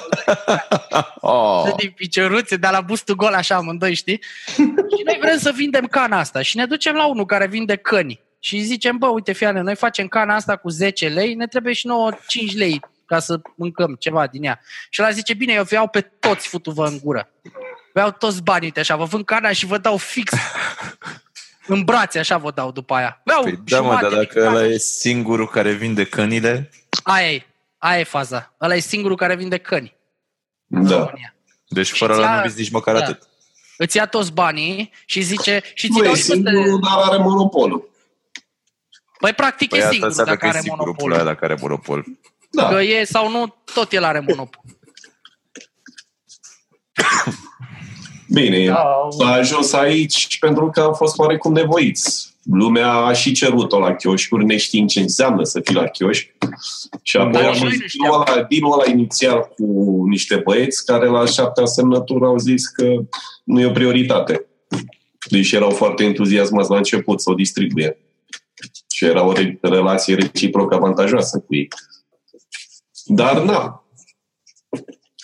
Oh. 1.20 1.64
dă 1.64 1.74
din 1.78 1.92
picioruțe, 1.92 2.56
dar 2.56 2.72
la 2.72 2.82
bustul 2.82 3.16
gol 3.16 3.34
așa 3.34 3.56
amândoi, 3.56 3.94
știi? 3.94 4.22
Și 4.56 5.02
noi 5.06 5.18
vrem 5.22 5.38
să 5.38 5.52
vindem 5.56 5.86
cana 5.86 6.20
asta 6.20 6.42
și 6.42 6.58
ne 6.58 6.66
ducem 6.66 6.96
la 6.96 7.08
unul 7.08 7.26
care 7.26 7.48
vinde 7.48 7.76
căni 7.76 8.22
și 8.40 8.56
îi 8.56 8.62
zicem, 8.62 8.98
bă, 8.98 9.08
uite, 9.08 9.32
fiane, 9.32 9.62
noi 9.62 9.76
facem 9.76 10.08
cana 10.08 10.36
asta 10.36 10.56
cu 10.56 10.70
10 10.70 11.08
lei, 11.08 11.34
ne 11.34 11.48
trebuie 11.48 11.74
și 11.74 11.88
nouă 11.88 12.12
5 12.28 12.56
lei 12.56 12.82
ca 13.06 13.20
să 13.20 13.40
mâncăm 13.56 13.96
ceva 14.00 14.28
din 14.28 14.44
ea. 14.44 14.60
Și 14.90 15.02
ăla 15.02 15.12
zice, 15.12 15.34
bine, 15.34 15.54
eu 15.54 15.64
vă 15.64 15.76
iau 15.76 15.88
pe 15.88 16.02
toți 16.02 16.48
futu-vă 16.48 16.86
în 16.88 17.00
gură. 17.04 17.30
Vă 17.98 18.04
iau 18.04 18.12
toți 18.12 18.42
banii, 18.44 18.66
uite, 18.66 18.80
așa, 18.80 18.96
vă 18.96 19.04
vând 19.06 19.26
cana 19.26 19.52
și 19.52 19.66
vă 19.66 19.78
dau 19.78 19.98
fix 19.98 20.34
în 21.68 21.84
brațe, 21.84 22.20
așa 22.20 22.38
vă 22.38 22.52
dau 22.52 22.72
după 22.72 22.94
aia. 22.94 23.22
Vă 23.24 23.32
iau 23.32 23.42
Păi 23.42 23.60
da, 23.66 23.82
mă, 23.82 23.86
jumate 23.88 24.02
dar 24.02 24.10
din 24.10 24.20
dacă 24.20 24.40
cană. 24.40 24.58
ăla 24.58 24.66
e 24.68 24.78
singurul 24.78 25.48
care 25.48 25.72
vinde 25.72 26.06
cănile, 26.06 26.70
Aia 27.04 27.32
e, 27.34 27.46
aia 27.78 28.00
e 28.00 28.04
faza. 28.04 28.54
Ăla 28.62 28.76
e 28.76 28.80
singurul 28.80 29.18
care 29.18 29.36
vinde 29.36 29.58
căni 29.58 29.96
în 30.70 30.88
Da. 30.88 30.96
România. 30.98 31.36
deci 31.68 31.92
fără 31.92 32.14
Și 32.14 32.20
ăla 32.20 32.28
ți-a- 32.28 32.36
nu 32.36 32.42
vezi 32.42 32.60
nici 32.60 32.70
măcar 32.72 32.96
da. 32.96 33.04
atât. 33.04 33.22
Îți 33.78 33.98
ia 33.98 34.06
toți 34.06 34.32
banii 34.34 34.92
și 35.06 35.22
zice, 35.22 35.62
și 35.74 35.88
ți 35.88 35.94
Nu 35.98 36.04
dau 36.04 36.12
e 36.12 36.16
și 36.16 36.26
peste... 36.28 36.34
singurul, 36.50 36.80
dar 36.80 36.98
are 36.98 37.18
monopolul. 37.18 37.90
Păi 39.20 39.34
practic 39.34 39.70
Păi 39.70 39.78
e 39.80 39.82
asta 39.82 39.92
singur 39.92 40.10
înseamnă 40.10 40.32
dacă 40.34 40.46
că 40.46 40.46
e 40.48 40.50
are 40.58 40.60
singurul 40.60 40.86
monopol. 40.86 41.06
pula 41.08 41.16
aia 41.16 41.26
dacă 41.34 41.46
are 41.46 41.58
monopol. 41.62 42.04
Da. 42.52 42.68
Că 42.68 42.82
e 42.82 43.04
sau 43.04 43.30
nu, 43.32 43.56
tot 43.74 43.92
el 43.92 44.04
are 44.04 44.20
monopol. 44.20 44.62
Bine, 48.42 48.66
Da, 48.66 49.26
a 49.26 49.32
ajuns 49.32 49.74
aici 49.74 50.40
pentru 50.40 50.70
că 50.70 50.82
am 50.82 50.94
fost 50.94 51.18
oarecum 51.18 51.54
nevoiți. 51.54 52.36
Lumea 52.44 52.92
a 52.92 53.14
și 53.14 53.32
cerut-o 53.32 53.80
la 53.80 53.96
chioșcuri, 53.96 54.46
neștiind 54.46 54.90
ce 54.90 55.00
înseamnă 55.00 55.44
să 55.44 55.60
fii 55.64 55.76
la 55.76 55.88
chioșc. 55.88 56.28
Și 57.02 57.18
apoi 57.18 57.32
Dar 57.32 57.44
am 57.44 57.50
nici 57.52 57.60
noi 57.62 57.70
văzut 57.70 57.82
nu 57.82 57.88
știam. 57.88 58.10
dealul 58.10 58.26
ăla, 58.28 58.48
dealul 58.50 58.72
ăla 58.74 58.92
inițial 58.92 59.40
cu 59.56 59.64
niște 60.08 60.36
băieți 60.36 60.86
care 60.86 61.08
la 61.08 61.26
șaptea 61.26 61.66
semnătură 61.66 62.26
au 62.26 62.38
zis 62.38 62.68
că 62.68 62.94
nu 63.44 63.60
e 63.60 63.66
o 63.66 63.72
prioritate. 63.72 64.46
Deși 65.30 65.56
erau 65.56 65.70
foarte 65.70 66.04
entuziasmați 66.04 66.70
la 66.70 66.78
început 66.78 67.22
să 67.22 67.30
o 67.30 67.34
distribuie. 67.34 67.98
Și 68.94 69.06
era 69.06 69.26
o 69.26 69.32
re- 69.32 69.58
relație 69.62 70.16
reciproc 70.16 70.74
avantajoasă 70.74 71.40
cu 71.40 71.56
ei. 71.56 71.68
Dar 73.06 73.42
na, 73.42 73.86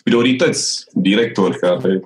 priorități, 0.03 0.85
directori 0.91 1.57
care 1.59 2.01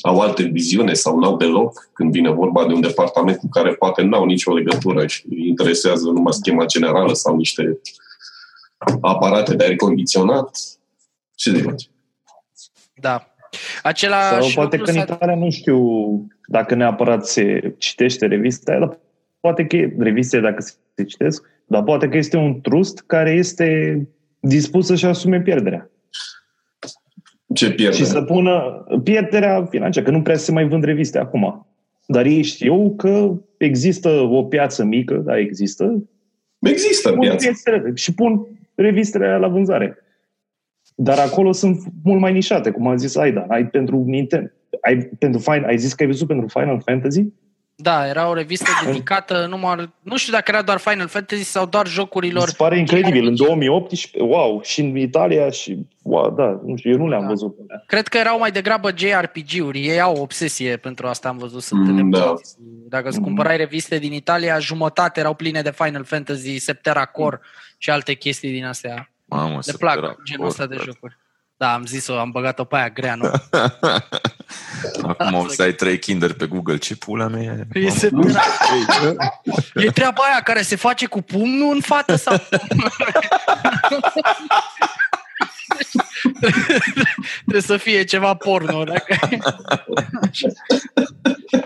au 0.00 0.20
alte 0.20 0.42
viziune 0.42 0.92
sau 0.92 1.18
n-au 1.18 1.36
deloc 1.36 1.88
când 1.92 2.12
vine 2.12 2.30
vorba 2.30 2.66
de 2.66 2.72
un 2.72 2.80
departament 2.80 3.36
cu 3.36 3.48
care 3.48 3.74
poate 3.74 4.02
n-au 4.02 4.24
nicio 4.24 4.52
legătură 4.54 5.06
și 5.06 5.24
îi 5.30 5.48
interesează 5.48 6.10
numai 6.10 6.32
schema 6.32 6.64
generală 6.64 7.12
sau 7.12 7.36
niște 7.36 7.80
aparate 9.00 9.54
de 9.54 9.64
aer 9.64 9.76
condiționat. 9.76 10.58
Ce 11.34 11.52
de 11.52 11.58
face? 11.58 11.86
Da. 12.94 13.26
Același 13.82 14.52
Sau 14.52 14.62
poate 14.62 14.76
lucru 14.76 14.92
că 14.92 14.98
în 14.98 15.06
s-a- 15.06 15.14
Italia 15.14 15.34
nu 15.36 15.50
știu 15.50 15.80
dacă 16.46 16.74
neapărat 16.74 17.26
se 17.26 17.74
citește 17.78 18.26
revista 18.26 18.70
aia, 18.70 18.80
dar 18.80 18.98
poate 19.40 19.66
că 19.66 19.76
e 19.76 19.96
reviste 19.98 20.40
dacă 20.40 20.64
se 20.94 21.04
citesc, 21.04 21.48
dar 21.66 21.82
poate 21.82 22.08
că 22.08 22.16
este 22.16 22.36
un 22.36 22.60
trust 22.60 23.02
care 23.06 23.30
este 23.30 23.98
dispus 24.40 24.86
să-și 24.86 25.06
asume 25.06 25.40
pierderea. 25.40 25.90
Ce 27.54 27.72
pierde? 27.72 27.96
Și 27.96 28.04
să 28.04 28.22
pună 28.22 28.84
pierderea 29.02 29.64
financiară, 29.64 30.06
că 30.06 30.12
nu 30.12 30.22
prea 30.22 30.36
se 30.36 30.52
mai 30.52 30.68
vând 30.68 30.84
reviste 30.84 31.18
acum. 31.18 31.66
Dar 32.06 32.24
ei 32.24 32.42
știu 32.42 32.94
că 32.96 33.40
există 33.56 34.08
o 34.08 34.44
piață 34.44 34.84
mică, 34.84 35.14
da, 35.14 35.38
există, 35.38 36.02
Există 36.58 37.10
pun 37.10 37.18
piață. 37.20 37.46
piesele 37.46 37.92
și 37.94 38.14
pun 38.14 38.46
revistele 38.74 39.24
alea 39.24 39.36
la 39.36 39.48
vânzare. 39.48 39.96
Dar 40.94 41.18
acolo 41.18 41.52
sunt 41.52 41.82
mult 42.04 42.20
mai 42.20 42.32
nișate, 42.32 42.70
cum 42.70 42.86
a 42.86 42.94
zis 42.94 43.16
Aida. 43.16 43.44
Ai 43.48 43.66
pentru 43.66 44.04
Nintendo. 44.06 44.50
Ai, 44.80 44.96
pentru 45.18 45.40
Final, 45.40 45.64
ai 45.64 45.78
zis 45.78 45.94
că 45.94 46.02
ai 46.02 46.08
văzut 46.08 46.26
pentru 46.26 46.46
Final 46.48 46.80
Fantasy? 46.84 47.24
Da, 47.82 48.06
era 48.08 48.28
o 48.28 48.34
revistă 48.34 48.70
dedicată 48.84 49.46
numai... 49.46 49.92
Nu 50.02 50.16
știu 50.16 50.32
dacă 50.32 50.50
era 50.50 50.62
doar 50.62 50.78
Final 50.78 51.08
Fantasy 51.08 51.42
sau 51.42 51.66
doar 51.66 51.86
jocurilor... 51.86 52.42
Mi 52.42 52.48
se 52.48 52.54
pare 52.56 52.78
incredibil. 52.78 53.26
În 53.26 53.34
2018, 53.36 54.22
wow, 54.22 54.60
și 54.62 54.80
în 54.80 54.96
Italia 54.96 55.50
și, 55.50 55.78
wow, 56.02 56.30
da, 56.30 56.60
nu 56.66 56.76
știu, 56.76 56.90
eu 56.90 56.96
nu 56.96 57.08
le-am 57.08 57.20
Da. 57.22 57.26
văzut. 57.28 57.56
Cred 57.86 58.08
că 58.08 58.18
erau 58.18 58.38
mai 58.38 58.50
degrabă 58.52 58.90
JRPG-uri. 58.96 59.86
Ei 59.86 60.00
au 60.00 60.16
o 60.16 60.20
obsesie 60.20 60.76
pentru 60.76 61.06
asta, 61.06 61.28
am 61.28 61.38
văzut. 61.38 61.62
Sunt 61.62 61.80
Mm, 61.88 61.94
nebunați. 61.94 62.54
da. 62.58 62.64
Dacă 62.88 63.08
îți 63.08 63.18
Mm. 63.18 63.24
cumpărai 63.24 63.56
reviste 63.56 63.98
din 63.98 64.12
Italia, 64.12 64.58
jumătate 64.58 65.20
erau 65.20 65.34
pline 65.34 65.62
de 65.62 65.70
Final 65.72 66.04
Fantasy, 66.04 66.58
Septera 66.58 67.04
Core 67.04 67.40
și 67.78 67.90
alte 67.90 68.14
chestii 68.14 68.50
din 68.52 68.64
astea. 68.64 69.10
Mamă, 69.24 69.54
Le 69.54 69.60
super 69.60 69.80
plac 69.88 69.96
acord, 70.04 70.16
genul 70.24 70.46
ăsta 70.46 70.66
de 70.66 70.74
frate. 70.74 70.90
jocuri. 70.92 71.16
Da, 71.62 71.72
am 71.72 71.86
zis-o, 71.86 72.18
am 72.18 72.30
băgat-o 72.30 72.64
pe 72.64 72.76
aia 72.76 72.88
grea, 72.88 73.14
nu? 73.14 73.30
Acum 75.08 75.34
o 75.34 75.48
să 75.48 75.62
ai 75.62 75.72
trei 75.72 75.98
Kinder 75.98 76.32
pe 76.32 76.46
Google. 76.46 76.76
Ce 76.76 76.96
pula 76.96 77.26
mea 77.26 77.42
e? 77.42 77.66
E, 77.80 77.92
Mamă. 78.10 78.30
Septera. 78.30 79.40
e 79.74 79.90
treaba 79.90 80.22
aia 80.22 80.40
care 80.40 80.62
se 80.62 80.76
face 80.76 81.06
cu 81.06 81.22
pumnul 81.22 81.74
în 81.74 81.80
fată 81.80 82.16
sau... 82.16 82.36
Trebuie 87.40 87.62
să 87.62 87.76
fie 87.76 88.04
ceva 88.04 88.34
porno. 88.34 88.84
Dacă... 88.84 89.18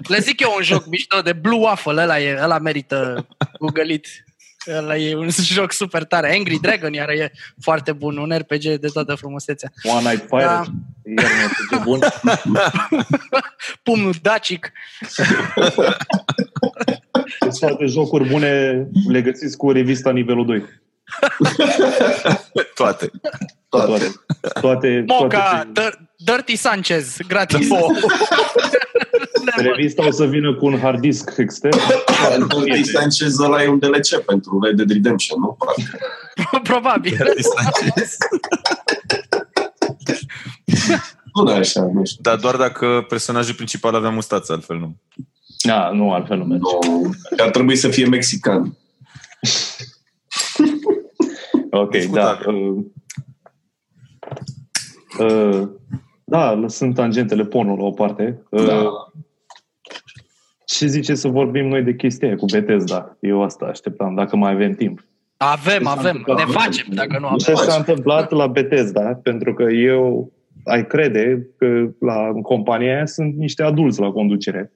Le 0.09 0.19
zic 0.19 0.41
eu 0.41 0.53
un 0.57 0.63
joc 0.63 0.87
mișto 0.87 1.21
de 1.21 1.33
Blue 1.33 1.61
Waffle, 1.61 2.03
ăla, 2.03 2.21
e, 2.21 2.39
ăla 2.43 2.59
merită 2.59 3.27
googlit. 3.59 4.26
Ăla 4.69 4.97
e 4.97 5.15
un 5.17 5.29
joc 5.57 5.73
super 5.73 6.05
tare. 6.05 6.35
Angry 6.37 6.59
Dragon, 6.61 6.93
iar 6.93 7.09
e 7.09 7.33
foarte 7.61 7.93
bun, 7.93 8.17
un 8.17 8.37
RPG 8.39 8.63
de 8.63 8.89
toată 8.93 9.15
frumusețea. 9.15 9.73
One 9.83 10.11
Night 10.11 10.25
Fire. 10.29 10.43
Da. 10.45 10.63
Da. 11.03 11.23
Iar 11.23 11.51
nu 11.71 11.79
e 11.79 11.81
bun. 11.83 11.99
Pumnul 13.83 14.15
dacic. 14.23 14.73
Sunt 17.39 17.59
toate 17.59 17.87
jocuri 17.87 18.29
bune 18.29 18.87
le 19.09 19.23
găsiți 19.23 19.57
cu 19.57 19.71
revista 19.73 20.11
nivelul 20.13 20.47
2. 20.47 20.65
Toate. 22.75 23.11
Toate. 23.69 24.13
Toate, 24.61 25.05
Moca, 25.07 25.69
toate 25.73 25.91
Dir- 25.91 25.99
Dirty 26.17 26.57
Sanchez, 26.57 27.17
gratis. 27.29 27.69
Revista 29.63 30.07
o 30.07 30.11
să 30.11 30.27
vină 30.27 30.55
cu 30.55 30.67
un 30.67 30.79
hard 30.79 31.01
disk 31.01 31.37
extern. 31.37 31.79
Dirty 32.65 32.85
Sanchez 32.85 33.39
ăla 33.39 33.63
e 33.63 33.69
un 33.69 33.79
DLC 33.79 34.17
pentru 34.27 34.61
Red 34.63 34.77
Dead 34.77 34.91
Redemption, 34.91 35.41
nu? 35.41 35.57
Parcă. 35.59 36.61
Probabil. 36.71 37.17
Nu 41.35 41.51
e 41.51 41.55
așa, 41.55 41.91
nu 41.93 42.05
știu. 42.05 42.23
Dar 42.23 42.37
doar 42.37 42.57
dacă 42.57 43.05
personajul 43.09 43.55
principal 43.55 43.95
avea 43.95 44.11
mustață, 44.11 44.53
altfel 44.53 44.79
nu. 44.79 44.97
Da, 45.63 45.91
nu, 45.91 46.13
altfel 46.13 46.39
nu 46.39 46.45
merge. 46.45 46.63
Nu, 46.89 47.11
ar 47.37 47.51
trebui 47.51 47.77
să 47.77 47.89
fie 47.89 48.07
mexican. 48.07 48.77
Ok, 51.71 51.91
da. 51.91 51.99
Discutabil. 51.99 52.55
Uh, 55.19 55.27
uh, 55.29 55.69
da, 56.25 56.53
lăsând 56.53 56.95
tangentele 56.95 57.45
porno 57.45 57.77
la 57.77 57.85
o 57.85 57.91
parte. 57.91 58.43
Uh, 58.51 58.67
Da. 58.67 59.13
Ce 60.67 60.87
zice 60.87 61.15
să 61.15 61.29
vorbim 61.29 61.67
noi 61.69 61.83
de 61.83 61.95
chestia 61.95 62.29
aia 62.29 62.37
cu 62.37 62.45
Bethesda? 62.53 63.17
Eu 63.21 63.43
asta 63.43 63.65
așteptam, 63.67 64.15
dacă 64.15 64.37
mai 64.37 64.53
avem 64.53 64.75
timp. 64.75 65.05
Avem, 65.37 65.87
avem. 65.87 66.25
Ne 66.37 66.45
facem 66.45 66.87
dacă 66.89 67.19
nu 67.19 67.37
Ce 67.37 67.51
avem. 67.53 67.65
s-a 67.69 67.77
întâmplat 67.77 68.31
la 68.31 68.47
Bethesda? 68.47 69.01
Pentru 69.23 69.55
că 69.55 69.63
eu 69.63 70.33
ai 70.65 70.87
crede 70.87 71.47
că 71.59 71.67
la 72.01 72.29
în 72.29 72.43
compania 72.43 72.95
aia 72.95 73.07
sunt 73.07 73.37
niște 73.37 73.63
adulți 73.63 74.01
la 74.01 74.11
conducere. 74.11 74.73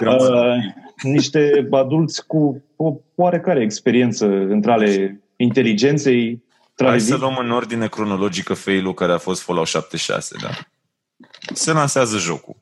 Uh, 0.00 0.56
niște 1.02 1.68
adulți 1.70 2.26
cu 2.26 2.62
o 2.76 2.94
oarecare 3.14 3.62
experiență 3.62 4.26
între 4.26 4.72
ale 4.72 5.20
inteligenței, 5.36 6.28
între 6.68 6.86
ale 6.86 6.88
Hai 6.88 7.00
să 7.00 7.14
vii- 7.14 7.20
luăm 7.22 7.36
în 7.40 7.50
ordine 7.50 7.86
cronologică 7.88 8.54
fail-ul 8.54 8.94
care 8.94 9.12
a 9.12 9.18
fost 9.18 9.42
Fallout 9.42 9.66
76, 9.66 10.36
da. 10.42 10.48
Se 11.54 11.72
lansează 11.72 12.18
jocul. 12.18 12.56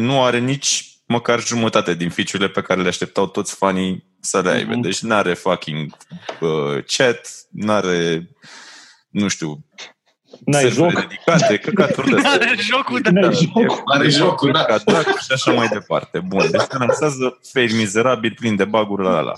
Nu 0.00 0.22
are 0.24 0.38
nici 0.38 0.98
măcar 1.06 1.40
jumătate 1.42 1.94
din 1.94 2.10
feature 2.10 2.48
pe 2.48 2.62
care 2.62 2.82
le 2.82 2.88
așteptau 2.88 3.26
toți 3.26 3.54
fanii 3.54 4.04
să 4.20 4.40
le 4.40 4.50
aibă. 4.50 4.72
Mhm. 4.72 4.80
Deci 4.80 5.00
n-are 5.00 5.34
fucking 5.34 5.96
uh, 6.40 6.84
chat, 6.96 7.28
n-are, 7.50 8.28
nu 9.10 9.28
știu, 9.28 9.64
N-ai 10.44 10.62
servere 10.62 10.90
joc. 10.90 11.00
dedicate, 11.00 11.56
căcaturi 11.56 12.10
de 12.10 12.16
astea. 12.26 12.30
Are 12.30 12.56
jocul 12.60 13.00
de... 13.00 13.10
N-ai 13.10 13.34
joc. 13.34 13.80
Are 13.84 14.08
jocul, 14.08 14.52
da. 14.52 14.64
Ca 14.64 14.78
dracu 14.78 15.16
și 15.18 15.32
așa 15.32 15.52
mai 15.52 15.68
departe. 15.68 16.18
Bun, 16.18 16.50
deci 16.50 16.60
se 16.60 16.76
lansează 16.78 17.38
fail 17.52 17.74
mizerabil 17.74 18.34
plin 18.38 18.56
de 18.56 18.64
baguri 18.64 19.02
la 19.02 19.16
ala. 19.16 19.32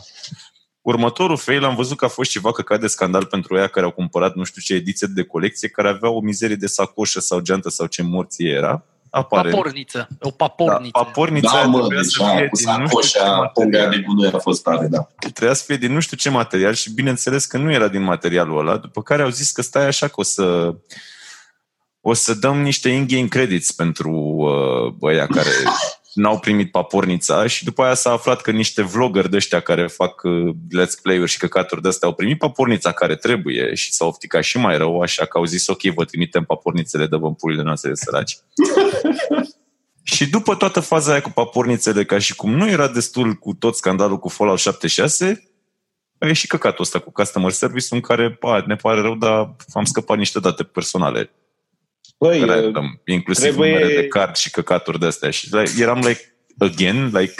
Următorul 0.80 1.36
fail 1.36 1.64
am 1.64 1.74
văzut 1.74 1.96
că 1.96 2.04
a 2.04 2.08
fost 2.08 2.30
ceva 2.30 2.52
căcat 2.52 2.80
de 2.80 2.86
scandal 2.86 3.24
pentru 3.24 3.56
ea 3.56 3.66
care 3.66 3.84
au 3.86 3.92
cumpărat 3.92 4.34
nu 4.34 4.44
știu 4.44 4.62
ce 4.62 4.74
ediție 4.74 5.06
de 5.14 5.22
colecție 5.22 5.68
care 5.68 5.88
avea 5.88 6.08
o 6.10 6.20
mizerie 6.20 6.56
de 6.56 6.66
sacoșă 6.66 7.20
sau 7.20 7.40
geantă 7.40 7.68
sau 7.68 7.86
ce 7.86 8.02
morție 8.02 8.50
era. 8.50 8.84
Apare. 9.10 9.50
Paporniță. 9.50 10.08
O 10.10 10.14
Da, 10.20 10.30
paporniță. 10.36 10.90
papornița 10.92 11.50
Da, 11.52 11.58
aia 11.58 11.66
mă, 11.66 11.78
trebuia 11.78 12.02
să 12.02 12.10
deja 12.18 12.36
fie 12.36 12.48
cu 12.48 12.56
din 12.56 12.66
nu 12.78 12.86
știu 12.86 13.00
ce 13.00 13.18
sacoșa, 13.18 13.46
punga 13.46 13.78
material. 13.78 13.90
de 13.90 14.02
gunoi 14.06 14.30
a 14.34 14.38
fost 14.38 14.62
tare, 14.62 14.86
da. 14.86 15.08
Trebuia 15.18 15.54
să 15.54 15.62
fie 15.66 15.76
din 15.76 15.92
nu 15.92 16.00
știu 16.00 16.16
ce 16.16 16.30
material 16.30 16.74
și 16.74 16.92
bineînțeles 16.92 17.44
că 17.44 17.58
nu 17.58 17.72
era 17.72 17.88
din 17.88 18.02
materialul 18.02 18.58
ăla, 18.58 18.76
după 18.76 19.02
care 19.02 19.22
au 19.22 19.28
zis 19.28 19.50
că 19.50 19.62
stai 19.62 19.86
așa 19.86 20.06
că 20.06 20.14
o 20.16 20.22
să 20.22 20.74
o 22.00 22.12
să 22.12 22.34
dăm 22.34 22.60
niște 22.60 22.88
in-game 22.88 23.26
credits 23.26 23.72
pentru 23.72 24.10
uh, 24.10 24.92
băia 24.92 25.26
care 25.26 25.48
n-au 26.14 26.38
primit 26.38 26.70
papornița 26.70 27.46
și 27.46 27.64
după 27.64 27.82
aia 27.82 27.94
s-a 27.94 28.10
aflat 28.10 28.40
că 28.40 28.50
niște 28.50 28.82
vlogger 28.82 29.28
de 29.28 29.36
ăștia 29.36 29.60
care 29.60 29.86
fac 29.86 30.22
uh, 30.22 30.54
let's 30.78 31.02
play-uri 31.02 31.30
și 31.30 31.38
căcaturi 31.38 31.82
de 31.82 31.88
astea 31.88 32.08
au 32.08 32.14
primit 32.14 32.38
papornița 32.38 32.92
care 32.92 33.16
trebuie 33.16 33.74
și 33.74 33.92
s-au 33.92 34.08
ofticat 34.08 34.42
și 34.42 34.58
mai 34.58 34.76
rău, 34.76 35.00
așa 35.00 35.24
că 35.24 35.38
au 35.38 35.44
zis 35.44 35.66
ok, 35.66 35.82
vă 35.82 36.04
trimitem 36.04 36.44
papornițele, 36.44 37.06
dă 37.06 37.18
purile 37.18 37.62
noastre 37.62 37.88
de 37.88 37.94
săraci. 37.94 38.38
Și 40.02 40.30
după 40.30 40.54
toată 40.54 40.80
faza 40.80 41.10
aia 41.10 41.20
cu 41.20 41.30
papornițele, 41.30 42.04
ca 42.04 42.18
și 42.18 42.34
cum 42.34 42.54
nu 42.54 42.68
era 42.68 42.88
destul 42.88 43.34
cu 43.34 43.54
tot 43.54 43.76
scandalul 43.76 44.18
cu 44.18 44.28
Fallout 44.28 44.58
76, 44.58 45.50
a 46.18 46.26
ieșit 46.26 46.48
căcatul 46.48 46.84
ăsta 46.84 46.98
cu 46.98 47.10
customer 47.10 47.50
service 47.50 47.86
în 47.90 48.00
care, 48.00 48.30
pa, 48.30 48.64
ne 48.66 48.74
pare 48.74 49.00
rău, 49.00 49.14
dar 49.14 49.56
am 49.72 49.84
scăpat 49.84 50.16
niște 50.16 50.40
date 50.40 50.62
personale. 50.62 51.30
Băi, 52.20 52.44
Random, 52.44 52.86
inclusiv 53.04 53.42
trebuie- 53.42 53.72
numere 53.72 53.94
de 53.94 54.06
card 54.06 54.34
și 54.34 54.50
căcaturi 54.50 54.98
de 54.98 55.06
astea. 55.06 55.30
Și 55.30 55.48
like, 55.54 55.82
eram 55.82 55.98
like, 55.98 56.34
again, 56.58 57.10
like, 57.12 57.34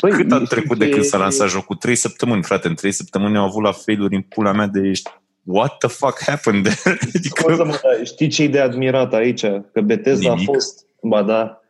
băi, 0.00 0.10
cât 0.10 0.32
a 0.32 0.40
e- 0.42 0.46
trecut 0.48 0.78
de 0.78 0.84
e- 0.84 0.88
când 0.88 1.04
s-a 1.04 1.18
lansat 1.18 1.48
jocul? 1.48 1.76
Trei 1.76 1.94
săptămâni, 1.96 2.42
frate. 2.42 2.68
În 2.68 2.74
trei 2.74 2.92
săptămâni 2.92 3.36
au 3.36 3.44
avut 3.44 3.62
la 3.62 3.72
failuri 3.72 4.14
în 4.14 4.20
pula 4.22 4.52
mea 4.52 4.66
de 4.66 4.88
ești 4.88 5.10
what 5.42 5.76
the 5.78 5.88
fuck 5.88 6.22
happened 6.22 6.62
there? 6.68 6.98
adică, 7.14 7.40
Scuze-mă, 7.40 7.80
dar 7.82 8.06
știi 8.06 8.28
ce 8.28 8.42
e 8.42 8.48
de 8.48 8.60
admirat 8.60 9.14
aici? 9.14 9.40
Că 9.72 9.80
Bethesda 9.84 10.28
Nimic. 10.32 10.48
a 10.48 10.52
fost... 10.52 10.86
Ba 11.02 11.22
da. 11.22 11.60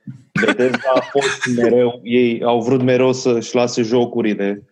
Bethesda 0.46 0.90
a 0.94 1.00
fost 1.10 1.56
mereu... 1.56 2.00
Ei 2.02 2.42
au 2.44 2.62
vrut 2.62 2.82
mereu 2.82 3.12
să-și 3.12 3.54
lase 3.54 3.82
jocurile 3.82 4.62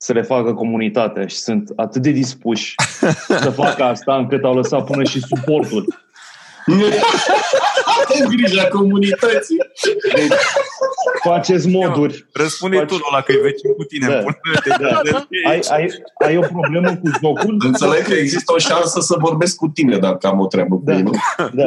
să 0.00 0.12
le 0.12 0.22
facă 0.22 0.54
comunitatea 0.54 1.26
și 1.26 1.36
sunt 1.36 1.72
atât 1.76 2.02
de 2.02 2.10
dispuși 2.10 2.74
să 3.40 3.50
facă 3.50 3.82
asta 3.82 4.16
încât 4.16 4.44
au 4.44 4.54
lăsat 4.54 4.84
până 4.84 5.04
și 5.04 5.20
suportul. 5.20 5.94
În 8.20 8.28
grija 8.36 8.66
comunității. 8.68 9.56
Deci, 10.14 10.32
faceți 11.22 11.68
moduri. 11.68 12.26
răspunde 12.32 12.76
Faci- 12.76 12.86
tu 12.86 12.94
ăla 13.12 13.22
că 13.22 13.32
e 13.32 13.40
vecin 13.42 13.72
cu 13.76 13.84
tine. 13.84 14.06
Da. 14.06 14.14
în 14.14 14.20
pula 14.22 14.36
mea, 14.52 14.60
te- 14.76 14.82
Da. 14.84 15.00
te- 15.20 15.48
Ai, 15.48 15.60
ai, 15.70 15.88
ai 16.26 16.36
o 16.36 16.40
problemă 16.40 16.88
cu 16.96 17.10
jocul? 17.22 17.56
Înțeleg 17.66 18.02
că 18.02 18.12
există 18.14 18.52
o 18.52 18.58
șansă 18.58 19.00
să 19.00 19.16
vorbesc 19.18 19.56
cu 19.56 19.68
tine 19.68 19.96
dacă 19.98 20.26
am 20.26 20.40
o 20.40 20.46
treabă 20.46 20.74
cu 20.76 20.82
Da. 20.84 20.92
el. 20.92 21.04
Da. 21.52 21.66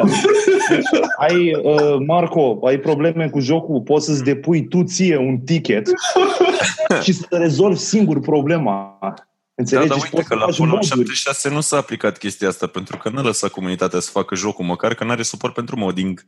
Deci, 0.68 0.84
ai, 1.18 1.54
uh, 1.62 1.96
Marco, 2.06 2.58
ai 2.66 2.78
probleme 2.78 3.28
cu 3.28 3.40
jocul, 3.40 3.80
poți 3.80 4.06
să-ți 4.06 4.22
depui 4.24 4.68
tu 4.68 4.82
ție 4.82 5.16
un 5.16 5.38
ticket 5.38 5.88
și 7.02 7.12
să 7.12 7.24
rezolvi 7.30 7.78
singur 7.78 8.20
problema. 8.20 8.98
Da, 9.70 9.80
Înțelegi? 9.80 9.88
dar 9.88 9.98
Și 9.98 10.04
uite 10.04 10.16
poți 10.16 10.28
că 10.28 10.34
să 10.34 10.40
la 10.40 10.44
faci 10.46 10.56
Fallout 10.56 10.72
moduri. 10.74 10.88
76 10.88 11.48
nu 11.48 11.60
s-a 11.60 11.76
aplicat 11.76 12.18
chestia 12.18 12.48
asta, 12.48 12.66
pentru 12.66 12.96
că 12.96 13.08
n-a 13.08 13.22
lăsat 13.22 13.50
comunitatea 13.50 14.00
să 14.00 14.10
facă 14.10 14.34
jocul, 14.34 14.64
măcar 14.64 14.94
că 14.94 15.04
n-are 15.04 15.22
suport 15.22 15.54
pentru 15.54 15.76
modding. 15.78 16.26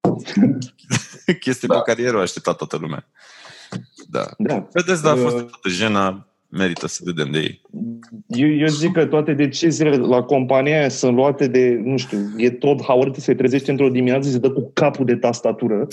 Chestie 1.40 1.68
Da. 1.68 1.74
pe 1.74 1.82
care 1.84 2.02
ieri 2.02 2.16
o 2.16 2.20
aștepta 2.20 2.52
toată 2.52 2.76
lumea. 2.80 3.08
Da. 4.10 4.24
Da. 4.38 4.68
Vedeți, 4.72 5.02
da, 5.02 5.10
a 5.10 5.16
fost 5.16 5.34
Uh. 5.36 5.40
toată 5.40 5.68
jena. 5.68 6.26
merită 6.48 6.86
să 6.86 7.00
vedem 7.04 7.30
de 7.30 7.38
ei. 7.38 7.60
Eu, 8.26 8.48
eu 8.48 8.66
zic 8.66 8.92
că 8.92 9.06
toate 9.06 9.32
deciziile 9.32 9.96
la 9.96 10.22
compania 10.22 10.78
aia 10.78 10.88
sunt 10.88 11.14
luate 11.14 11.46
de, 11.46 11.80
nu 11.84 11.96
știu, 11.96 12.18
e 12.36 12.50
tot 12.50 12.82
Howard 12.82 13.16
se 13.16 13.34
trezește 13.34 13.70
într-o 13.70 13.88
dimineață 13.88 14.26
și 14.26 14.32
se 14.32 14.38
dă 14.38 14.50
cu 14.50 14.70
capul 14.74 15.04
de 15.04 15.16
tastatură 15.16 15.86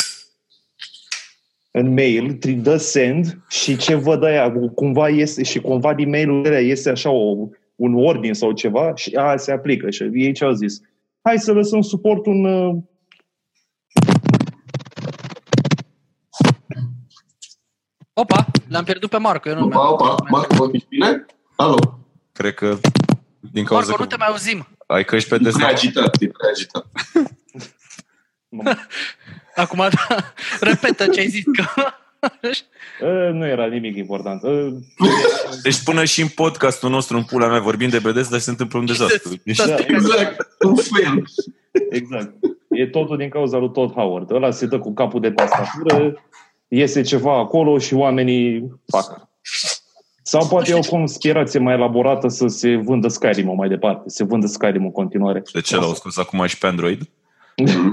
în 1.76 1.94
mail, 1.94 2.34
tri 2.34 2.52
dă 2.54 2.78
send 2.78 3.38
și 3.50 3.78
ce 3.78 3.96
văd 3.96 4.24
aia, 4.24 4.52
cumva 4.76 5.10
iese, 5.10 5.44
și 5.44 5.60
cumva 5.60 5.94
din 5.94 6.10
mail-ul 6.10 6.46
ăla 6.46 6.60
iese 6.60 6.90
așa 6.90 7.10
o, 7.10 7.48
un 7.76 8.06
ordin 8.06 8.34
sau 8.34 8.52
ceva 8.52 8.96
și 8.96 9.16
a, 9.16 9.38
se 9.38 9.52
aplică. 9.52 9.90
Și 9.90 10.10
ei 10.14 10.34
ce 10.34 10.44
au 10.46 10.52
zis? 10.52 10.80
Hai 11.22 11.40
să 11.40 11.52
lăsăm 11.52 11.82
suport 11.82 12.26
un 12.26 12.46
uh, 12.46 12.76
Opa, 18.14 18.46
l-am 18.68 18.84
pierdut 18.84 19.10
pe 19.10 19.18
Marco. 19.18 19.50
Eu 19.50 19.56
nu 19.60 19.66
Opa, 19.66 19.92
opa, 19.92 20.16
Marco, 20.30 20.56
vă 20.56 20.70
ești 20.74 20.88
bine? 20.88 21.26
Alo. 21.56 22.00
Cred 22.32 22.54
că 22.54 22.78
din 23.40 23.64
cauza 23.66 23.86
Marco, 23.86 23.96
că 23.96 24.02
nu 24.02 24.08
te 24.10 24.16
mai 24.18 24.28
auzim. 24.28 24.68
ai 24.88 25.04
căști 25.06 25.30
pe 25.30 25.36
E 25.36 25.38
prea 25.38 25.52
desktop. 25.52 25.70
agitat, 25.70 26.22
e 26.22 26.28
prea 26.28 26.50
agitat. 26.50 26.86
Acum, 29.56 29.78
da, 29.80 30.34
repetă 30.60 31.08
ce 31.08 31.20
ai 31.20 31.28
zis. 31.28 31.44
Că... 31.44 31.64
uh, 33.02 33.34
nu 33.38 33.46
era 33.46 33.66
nimic 33.66 33.96
important. 33.96 34.44
Uh, 34.44 34.74
Deci 35.64 35.84
până 35.84 36.04
și 36.04 36.22
în 36.22 36.28
podcastul 36.28 36.90
nostru, 36.90 37.18
în 37.18 37.24
pula 37.24 37.48
mea, 37.48 37.60
vorbim 37.60 37.90
de 37.90 38.00
BDS, 38.00 38.28
dar 38.30 38.40
se 38.40 38.50
întâmplă 38.50 38.80
un 38.80 38.86
dezastru. 38.86 39.34
Deci, 39.44 39.58
Da. 39.58 39.76
Exact, 39.88 40.48
un 40.66 40.76
fel. 40.76 41.24
Exact. 41.90 42.34
E 42.70 42.88
totul 42.88 43.18
din 43.18 43.30
cauza 43.30 43.58
lui 43.58 43.72
Todd 43.72 43.94
Howard. 43.94 44.32
Ăla 44.32 44.52
se 44.52 44.66
dă 44.66 44.80
cu 44.80 44.94
capul 44.94 45.22
de 45.22 45.32
tastatură, 45.32 46.22
iese 46.68 47.02
ceva 47.02 47.38
acolo 47.38 47.78
și 47.78 47.94
oamenii 47.94 48.72
fac. 48.88 49.28
Sau 50.26 50.48
poate 50.48 50.72
e 50.72 50.76
o 50.76 50.80
conspirație 50.80 51.60
mai 51.60 51.74
elaborată 51.74 52.28
să 52.28 52.48
se 52.48 52.76
vândă 52.76 53.08
Skyrim 53.08 53.56
mai 53.56 53.70
departe. 53.70 54.10
Se 54.10 54.24
vândă 54.24 54.48
Skyrim 54.48 54.84
în 54.84 54.92
continuare. 54.92 55.44
de 55.54 55.62
ce 55.62 55.76
l-au 55.76 55.94
scos 55.94 56.18
acum 56.18 56.46
și 56.46 56.58
pe 56.58 56.68
Android? 56.68 57.10
Dar 57.56 57.76
nu 57.76 57.92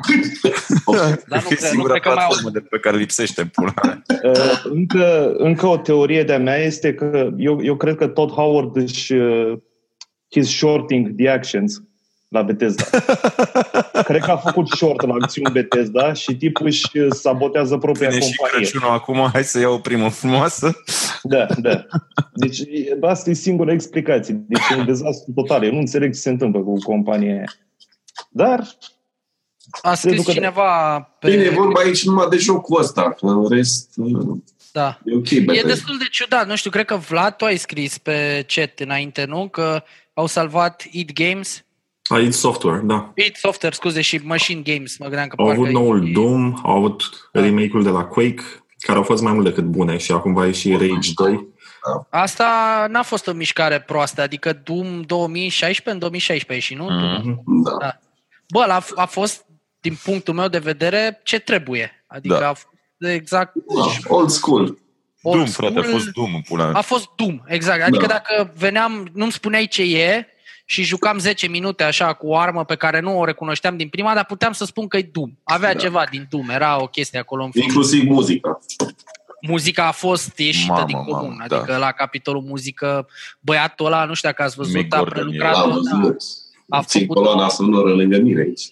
e 1.37 1.41
cred- 1.41 1.61
nu 1.61 1.67
singura 1.67 1.93
cred 1.93 2.03
că 2.03 2.09
mai 2.09 2.25
au. 2.25 2.29
platformă 2.29 2.51
de 2.51 2.61
pe 2.61 2.79
care 2.79 2.97
lipsește 2.97 3.41
în 3.41 3.49
pula 3.49 3.73
mea. 3.85 4.03
Uh, 4.23 4.63
încă, 4.65 5.33
încă 5.37 5.67
o 5.67 5.77
teorie 5.77 6.23
de-a 6.23 6.39
mea 6.39 6.57
este 6.57 6.95
că 6.95 7.31
eu, 7.37 7.65
eu 7.65 7.77
cred 7.77 7.97
că 7.97 8.07
Todd 8.07 8.31
Howard 8.31 8.77
își 8.77 9.13
uh, 9.13 9.59
he's 10.37 10.47
shorting 10.47 11.15
the 11.17 11.29
actions 11.29 11.83
la 12.29 12.43
Bethesda. 12.43 12.85
cred 14.09 14.21
că 14.21 14.31
a 14.31 14.37
făcut 14.37 14.69
short 14.69 15.07
la 15.07 15.15
acțiuni 15.21 15.53
Bethesda 15.53 16.13
și 16.13 16.37
tipul 16.37 16.67
își 16.67 16.99
uh, 16.99 17.07
sabotează 17.11 17.77
propria 17.77 18.09
Vine 18.09 18.21
și 18.21 18.35
companie. 18.37 18.67
Crăciunul 18.67 18.95
acum, 18.95 19.29
hai 19.33 19.45
să 19.45 19.61
iau 19.61 19.75
o 19.75 19.79
primă 19.79 20.09
frumoasă. 20.09 20.73
Da, 21.23 21.47
da. 21.59 21.87
Deci 22.35 22.59
e- 22.59 22.99
asta 23.01 23.31
e 23.31 23.33
singura 23.33 23.73
explicație. 23.73 24.45
Deci 24.49 24.63
e 24.71 24.79
un 24.79 24.87
dezastru 24.87 25.33
total. 25.35 25.65
Eu 25.65 25.73
nu 25.73 25.79
înțeleg 25.79 26.13
ce 26.13 26.19
se 26.21 26.31
întâmplă 26.31 26.61
cu 26.61 26.73
compania 26.79 27.33
aia. 27.35 27.53
Dar 28.31 28.67
A 29.83 29.95
scris 29.95 30.13
Cred 30.13 30.25
că- 30.25 30.33
cineva 30.33 30.99
pe... 31.19 31.31
Bine, 31.31 31.43
e 31.43 31.51
vorba 31.51 31.81
aici 31.81 32.05
numai 32.05 32.27
de 32.31 32.37
jocul 32.37 32.81
ăsta. 32.81 33.15
În 33.21 33.49
rest, 33.49 33.91
Da. 34.73 34.99
e 35.05 35.15
ok. 35.15 35.31
E 35.31 35.41
Bethesda. 35.41 35.69
destul 35.69 35.99
de 35.99 36.05
ciudat, 36.11 36.47
nu 36.47 36.57
știu, 36.57 36.71
cred 36.71 36.85
că 36.85 36.97
Vlad, 36.97 37.37
tu 37.37 37.45
ai 37.45 37.57
scris 37.57 37.99
pe 37.99 38.45
chat 38.49 38.73
înainte, 38.81 39.25
nu? 39.25 39.49
Că 39.49 39.83
au 40.15 40.27
salvat 40.27 40.85
id 40.91 41.11
Games, 41.13 41.65
Aici 42.09 42.33
software, 42.33 42.81
da. 42.85 43.13
id 43.15 43.37
Software, 43.37 43.75
scuze, 43.75 44.01
și 44.01 44.21
Machine 44.25 44.61
Games, 44.65 44.99
mă 44.99 45.07
gândeam 45.07 45.29
că 45.29 45.35
Au 45.39 45.45
parcă 45.47 45.61
avut 45.61 45.71
e- 45.71 45.79
noul 45.79 46.11
Doom, 46.13 46.55
au 46.63 46.77
avut 46.77 47.03
remake-ul 47.33 47.83
de 47.83 47.89
la 47.89 48.05
Quake, 48.05 48.43
care 48.79 48.99
au 48.99 49.05
fost 49.05 49.23
mai 49.23 49.33
mult 49.33 49.45
decât 49.45 49.65
bune 49.65 49.97
și 49.97 50.13
acum 50.13 50.33
va 50.35 50.47
ieși 50.47 50.71
Rage 50.73 51.11
2. 51.15 51.49
Asta 52.11 52.87
n-a 52.91 53.03
fost 53.03 53.27
o 53.27 53.33
mișcare 53.33 53.81
proastă, 53.81 54.23
adică 54.23 54.53
Doom 54.65 55.01
2016 55.01 55.91
în 55.95 55.99
2016 55.99 56.67
și 56.67 56.75
nu? 56.75 56.85
Mhm. 56.85 57.43
Da. 57.81 57.99
Bă, 58.49 58.61
a, 58.69 58.83
a 58.95 59.07
fost, 59.07 59.45
din 59.81 59.99
punctul 60.05 60.35
meu 60.35 60.49
de 60.49 60.59
vedere, 60.59 61.21
ce 61.23 61.39
trebuie. 61.39 62.05
Adică 62.07 62.37
Da. 62.41 62.49
a 62.49 62.53
fost 62.53 62.69
exact 62.99 63.53
Da, 63.55 64.15
Old 64.15 64.31
school. 64.31 64.79
old 65.23 65.37
Doom, 65.37 65.47
frate, 65.47 65.79
a 65.79 65.83
school. 65.83 65.99
fost 65.99 66.11
Doom 66.13 66.35
în 66.35 66.41
pula 66.41 66.65
A 66.65 66.71
mea. 66.71 66.81
fost 66.81 67.09
Doom, 67.17 67.41
exact. 67.47 67.83
Adică 67.83 68.07
Da. 68.07 68.13
dacă 68.13 68.53
veneam, 68.57 69.09
nu-mi 69.13 69.33
spuneai 69.33 69.67
ce 69.67 69.83
e 69.83 70.27
și 70.65 70.83
jucam 70.83 71.19
10 71.19 71.47
minute 71.49 71.83
așa 71.85 72.13
cu 72.13 72.27
o 72.29 72.37
armă 72.37 72.65
pe 72.65 72.75
care 72.75 73.01
nu 73.01 73.19
o 73.19 73.25
recunoșteam 73.25 73.77
din 73.77 73.89
prima, 73.89 74.15
dar 74.15 74.25
puteam 74.25 74.53
să 74.53 74.65
spun 74.65 74.89
că 74.89 74.97
e 74.97 75.09
Doom. 75.13 75.31
Avea 75.43 75.73
Da. 75.73 75.79
ceva 75.79 76.05
din 76.11 76.27
Doom, 76.31 76.49
era 76.51 76.83
o 76.83 76.87
chestie 76.87 77.19
acolo 77.19 77.45
în 77.45 77.51
film. 77.51 77.65
Inclusiv 77.65 78.03
muzica. 78.09 78.59
Muzica 79.47 79.87
a 79.87 79.91
fost 79.91 80.39
ieșită 80.39 80.73
Mamă, 80.73 80.85
din 80.87 80.97
comun. 80.97 81.29
mamă, 81.29 81.37
adică 81.43 81.65
da. 81.73 81.77
la 81.77 81.93
capitolul 81.93 82.43
muzică, 82.43 83.07
băiatul 83.41 83.87
ăla, 83.87 84.05
nu 84.05 84.15
știu 84.15 84.29
dacă 84.29 84.43
ați 84.43 84.57
văzut, 84.57 84.75
Mick 84.75 84.95
a 84.95 84.99
Gordon, 84.99 85.15
prelucrat 85.15 85.55
Am 85.55 85.69
da, 85.69 85.75
văzut. 85.75 86.23
A 86.71 86.83
Țin 86.83 87.01
făcut 87.07 87.17
coloana 87.17 87.49
sonoră 87.49 87.91
lângă 87.95 88.19
mine 88.19 88.41
aici. 88.41 88.63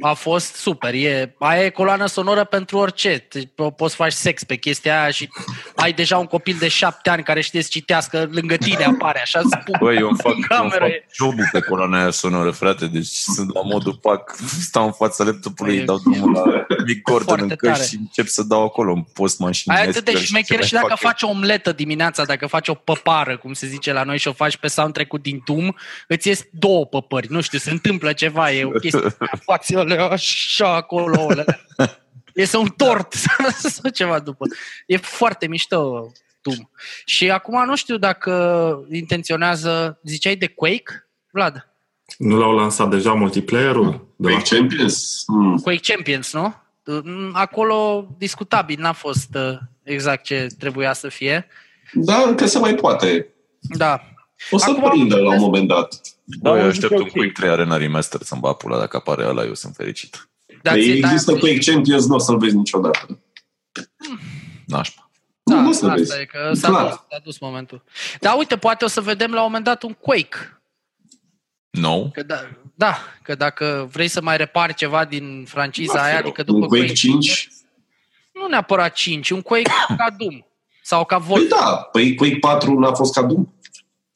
a 0.00 0.12
fost 0.12 0.54
super. 0.54 0.94
E, 0.94 1.34
aia 1.38 1.64
e 1.64 1.68
coloană 1.70 2.06
sonoră 2.06 2.44
pentru 2.44 2.78
orice. 2.78 3.18
Te- 3.28 3.44
po- 3.44 3.74
Poți 3.76 3.90
să 3.94 4.02
faci 4.02 4.12
sex 4.12 4.44
pe 4.44 4.56
chestia 4.56 5.00
aia 5.00 5.10
și 5.10 5.28
ai 5.76 5.92
deja 5.92 6.18
un 6.18 6.24
copil 6.26 6.56
de 6.58 6.68
șapte 6.68 7.10
ani 7.10 7.22
care 7.22 7.40
știe 7.40 7.62
să 7.62 7.68
citească, 7.70 8.28
lângă 8.32 8.56
tine 8.56 8.84
apare 8.84 9.20
așa. 9.20 9.40
spun. 9.40 9.76
Băi, 9.80 9.96
eu 9.96 10.08
îmi 10.08 10.18
fac, 10.18 10.32
eu 10.32 10.36
îmi 10.36 10.44
Cameră 10.48 10.78
fac 10.78 10.88
e. 10.88 11.06
jobul 11.14 11.48
pe 11.52 11.60
coloana 11.60 11.98
aia 12.00 12.10
sonoră, 12.10 12.50
frate, 12.50 12.86
deci 12.86 13.06
sunt 13.06 13.54
la 13.54 13.60
modul 13.62 13.94
pac, 14.02 14.36
stau 14.60 14.84
în 14.84 14.92
fața 14.92 15.24
laptopului, 15.24 15.76
E 15.76 15.78
îi 15.78 15.84
dau 15.84 15.98
drumul 15.98 16.32
la 16.32 16.66
Mick 16.86 17.02
Gordon 17.02 17.26
foarte 17.26 17.42
în 17.42 17.48
căști 17.56 17.72
tare. 17.76 17.88
și 17.88 17.96
încep 17.96 18.26
să 18.26 18.42
dau 18.42 18.64
acolo 18.64 18.92
în 18.92 19.02
postman 19.12 19.52
și 19.52 19.62
Ai 19.66 19.82
în 19.82 19.88
atât 19.88 20.04
de 20.04 20.10
Nestle 20.10 20.26
șmecher 20.26 20.60
ce 20.60 20.66
și 20.66 20.72
mai 20.74 20.82
dacă 20.82 20.94
fac 20.94 21.02
eu. 21.02 21.10
faci 21.10 21.22
o 21.22 21.28
omletă 21.28 21.72
dimineața, 21.72 22.24
dacă 22.24 22.46
faci 22.46 22.68
o 22.68 22.74
păpară, 22.74 23.36
cum 23.36 23.52
se 23.52 23.66
zice 23.66 23.92
la 23.92 24.02
noi, 24.02 24.18
și 24.18 24.28
o 24.28 24.32
faci 24.32 24.56
pe 24.56 24.68
soundtrack-ul 24.68 25.18
din 25.22 25.42
Doom, 25.46 25.68
îți 26.08 26.28
ies 26.28 26.42
două 26.52 26.86
păpări. 26.86 27.26
Nu 27.30 27.40
știu, 27.40 27.58
se 27.58 27.70
întâmplă 27.70 28.12
ceva, 28.12 28.52
e 28.52 28.64
o 28.64 28.70
chestie. 28.70 29.16
Faci 29.44 29.72
alea 29.74 30.04
așa 30.08 30.74
acolo. 30.74 31.26
alea. 31.30 31.44
Este 32.34 32.56
un 32.56 32.68
tort 32.76 33.12
sau 33.74 33.90
ceva 33.90 34.18
după. 34.18 34.44
E 34.86 34.96
foarte 34.96 35.46
mișto 35.46 36.12
Doom. 36.42 36.68
Și 37.04 37.30
acum 37.30 37.64
nu 37.64 37.76
știu 37.76 37.96
dacă 37.96 38.86
intenționează, 38.90 40.00
ziceai 40.04 40.36
de 40.36 40.46
Quake, 40.46 41.08
Vlad? 41.30 41.72
Nu 42.18 42.38
l-au 42.38 42.54
lansat 42.54 42.90
deja 42.90 43.12
multiplayer-ul? 43.12 44.14
De 44.16 44.28
la... 44.28 44.34
Quake 44.34 44.56
Champions? 44.56 45.24
Mm. 45.26 45.56
Quake 45.56 45.92
Champions, 45.92 46.32
nu? 46.32 46.54
Mm, 46.84 47.30
Acolo 47.32 48.08
discutabil, 48.18 48.80
n-a 48.80 48.92
fost 48.92 49.34
uh, 49.34 49.58
exact 49.82 50.24
ce 50.24 50.46
trebuia 50.58 50.92
să 50.92 51.08
fie. 51.08 51.46
Da, 51.92 52.22
încă 52.26 52.46
se 52.46 52.58
mai 52.58 52.74
poate. 52.74 53.28
Da. 53.60 54.02
O 54.50 54.58
să 54.58 54.70
Acum- 54.70 54.90
prindă 54.90 55.16
la 55.16 55.30
un 55.30 55.40
moment 55.40 55.68
dat. 55.68 56.00
Da, 56.24 56.50
Băi, 56.50 56.58
eu 56.58 56.64
eu 56.64 56.70
aștept 56.70 56.92
zic 56.92 57.00
un 57.00 57.06
ok. 57.06 57.10
Quake 57.12 57.32
3 57.32 57.50
Arena 57.50 57.76
Remaster 57.76 58.20
să-mi 58.22 58.40
bag 58.40 58.56
pula 58.56 58.78
dacă 58.78 58.96
apare 58.96 59.26
ăla, 59.26 59.44
eu 59.44 59.54
sunt 59.54 59.74
fericit. 59.76 60.28
Dar 60.62 60.72
Păi 60.74 60.82
ție- 60.82 60.94
există 60.96 61.32
da, 61.32 61.38
Quake 61.38 61.70
Champions, 61.70 62.06
nu 62.06 62.14
o 62.14 62.18
să-l 62.18 62.38
vezi 62.38 62.56
niciodată. 62.56 63.18
Nașpa. 64.66 65.10
Da, 65.42 65.54
nu, 65.54 65.60
nu 65.60 65.68
o 65.68 65.72
să 65.72 65.84
asta 65.84 65.96
vezi. 65.96 66.20
e 66.20 66.24
că 66.24 66.50
s-a 66.54 66.68
Clar. 66.68 66.82
dus, 66.88 66.94
s-a 67.10 67.20
dus 67.24 67.38
momentul. 67.38 67.82
Dar 68.20 68.34
uite, 68.38 68.56
poate 68.56 68.84
o 68.84 68.88
să 68.88 69.00
vedem 69.00 69.30
la 69.32 69.38
un 69.38 69.44
moment 69.46 69.64
dat 69.64 69.82
un 69.82 69.92
Quake. 69.92 70.60
Nou? 71.70 72.10
Că 72.12 72.22
da, 72.22 72.48
da, 72.74 72.98
că 73.22 73.34
dacă 73.34 73.88
vrei 73.92 74.08
să 74.08 74.22
mai 74.22 74.36
repari 74.36 74.74
ceva 74.74 75.04
din 75.04 75.44
franciza 75.48 76.02
aia, 76.02 76.18
adică 76.18 76.42
după 76.42 76.58
un 76.58 76.66
Quake 76.68 76.92
5? 76.92 77.48
nu 78.32 78.46
neapărat 78.48 78.92
5, 78.92 79.30
un 79.30 79.42
Quake 79.42 79.70
ca 79.96 80.14
Doom 80.18 80.40
sau 80.82 81.04
ca 81.04 81.18
Păi 81.18 81.26
Wolf. 81.30 81.48
da, 81.48 81.88
păi 81.92 82.14
Quake 82.14 82.36
4 82.38 82.78
n-a 82.78 82.92
fost 82.92 83.14
ca 83.14 83.22
Doom. 83.22 83.46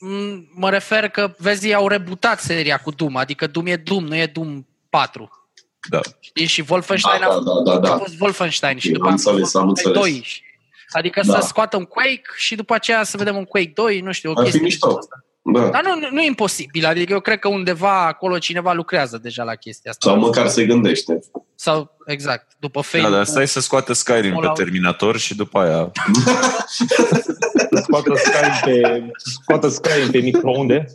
Mm, 0.05 0.49
Mă 0.55 0.71
refer 0.71 1.09
că, 1.09 1.35
vezi, 1.39 1.67
ei 1.67 1.75
au 1.75 1.89
rebutat 1.89 2.41
seria 2.41 2.77
cu 2.79 2.91
Doom, 2.91 3.17
adică 3.17 3.47
Doom 3.47 3.67
e 3.67 3.77
Doom, 3.77 4.05
nu 4.05 4.17
e 4.17 4.27
Doom 4.27 4.67
4. 4.91 5.31
Da. 5.91 6.01
Știi? 6.21 6.47
Și 6.47 6.65
Wolfenstein 6.69 7.21
Da, 7.21 7.27
a 7.27 7.29
da, 7.29 7.35
fost, 7.35 7.65
da, 7.65 7.73
da, 7.73 7.79
da. 7.79 7.95
a 7.95 7.99
fost 7.99 8.15
Wolfenstein 8.21 8.79
și 8.79 8.87
Eu 8.89 8.93
după 8.95 9.07
am 9.07 9.13
aceea 9.15 9.35
a 9.35 9.39
fost 9.39 9.55
înțeles, 9.55 9.55
am 9.55 9.67
Wolfenstein 9.67 9.95
înțeles. 9.97 10.13
2. 10.21 10.23
Și- 10.25 10.43
Adică 10.93 11.21
Da. 11.27 11.41
să 11.41 11.47
scoată 11.47 11.77
un 11.77 11.85
Quake 11.85 12.23
și 12.37 12.55
după 12.55 12.75
aceea 12.75 13.03
să 13.05 13.17
vedem 13.17 13.37
un 13.37 13.45
Quake 13.45 13.71
2, 13.75 14.01
nu 14.01 14.13
știu, 14.13 14.31
o 14.31 14.33
Ar 14.33 14.39
fi 14.39 14.43
chestie. 14.45 14.63
mișto. 14.63 14.87
genul 14.87 14.99
ăsta. 15.01 15.17
Da. 15.45 15.69
Dar 15.69 15.83
nu, 15.85 16.01
nu, 16.01 16.09
nu 16.11 16.21
e 16.21 16.27
imposibil, 16.27 16.87
adică 16.87 17.13
eu 17.13 17.21
cred 17.21 17.39
că 17.39 17.49
undeva 17.49 18.07
acolo 18.07 18.39
cineva 18.39 18.73
lucrează 18.73 19.19
deja 19.19 19.43
la 19.43 19.55
chestia 19.55 19.91
asta. 19.91 20.09
Sau 20.11 20.19
măcar 20.19 20.49
se 20.49 20.65
gândește. 20.67 21.19
Sau, 21.55 21.97
exact, 22.07 22.53
după 22.59 22.81
Da, 22.93 22.99
Fable. 22.99 23.17
dar 23.17 23.25
stai 23.25 23.49
să 23.49 23.61
scoată 23.61 23.93
Skyrim 23.93 24.23
pe 24.31 24.35
Fallout. 24.35 24.57
Terminator 24.57 25.19
și 25.19 25.35
după 25.37 25.59
aia... 25.59 25.91
Scoată 27.83 28.13
Skyrim 28.15 28.53
pe, 28.65 29.11
scoată 29.17 29.69
Skyrim 29.69 30.11
pe 30.11 30.19
microunde. 30.19 30.87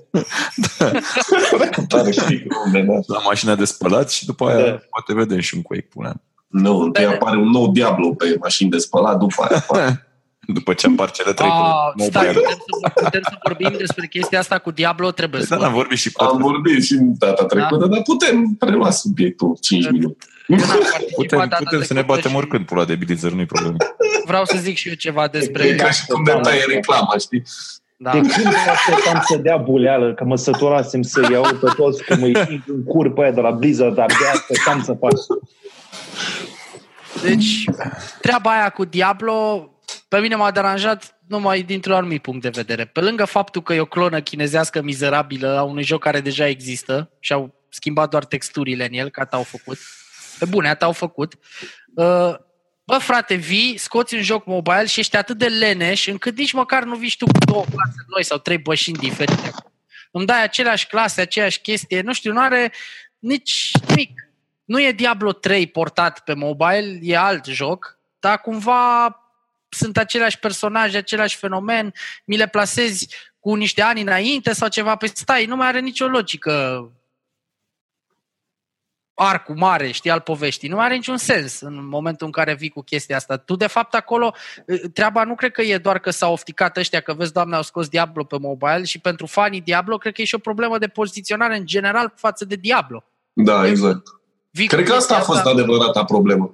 Are 1.90 2.12
și 2.12 2.20
microunde, 2.30 2.82
da. 2.82 2.94
La 3.14 3.20
mașina 3.26 3.56
de 3.56 3.66
spălat 3.66 4.12
și 4.12 4.26
după 4.26 4.46
aia 4.48 4.66
Da. 4.66 4.80
poate 4.90 5.14
vedem 5.14 5.40
și 5.40 5.56
un 5.56 5.62
Quake, 5.62 5.88
pune. 5.94 6.12
Nu, 6.48 6.80
întâi 6.80 7.04
Da. 7.04 7.10
apare 7.12 7.38
un 7.38 7.50
nou 7.50 7.72
Diablo 7.72 8.10
pe 8.14 8.36
mașini 8.40 8.70
de 8.70 8.78
spălat, 8.78 9.18
după 9.18 9.44
aia 9.50 9.58
apare. 9.70 10.02
După 10.54 10.74
ce 10.74 10.88
apar 10.88 11.12
cele 11.12 11.34
trei 11.34 11.50
Ah, 11.50 11.92
cu 11.96 12.04
stai, 12.04 12.26
mobile. 12.26 12.42
putem 12.42 12.58
să, 12.94 13.02
putem 13.04 13.22
să 13.24 13.36
vorbim 13.44 13.74
despre 13.78 14.08
chestia 14.08 14.40
asta 14.40 14.58
cu 14.58 14.72
Diablo? 14.72 15.12
Trebuie 15.12 15.42
să 15.42 15.48
Da, 15.48 15.56
am 15.56 15.62
vorbim. 15.62 15.76
vorbit 15.80 15.98
și 15.98 16.12
Am 16.14 16.28
pot, 16.28 16.40
vorbit 16.40 16.84
și 16.84 16.96
data 17.00 17.46
trecută, 17.46 17.86
dar 17.86 18.02
putem 18.02 18.56
prelua 18.60 18.90
subiectul 18.92 19.58
5 19.62 19.90
minute. 19.92 20.26
Eu 20.48 20.58
n-am 20.58 20.68
participat 20.68 21.14
putem, 21.16 21.40
data 21.40 21.56
putem 21.58 21.82
să 21.82 21.94
ne 21.94 22.00
trecută 22.00 22.06
batem 22.14 22.30
și 22.32 22.36
oricând 22.38 22.66
pula 22.66 22.86
de 22.86 22.96
Blizzard, 22.96 23.34
nu-i 23.34 23.46
problemă. 23.46 23.76
Vreau 24.28 24.45
să 24.45 24.58
zic 24.58 24.78
și 24.78 24.88
eu 24.88 24.94
ceva 24.94 25.24
E 25.24 25.28
despre... 25.28 25.76
ca 25.76 25.91
și 25.91 26.06
cum 26.06 26.24
de 26.24 26.40
taie 26.41 26.64
reclama, 26.68 27.18
știi? 27.18 27.44
Da. 27.98 28.12
De 28.12 28.20
când 28.20 28.45
mă 28.45 28.72
așteptam 28.72 29.22
să 29.26 29.38
dea 29.38 29.58
buleală, 29.58 30.14
că 30.14 30.24
mă 30.24 30.36
săturasem 30.36 31.02
să 31.02 31.28
iau 31.32 31.44
pe 31.44 31.72
toți, 31.76 32.04
că 32.04 32.16
mă 32.16 32.26
îi 32.26 32.64
în 32.68 32.84
cur 32.84 33.14
pe 33.14 33.22
aia 33.22 33.32
de 33.32 33.41
la 33.41 33.52
Blizzard, 33.52 33.98
abia 33.98 34.32
așteptam 34.34 34.84
să 34.84 34.94
fac. 34.94 35.12
Deci, 37.22 37.64
treaba 38.22 38.52
aia 38.52 38.70
cu 38.70 38.86
Diablo, 38.86 39.70
pe 40.08 40.20
mine 40.20 40.36
m-a 40.36 40.52
deranjat 40.52 41.18
numai 41.28 41.62
dintr-un 41.62 41.95
anumit 41.95 42.22
punct 42.22 42.41
de 42.41 42.49
vedere. 42.49 42.86
Pe 42.86 42.99
lângă 42.99 43.26
faptul 43.26 43.62
că 43.62 43.74
e 43.74 43.80
o 43.80 43.86
clonă 43.86 44.22
chinezească 44.22 44.82
mizerabilă 44.82 45.58
a 45.58 45.64
unui 45.64 45.84
joc 45.84 46.02
care 46.02 46.20
deja 46.20 46.48
există 46.48 47.12
și 47.20 47.34
au 47.34 47.66
schimbat 47.70 48.10
doar 48.10 48.26
texturile 48.26 48.86
în 48.86 48.94
el, 48.94 49.10
ca 49.10 49.26
t-au 49.26 49.44
făcut. 49.44 49.78
Pe 50.40 50.45
bune, 50.45 50.76
t-au 50.76 50.91
făcut. 50.91 51.34
Uh, 51.95 52.34
Bă, 52.88 52.98
frate, 52.98 53.36
vii, 53.36 53.78
scoți 53.78 54.16
un 54.16 54.22
joc 54.22 54.46
mobile 54.46 54.86
și 54.86 55.00
ești 55.00 55.16
atât 55.16 55.38
de 55.38 55.48
leneș 55.48 56.08
încât 56.08 56.38
nici 56.38 56.52
măcar 56.52 56.84
nu 56.84 56.96
vii 56.96 57.10
și 57.10 57.18
tu 57.18 57.26
cu 57.26 57.38
două 57.46 57.64
clase 57.64 58.06
noi 58.08 58.24
sau 58.24 58.38
trei 58.38 58.58
bășini 58.58 58.98
diferite. 58.98 59.54
Îmi 60.12 60.26
dai 60.26 60.44
aceleași 60.44 60.88
clase, 60.88 61.22
aceeași 61.22 61.62
chestie, 61.62 62.02
nu 62.02 62.14
știu, 62.14 62.34
nu 62.34 62.40
are 62.40 62.74
nici 63.20 63.72
nimic. 63.88 64.30
Nu 64.64 64.82
e 64.82 64.92
Diablo 64.92 65.32
3 65.32 65.68
portat 65.68 66.20
pe 66.20 66.34
mobile, 66.34 67.00
e 67.02 67.18
alt 67.18 67.46
joc, 67.46 68.00
dar 68.20 68.42
cumva 68.42 69.16
sunt 69.70 69.98
aceleași 69.98 70.40
personaje, 70.40 70.98
același 70.98 71.38
fenomen, 71.38 71.94
mi 72.26 72.38
le 72.38 72.48
plasezi 72.48 73.08
cu 73.40 73.56
niște 73.56 73.82
ani 73.82 74.02
înainte 74.02 74.54
sau 74.54 74.68
ceva, 74.68 74.96
păi 74.96 75.10
stai, 75.14 75.46
nu 75.46 75.56
mai 75.56 75.68
are 75.68 75.80
nicio 75.80 76.08
logică 76.08 76.82
arcul 79.19 79.56
mare, 79.56 79.91
știi, 79.91 80.10
al 80.10 80.19
poveștii. 80.19 80.69
Nu 80.69 80.76
mai 80.76 80.85
are 80.85 80.95
niciun 80.95 81.18
sens 81.18 81.60
în 81.61 81.88
momentul 81.88 82.26
în 82.26 82.31
care 82.31 82.56
vii 82.56 82.69
cu 82.69 82.81
chestia 82.81 83.15
asta. 83.15 83.38
Tu, 83.38 83.56
de 83.56 83.68
fapt, 83.68 83.94
acolo, 83.94 84.34
treaba 84.94 85.23
nu 85.23 85.35
cred 85.35 85.52
că 85.52 85.61
e 85.61 85.77
doar 85.77 85.99
că 85.99 86.10
s-au 86.10 86.31
ofticat 86.31 86.77
ăștia, 86.77 86.99
că 86.99 87.14
vezi, 87.14 87.34
doamne, 87.34 87.56
au 87.56 87.61
scos 87.61 87.88
Diablo 87.88 88.23
pe 88.23 88.38
mobile 88.39 88.84
și 88.84 88.99
pentru 88.99 89.26
fanii 89.26 89.61
Diablo, 89.61 89.98
cred 89.98 90.14
că 90.14 90.22
e 90.22 90.26
și 90.26 90.35
o 90.35 90.38
problemă 90.38 90.77
de 90.77 90.88
poziționare 90.88 91.57
în 91.57 91.65
general 91.65 92.14
față 92.15 92.45
de 92.45 92.56
Diablo. 92.56 93.03
Da, 93.34 93.68
exact. 93.68 94.07
Vii 94.52 94.68
Cred 94.68 94.84
cu 94.85 94.89
că 94.91 94.95
asta 94.95 95.15
a 95.15 95.19
chestia 95.19 95.34
fost 95.34 95.45
adevărata 95.45 96.03
problemă. 96.03 96.53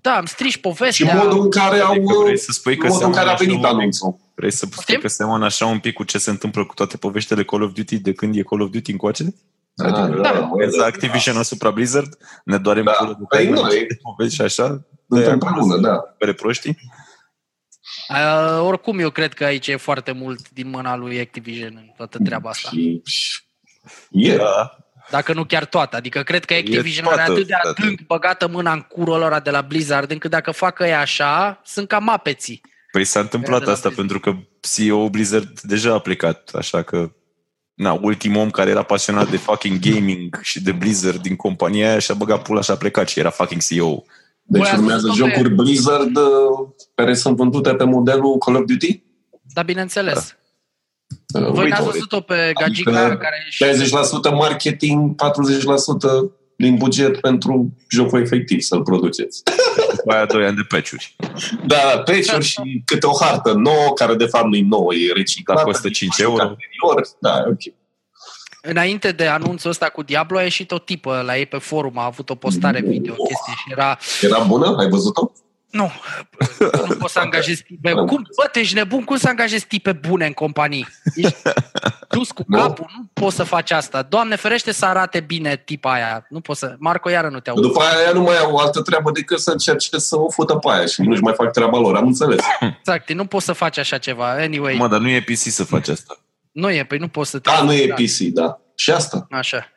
Da, 0.00 0.18
îmi 0.18 0.28
strici 0.28 0.52
Și 0.52 0.60
povestea. 0.60 1.14
modul 1.14 1.40
în 1.40 1.50
care 1.50 1.78
au... 1.78 1.92
Adică 1.92 2.14
vrei 2.22 2.38
să 2.38 2.52
spui 2.52 2.76
că 2.76 2.86
modul 2.86 3.06
în 3.06 3.12
care 3.12 3.28
a 3.30 3.34
seamănă 3.36 3.38
venit 3.38 3.58
așa 3.64 3.68
un- 3.72 3.78
anunțul. 3.78 4.16
Vrei 4.34 4.50
să 4.50 4.56
spui 4.56 4.70
Poftim? 4.74 5.00
că 5.00 5.08
seamănă 5.08 5.44
așa 5.44 5.66
un 5.66 5.78
pic 5.78 5.94
cu 5.94 6.04
ce 6.04 6.18
se 6.18 6.30
întâmplă 6.30 6.64
cu 6.64 6.74
toate 6.74 6.96
poveștile 6.96 7.44
Call 7.44 7.62
of 7.62 7.72
Duty 7.72 7.98
de 7.98 8.12
când 8.12 8.36
e 8.36 8.42
Call 8.42 8.60
of 8.60 8.70
Duty 8.70 8.90
încoace? 8.90 9.34
Da, 9.74 9.86
Adică 10.02 10.20
da, 10.20 10.32
da. 10.32 10.38
mă, 10.40 10.62
Exact 10.62 10.80
da. 10.80 10.86
Activision 10.86 11.36
asupra 11.36 11.70
Blizzard, 11.70 12.16
ne 12.44 12.58
doarem 12.58 12.84
Da. 12.84 12.92
pulă 12.92 13.16
de 13.18 13.24
Păi 13.28 13.46
Tiger 13.46 13.62
noi- 13.62 13.86
de 13.88 13.98
povești 14.02 14.34
și 14.34 14.40
așa, 14.42 14.68
de 14.68 15.22
Suntem 15.22 15.32
acolo 15.42 15.50
împreună, 15.62 15.74
să 15.74 15.80
da. 15.80 15.96
Pe 16.18 16.32
proștii. 16.32 16.76
Uh, 18.08 18.60
oricum, 18.66 18.98
eu 18.98 19.10
cred 19.10 19.32
că 19.34 19.44
aici 19.44 19.66
e 19.66 19.76
foarte 19.76 20.12
mult 20.12 20.50
din 20.50 20.68
mâna 20.70 20.96
lui 20.96 21.20
Activision 21.20 21.72
în 21.76 21.90
toată 21.96 22.18
treaba 22.24 22.48
asta. 22.50 22.68
Și, 22.68 23.00
și- 23.04 23.40
e. 24.10 24.36
Da. 24.36 24.78
Dacă 25.10 25.32
nu 25.32 25.44
chiar 25.44 25.64
toată. 25.64 25.96
Adică 25.96 26.22
cred 26.22 26.44
că 26.44 26.54
Activision 26.54 27.06
are 27.06 27.14
toată, 27.16 27.32
atât 27.32 27.46
de 27.46 27.52
frate. 27.62 27.80
adânc 27.80 28.00
băgată 28.00 28.48
mâna 28.48 28.72
în 28.72 28.80
curul 28.80 29.22
ăla 29.22 29.40
de 29.40 29.50
la 29.50 29.60
Blizzard, 29.60 30.10
încât 30.10 30.30
dacă 30.30 30.50
fac 30.50 30.78
ei 30.78 30.94
așa, 30.94 31.60
sunt 31.64 31.88
cam 31.88 32.08
apeții. 32.08 32.60
Păi 32.92 33.04
s-a 33.04 33.20
întâmplat 33.20 33.58
de 33.58 33.64
la 33.66 33.72
asta 33.72 33.88
Blizzard. 33.88 34.08
pentru 34.10 34.32
că 34.32 34.38
CEO 34.60 35.08
Blizzard 35.10 35.60
deja 35.60 35.92
a 35.92 35.98
plecat, 35.98 36.50
așa 36.54 36.82
că 36.82 37.10
na, 37.74 37.98
ultimul 38.02 38.40
om 38.40 38.50
care 38.50 38.70
era 38.70 38.82
pasionat 38.82 39.30
de 39.30 39.36
fucking 39.36 39.78
gaming 39.78 40.38
și 40.42 40.62
de 40.62 40.72
Blizzard 40.72 41.22
din 41.22 41.36
compania 41.36 41.88
aia 41.88 41.98
și-a 41.98 42.14
băgat 42.14 42.42
pula 42.42 42.60
și 42.60 42.70
a 42.70 42.76
plecat 42.76 43.08
și 43.08 43.18
era 43.18 43.30
fucking 43.30 43.60
CEO. 43.62 44.02
Deci 44.42 44.60
Voi 44.60 44.70
ați 44.70 44.78
urmează 44.78 45.06
văzut-o 45.06 45.24
pe- 45.26 45.30
jocuri 45.32 45.54
Blizzard 45.54 46.16
uh, 46.16 46.68
care 46.94 47.14
sunt 47.14 47.36
vândute 47.36 47.74
pe 47.74 47.84
modelul 47.84 48.38
Call 48.38 48.56
of 48.56 48.64
Duty? 48.66 49.02
Dar 49.54 49.64
bineînțeles. 49.64 50.36
Uh, 51.34 51.46
Voi 51.50 51.64
uite, 51.64 51.68
n-ați 51.68 51.84
văzut-o 51.90 52.20
pe 52.20 52.52
Gagica, 52.60 53.00
Adică 53.00 53.16
care 53.16 53.46
și 53.48 53.64
60% 53.64 54.30
marketing, 54.30 55.14
40% 55.14 55.24
din 56.56 56.76
buget 56.76 57.20
pentru 57.20 57.74
jocul 57.88 58.20
efectiv 58.20 58.60
să-l 58.60 58.82
produceți. 58.82 59.42
După 59.96 60.12
aia 60.12 60.24
doi 60.24 60.44
ani 60.44 60.56
de 60.56 60.62
patch-uri. 60.68 61.16
Da, 61.66 61.76
da, 61.94 61.98
patch 61.98 62.40
și 62.40 62.82
câte 62.84 63.06
o 63.06 63.16
hartă 63.20 63.52
nouă, 63.52 63.92
care 63.94 64.14
de 64.14 64.26
fapt 64.26 64.46
nu 64.46 64.56
e 64.56 64.64
nouă, 64.68 64.94
e 64.94 65.12
reciclată. 65.12 65.60
Dar 65.60 65.70
costă 65.70 65.88
5 65.90 66.16
din 66.16 66.24
euro. 66.24 66.42
anterior. 66.42 67.08
Da, 67.18 67.44
ok. 67.46 67.74
Înainte 68.62 69.12
de 69.12 69.26
anunțul 69.26 69.70
ăsta 69.70 69.86
cu 69.86 70.02
Diablo 70.02 70.38
a 70.38 70.42
ieșit 70.42 70.70
o 70.70 70.78
tipă 70.78 71.22
la 71.26 71.38
ei 71.38 71.46
pe 71.46 71.58
forum, 71.58 71.98
a 71.98 72.04
avut 72.04 72.30
o 72.30 72.34
postare 72.34 72.80
video, 72.80 73.14
o 73.16 73.24
chestie 73.24 73.52
și 73.56 73.72
era 73.72 73.98
Era 74.20 74.38
bună? 74.38 74.76
Ai 74.78 74.88
văzut-o? 74.88 75.32
Nu, 75.74 75.92
nu 76.88 76.94
poți 76.98 77.12
să 77.12 77.18
angajezi 77.18 77.62
tipe. 77.68 77.92
Cum, 77.92 78.26
bă, 78.36 78.48
tu 78.52 78.58
ești 78.58 78.74
nebun? 78.74 79.04
Cum 79.04 79.16
să 79.16 79.28
angajezi 79.28 79.66
tipe 79.66 79.92
bune 79.92 80.26
în 80.26 80.32
companii? 80.32 80.86
Ești 81.14 81.36
dus 82.08 82.30
cu 82.30 82.42
Nu. 82.46 82.58
capul, 82.58 82.90
nu 82.96 83.04
poți 83.12 83.36
să 83.36 83.42
faci 83.42 83.70
asta. 83.70 84.02
Doamne 84.02 84.36
ferește 84.36 84.72
să 84.72 84.86
arate 84.86 85.20
bine 85.20 85.56
tipa 85.64 85.92
aia. 85.92 86.26
Nu 86.28 86.40
poți 86.40 86.58
să... 86.58 86.74
Marco, 86.78 87.10
iară 87.10 87.28
nu 87.28 87.40
te 87.40 87.50
aud. 87.50 87.62
După 87.62 87.80
aia 87.82 88.02
ea 88.06 88.12
nu 88.12 88.22
mai 88.22 88.38
au 88.38 88.56
altă 88.56 88.80
treabă 88.82 89.10
decât 89.10 89.38
să 89.40 89.50
încerce 89.50 89.98
să 89.98 90.18
o 90.18 90.30
fută 90.30 90.54
pe 90.54 90.68
aia 90.70 90.86
și 90.86 91.02
nu-și 91.02 91.22
mai 91.22 91.34
fac 91.36 91.52
treaba 91.52 91.78
lor, 91.78 91.96
am 91.96 92.06
înțeles. 92.06 92.40
Exact, 92.78 93.12
nu 93.12 93.24
poți 93.26 93.44
să 93.44 93.52
faci 93.52 93.78
așa 93.78 93.98
ceva. 93.98 94.30
Anyway, 94.30 94.76
Mă, 94.76 94.88
dar 94.88 95.00
nu 95.00 95.08
e 95.08 95.20
PC 95.20 95.36
să 95.38 95.64
faci 95.64 95.88
asta. 95.88 96.16
nu 96.52 96.70
e, 96.70 96.84
păi 96.84 96.98
nu 96.98 97.08
poți 97.08 97.30
să 97.30 97.38
te... 97.38 97.50
Da, 97.50 97.62
nu 97.62 97.72
e 97.72 97.94
PC, 97.96 98.18
da. 98.18 98.58
Și 98.74 98.90
asta. 98.90 99.26
Așa. 99.30 99.68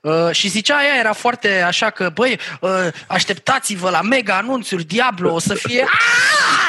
Uh, 0.00 0.30
și 0.30 0.48
zicea 0.48 0.84
ea, 0.84 0.98
era 0.98 1.12
foarte 1.12 1.60
așa 1.60 1.90
că, 1.90 2.10
băi, 2.14 2.38
uh, 2.60 2.70
așteptați-vă 3.08 3.90
la 3.90 4.02
mega 4.02 4.36
anunțuri, 4.36 4.84
Diablo, 4.84 5.34
o 5.34 5.38
să 5.38 5.54
fie... 5.54 5.84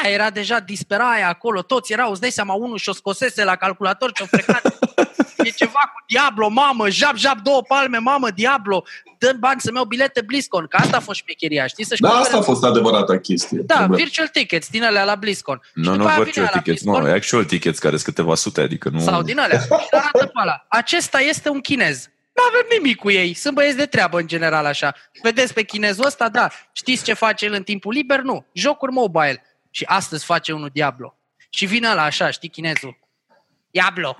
Aaaa! 0.02 0.12
Era 0.12 0.30
deja 0.30 0.60
dispera 0.60 1.10
aia 1.10 1.28
acolo, 1.28 1.62
toți 1.62 1.92
erau, 1.92 2.10
îți 2.10 2.20
dai 2.20 2.30
seama, 2.30 2.54
unul 2.54 2.78
și-o 2.78 2.92
scosese 2.92 3.44
la 3.44 3.56
calculator, 3.56 4.10
și-o 4.14 4.26
frecat. 4.26 4.78
E 5.44 5.50
ceva 5.50 5.80
cu 5.94 6.04
Diablo, 6.06 6.48
mamă, 6.48 6.88
jap, 6.90 7.16
jap, 7.16 7.38
două 7.38 7.62
palme, 7.62 7.98
mamă, 7.98 8.30
Diablo, 8.30 8.84
dă 9.18 9.32
bani 9.38 9.60
să-mi 9.60 9.76
iau 9.76 9.84
bilete 9.84 10.20
BlizzCon, 10.20 10.66
că 10.66 10.76
asta 10.76 10.96
a 10.96 11.00
fost 11.00 11.18
șmecheria, 11.20 11.66
știi? 11.66 11.84
Să-și 11.84 12.00
Da, 12.00 12.08
cumpere- 12.08 12.28
asta 12.28 12.40
a 12.40 12.52
fost 12.52 12.64
adevărata 12.64 13.18
chestie. 13.18 13.58
Da, 13.64 13.74
Problema. 13.76 14.02
virtual 14.04 14.28
tickets 14.28 14.68
din 14.70 14.84
alea 14.84 15.04
la 15.04 15.14
BlizzCon. 15.14 15.60
Și 15.64 15.70
Nu, 15.74 15.82
după 15.82 15.96
nu 15.96 16.06
aia 16.06 16.14
virtual 16.22 16.32
vine 16.32 16.44
la 16.54 16.60
tickets, 16.60 16.82
BlizzCon, 16.82 17.02
nu, 17.02 17.08
e 17.08 17.12
actual 17.12 17.44
tickets 17.44 17.78
care 17.78 17.94
sunt 17.96 18.06
câteva 18.14 18.34
sute, 18.34 18.60
adică 18.60 18.88
nu... 18.88 19.00
sau 19.00 19.22
din 19.22 19.38
alea. 19.38 19.60
Și 19.84 19.88
arată 19.90 20.26
pe 20.26 20.40
ăla. 20.42 20.64
Acesta 20.68 21.18
este 21.20 21.48
un 21.48 21.60
chinez. 21.60 22.08
Nu 22.34 22.42
avem 22.48 22.66
nimic 22.78 22.96
cu 22.96 23.10
ei. 23.10 23.34
Sunt 23.34 23.54
băieți 23.54 23.76
de 23.76 23.86
treabă 23.86 24.18
în 24.18 24.26
general 24.26 24.64
așa. 24.64 24.94
Vedeți 25.22 25.54
pe 25.54 25.62
chinezul 25.62 26.04
ăsta? 26.06 26.28
Da. 26.28 26.48
Știți 26.72 27.04
ce 27.04 27.12
face 27.12 27.44
el 27.44 27.52
în 27.52 27.62
timpul 27.62 27.92
liber? 27.92 28.20
Nu. 28.20 28.46
Jocuri 28.52 28.92
mobile. 28.92 29.42
Și 29.70 29.84
astăzi 29.86 30.24
face 30.24 30.52
unul 30.52 30.68
Diablo. 30.72 31.16
Și 31.50 31.66
vine 31.66 31.94
la 31.94 32.02
așa, 32.02 32.30
știi 32.30 32.48
chinezul? 32.48 32.98
Diablo. 33.70 34.16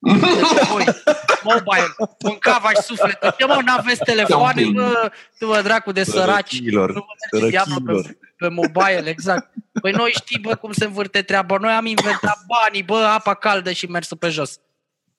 Voi, 0.00 0.84
mobile, 1.50 1.94
mâncava-și 2.18 2.82
sufletul. 2.82 3.34
Ce 3.38 3.44
mă, 3.46 3.60
n-aveți 3.64 4.04
telefoane, 4.04 4.62
bă, 4.72 5.10
tu 5.38 5.46
mă, 5.46 5.60
dracu 5.62 5.92
de 5.92 6.02
săraci. 6.04 6.52
Sărăchilor, 6.54 6.92
Nu 6.92 7.00
vă 7.00 7.38
mergeți 7.40 7.50
Diablo 7.50 7.74
sărăchilor. 7.74 8.02
pe, 8.02 8.18
pe 8.36 8.48
mobile, 8.48 9.08
exact. 9.10 9.52
Păi 9.80 9.92
noi 9.92 10.10
știm, 10.14 10.40
bă, 10.42 10.54
cum 10.54 10.72
se 10.72 10.84
învârte 10.84 11.22
treaba. 11.22 11.56
Noi 11.56 11.72
am 11.72 11.86
inventat 11.86 12.38
banii, 12.46 12.82
bă, 12.82 12.96
apa 12.98 13.34
caldă 13.34 13.72
și 13.72 13.86
mersul 13.86 14.16
pe 14.16 14.28
jos. 14.28 14.58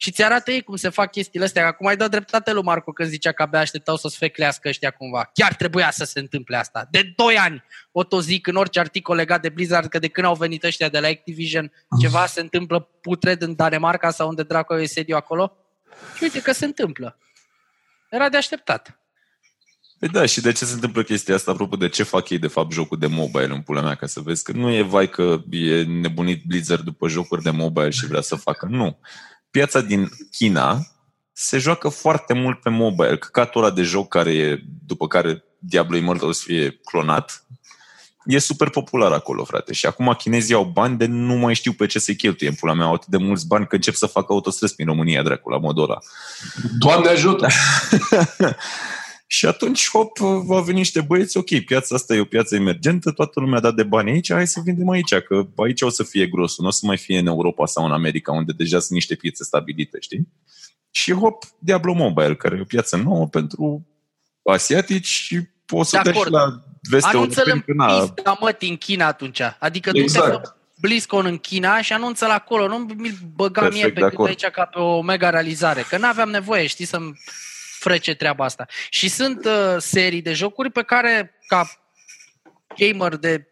Și 0.03 0.11
ți 0.11 0.23
arată 0.23 0.51
ei 0.51 0.61
cum 0.61 0.75
se 0.75 0.89
fac 0.89 1.11
chestiile 1.11 1.45
astea. 1.45 1.67
Acum 1.67 1.87
ai 1.87 1.97
dat 1.97 2.09
dreptate 2.09 2.51
lui 2.51 2.63
Marco 2.63 2.91
când 2.91 3.09
zicea 3.09 3.31
că 3.31 3.41
abia 3.41 3.59
așteptau 3.59 3.95
să 3.95 4.07
sfeclească 4.07 4.67
ăștia 4.67 4.91
cumva. 4.91 5.29
Chiar 5.33 5.53
trebuia 5.53 5.91
să 5.91 6.03
se 6.03 6.19
întâmple 6.19 6.57
asta. 6.57 6.87
De 6.91 7.13
2 7.15 7.37
ani 7.37 7.63
o 7.91 8.03
tot 8.03 8.23
zic 8.23 8.47
în 8.47 8.55
orice 8.55 8.79
articol 8.79 9.15
legat 9.15 9.41
de 9.41 9.49
Blizzard 9.49 9.89
că 9.89 9.99
de 9.99 10.07
când 10.07 10.27
au 10.27 10.35
venit 10.35 10.63
ăștia 10.63 10.89
de 10.89 10.99
la 10.99 11.07
Activision 11.07 11.71
ceva 11.99 12.25
se 12.25 12.41
întâmplă 12.41 12.79
putred 12.79 13.41
în 13.41 13.55
Danemarca 13.55 14.11
sau 14.11 14.27
unde 14.27 14.43
dracu 14.43 14.73
e 14.73 14.85
sediu 14.85 15.15
acolo. 15.15 15.57
Și 16.15 16.23
uite 16.23 16.41
că 16.41 16.51
se 16.51 16.65
întâmplă. 16.65 17.17
Era 18.09 18.29
de 18.29 18.37
așteptat. 18.37 18.99
Păi 19.99 20.09
da, 20.09 20.25
și 20.25 20.41
de 20.41 20.51
ce 20.51 20.65
se 20.65 20.73
întâmplă 20.73 21.03
chestia 21.03 21.35
asta, 21.35 21.51
apropo 21.51 21.75
de 21.75 21.89
ce 21.89 22.03
fac 22.03 22.29
ei 22.29 22.39
de 22.39 22.47
fapt 22.47 22.71
jocul 22.71 22.97
de 22.97 23.07
mobile 23.07 23.53
în 23.53 23.61
pula 23.61 23.81
mea, 23.81 23.95
ca 23.95 24.05
să 24.05 24.19
vezi 24.19 24.43
că 24.43 24.51
nu 24.51 24.71
e 24.71 24.81
vai 24.81 25.09
că 25.09 25.41
e 25.49 25.83
nebunit 25.83 26.43
Blizzard 26.43 26.83
după 26.83 27.07
jocuri 27.07 27.43
de 27.43 27.49
mobile 27.49 27.89
și 27.89 28.05
vrea 28.05 28.21
să 28.21 28.35
facă. 28.35 28.67
Nu. 28.69 28.99
Piața 29.51 29.81
din 29.81 30.09
China 30.31 30.79
se 31.33 31.57
joacă 31.57 31.89
foarte 31.89 32.33
mult 32.33 32.59
pe 32.59 32.69
mobile. 32.69 33.17
Căcatul 33.17 33.63
ăla 33.63 33.73
de 33.73 33.81
joc 33.81 34.07
care 34.07 34.33
e, 34.33 34.63
după 34.85 35.07
care 35.07 35.43
Diablo 35.59 35.97
Immortal 35.97 36.27
o 36.27 36.31
să 36.31 36.41
fie 36.45 36.79
clonat, 36.83 37.45
e 38.25 38.39
super 38.39 38.69
popular 38.69 39.11
acolo, 39.11 39.43
frate. 39.43 39.73
Și 39.73 39.85
acum 39.85 40.13
chinezii 40.17 40.55
au 40.55 40.63
bani 40.63 40.97
de 40.97 41.05
nu 41.05 41.33
mai 41.33 41.53
știu 41.53 41.73
pe 41.73 41.85
ce 41.85 41.99
să-i 41.99 42.15
cheltuie 42.15 42.49
în 42.49 42.55
pula 42.55 42.73
mea. 42.73 42.85
Au 42.85 42.93
atât 42.93 43.07
de 43.07 43.17
mulți 43.17 43.47
bani 43.47 43.67
că 43.67 43.75
încep 43.75 43.93
să 43.93 44.05
facă 44.05 44.33
autostrăzi 44.33 44.75
prin 44.75 44.87
România, 44.87 45.23
dracu, 45.23 45.49
la 45.49 45.57
modul 45.57 45.83
ăla. 45.83 45.97
Doamne 46.77 47.09
ajută! 47.09 47.47
Și 49.33 49.45
atunci, 49.45 49.89
hop, 49.89 50.17
va 50.17 50.61
veni 50.61 50.77
niște 50.77 51.01
băieți, 51.01 51.37
ok, 51.37 51.59
piața 51.65 51.95
asta 51.95 52.13
e 52.15 52.19
o 52.19 52.25
piață 52.25 52.55
emergentă, 52.55 53.11
toată 53.11 53.39
lumea 53.39 53.57
a 53.57 53.61
dat 53.61 53.73
de 53.75 53.83
bani 53.83 54.11
aici, 54.11 54.31
hai 54.31 54.47
să 54.47 54.61
vindem 54.63 54.89
aici, 54.89 55.13
că 55.15 55.47
aici 55.55 55.81
o 55.81 55.89
să 55.89 56.03
fie 56.03 56.27
grosul, 56.27 56.63
nu 56.63 56.67
o 56.69 56.71
să 56.71 56.85
mai 56.85 56.97
fie 56.97 57.19
în 57.19 57.27
Europa 57.27 57.65
sau 57.65 57.85
în 57.85 57.91
America, 57.91 58.31
unde 58.31 58.51
deja 58.57 58.79
sunt 58.79 58.91
niște 58.91 59.15
piețe 59.15 59.43
stabilite, 59.43 59.97
știi? 59.99 60.27
Și 60.91 61.13
hop, 61.13 61.43
Diablo 61.59 61.93
Mobile, 61.93 62.35
care 62.35 62.55
e 62.57 62.61
o 62.61 62.63
piață 62.63 62.97
nouă 62.97 63.27
pentru 63.27 63.87
asiatici 64.43 65.07
și 65.07 65.39
o 65.69 65.83
să 65.83 65.99
De 66.03 66.09
te 66.09 66.11
și 66.11 66.19
acord. 66.19 66.33
la 66.33 66.63
veste 66.89 67.09
Anunță-l 67.09 67.43
în 67.45 67.51
europeni, 67.51 67.77
că 67.77 67.83
na, 67.83 68.07
pizda 68.13 68.37
mătii 68.39 68.69
în 68.69 68.77
China 68.77 69.05
atunci. 69.07 69.41
Adică 69.59 69.91
Exact. 69.93 70.31
du-te 70.31 70.41
pe 70.41 70.49
BlizzCon 70.81 71.25
în 71.25 71.37
China 71.37 71.81
și 71.81 71.93
anunță-l 71.93 72.29
acolo. 72.29 72.67
Nu 72.67 72.77
mi 72.77 73.17
băga 73.35 73.61
Perfect, 73.61 73.83
mie 73.83 73.93
de 73.93 73.99
pe 73.99 73.99
gât 73.99 74.13
acord. 74.13 74.29
aici 74.29 74.45
ca 74.45 74.65
pe 74.65 74.79
o 74.79 75.01
mega 75.01 75.29
realizare. 75.29 75.81
Că 75.89 75.97
n-aveam 75.97 76.29
nevoie, 76.29 76.67
știi, 76.67 76.85
să-mi 76.85 77.19
frece 77.81 78.13
treaba 78.15 78.45
asta. 78.45 78.65
Și 78.89 79.07
sunt 79.07 79.45
uh, 79.45 79.75
serii 79.77 80.21
de 80.21 80.33
jocuri 80.33 80.69
pe 80.69 80.81
care, 80.81 81.33
ca 81.47 81.69
gamer 82.77 83.15
de 83.15 83.47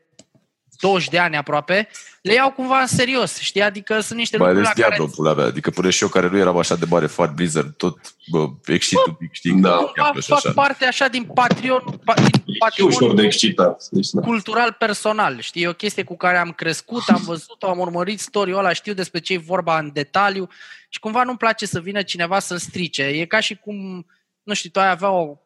20 0.79 1.09
de 1.09 1.19
ani 1.19 1.35
aproape, 1.35 1.87
le 2.21 2.33
iau 2.33 2.51
cumva 2.51 2.79
în 2.79 2.87
serios, 2.87 3.37
știi? 3.37 3.61
Adică 3.61 3.99
sunt 3.99 4.19
niște 4.19 4.37
Mai 4.37 4.47
lucruri 4.47 4.67
ales 4.67 4.77
la 4.77 4.83
care 4.83 4.95
Diablo, 4.95 5.13
pula 5.15 5.33
mea. 5.33 5.45
Adică 5.45 5.69
până 5.69 5.89
și 5.89 6.03
eu 6.03 6.09
care 6.09 6.29
nu 6.29 6.37
eram 6.37 6.57
așa 6.57 6.75
de 6.75 6.85
mare 6.89 7.07
fan 7.07 7.31
Blizzard, 7.35 7.73
tot 7.73 7.97
bă, 8.27 8.47
excitul 8.65 9.03
un 9.07 9.13
pic, 9.13 9.33
știi? 9.33 9.53
Da. 9.53 9.69
că 9.69 9.91
Diablo 9.93 10.13
fac, 10.13 10.21
și 10.21 10.29
fac 10.29 10.45
așa. 10.45 10.51
parte 10.51 10.85
așa 10.85 11.07
din 11.07 11.23
Patreon, 11.23 11.83
pa, 12.05 12.13
din 12.13 12.29
Și 12.73 12.81
ușor 12.81 12.89
de 12.89 12.89
patrimoniul 12.89 13.25
excitat. 13.25 13.87
Deci, 13.91 14.09
da. 14.09 14.21
cultural 14.21 14.75
personal. 14.79 15.39
Știi, 15.39 15.63
e 15.63 15.67
o 15.67 15.73
chestie 15.73 16.03
cu 16.03 16.17
care 16.17 16.37
am 16.37 16.51
crescut, 16.51 17.03
am 17.07 17.21
văzut-o, 17.25 17.67
am 17.67 17.79
urmărit 17.79 18.19
story-ul 18.19 18.57
ăla, 18.57 18.73
știu 18.73 18.93
despre 18.93 19.19
ce 19.19 19.33
e 19.33 19.37
vorba 19.37 19.79
în 19.79 19.89
detaliu 19.93 20.49
și 20.89 20.99
cumva 20.99 21.23
nu-mi 21.23 21.37
place 21.37 21.65
să 21.65 21.79
vină 21.79 22.01
cineva 22.01 22.39
să-l 22.39 22.57
strice. 22.57 23.03
E 23.03 23.25
ca 23.25 23.39
și 23.39 23.55
cum, 23.55 24.05
nu 24.49 24.55
știu, 24.55 24.69
tu 24.69 24.79
ai 24.79 24.89
avea 24.89 25.09
o... 25.11 25.37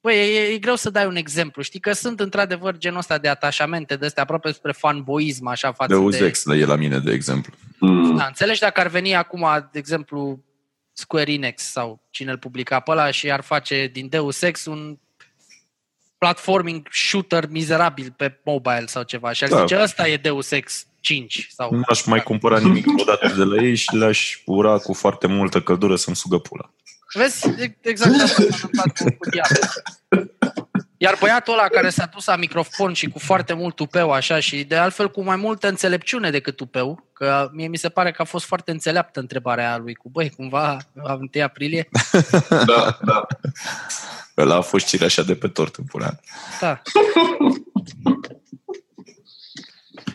Băi, 0.00 0.14
e, 0.14 0.52
e 0.52 0.58
greu 0.58 0.74
să 0.74 0.90
dai 0.90 1.06
un 1.06 1.16
exemplu. 1.16 1.62
Știi 1.62 1.80
că 1.80 1.92
sunt 1.92 2.20
într-adevăr 2.20 2.76
genul 2.76 2.98
ăsta 2.98 3.18
de 3.18 3.28
atașamente 3.28 3.96
de 3.96 4.06
astea 4.06 4.22
aproape 4.22 4.52
spre 4.52 4.72
fanboism, 4.72 5.46
așa 5.46 5.72
față 5.72 5.92
Deus 5.92 6.18
de... 6.18 6.26
Ex 6.26 6.44
la 6.44 6.54
e 6.54 6.64
la 6.64 6.76
mine, 6.76 6.98
de 6.98 7.12
exemplu. 7.12 7.54
Mm. 7.78 8.16
Da, 8.16 8.26
înțelegi 8.26 8.60
dacă 8.60 8.80
ar 8.80 8.86
veni 8.86 9.14
acum, 9.14 9.68
de 9.72 9.78
exemplu, 9.78 10.44
Square 10.92 11.32
Enix 11.32 11.62
sau 11.62 12.02
cine 12.10 12.30
îl 12.30 12.38
publica 12.38 12.80
pe 12.80 12.90
ăla 12.90 13.10
și 13.10 13.30
ar 13.30 13.40
face 13.40 13.90
din 13.92 14.08
Deus 14.08 14.42
Ex 14.42 14.64
un 14.64 14.98
platforming 16.18 16.88
shooter 16.90 17.48
mizerabil 17.50 18.14
pe 18.16 18.40
mobile 18.44 18.86
sau 18.86 19.02
ceva 19.02 19.32
și 19.32 19.44
ar 19.44 19.50
Da. 19.50 19.60
zice 19.60 19.82
ăsta 19.82 20.08
e 20.08 20.16
Deus 20.16 20.50
Ex 20.50 20.86
5 21.00 21.48
sau... 21.50 21.74
Nu 21.74 21.82
aș 21.86 22.04
mai 22.04 22.22
cumpăra 22.22 22.58
nimic 22.58 22.86
odată 23.00 23.34
de 23.36 23.44
la 23.44 23.62
ei 23.62 23.74
și 23.74 23.96
le-aș 23.96 24.42
ura 24.44 24.78
cu 24.78 24.92
foarte 24.92 25.26
multă 25.26 25.60
căldură 25.60 25.96
să-mi 25.96 26.16
sugă 26.16 26.38
pula. 26.38 26.72
Vezi, 27.12 27.48
E- 27.58 27.76
exact 27.80 28.20
asta 28.20 28.42
s-a 28.42 28.46
întâmplat 28.50 28.98
cu, 28.98 29.04
cu 29.18 29.30
Diablo. 29.30 29.56
Iar 31.00 31.16
băiatul 31.20 31.52
ăla 31.52 31.68
care 31.68 31.88
s-a 31.90 32.08
dus 32.14 32.26
la 32.26 32.36
microfon 32.36 32.92
și 32.92 33.08
cu 33.08 33.18
foarte 33.18 33.52
mult 33.52 33.76
tupeu 33.76 34.10
așa 34.10 34.40
și 34.40 34.64
de 34.64 34.76
altfel 34.76 35.10
cu 35.10 35.22
mai 35.22 35.36
multă 35.36 35.68
înțelepciune 35.68 36.30
decât 36.30 36.56
tupeu, 36.56 37.08
că 37.12 37.48
mie 37.52 37.68
mi 37.68 37.76
se 37.76 37.88
pare 37.88 38.10
că 38.10 38.22
a 38.22 38.24
fost 38.24 38.44
foarte 38.44 38.70
înțeleaptă 38.70 39.20
întrebarea 39.20 39.68
aia 39.68 39.76
lui 39.76 39.94
cu 39.94 40.08
băi, 40.10 40.30
cumva, 40.30 40.76
la 40.92 41.14
1 41.14 41.28
aprilie, 41.44 41.88
Da, 42.48 42.98
da. 43.04 43.26
Ăla 44.36 44.54
a 44.56 44.60
fost 44.60 44.86
cireașa 44.86 45.22
de 45.22 45.34
pe 45.34 45.48
tort 45.48 45.76
în 45.76 45.84
pula 45.84 46.06
mea. 46.06 46.20
da. 46.60 46.82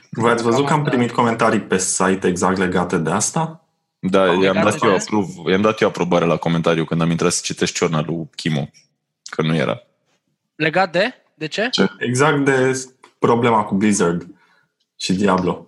Voi 0.10 0.32
ați 0.32 0.44
văzut 0.44 0.66
că 0.66 0.74
am 0.74 0.84
primit 0.84 1.12
comentarii 1.12 1.62
pe 1.62 1.78
site 1.78 2.28
exact 2.28 2.58
legate 2.58 2.98
de 2.98 3.10
asta? 3.10 3.63
Da, 4.10 4.26
i-am 4.26 4.40
legat 4.40 4.64
dat, 4.64 4.80
de 4.80 4.88
eu 4.88 4.96
asta? 4.96 5.16
approve, 5.16 5.52
i-am 5.52 5.62
dat 5.62 5.82
eu 5.82 5.88
aprobare 5.88 6.26
la 6.26 6.38
comentariu 6.38 6.86
când 6.86 7.02
am 7.02 7.10
intrat 7.10 7.32
să 7.32 7.42
citesc 7.44 7.74
ciorna 7.74 8.04
lui 8.08 8.30
Chimo, 8.36 8.70
că 9.30 9.42
nu 9.42 9.56
era. 9.56 9.82
Legat 10.56 10.92
de? 10.92 11.14
De 11.34 11.48
ce? 11.48 11.70
Exact 12.00 12.46
de 12.46 12.86
problema 13.20 13.64
cu 13.64 13.76
Blizzard 13.76 14.28
și 14.96 15.14
Diablo. 15.14 15.68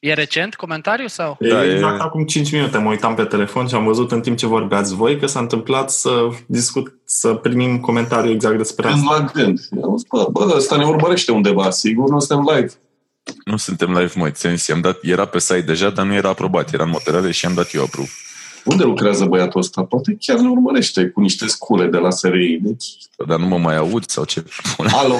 E 0.00 0.12
recent 0.12 0.54
comentariu 0.54 1.06
sau? 1.06 1.36
E 1.40 1.48
Da, 1.48 1.64
e- 1.64 1.74
exact 1.74 2.00
acum 2.00 2.24
5 2.24 2.52
minute 2.52 2.78
mă 2.78 2.90
uitam 2.90 3.14
pe 3.14 3.24
telefon 3.24 3.66
și 3.66 3.74
am 3.74 3.84
văzut 3.84 4.12
în 4.12 4.20
timp 4.20 4.36
ce 4.36 4.46
vorbeați 4.46 4.94
voi 4.94 5.18
că 5.18 5.26
s-a 5.26 5.40
întâmplat 5.40 5.90
să 5.90 6.28
discut, 6.46 6.94
să 7.04 7.34
primim 7.34 7.80
comentariu 7.80 8.30
exact 8.30 8.56
despre 8.56 8.88
Când 8.88 9.02
asta. 9.02 9.16
la 9.16 9.24
gând. 9.32 9.60
Am 9.82 9.96
zis, 9.96 10.06
bă, 10.08 10.28
bă, 10.30 10.52
ăsta 10.56 10.76
ne 10.76 10.86
urmărește 10.86 11.32
undeva, 11.32 11.70
sigur, 11.70 12.10
nu 12.10 12.18
suntem 12.18 12.54
live. 12.54 12.72
Nu 13.44 13.56
suntem 13.56 13.98
live, 13.98 14.12
mă, 14.14 14.30
ți 14.30 14.70
i-am 14.70 14.80
dat, 14.80 14.98
era 15.02 15.24
pe 15.24 15.38
site 15.38 15.60
deja, 15.60 15.90
dar 15.90 16.06
nu 16.06 16.14
era 16.14 16.28
aprobat, 16.28 16.72
era 16.72 16.84
în 16.84 16.90
materiale 16.90 17.30
și 17.30 17.44
i-am 17.44 17.54
dat 17.54 17.74
eu 17.74 17.82
approve. 17.82 18.08
Unde 18.64 18.84
lucrează 18.84 19.24
băiatul 19.24 19.60
ăsta? 19.60 19.84
Poate 19.84 20.16
chiar 20.20 20.38
ne 20.38 20.48
urmărește 20.48 21.08
cu 21.08 21.20
niște 21.20 21.46
scule 21.46 21.86
de 21.86 21.96
la 21.96 22.10
SRI. 22.10 22.58
Deci, 22.62 22.84
Dar 23.26 23.38
nu 23.38 23.46
mă 23.46 23.58
mai 23.58 23.76
aud 23.76 24.08
sau 24.08 24.24
ce? 24.24 24.44
alo. 25.02 25.16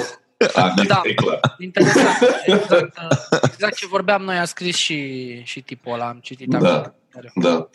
A, 0.53 0.73
Da. 0.87 1.01
e 1.03 1.13
clar. 1.13 1.39
Interesant. 1.59 2.17
Exact, 2.45 2.97
uh, 3.11 3.39
exact 3.43 3.75
ce 3.75 3.87
vorbeam 3.87 4.21
noi 4.21 4.37
a 4.37 4.45
scris 4.45 4.75
și, 4.75 5.23
și 5.43 5.61
tipul 5.61 5.93
ăla, 5.93 6.07
am 6.07 6.19
citit 6.21 6.47
Da. 6.49 6.57
acolo. 6.57 6.93
Da. 7.35 7.69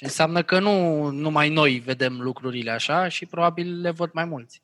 Ce 0.00 0.06
înseamnă 0.06 0.42
că 0.42 0.58
nu 0.58 1.06
numai 1.10 1.48
noi 1.48 1.78
vedem 1.78 2.20
lucrurile 2.20 2.70
așa 2.70 3.08
și 3.08 3.26
probabil 3.26 3.80
le 3.80 3.90
văd 3.90 4.10
mai 4.12 4.24
mulți. 4.24 4.62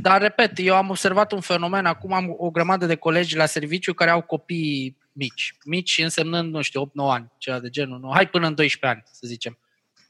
Dar, 0.00 0.20
repet, 0.20 0.52
eu 0.56 0.74
am 0.74 0.88
observat 0.88 1.32
un 1.32 1.40
fenomen, 1.40 1.86
acum 1.86 2.12
am 2.12 2.34
o 2.36 2.50
grămadă 2.50 2.86
de 2.86 2.94
colegi 2.94 3.36
la 3.36 3.46
serviciu 3.46 3.92
care 3.94 4.10
au 4.10 4.22
copii 4.22 4.96
mici. 5.12 5.54
Mici 5.64 5.98
însemnând, 6.02 6.52
nu 6.52 6.62
știu, 6.62 6.86
8-9 6.86 6.90
ani, 6.94 7.32
ceva 7.38 7.58
de 7.58 7.68
genul. 7.68 7.98
Nu? 7.98 8.10
Hai 8.12 8.28
până 8.28 8.46
în 8.46 8.54
12 8.54 8.98
ani, 8.98 9.08
să 9.12 9.26
zicem. 9.26 9.58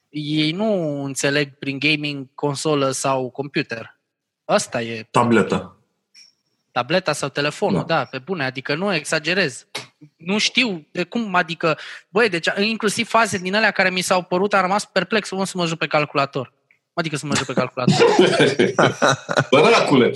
Ei 0.08 0.52
nu 0.52 1.02
înțeleg 1.04 1.58
prin 1.58 1.78
gaming 1.78 2.26
consolă 2.34 2.90
sau 2.90 3.30
computer. 3.30 3.98
Asta 4.44 4.82
e 4.82 5.06
Tabletă. 5.10 5.76
tableta 6.72 7.12
sau 7.12 7.28
telefonul, 7.28 7.84
da. 7.86 7.94
da, 7.94 8.04
pe 8.04 8.18
bune, 8.18 8.44
adică 8.44 8.74
nu 8.74 8.94
exagerez. 8.94 9.66
Nu 10.16 10.38
știu 10.38 10.86
de 10.92 11.04
cum, 11.04 11.34
adică, 11.34 11.78
băi, 12.08 12.28
deci 12.28 12.46
inclusiv 12.58 13.08
faze 13.08 13.38
din 13.38 13.54
alea 13.54 13.70
care 13.70 13.90
mi 13.90 14.00
s-au 14.00 14.22
părut, 14.22 14.54
am 14.54 14.60
rămas 14.60 14.84
perplex, 14.84 15.28
cum 15.28 15.44
să 15.44 15.52
mă 15.56 15.66
joc 15.66 15.78
pe 15.78 15.86
calculator. 15.86 16.52
Adică 16.94 17.16
să 17.16 17.26
mă 17.26 17.34
joc 17.36 17.46
pe 17.46 17.52
calculator. 17.52 17.96
Bă, 19.50 19.60
dracule. 19.60 20.12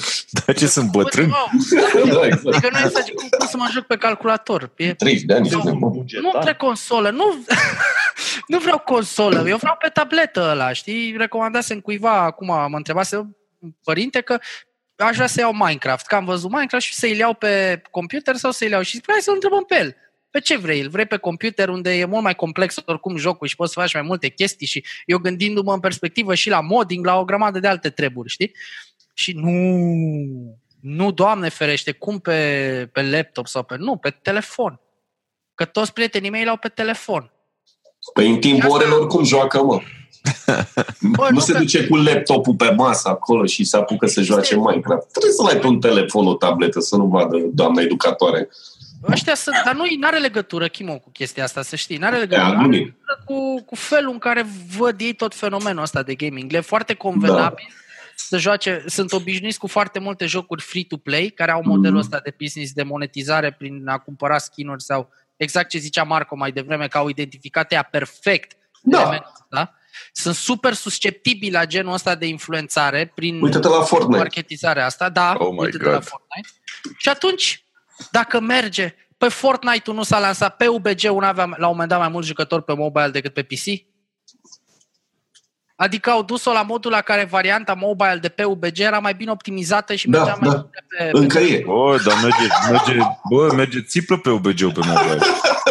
Dar 0.46 0.56
ce 0.56 0.66
sunt 0.66 0.90
bătrâni? 0.90 1.28
Bă, 1.28 2.12
Da, 2.12 2.26
exact. 2.26 2.46
Adică 2.46 2.68
nu 2.72 2.78
exager, 2.84 3.14
cum, 3.14 3.28
cum 3.38 3.46
să 3.46 3.56
mă 3.56 3.68
joc 3.72 3.84
pe 3.84 3.96
calculator? 3.96 4.70
E, 4.76 4.94
30 4.94 5.22
de 5.22 5.34
ani. 5.34 5.48
Nu. 5.48 5.62
Nu. 5.64 6.04
nu 6.20 6.30
între 6.34 6.54
consolă, 6.54 7.10
nu, 7.10 7.44
nu 8.48 8.58
vreau 8.58 8.78
consolă, 8.78 9.48
eu 9.48 9.56
vreau 9.56 9.76
pe 9.80 9.88
tabletă 9.88 10.48
ăla, 10.50 10.72
știi? 10.72 11.16
Recomandasem 11.16 11.80
cuiva, 11.80 12.22
acum 12.22 12.46
mă 12.46 12.76
întrebase 12.76 13.16
un 13.16 13.70
părinte 13.84 14.20
că 14.20 14.38
aș 14.96 15.14
vrea 15.14 15.26
să 15.26 15.40
iau 15.40 15.52
Minecraft, 15.52 16.06
că 16.06 16.14
am 16.14 16.24
văzut 16.24 16.50
Minecraft 16.50 16.84
și 16.84 16.94
să-i 16.94 17.16
iau 17.16 17.34
pe 17.34 17.82
computer 17.90 18.36
sau 18.36 18.50
să-i 18.50 18.70
iau 18.70 18.82
și 18.82 18.96
zic, 18.96 19.04
hai 19.10 19.20
să 19.20 19.30
întrebăm 19.30 19.64
pe 19.64 19.74
el. 19.78 19.96
Pe 20.30 20.40
ce 20.40 20.56
vrei? 20.56 20.80
Îl 20.80 20.88
vrei 20.88 21.06
pe 21.06 21.16
computer 21.16 21.68
unde 21.68 21.98
e 21.98 22.04
mult 22.04 22.22
mai 22.22 22.34
complex 22.34 22.76
oricum 22.86 23.16
jocul 23.16 23.46
și 23.46 23.56
poți 23.56 23.72
să 23.72 23.80
faci 23.80 23.94
mai 23.94 24.02
multe 24.02 24.28
chestii 24.28 24.66
și 24.66 24.84
eu 25.06 25.18
gândindu-mă 25.18 25.72
în 25.72 25.80
perspectivă 25.80 26.34
și 26.34 26.48
la 26.48 26.60
modding, 26.60 27.06
la 27.06 27.18
o 27.18 27.24
grămadă 27.24 27.58
de 27.58 27.68
alte 27.68 27.90
treburi, 27.90 28.28
știi? 28.28 28.52
Și 29.14 29.32
nu, 29.32 29.50
nu, 30.80 31.10
Doamne 31.12 31.48
ferește, 31.48 31.92
cum 31.92 32.18
pe, 32.18 32.88
pe 32.92 33.02
laptop 33.02 33.46
sau 33.46 33.62
pe... 33.62 33.76
Nu, 33.78 33.96
pe 33.96 34.10
telefon. 34.10 34.80
Că 35.54 35.64
toți 35.64 35.92
prietenii 35.92 36.30
mei 36.30 36.44
l-au 36.44 36.56
pe 36.56 36.68
telefon. 36.68 37.32
Păi 38.12 38.28
în 38.28 38.40
timpul 38.40 38.70
Asta- 38.70 38.74
orelor 38.74 39.06
cum 39.06 39.24
joacă, 39.24 39.62
mă? 39.62 39.80
Bă, 41.00 41.26
nu 41.28 41.30
nu 41.30 41.38
se 41.40 41.52
că- 41.52 41.58
duce 41.58 41.86
cu 41.86 41.96
laptopul 41.96 42.54
pe 42.54 42.70
masă 42.70 43.08
acolo 43.08 43.46
și 43.46 43.64
se 43.64 43.76
apucă 43.76 44.06
să 44.06 44.20
joace 44.22 44.56
Minecraft. 44.56 45.10
Trebuie 45.10 45.32
să-l 45.32 45.46
ai 45.46 45.56
pe 45.58 45.66
un 45.66 45.80
telefon, 45.80 46.26
o 46.26 46.34
tabletă, 46.34 46.80
să 46.80 46.96
nu 46.96 47.04
vadă 47.06 47.36
doamna 47.52 47.82
educatoare. 47.82 48.48
Ăștia 49.10 49.34
sunt, 49.34 49.56
dar 49.64 49.74
nu 49.74 49.82
are 50.00 50.18
legătură, 50.18 50.66
Chimo, 50.68 50.98
cu 50.98 51.10
chestia 51.10 51.44
asta, 51.44 51.62
să 51.62 51.76
știi. 51.76 51.96
N-are 51.96 52.14
Ea, 52.14 52.20
legătură. 52.20 52.48
nu 52.56 52.58
Are 52.66 52.76
e. 52.76 52.78
legătură 52.78 53.22
cu, 53.24 53.62
cu 53.64 53.74
felul 53.74 54.12
în 54.12 54.18
care 54.18 54.46
văd 54.76 55.00
ei 55.00 55.12
tot 55.12 55.34
fenomenul 55.34 55.82
ăsta 55.82 56.02
de 56.02 56.14
gaming. 56.14 56.50
Le 56.50 56.56
e 56.56 56.60
foarte 56.60 56.94
convenabil 56.94 57.66
să 58.16 58.38
joace, 58.38 58.84
sunt 58.86 59.12
obișnuiți 59.12 59.58
cu 59.58 59.66
foarte 59.66 59.98
multe 59.98 60.26
jocuri 60.26 60.62
free-to-play, 60.62 61.28
care 61.34 61.50
au 61.50 61.62
modelul 61.64 61.98
ăsta 61.98 62.20
de 62.24 62.34
business 62.40 62.72
de 62.72 62.82
monetizare 62.82 63.52
prin 63.52 63.88
a 63.88 63.98
cumpăra 63.98 64.38
skin-uri 64.38 64.82
sau 64.82 65.08
exact 65.36 65.68
ce 65.68 65.78
zicea 65.78 66.02
Marco 66.02 66.36
mai 66.36 66.52
devreme, 66.52 66.86
că 66.88 66.98
au 66.98 67.08
identificat 67.08 67.72
ea 67.72 67.82
perfect 67.82 68.56
Da. 68.82 69.00
elementul 69.00 69.32
ăsta. 69.34 69.74
Sunt 70.12 70.34
super 70.34 70.72
susceptibili 70.74 71.52
la 71.52 71.66
genul 71.66 71.92
ăsta 71.92 72.14
de 72.14 72.26
influențare 72.26 73.12
prin 73.14 73.42
Uite-te 73.42 73.68
la 73.68 73.82
Fortnite. 73.82 74.16
marketizarea 74.18 74.84
asta, 74.84 75.08
da, 75.08 75.34
Oh 75.38 75.50
my 75.52 75.58
uite-te 75.58 75.84
la 75.84 75.90
God. 75.92 76.04
Fortnite. 76.04 76.48
Și 76.96 77.08
atunci, 77.08 77.64
dacă 78.10 78.40
merge, 78.40 78.94
pe 79.18 79.28
Fortnite-ul 79.28 79.96
nu 79.96 80.02
s-a 80.02 80.18
lansat, 80.18 80.56
pe 80.56 80.66
UBG-ul 80.66 81.20
nu 81.20 81.26
avea 81.26 81.44
la 81.44 81.66
un 81.66 81.72
moment 81.72 81.88
dat 81.88 81.98
mai 81.98 82.08
mulți 82.08 82.28
jucători 82.28 82.64
pe 82.64 82.74
mobile 82.74 83.08
decât 83.08 83.32
pe 83.34 83.42
PC? 83.42 83.92
Adică 85.76 86.10
au 86.10 86.22
dus-o 86.22 86.52
la 86.52 86.62
modul 86.62 86.90
la 86.90 87.00
care 87.00 87.24
varianta 87.30 87.74
mobile 87.74 88.18
de 88.20 88.28
pe 88.28 88.44
UBG 88.44 88.78
era 88.78 88.98
mai 88.98 89.14
bine 89.14 89.30
optimizată 89.30 89.94
și 89.94 90.08
Da, 90.08 90.18
mergea 90.18 90.34
mai 90.40 90.50
da. 90.50 90.56
bine 90.56 91.10
pe, 91.10 91.18
Încă 91.18 91.38
pe 91.38 91.44
e. 91.44 91.62
Bă, 91.66 92.00
dar 92.04 92.14
merge, 92.22 92.46
merge, 92.70 93.06
bă, 93.30 93.52
merge 93.54 93.82
țiplă 93.82 94.18
pe 94.18 94.30
UBG-ul 94.30 94.72
pe 94.72 94.80
mobile. 94.86 95.18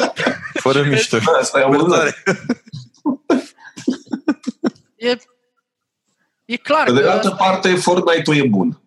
Fără 0.64 0.84
mișto. 0.84 1.18
Da, 1.18 1.32
asta 1.40 1.60
e 1.60 1.64
amuzant. 1.64 2.14
E, 5.04 5.18
E 6.46 6.56
clar 6.56 6.86
Pe 6.86 6.92
de 6.92 7.00
că 7.02 7.10
altă 7.10 7.30
parte, 7.38 7.76
Fortnite-ul 7.76 8.38
e 8.38 8.48
bun. 8.48 8.82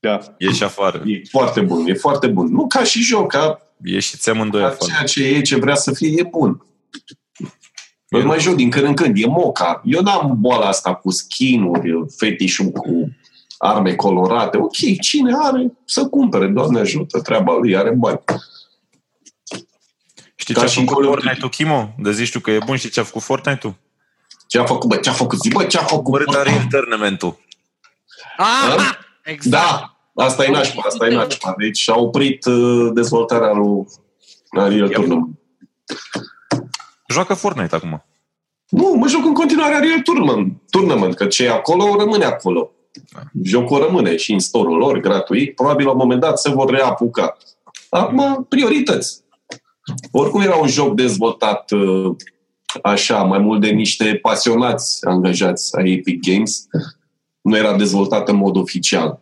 Da. 0.00 0.18
E 0.38 0.52
și 0.52 0.62
afară. 0.62 1.02
E 1.06 1.22
foarte 1.30 1.60
bun, 1.60 1.86
e 1.86 1.94
foarte 1.94 2.26
bun. 2.26 2.46
Nu 2.46 2.66
ca 2.66 2.84
și 2.84 3.02
joc, 3.02 3.30
ca 3.30 3.58
E 3.82 3.98
și 3.98 4.16
ți 4.16 4.30
amândoi 4.30 4.60
ca 4.60 4.66
afară. 4.66 4.90
ceea 4.90 5.02
ce 5.04 5.24
e, 5.36 5.40
ce 5.40 5.56
vrea 5.56 5.74
să 5.74 5.92
fie, 5.94 6.14
e 6.16 6.22
bun. 6.22 6.66
Eu 8.08 8.26
mai 8.26 8.40
joc 8.40 8.54
din 8.54 8.70
când 8.70 8.84
în 8.84 8.94
când, 8.94 9.16
e 9.18 9.26
moca. 9.26 9.80
Eu 9.84 10.00
n-am 10.02 10.36
boala 10.40 10.66
asta 10.66 10.94
cu 10.94 11.10
skin-uri, 11.10 12.04
fetișul 12.16 12.70
cu 12.70 13.08
arme 13.58 13.94
colorate. 13.94 14.56
Ok, 14.56 15.00
cine 15.00 15.32
are 15.42 15.72
să 15.84 16.06
cumpere, 16.06 16.46
Doamne 16.46 16.80
ajută, 16.80 17.20
treaba 17.20 17.56
lui, 17.56 17.76
are 17.76 17.90
bani. 17.90 18.20
Știi 20.34 20.54
Ca 20.54 20.60
ce 20.60 20.66
a 20.66 20.68
și 20.68 20.78
în 20.78 20.84
făcut 20.84 21.02
Call 21.02 21.14
of 21.14 21.22
Duty. 21.22 21.26
Fortnite-ul, 21.26 21.50
Chimo? 21.50 21.94
De 21.98 22.12
zici 22.12 22.30
tu 22.30 22.40
că 22.40 22.50
e 22.50 22.58
bun, 22.66 22.76
știi 22.76 22.90
ce 22.90 23.00
a 23.00 23.04
făcut 23.04 23.22
Fortnite-ul? 23.22 23.74
Ce 24.54 24.60
a 24.60 24.64
făcut, 24.64 24.88
bă, 24.88 24.96
ce 24.96 25.08
a 25.08 25.12
făcut, 25.12 25.38
zi, 25.38 25.48
bă, 25.48 25.64
ce 25.64 25.78
a 25.78 25.82
făcut? 25.82 26.14
Urât 26.14 26.34
are 26.34 26.66
tournamentul. 26.70 27.36
Ah, 28.36 28.90
exact. 29.24 29.64
Da, 30.12 30.24
asta 30.24 30.44
e 30.44 30.50
nașpa, 30.50 30.82
asta 30.86 31.06
e 31.06 31.14
nașpa. 31.14 31.54
Deci 31.58 31.78
și-a 31.78 31.98
oprit 31.98 32.44
uh, 32.44 32.90
dezvoltarea 32.92 33.52
lui 33.52 33.86
Unreal 34.50 34.88
Tournament. 34.88 35.38
Joacă 37.08 37.34
Fortnite 37.34 37.74
acum. 37.74 38.04
Nu, 38.68 38.94
mă 38.98 39.08
joc 39.08 39.24
în 39.24 39.34
continuare 39.34 39.74
Unreal 39.74 40.00
Tournament, 40.00 40.62
Tournament 40.70 41.14
că 41.14 41.26
ce 41.26 41.44
e 41.44 41.50
acolo 41.50 41.96
rămâne 41.98 42.24
acolo. 42.24 42.70
Jocul 43.42 43.78
rămâne 43.78 44.16
și 44.16 44.32
în 44.32 44.38
store-ul 44.38 44.76
lor, 44.76 44.98
gratuit. 44.98 45.54
Probabil 45.54 45.86
la 45.86 45.92
un 45.92 45.98
moment 45.98 46.20
dat 46.20 46.38
se 46.38 46.50
vor 46.50 46.70
reapuca. 46.70 47.36
Acum, 47.88 48.46
priorități. 48.48 49.22
Oricum 50.10 50.40
era 50.40 50.56
un 50.56 50.68
joc 50.68 50.94
dezvoltat 50.94 51.70
uh, 51.70 52.16
așa, 52.82 53.22
mai 53.22 53.38
mult 53.38 53.60
de 53.60 53.68
niște 53.68 54.18
pasionați 54.22 55.06
angajați 55.06 55.76
ai 55.76 55.92
Epic 55.92 56.20
Games. 56.30 56.66
Nu 57.40 57.56
era 57.56 57.76
dezvoltat 57.76 58.28
în 58.28 58.36
mod 58.36 58.56
oficial. 58.56 59.20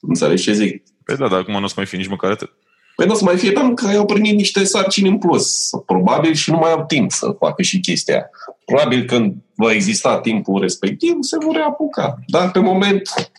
Înțelegi 0.00 0.42
ce 0.42 0.52
zic? 0.52 0.82
Păi 1.04 1.16
da, 1.16 1.28
dar 1.28 1.38
acum 1.38 1.54
nu 1.54 1.64
o 1.64 1.66
să 1.66 1.74
mai 1.76 1.86
fi 1.86 1.96
nici 1.96 2.08
măcar 2.08 2.30
atât. 2.30 2.50
Păi 2.96 3.06
nu 3.06 3.12
o 3.12 3.16
să 3.16 3.24
mai 3.24 3.36
fie 3.36 3.52
pentru 3.52 3.74
că 3.74 3.96
au 3.96 4.04
primit 4.04 4.36
niște 4.36 4.64
sarcini 4.64 5.08
în 5.08 5.18
plus. 5.18 5.70
Probabil 5.86 6.32
și 6.32 6.50
nu 6.50 6.56
mai 6.56 6.72
au 6.72 6.84
timp 6.86 7.10
să 7.10 7.36
facă 7.38 7.62
și 7.62 7.80
chestia. 7.80 8.14
aia. 8.14 8.30
Probabil 8.64 9.04
când 9.04 9.34
va 9.54 9.72
exista 9.72 10.20
timpul 10.20 10.60
respectiv, 10.60 11.16
se 11.20 11.36
vor 11.40 11.54
reapuca. 11.54 12.18
Dar 12.26 12.50
pe 12.50 12.58
moment, 12.58 13.30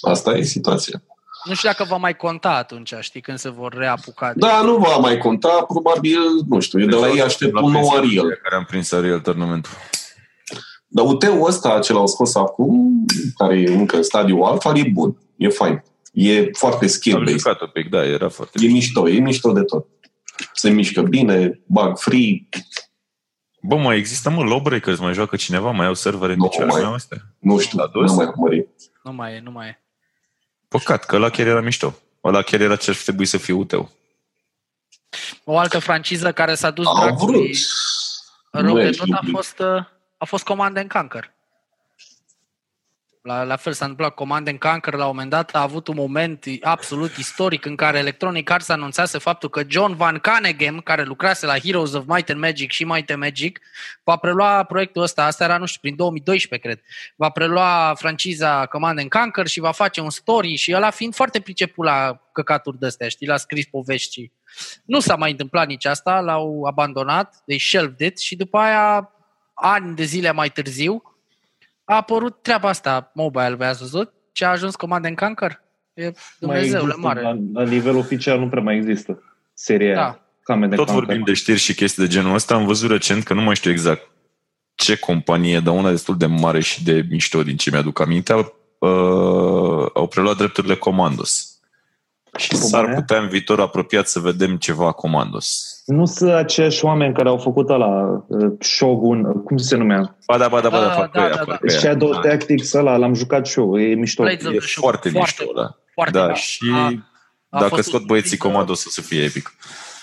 asta 0.00 0.36
e 0.36 0.42
situația. 0.42 1.02
Nu 1.44 1.54
știu 1.54 1.68
dacă 1.68 1.84
va 1.84 1.96
mai 1.96 2.16
conta 2.16 2.50
atunci, 2.56 2.92
știi, 3.00 3.20
când 3.20 3.38
se 3.38 3.48
vor 3.50 3.72
reapuca. 3.72 4.32
Da, 4.36 4.60
nu 4.62 4.76
va 4.76 4.96
mai 4.96 5.18
conta, 5.18 5.64
probabil, 5.68 6.18
nu 6.48 6.60
știu, 6.60 6.80
eu 6.80 6.86
de 6.86 6.96
la 6.96 7.08
ei 7.08 7.22
aștept 7.22 7.52
La 7.52 7.62
un 7.62 7.72
nou 7.72 7.80
prins- 7.88 7.96
Ariel. 8.04 8.38
Care 8.42 8.54
am 8.56 8.64
prins 8.64 8.92
Ariel 8.92 9.20
tournamentul. 9.20 9.70
Dar 10.86 11.04
UT-ul 11.06 11.46
ăsta, 11.46 11.78
ce 11.78 11.92
l-au 11.92 12.06
scos 12.06 12.34
acum, 12.34 13.04
care 13.36 13.58
e 13.60 13.72
încă 13.74 13.96
în 13.96 14.02
stadiul 14.02 14.42
alfa, 14.42 14.72
e 14.74 14.88
bun, 14.92 15.16
e 15.36 15.48
fain. 15.48 15.82
E 16.12 16.50
foarte 16.52 16.84
Am 16.84 16.90
skill-based. 16.90 17.36
jucat 17.38 17.60
un 17.60 17.70
pic, 17.72 17.88
da, 17.88 18.04
era 18.04 18.28
foarte 18.28 18.58
E 18.66 18.68
mișto, 18.68 19.08
e 19.08 19.18
mișto 19.20 19.52
de 19.52 19.62
tot. 19.62 19.86
Se 20.52 20.70
mișcă 20.70 21.02
bine, 21.02 21.60
bug-free, 21.66 22.48
Bă, 23.62 23.76
mai 23.76 23.96
există, 23.96 24.30
mă, 24.30 24.44
Lawbreakers, 24.44 24.98
mai 24.98 25.12
joacă 25.12 25.36
cineva, 25.36 25.70
mai 25.70 25.86
au 25.86 25.94
servere 25.94 26.32
în 26.32 26.38
Nu 26.38 26.44
picioare, 26.48 26.70
mai. 26.70 26.80
mai 26.80 26.88
au 26.88 26.94
astea. 26.94 27.18
nu 27.38 27.58
știu, 27.58 27.78
La 27.78 27.86
dos? 27.86 28.10
nu 28.10 28.16
mai 28.16 28.26
urmărit. 28.26 28.68
Nu 29.02 29.12
mai 29.12 29.34
e, 29.34 29.40
nu 29.44 29.50
mai 29.50 29.66
e. 29.68 29.82
Păcat, 30.70 31.04
că 31.04 31.18
la 31.18 31.28
chiar 31.30 31.46
era 31.46 31.60
mișto. 31.60 31.94
Ăla 32.24 32.42
chiar 32.42 32.60
era 32.60 32.76
ce 32.76 32.90
ar 32.90 32.96
trebui 32.96 33.26
să 33.26 33.38
fie 33.38 33.54
uteu. 33.54 33.90
O 35.44 35.58
altă 35.58 35.78
franciză 35.78 36.32
care 36.32 36.54
s-a 36.54 36.70
dus 36.70 36.86
Au 36.86 36.94
vrut. 36.94 37.06
dracului 37.06 37.56
rău 38.50 38.62
Nu 38.62 38.74
de 38.74 38.82
e 38.82 38.90
tot 38.90 39.00
a 39.00 39.04
simplu. 39.04 39.30
fost, 39.36 39.58
uh, 39.58 39.84
a 40.18 40.24
fost 40.24 40.44
Command 40.44 40.76
and 40.76 40.90
Conquer. 40.92 41.32
La, 43.22 43.42
la 43.42 43.56
fel 43.56 43.72
s-a 43.72 43.84
întâmplat 43.84 44.14
Command 44.14 44.48
and 44.48 44.58
Conquer 44.58 44.94
la 44.94 45.06
un 45.06 45.10
moment 45.10 45.30
dat 45.30 45.54
a 45.54 45.60
avut 45.60 45.88
un 45.88 45.94
moment 45.94 46.44
absolut 46.60 47.16
istoric 47.16 47.64
în 47.64 47.76
care 47.76 47.98
Electronic 47.98 48.50
Arts 48.50 48.68
anunțase 48.68 49.18
faptul 49.18 49.48
că 49.48 49.62
John 49.66 49.94
Van 49.94 50.18
Caneghem, 50.18 50.78
care 50.78 51.04
lucrase 51.04 51.46
la 51.46 51.58
Heroes 51.58 51.92
of 51.92 52.04
Might 52.06 52.30
and 52.30 52.40
Magic 52.40 52.70
și 52.70 52.84
Might 52.84 53.10
and 53.10 53.20
Magic, 53.20 53.60
va 54.04 54.16
prelua 54.16 54.62
proiectul 54.62 55.02
ăsta, 55.02 55.24
asta 55.24 55.44
era, 55.44 55.58
nu 55.58 55.66
știu, 55.66 55.80
prin 55.80 55.96
2012, 55.96 56.68
cred, 56.68 56.84
va 57.16 57.28
prelua 57.28 57.94
franciza 57.98 58.66
Command 58.66 58.98
and 58.98 59.08
Conquer 59.08 59.46
și 59.46 59.60
va 59.60 59.72
face 59.72 60.00
un 60.00 60.10
story 60.10 60.54
și 60.54 60.74
ăla 60.74 60.90
fiind 60.90 61.14
foarte 61.14 61.40
priceput 61.40 61.84
la 61.84 62.20
căcaturi 62.32 62.78
de-astea, 62.78 63.08
știi, 63.08 63.26
la 63.26 63.36
scris 63.36 63.66
povești 63.66 64.12
și 64.12 64.32
nu 64.84 65.00
s-a 65.00 65.16
mai 65.16 65.30
întâmplat 65.30 65.66
nici 65.66 65.84
asta, 65.84 66.20
l-au 66.20 66.64
abandonat, 66.64 67.42
they 67.46 67.58
shelved 67.58 68.00
it 68.00 68.18
și 68.18 68.36
după 68.36 68.58
aia, 68.58 69.10
ani 69.54 69.96
de 69.96 70.04
zile 70.04 70.32
mai 70.32 70.48
târziu, 70.48 71.02
a 71.90 71.96
apărut 71.96 72.42
treaba 72.42 72.68
asta 72.68 73.10
mobile, 73.14 73.54
v-ați 73.54 73.80
văzut? 73.80 74.12
Ce 74.32 74.44
a 74.44 74.48
ajuns 74.50 74.74
Command 74.76 75.04
and 75.04 75.16
Conquer? 75.16 75.60
E 75.94 76.12
Dumnezeule 76.38 76.78
există, 76.78 76.96
mare. 77.00 77.22
La, 77.22 77.36
la 77.52 77.62
nivel 77.62 77.96
oficial 77.96 78.38
nu 78.38 78.48
prea 78.48 78.62
mai 78.62 78.76
există 78.76 79.22
seria 79.54 79.94
Da. 79.94 80.00
aia. 80.02 80.20
Command 80.42 80.64
and 80.72 80.74
Tot 80.76 80.86
Conquer. 80.86 81.04
vorbim 81.06 81.24
de 81.24 81.32
știri 81.32 81.58
și 81.58 81.74
chestii 81.74 82.02
de 82.02 82.08
genul 82.08 82.34
ăsta. 82.34 82.54
Am 82.54 82.66
văzut 82.66 82.90
recent, 82.90 83.24
că 83.24 83.34
nu 83.34 83.42
mai 83.42 83.54
știu 83.54 83.70
exact 83.70 84.10
ce 84.74 84.96
companie, 84.96 85.60
dar 85.60 85.74
una 85.74 85.90
destul 85.90 86.16
de 86.16 86.26
mare 86.26 86.60
și 86.60 86.84
de 86.84 87.06
mișto 87.10 87.42
din 87.42 87.56
ce 87.56 87.70
mi-aduc 87.70 88.00
aminte, 88.00 88.32
au, 88.32 88.54
uh, 88.78 89.90
au 89.94 90.06
preluat 90.06 90.36
drepturile 90.36 90.74
Commandos. 90.74 91.59
Și 92.36 92.48
Cum 92.48 92.58
s-ar 92.60 92.84
aia? 92.84 92.94
putea 92.94 93.18
în 93.18 93.28
viitor 93.28 93.60
apropiat 93.60 94.08
să 94.08 94.18
vedem 94.18 94.56
ceva 94.56 94.92
Commandos. 94.92 95.64
Nu 95.86 96.04
sunt 96.06 96.30
aceiași 96.30 96.84
oameni 96.84 97.14
care 97.14 97.28
au 97.28 97.38
făcut 97.38 97.68
la 97.68 98.22
Shogun, 98.60 99.42
cum 99.42 99.56
se 99.56 99.76
numea? 99.76 100.16
Ba 100.26 100.38
da, 100.38 100.48
ba 100.48 100.60
da, 100.60 100.68
ba 100.68 100.78
da, 100.80 100.90
Ah, 100.90 100.96
fac 100.96 101.10
da, 101.10 101.10
pe 101.10 101.18
da, 101.18 101.24
aia, 101.24 101.34
da. 101.34 101.44
fac 101.52 101.60
pe 101.60 101.70
aia. 101.70 101.78
Shadow 101.78 102.10
Da. 102.12 102.18
Tactics 102.20 102.72
ăla, 102.72 102.96
l-am 102.96 103.14
jucat 103.14 103.46
și 103.46 103.58
eu, 103.58 103.80
e 103.80 103.94
mișto. 103.94 104.22
Blades 104.22 104.44
of 104.46 104.52
E 104.52 104.56
the 104.56 104.66
Shogun. 104.66 104.90
foarte 104.90 105.08
Foarte 105.10 105.36
mișto, 105.44 105.60
da. 105.62 105.76
Foarte 105.94 106.18
Da, 106.18 106.24
bun. 106.24 106.34
și 106.34 106.64
A- 106.74 106.92
a 107.48 107.58
dacă 107.60 107.74
fost 107.74 107.88
scot 107.88 108.06
băieții 108.06 108.38
un- 108.42 108.50
Commandos 108.50 108.84
o 108.84 108.88
să 108.90 109.00
fie 109.00 109.22
epic. 109.22 109.54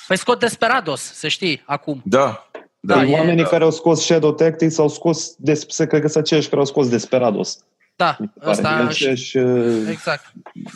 Păi 0.07 0.17
scot 0.17 0.39
Desperados, 0.39 1.01
să 1.01 1.27
știi, 1.27 1.61
acum. 1.65 2.01
Da, 2.05 2.49
Da, 2.79 2.95
da, 2.95 3.03
e- 3.03 3.13
Oamenii 3.13 3.43
da. 3.43 3.49
care 3.49 3.63
au 3.63 3.71
scos 3.71 4.01
Shadow 4.03 4.33
Tactics 4.33 4.77
au 4.77 4.89
scos, 4.89 5.33
des, 5.37 5.63
se 5.67 5.87
cred 5.87 6.01
că 6.01 6.07
sunt 6.07 6.23
aceiași 6.23 6.47
care 6.47 6.59
au 6.59 6.65
scos 6.67 6.89
Desperados. 6.89 7.57
Da, 7.97 8.17
mi 8.19 8.29
se 8.33 8.39
pare. 8.39 8.51
ăsta 8.51 8.87
E 8.89 8.93
și, 8.93 9.03
aceeași, 9.03 9.37
uh, 9.37 9.87
exact. 9.89 10.33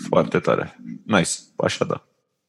foarte 0.09 0.39
tare. 0.39 0.79
Nice, 1.05 1.29
așa 1.57 1.85
da. 1.85 2.03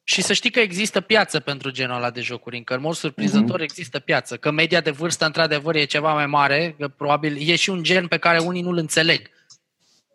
Și 0.04 0.22
să 0.22 0.32
știi 0.32 0.50
că 0.50 0.60
există 0.60 1.00
piață 1.00 1.40
pentru 1.40 1.70
genul 1.70 1.96
ăla 1.96 2.10
de 2.10 2.20
jocuri, 2.20 2.56
încă 2.56 2.74
în 2.74 2.80
mod 2.80 2.94
surprinzător 2.94 3.54
Mhm. 3.54 3.62
există 3.62 3.98
piață. 3.98 4.36
Că 4.36 4.50
media 4.50 4.80
de 4.80 4.90
vârstă, 4.90 5.24
într-adevăr, 5.24 5.74
e 5.74 5.84
ceva 5.84 6.12
mai 6.12 6.26
mare, 6.26 6.74
că 6.78 6.88
probabil 6.88 7.36
e 7.50 7.56
și 7.56 7.70
un 7.70 7.82
gen 7.82 8.06
pe 8.06 8.16
care 8.16 8.38
unii 8.38 8.62
nu-l 8.62 8.76
înțeleg. 8.76 9.20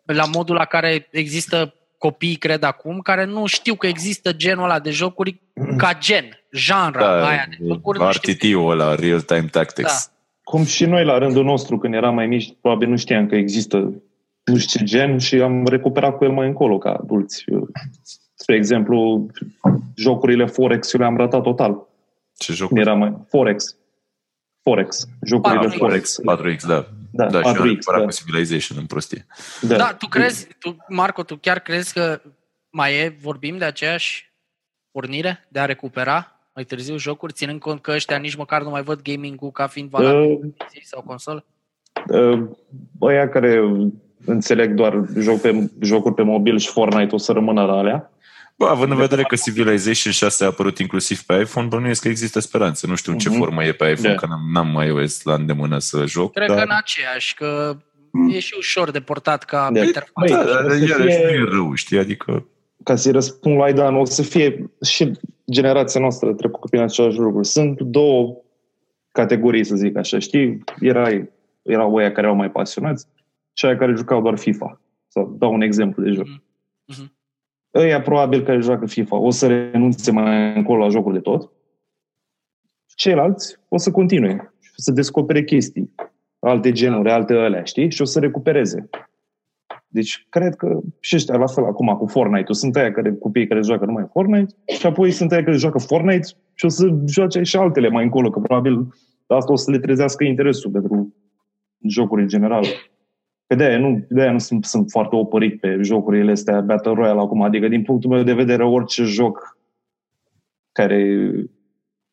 La 0.04 0.24
modul 0.24 0.54
la 0.54 0.64
care 0.64 1.08
există 1.10 1.74
copii, 1.98 2.36
cred 2.36 2.62
acum, 2.62 2.98
care 3.00 3.24
nu 3.24 3.46
știu 3.46 3.74
că 3.74 3.86
există 3.86 4.32
genul 4.32 4.64
ăla 4.64 4.78
de 4.80 4.90
jocuri 4.90 5.40
ca 5.76 5.98
gen, 5.98 6.28
genre 6.56 6.98
Da, 7.00 7.26
aia 7.28 7.46
de 7.50 7.56
jocuri. 7.66 7.98
nu 7.98 8.12
știu. 8.12 8.32
RTT-ul 8.32 8.70
ăla, 8.70 8.94
Real 8.94 9.20
Time 9.20 9.48
Tactics. 9.50 10.10
Cum 10.42 10.64
și 10.64 10.84
noi 10.84 11.04
la 11.04 11.18
rândul 11.18 11.44
nostru, 11.44 11.78
când 11.78 11.94
eram 11.94 12.14
mai 12.14 12.26
mici, 12.26 12.52
probabil 12.60 12.88
nu 12.88 12.96
știam 12.96 13.26
că 13.26 13.34
există 13.34 14.02
nu 14.50 14.56
știu 14.56 14.78
ce 14.78 14.84
gen 14.84 15.18
și 15.18 15.34
am 15.40 15.66
recuperat 15.66 16.16
cu 16.16 16.24
el 16.24 16.30
mai 16.30 16.46
încolo 16.46 16.78
ca 16.78 16.92
adulți. 16.92 17.44
Spre 18.34 18.56
exemplu, 18.56 19.26
jocurile 19.96 20.46
Forex 20.46 20.92
eu 20.92 21.00
le-am 21.00 21.16
ratat 21.16 21.42
total. 21.42 21.86
Ce 22.36 22.52
joc? 22.52 22.68
Când 22.68 22.80
eram 22.80 22.98
mai... 22.98 23.16
Forex. 23.28 23.76
Forex. 24.62 25.08
Jocurile 25.22 25.68
Forex. 25.68 26.20
Forex. 26.22 26.56
4X, 26.56 26.66
da. 26.66 26.86
Da, 27.10 27.26
Da, 27.26 27.40
și 27.40 27.46
eu 27.46 27.50
am 27.50 27.56
4X, 27.56 27.68
recuperat 27.68 28.00
da. 28.00 28.06
cu 28.06 28.12
Civilization 28.12 28.78
în 28.78 28.86
prostie. 28.86 29.26
Da. 29.60 29.76
Da, 29.76 29.94
tu 29.94 30.06
crezi, 30.06 30.48
tu, 30.58 30.76
Marco, 30.88 31.22
tu 31.22 31.36
chiar 31.36 31.58
crezi 31.58 31.92
că 31.92 32.20
mai 32.70 32.94
e, 32.94 33.16
vorbim 33.20 33.58
de 33.58 33.64
aceeași 33.64 34.32
pornire 34.90 35.46
de 35.48 35.58
a 35.58 35.64
recupera 35.64 36.32
mai 36.54 36.64
târziu 36.64 36.96
jocuri, 36.96 37.32
ținând 37.32 37.60
cont 37.60 37.80
că 37.80 37.90
ăștia 37.90 38.16
nici 38.16 38.36
măcar 38.36 38.62
nu 38.62 38.70
mai 38.70 38.82
văd 38.82 39.02
gaming-ul 39.02 39.50
ca 39.50 39.66
fiind 39.66 39.90
valabil 39.90 40.30
Uh, 40.30 40.38
pe 40.40 40.64
PC 40.64 40.84
sau 40.84 41.02
consolă? 41.02 41.44
Uh, 42.08 42.48
Băia 42.98 43.28
care 43.28 43.60
înțeleg 44.28 44.74
doar 44.74 45.02
joc 45.18 45.40
pe, 45.40 45.70
jocuri 45.80 46.14
pe 46.14 46.22
mobil 46.22 46.58
și 46.58 46.68
Fortnite 46.70 47.14
o 47.14 47.18
să 47.18 47.32
rămână 47.32 47.64
la 47.64 47.72
alea. 47.72 48.12
Bă, 48.56 48.66
având 48.66 48.90
în 48.90 48.96
vedere 48.96 49.22
că 49.22 49.36
Civilization 49.36 50.12
6 50.12 50.44
a 50.44 50.46
apărut 50.46 50.78
inclusiv 50.78 51.20
pe 51.22 51.34
iPhone, 51.34 51.66
bănuiesc 51.66 52.02
că 52.02 52.08
există 52.08 52.40
speranță. 52.40 52.86
Nu 52.86 52.94
știu 52.94 53.12
în 53.12 53.18
ce 53.18 53.28
Mhm. 53.28 53.38
formă 53.38 53.64
e 53.64 53.72
pe 53.72 53.90
iPhone, 53.90 54.08
Da. 54.08 54.14
că 54.20 54.26
n-am, 54.26 54.40
n-am 54.52 54.72
mai 54.74 54.86
iOS 54.86 55.22
la 55.22 55.34
îndemână 55.34 55.78
să 55.78 56.04
joc. 56.06 56.32
Cred 56.32 56.48
dar... 56.48 56.56
că 56.56 56.62
în 56.62 56.76
aceeași, 56.76 57.34
că 57.34 57.76
e 58.30 58.38
și 58.38 58.54
ușor 58.58 58.90
de 58.90 59.00
portat 59.00 59.44
ca 59.44 59.68
Da. 59.72 59.80
interfață. 59.84 60.10
Băi, 60.20 60.28
Da, 60.28 60.40
o 60.40 60.44
dar 60.44 60.70
să 60.70 60.84
iarăși 60.88 61.16
fie- 61.16 61.24
nu 61.24 61.30
e 61.30 61.44
rău, 61.50 61.74
știi? 61.74 61.98
Adică 61.98 62.46
Ca 62.84 62.96
să-i 62.96 63.12
răspund 63.12 63.56
la 63.56 63.62
Aidan, 63.64 63.96
o 63.96 64.04
să 64.04 64.22
fie 64.22 64.70
și 64.86 65.10
generația 65.50 66.00
noastră 66.00 66.32
trecută 66.32 66.66
prin 66.70 66.82
același 66.82 67.18
lucru. 67.18 67.42
Sunt 67.42 67.80
două 67.80 68.36
categorii, 69.12 69.64
să 69.64 69.76
zic 69.76 69.96
așa, 69.96 70.18
știi? 70.18 70.64
Era, 70.80 71.08
erau 71.62 71.92
oia 71.92 72.08
care 72.12 72.26
erau 72.26 72.34
mai 72.38 72.50
pasionați 72.50 73.06
și 73.58 73.66
aia 73.66 73.76
care 73.76 73.94
jucau 73.94 74.22
doar 74.22 74.38
FIFA. 74.38 74.80
Să 75.08 75.26
dau 75.38 75.52
un 75.52 75.60
exemplu 75.60 76.02
de 76.02 76.10
joc. 76.10 76.26
Mhm. 76.26 76.42
Mhm. 76.84 77.16
Ăia 77.74 78.00
probabil 78.00 78.42
care 78.42 78.60
joacă 78.60 78.86
FIFA 78.86 79.16
o 79.16 79.30
să 79.30 79.46
renunțe 79.46 80.12
mai 80.12 80.56
încolo 80.56 80.82
la 80.82 80.88
jocul 80.88 81.12
de 81.12 81.18
tot. 81.18 81.50
Ceilalți 82.86 83.56
o 83.68 83.76
să 83.76 83.90
continue 83.90 84.52
și 84.60 84.70
o 84.70 84.82
să 84.82 84.92
descopere 84.92 85.44
chestii, 85.44 85.94
alte 86.38 86.72
genuri, 86.72 87.10
alte 87.10 87.34
alea, 87.34 87.62
știi? 87.62 87.90
Și 87.90 88.02
o 88.02 88.04
să 88.04 88.20
recupereze. 88.20 88.88
Deci 89.88 90.26
cred 90.28 90.54
că 90.54 90.80
și 91.00 91.16
ăștia 91.16 91.36
la 91.36 91.46
fel 91.46 91.64
acum 91.64 91.96
cu 91.96 92.06
Fortnite-ul. 92.06 92.54
Sunt 92.54 92.76
aia 92.76 92.92
care, 92.92 93.14
copiii 93.14 93.46
care 93.46 93.62
joacă 93.62 93.84
numai 93.84 94.08
Fortnite 94.12 94.54
și 94.66 94.86
apoi 94.86 95.10
sunt 95.10 95.32
aia 95.32 95.44
care 95.44 95.56
joacă 95.56 95.78
Fortnite 95.78 96.28
și 96.54 96.64
o 96.64 96.68
să 96.68 96.98
joace 97.06 97.42
și 97.42 97.56
altele 97.56 97.88
mai 97.88 98.04
încolo, 98.04 98.30
că 98.30 98.38
probabil 98.40 98.94
asta 99.26 99.52
o 99.52 99.56
să 99.56 99.70
le 99.70 99.78
trezească 99.78 100.24
interesul 100.24 100.70
pentru 100.70 101.14
jocuri 101.88 102.22
în 102.22 102.28
general. 102.28 102.64
Că 103.48 103.54
de-aia 103.54 103.78
nu, 103.78 104.06
de-aia 104.08 104.32
nu 104.32 104.38
sunt, 104.38 104.64
sunt 104.64 104.90
foarte 104.90 105.16
opărit 105.16 105.60
pe 105.60 105.78
jocurile 105.82 106.30
astea 106.30 106.60
Battle 106.60 106.92
Royale 106.92 107.20
acum. 107.20 107.42
Adică 107.42 107.68
din 107.68 107.82
punctul 107.82 108.10
meu 108.10 108.22
de 108.22 108.32
vedere 108.32 108.64
orice 108.64 109.02
joc 109.02 109.56
care, 110.72 111.30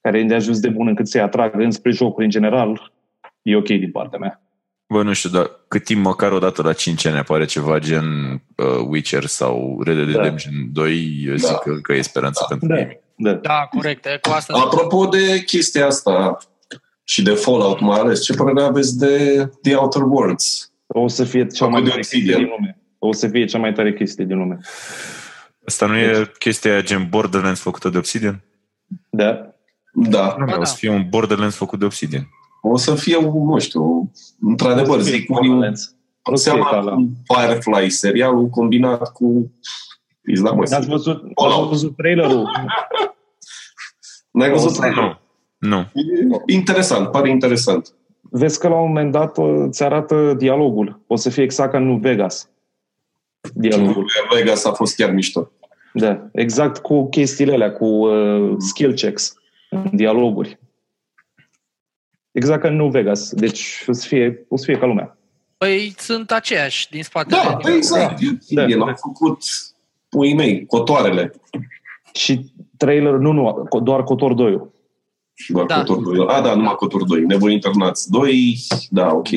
care 0.02 0.20
e 0.20 0.24
de 0.24 0.34
ajuns 0.36 0.60
de 0.60 0.70
bun 0.70 0.88
încât 0.88 1.08
să-i 1.08 1.22
atragă 1.22 1.64
înspre 1.64 1.92
jocuri 1.92 2.26
în 2.26 2.32
general, 2.32 2.94
e 3.42 3.56
ok 3.56 3.68
din 3.68 3.92
partea 3.92 4.20
mea. 4.20 4.40
Bă, 4.88 5.04
nu 5.04 5.14
știu, 5.14 5.30
dar 5.30 5.52
cât 5.68 5.84
timp 5.84 6.04
măcar 6.06 6.32
o 6.32 6.40
dată 6.40 6.62
la 6.62 6.74
5 6.74 7.06
ani 7.06 7.18
apare 7.18 7.46
ceva 7.46 7.80
gen 7.80 8.04
uh, 8.32 8.86
Witcher 8.90 9.26
sau 9.26 9.82
Red 9.84 9.96
Dead 9.96 10.12
Da. 10.12 10.22
Redemption 10.22 10.54
2, 10.74 11.24
eu 11.28 11.36
zic 11.36 11.50
Da. 11.50 11.58
că, 11.58 11.74
că 11.82 11.94
e 11.94 12.02
speranță 12.02 12.46
pentru 12.50 12.68
Da, 12.68 12.76
gaming. 12.76 13.00
da. 13.16 13.34
Da, 13.34 13.68
corect. 13.70 14.06
e 14.06 14.20
Cu 14.22 14.30
asta 14.30 14.54
Apropo 14.66 15.06
de 15.06 15.44
chestia 15.46 15.86
asta 15.86 16.38
și 17.04 17.24
de 17.24 17.32
Fallout 17.32 17.80
mai 17.80 18.00
ales, 18.00 18.24
ce 18.24 18.34
părere 18.34 18.62
aveți 18.62 18.98
de 18.98 19.46
The 19.62 19.76
Outer 19.76 20.02
Worlds? 20.02 20.74
O 20.98 21.08
să 21.08 21.24
fie 21.24 21.46
cea 21.48 21.66
mai 21.68 21.72
Făcut 21.82 21.84
de 21.84 21.90
tare 21.90 22.02
chestie 22.02 22.20
Obsidian. 22.20 22.40
din 22.44 22.50
lume. 22.58 22.80
O 23.00 23.14
să 23.14 23.28
fie 23.28 23.46
cea 23.46 23.58
mai 23.60 23.74
tare 23.74 23.94
chestie 23.94 24.26
din 24.26 24.38
lume. 24.38 24.60
Asta 25.66 25.86
nu 25.86 25.98
e 25.98 26.32
chestia 26.40 26.72
aia 26.72 26.82
gen 26.82 27.08
Borderlands 27.10 27.60
făcută 27.60 27.90
de 27.90 27.98
Obsidian? 27.98 28.44
Da? 29.10 29.56
Da. 29.94 30.36
Nu, 30.40 30.46
da. 30.46 30.58
o 30.60 30.64
să 30.64 30.76
fie 30.76 30.90
un 30.90 31.06
Borderlands 31.10 31.56
făcut 31.56 31.80
de 31.80 31.86
Obsidian. 31.86 32.28
O 32.62 32.78
să 32.78 32.96
fie, 32.96 33.20
nu 33.22 33.60
știu, 33.60 34.12
într-adevăr, 34.42 34.98
O 34.98 35.02
să 35.02 35.10
fie 35.10 35.18
zic 35.20 35.30
unii, 35.30 35.50
Borderlands. 35.50 35.96
O 36.24 36.36
să 36.36 36.50
fie 36.50 36.60
ca 36.60 36.68
seama 36.70 36.84
la... 36.84 36.92
cu 36.96 37.12
Firefly, 37.34 37.90
serialul 37.90 38.48
combinat 38.50 39.12
cu 39.12 39.52
Isla 40.32 40.50
Ați 40.50 40.58
Măsii. 40.60 40.88
văzut, 40.90 41.24
ați 41.24 41.32
Fallout. 41.36 41.70
văzut 41.70 41.96
trailerul? 41.96 42.50
N-ai 44.32 44.50
văzut 44.50 44.70
O 44.70 44.74
să- 44.74 44.80
trailerul? 44.80 45.22
Nu. 45.58 45.80
E 45.80 46.54
Interesant, 46.54 47.12
pare 47.12 47.30
interesant. 47.30 47.95
Vezi 48.30 48.60
că 48.60 48.68
la 48.68 48.76
un 48.76 48.88
moment 48.88 49.12
dat 49.12 49.38
uh, 49.38 49.64
îți 49.68 49.84
arată 49.84 50.34
dialogul. 50.34 51.00
O 51.08 51.16
să 51.16 51.30
fie 51.30 51.44
exact 51.44 51.72
ca 51.72 51.78
în 51.78 51.86
New 51.86 51.98
Vegas. 51.98 52.50
Dialogul. 53.54 54.06
Vegas 54.34 54.66
a 54.66 54.72
fost 54.72 54.96
chiar 54.96 55.12
mișto. 55.12 55.52
Da, 55.94 56.28
exact 56.32 56.78
cu 56.78 57.10
chestiile 57.10 57.54
alea, 57.54 57.72
cu 57.72 57.86
uh, 57.86 58.56
skill 58.58 58.94
checks 58.94 59.34
în 59.70 59.90
dialoguri. 59.94 60.60
Exact 62.32 62.62
ca 62.62 62.68
în 62.68 62.76
New 62.76 62.90
Vegas. 62.90 63.34
Deci 63.34 63.84
o 63.88 63.92
să 63.92 64.08
fie, 64.08 64.46
o 64.50 64.58
să 64.58 64.64
fie 64.66 64.78
ca 64.78 64.86
lumea. 64.86 65.18
Păi 65.58 65.94
sunt 65.98 66.32
aceiași 66.32 66.90
din 66.90 67.04
spatele. 67.04 67.42
Da, 67.44 67.50
Adică- 67.50 67.72
exact. 67.72 68.20
Da, 68.50 68.64
El 68.64 68.80
da. 68.80 68.86
a 68.86 68.94
făcut 68.94 69.44
puii 70.10 70.34
mei, 70.34 70.66
cotoarele. 70.66 71.32
Și 72.14 72.52
trailer, 72.78 73.14
nu, 73.14 73.32
nu, 73.32 73.68
doar 73.84 74.04
Cotor 74.04 74.34
2 74.34 74.62
Doar 75.48 75.66
Da. 75.66 75.76
Cotor 75.84 76.16
2. 76.16 76.26
A, 76.28 76.42
da, 76.42 76.56
numai 76.56 76.76
Cotor 76.76 77.04
2. 77.04 77.22
Nebuni 77.22 77.54
internați 77.54 78.10
2. 78.12 78.58
Da, 78.90 79.14
ok. 79.14 79.28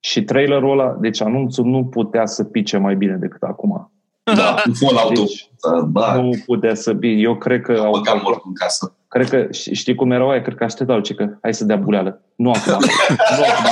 Și 0.00 0.22
trailerul 0.22 0.70
ăla, 0.80 0.96
deci 1.00 1.20
anunțul 1.22 1.64
nu 1.64 1.84
putea 1.84 2.26
să 2.26 2.44
pice 2.44 2.76
mai 2.76 2.96
bine 2.96 3.16
decât 3.20 3.42
acum. 3.42 3.92
Da, 4.22 4.54
cu 4.64 4.70
Fallout-ul. 4.84 5.24
Deci, 5.24 5.50
Da, 5.92 6.14
nu 6.14 6.30
putea 6.46 6.74
să 6.74 6.94
pice. 6.94 7.20
Eu 7.20 7.36
cred 7.36 7.60
că 7.62 7.72
au 7.72 7.90
băgam 7.90 8.20
mort 8.24 8.42
în 8.44 8.52
casă. 8.54 8.96
Cred 9.08 9.28
că, 9.28 9.46
ș- 9.46 9.72
știi 9.72 9.94
cum 9.94 10.10
erau 10.10 10.30
aia? 10.30 10.42
Cred 10.42 10.56
că 10.56 10.64
așteptau, 10.64 11.00
ce 11.00 11.14
că 11.14 11.28
hai 11.42 11.54
să 11.54 11.64
dea 11.64 11.76
buleală. 11.76 12.20
Nu 12.36 12.50
acum. 12.50 12.72
nu 13.38 13.42
acum. 13.44 13.70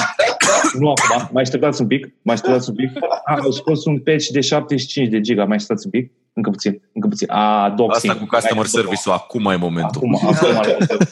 Nu 0.79 0.91
acum. 0.91 1.29
Mai 1.33 1.43
așteptați 1.43 1.81
un 1.81 1.87
pic. 1.87 2.15
Mai 2.23 2.35
așteptați 2.35 2.71
un 2.71 2.75
pic. 2.77 2.91
A, 3.25 3.39
au 3.43 3.51
scos 3.51 3.85
un 3.85 3.99
patch 3.99 4.27
de 4.27 4.41
75 4.41 5.09
de 5.09 5.21
giga. 5.21 5.45
Mai 5.45 5.57
așteptați 5.57 5.87
un 5.87 5.91
pic. 5.91 6.13
Încă 6.33 6.51
puțin. 6.51 6.83
Încă 6.93 7.09
puțin. 7.09 7.31
A, 7.31 7.71
doxing. 7.77 8.13
Asta 8.13 8.25
cu 8.25 8.35
customer 8.35 8.65
Hai, 8.65 8.83
service-ul, 8.83 9.15
acum 9.15 9.45
e 9.45 9.57
momentul. 9.57 10.03
Acum, 10.05 10.15
acum, 10.15 10.49
îl 10.49 10.77
băgăm. 10.79 11.09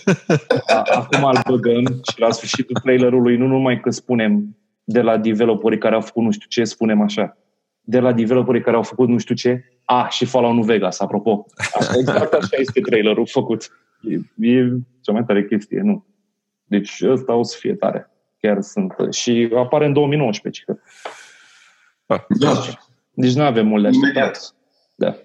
A, 0.67 0.83
acum 0.95 1.25
îl 1.25 1.41
băgăm 1.49 2.01
și 2.13 2.21
la 2.21 2.31
sfârșitul 2.31 2.81
trailerului 2.83 3.37
nu 3.37 3.47
numai 3.47 3.81
că 3.81 3.91
spunem 3.91 4.57
de 4.85 5.01
la 5.01 5.17
developerii 5.17 5.79
care 5.79 5.95
au 5.95 6.01
făcut 6.01 6.23
nu 6.23 6.31
știu 6.31 6.47
ce, 6.49 6.65
spunem 6.65 7.01
așa. 7.01 7.37
De 7.81 7.99
la 7.99 8.13
developerii 8.13 8.61
care 8.61 8.77
au 8.77 8.83
făcut 8.83 9.09
nu 9.09 9.19
știu 9.19 9.35
ce, 9.35 9.65
a, 9.85 10.09
și 10.09 10.25
Fallout 10.25 10.55
New 10.55 10.65
Vegas, 10.65 11.01
apropo. 11.01 11.47
Așa, 11.75 11.93
exact 11.99 12.33
așa 12.33 12.57
este 12.59 12.81
trailerul 12.81 13.27
făcut. 13.27 13.71
E, 14.03 14.49
e 14.49 14.69
cea 15.01 15.13
mai 15.13 15.25
tare 15.27 15.45
chestie, 15.45 15.81
nu. 15.81 16.07
Deci 16.65 17.03
ăsta 17.09 17.35
o 17.35 17.43
să 17.43 17.57
fie 17.59 17.75
tare. 17.75 18.11
Chiar 18.41 18.61
sunt. 18.61 18.95
Și 19.11 19.51
apare 19.57 19.87
în 19.87 19.93
2019. 19.93 20.65
Că. 20.65 20.77
Da. 22.07 22.25
Deci 23.13 23.35
nu 23.35 23.43
avem 23.43 23.67
mult 23.67 23.83
de 23.83 23.89
așteptat. 23.89 24.15
Imediat. 24.15 24.55
Da. 24.95 25.17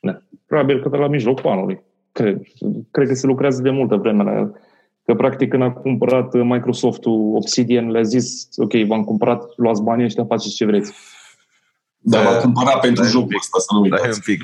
da. 0.00 0.22
Probabil 0.46 0.82
că 0.82 0.88
de 0.88 0.96
la 0.96 1.08
mijlocul 1.08 1.50
anului. 1.50 1.82
Cred. 2.12 2.42
Cred 2.90 3.08
că 3.08 3.14
se 3.14 3.26
lucrează 3.26 3.62
de 3.62 3.70
multă 3.70 3.96
vreme 3.96 4.22
la 4.22 4.32
el. 4.32 4.60
Că 5.04 5.14
practic 5.14 5.48
când 5.48 5.62
a 5.62 5.70
cumpărat 5.70 6.32
Microsoft-ul 6.34 7.36
Obsidian, 7.36 7.90
le-a 7.90 8.02
zis, 8.02 8.48
ok, 8.56 8.72
v-am 8.72 9.04
cumpărat, 9.04 9.56
luați 9.56 9.82
banii 9.82 10.04
ăștia, 10.04 10.24
faceți 10.24 10.54
ce 10.54 10.64
vreți. 10.64 10.92
Da, 12.04 12.22
l-a 12.22 12.36
cumpărat 12.40 12.80
pentru 12.80 13.02
Da, 13.02 13.08
jocul 13.08 13.36
ăsta, 13.38 13.58
să 13.58 13.66
nu 13.74 13.84
Stai 13.86 13.98
un 13.98 14.04
uitați. 14.06 14.22
pic. 14.22 14.42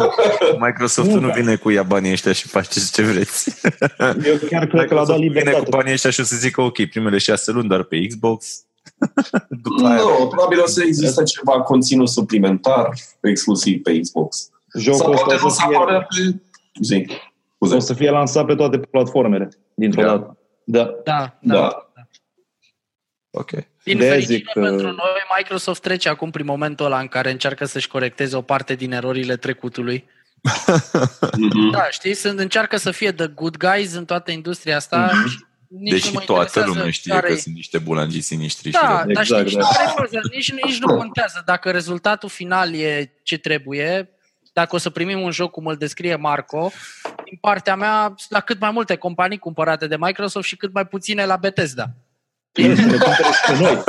Microsoft 0.66 1.10
nu 1.10 1.30
vine 1.32 1.56
cu 1.56 1.70
ia 1.70 1.82
banii 1.82 2.12
ăștia 2.12 2.32
și 2.32 2.48
faceți 2.48 2.92
ce 2.92 3.02
vreți. 3.02 3.60
Eu 4.24 4.36
chiar 4.48 4.66
cred 4.66 4.86
că 4.88 4.94
l-a 4.94 5.04
dat 5.04 5.18
Microsoft 5.18 5.18
vine 5.18 5.28
cu 5.28 5.38
libertate. 5.38 5.68
banii 5.70 5.92
ăștia 5.92 6.10
și 6.10 6.20
o 6.20 6.22
să 6.22 6.36
zică 6.36 6.60
ok, 6.60 6.84
primele 6.86 7.18
șase 7.18 7.50
luni, 7.50 7.68
dar 7.68 7.82
pe 7.82 8.06
Xbox. 8.06 8.64
După 9.62 9.86
aia, 9.86 9.96
Nu, 9.96 10.26
probabil 10.26 10.60
o 10.62 10.66
să 10.66 10.82
existe 10.84 11.22
ceva 11.22 11.62
conținut 11.62 12.08
suplimentar 12.08 12.88
exclusiv 13.20 13.82
pe 13.82 14.00
Xbox. 14.00 14.48
Jocul 14.78 14.98
Sau 15.00 15.12
ăsta 15.12 15.24
poate 15.24 15.40
o 15.40 15.44
nu 15.44 15.48
să, 15.50 15.54
să 15.60 15.64
fie, 15.68 15.76
apară 15.76 16.06
pe... 16.08 16.38
Zi. 16.82 17.06
Scuze. 17.54 17.74
o 17.74 17.78
să 17.78 17.94
fie 17.94 18.10
lansat 18.10 18.46
pe 18.46 18.54
toate 18.54 18.78
platformele, 18.78 19.48
dintr-o 19.74 20.02
Da. 20.02 20.08
dată. 20.08 20.36
Da. 20.64 20.84
Da, 21.04 21.38
da. 21.40 21.54
Da. 21.54 21.88
ok. 23.30 23.50
Din 23.88 23.98
De-aia 23.98 24.12
fericire 24.12 24.36
zic 24.36 24.46
că- 24.52 24.60
pentru 24.60 24.86
noi, 24.86 25.10
Microsoft 25.38 25.82
trece 25.82 26.08
acum 26.08 26.30
prin 26.30 26.46
momentul 26.46 26.86
ăla 26.86 26.98
în 27.00 27.08
care 27.08 27.30
încearcă 27.30 27.64
să-și 27.64 27.88
corecteze 27.88 28.36
o 28.36 28.42
parte 28.42 28.74
din 28.74 28.92
erorile 28.92 29.36
trecutului. 29.36 30.04
Mhm. 31.38 31.70
Da, 31.70 31.86
știi, 31.90 32.14
sunt, 32.14 32.38
încearcă 32.38 32.76
să 32.76 32.90
fie 32.90 33.12
the 33.12 33.26
good 33.26 33.56
guys 33.56 33.94
în 33.94 34.04
toată 34.04 34.30
industria 34.30 34.76
asta. 34.76 35.10
Mhm. 35.12 35.28
și 35.28 35.36
Nici 35.70 35.92
nu 35.92 35.98
Deși 35.98 36.12
mă 36.12 36.20
toată 36.20 36.40
interesează 36.42 36.68
lumea 36.76 36.90
știe 36.90 37.12
care 37.12 37.26
că 37.26 37.32
e- 37.32 37.36
sunt 37.36 37.54
niște 37.54 37.78
bulangiți 37.78 38.26
sinistri 38.26 38.70
Da, 38.70 38.78
și 38.78 38.84
dar 38.86 39.08
Exact, 39.08 39.26
știi, 39.48 39.48
știi 39.48 39.60
da. 39.60 39.68
care 39.68 39.84
e 39.88 39.92
faza? 40.00 40.20
Nici, 40.32 40.52
nici 40.52 40.78
nu 40.78 40.96
contează 40.96 41.42
dacă 41.46 41.70
rezultatul 41.70 42.28
final 42.28 42.74
e 42.74 43.12
ce 43.22 43.36
trebuie, 43.38 44.08
dacă 44.52 44.74
o 44.74 44.78
să 44.78 44.90
primim 44.90 45.20
un 45.20 45.30
joc 45.30 45.50
cum 45.50 45.66
îl 45.66 45.76
descrie 45.76 46.16
Marco, 46.16 46.72
din 47.24 47.38
partea 47.40 47.76
mea, 47.76 48.14
la 48.28 48.40
cât 48.40 48.60
mai 48.60 48.70
multe 48.70 48.96
companii 48.96 49.38
cumpărate 49.38 49.86
de 49.86 49.96
Microsoft 49.98 50.46
și 50.46 50.56
cât 50.56 50.72
mai 50.72 50.86
puține 50.86 51.24
la 51.24 51.36
Bethesda. 51.36 51.86
Bine, 52.62 52.74
să 52.80 52.82
ne 52.82 52.96
cumpere 52.96 53.32
și 53.32 53.40
pe 53.46 53.58
noi. 53.60 53.82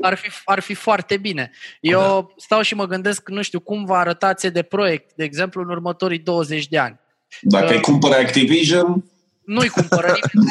ar 0.00 0.14
fi, 0.14 0.30
ar 0.44 0.60
fi 0.60 0.74
foarte 0.74 1.16
bine. 1.16 1.50
Eu 1.80 2.00
da. 2.00 2.26
stau 2.36 2.62
și 2.62 2.74
mă 2.74 2.86
gândesc, 2.86 3.28
nu 3.28 3.42
știu, 3.42 3.60
cum 3.60 3.84
va 3.84 3.98
arăta 3.98 4.32
de 4.52 4.62
proiect, 4.62 5.10
de 5.16 5.24
exemplu, 5.24 5.62
în 5.62 5.68
următorii 5.68 6.18
20 6.18 6.68
de 6.68 6.78
ani. 6.78 7.00
Dacă 7.40 7.72
îi 7.72 7.80
cumpără 7.80 8.14
Activision, 8.14 9.04
Nu-i 9.44 9.68
cumpără 9.68 10.06
nimeni. 10.32 10.50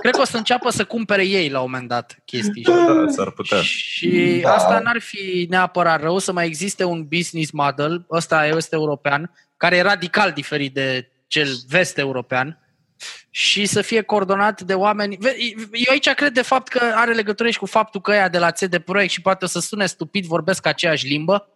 Cred 0.00 0.14
că 0.14 0.20
o 0.20 0.24
să 0.24 0.36
înceapă 0.36 0.70
să 0.70 0.84
cumpere 0.84 1.26
ei 1.26 1.48
la 1.48 1.60
un 1.60 1.70
moment 1.70 1.88
dat 1.88 2.16
chestii. 2.24 2.62
Da, 2.62 3.04
s-ar 3.08 3.30
putea. 3.30 3.60
Și 3.60 4.38
Da. 4.42 4.54
asta 4.54 4.78
n-ar 4.78 5.00
fi 5.00 5.46
neapărat 5.50 6.00
rău 6.00 6.18
să 6.18 6.32
mai 6.32 6.46
existe 6.46 6.84
un 6.84 7.06
business 7.16 7.50
model, 7.50 8.06
ăsta 8.10 8.46
este 8.46 8.74
european, 8.74 9.30
care 9.56 9.76
e 9.76 9.82
radical 9.82 10.32
diferit 10.32 10.74
de 10.74 11.10
cel 11.26 11.48
vest-european 11.68 12.61
și 13.30 13.66
să 13.66 13.82
fie 13.82 14.02
coordonat 14.02 14.60
de 14.60 14.74
oameni. 14.74 15.16
Ve- 15.20 15.36
Eu 15.72 15.90
aici 15.90 16.10
cred 16.10 16.32
de 16.32 16.42
fapt 16.42 16.68
că 16.68 16.92
are 16.94 17.12
legătură 17.14 17.50
și 17.50 17.58
cu 17.58 17.66
faptul 17.66 18.00
că 18.00 18.10
ăia 18.10 18.28
de 18.28 18.38
la 18.38 18.50
CD 18.50 18.78
Projekt 18.78 19.12
și 19.12 19.20
poate 19.20 19.44
o 19.44 19.48
să 19.48 19.60
sune 19.60 19.86
stupid, 19.86 20.24
vorbesc 20.24 20.66
aceeași 20.66 21.06
limbă. 21.06 21.46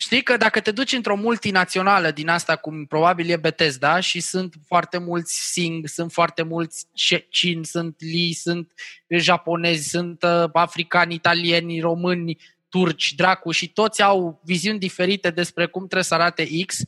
Știi 0.00 0.22
că 0.22 0.36
dacă 0.36 0.60
te 0.60 0.70
duci 0.70 0.92
într-o 0.92 1.16
multinațională 1.16 2.10
din 2.10 2.28
asta, 2.28 2.56
cum 2.56 2.86
probabil 2.86 3.30
e 3.30 3.36
Bethesda, 3.36 4.00
și 4.00 4.20
sunt 4.20 4.54
foarte 4.66 4.98
mulți 4.98 5.50
Sing, 5.52 5.88
sunt 5.88 6.12
foarte 6.12 6.42
mulți 6.42 6.86
Chin, 7.30 7.64
sunt 7.64 7.96
Li, 7.98 8.32
sunt 8.32 8.72
japonezi, 9.08 9.88
sunt 9.88 10.22
uh, 10.22 10.50
africani, 10.52 11.14
italieni, 11.14 11.80
români, 11.80 12.38
turci, 12.68 13.14
dracu 13.14 13.50
și 13.50 13.72
toți 13.72 14.02
au 14.02 14.40
viziuni 14.44 14.78
diferite 14.78 15.30
despre 15.30 15.66
cum 15.66 15.82
trebuie 15.82 16.04
să 16.04 16.14
arate 16.14 16.48
X 16.66 16.80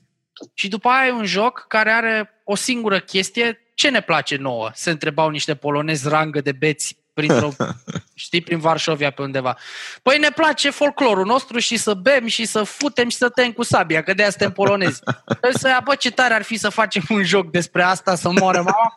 și 0.55 0.69
după 0.69 0.89
aia 0.89 1.07
e 1.07 1.13
un 1.13 1.25
joc 1.25 1.65
care 1.69 1.91
are 1.91 2.43
o 2.45 2.55
singură 2.55 3.01
chestie, 3.01 3.61
ce 3.75 3.89
ne 3.89 4.01
place 4.01 4.37
nouă? 4.37 4.71
Se 4.75 4.91
întrebau 4.91 5.29
niște 5.29 5.55
polonezi 5.55 6.09
rangă 6.09 6.41
de 6.41 6.53
beți 6.53 6.97
printr-o, 7.15 7.51
știi, 8.15 8.41
prin 8.41 8.59
Varșovia 8.59 9.11
pe 9.11 9.23
undeva. 9.23 9.59
Păi 10.03 10.19
ne 10.19 10.31
place 10.31 10.71
folclorul 10.71 11.27
nostru 11.27 11.59
și 11.59 11.77
să 11.77 11.95
bem 11.95 12.27
și 12.27 12.45
să 12.45 12.63
futem 12.63 13.09
și 13.09 13.17
să 13.17 13.29
tăiem 13.29 13.53
cu 13.53 13.63
sabia, 13.63 14.03
că 14.03 14.15
de 14.15 14.23
aia 14.23 14.31
suntem 14.31 14.53
polonezi. 14.53 15.01
Păi 15.41 15.51
să 15.59 15.69
ia, 15.69 15.81
bă, 15.85 15.95
ce 15.95 16.11
tare 16.11 16.35
ar 16.35 16.43
fi 16.43 16.57
să 16.57 16.69
facem 16.69 17.03
un 17.09 17.25
joc 17.25 17.51
despre 17.51 17.83
asta, 17.83 18.15
să 18.15 18.31
moară 18.31 18.59
mama. 18.59 18.95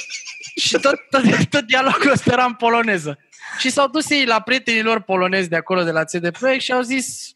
și 0.66 0.78
tot, 0.78 0.94
tot, 1.10 1.48
tot 1.50 1.66
dialogul 1.66 2.10
ăsta 2.10 2.32
era 2.32 2.44
în 2.44 2.54
poloneză. 2.54 3.18
Și 3.58 3.70
s-au 3.70 3.88
dus 3.88 4.10
ei 4.10 4.24
la 4.24 4.40
prietenii 4.40 4.82
lor 4.82 5.00
polonezi 5.00 5.48
de 5.48 5.56
acolo, 5.56 5.82
de 5.82 5.90
la 5.90 6.04
CD 6.04 6.30
Projekt 6.30 6.62
și 6.62 6.72
au 6.72 6.80
zis, 6.80 7.34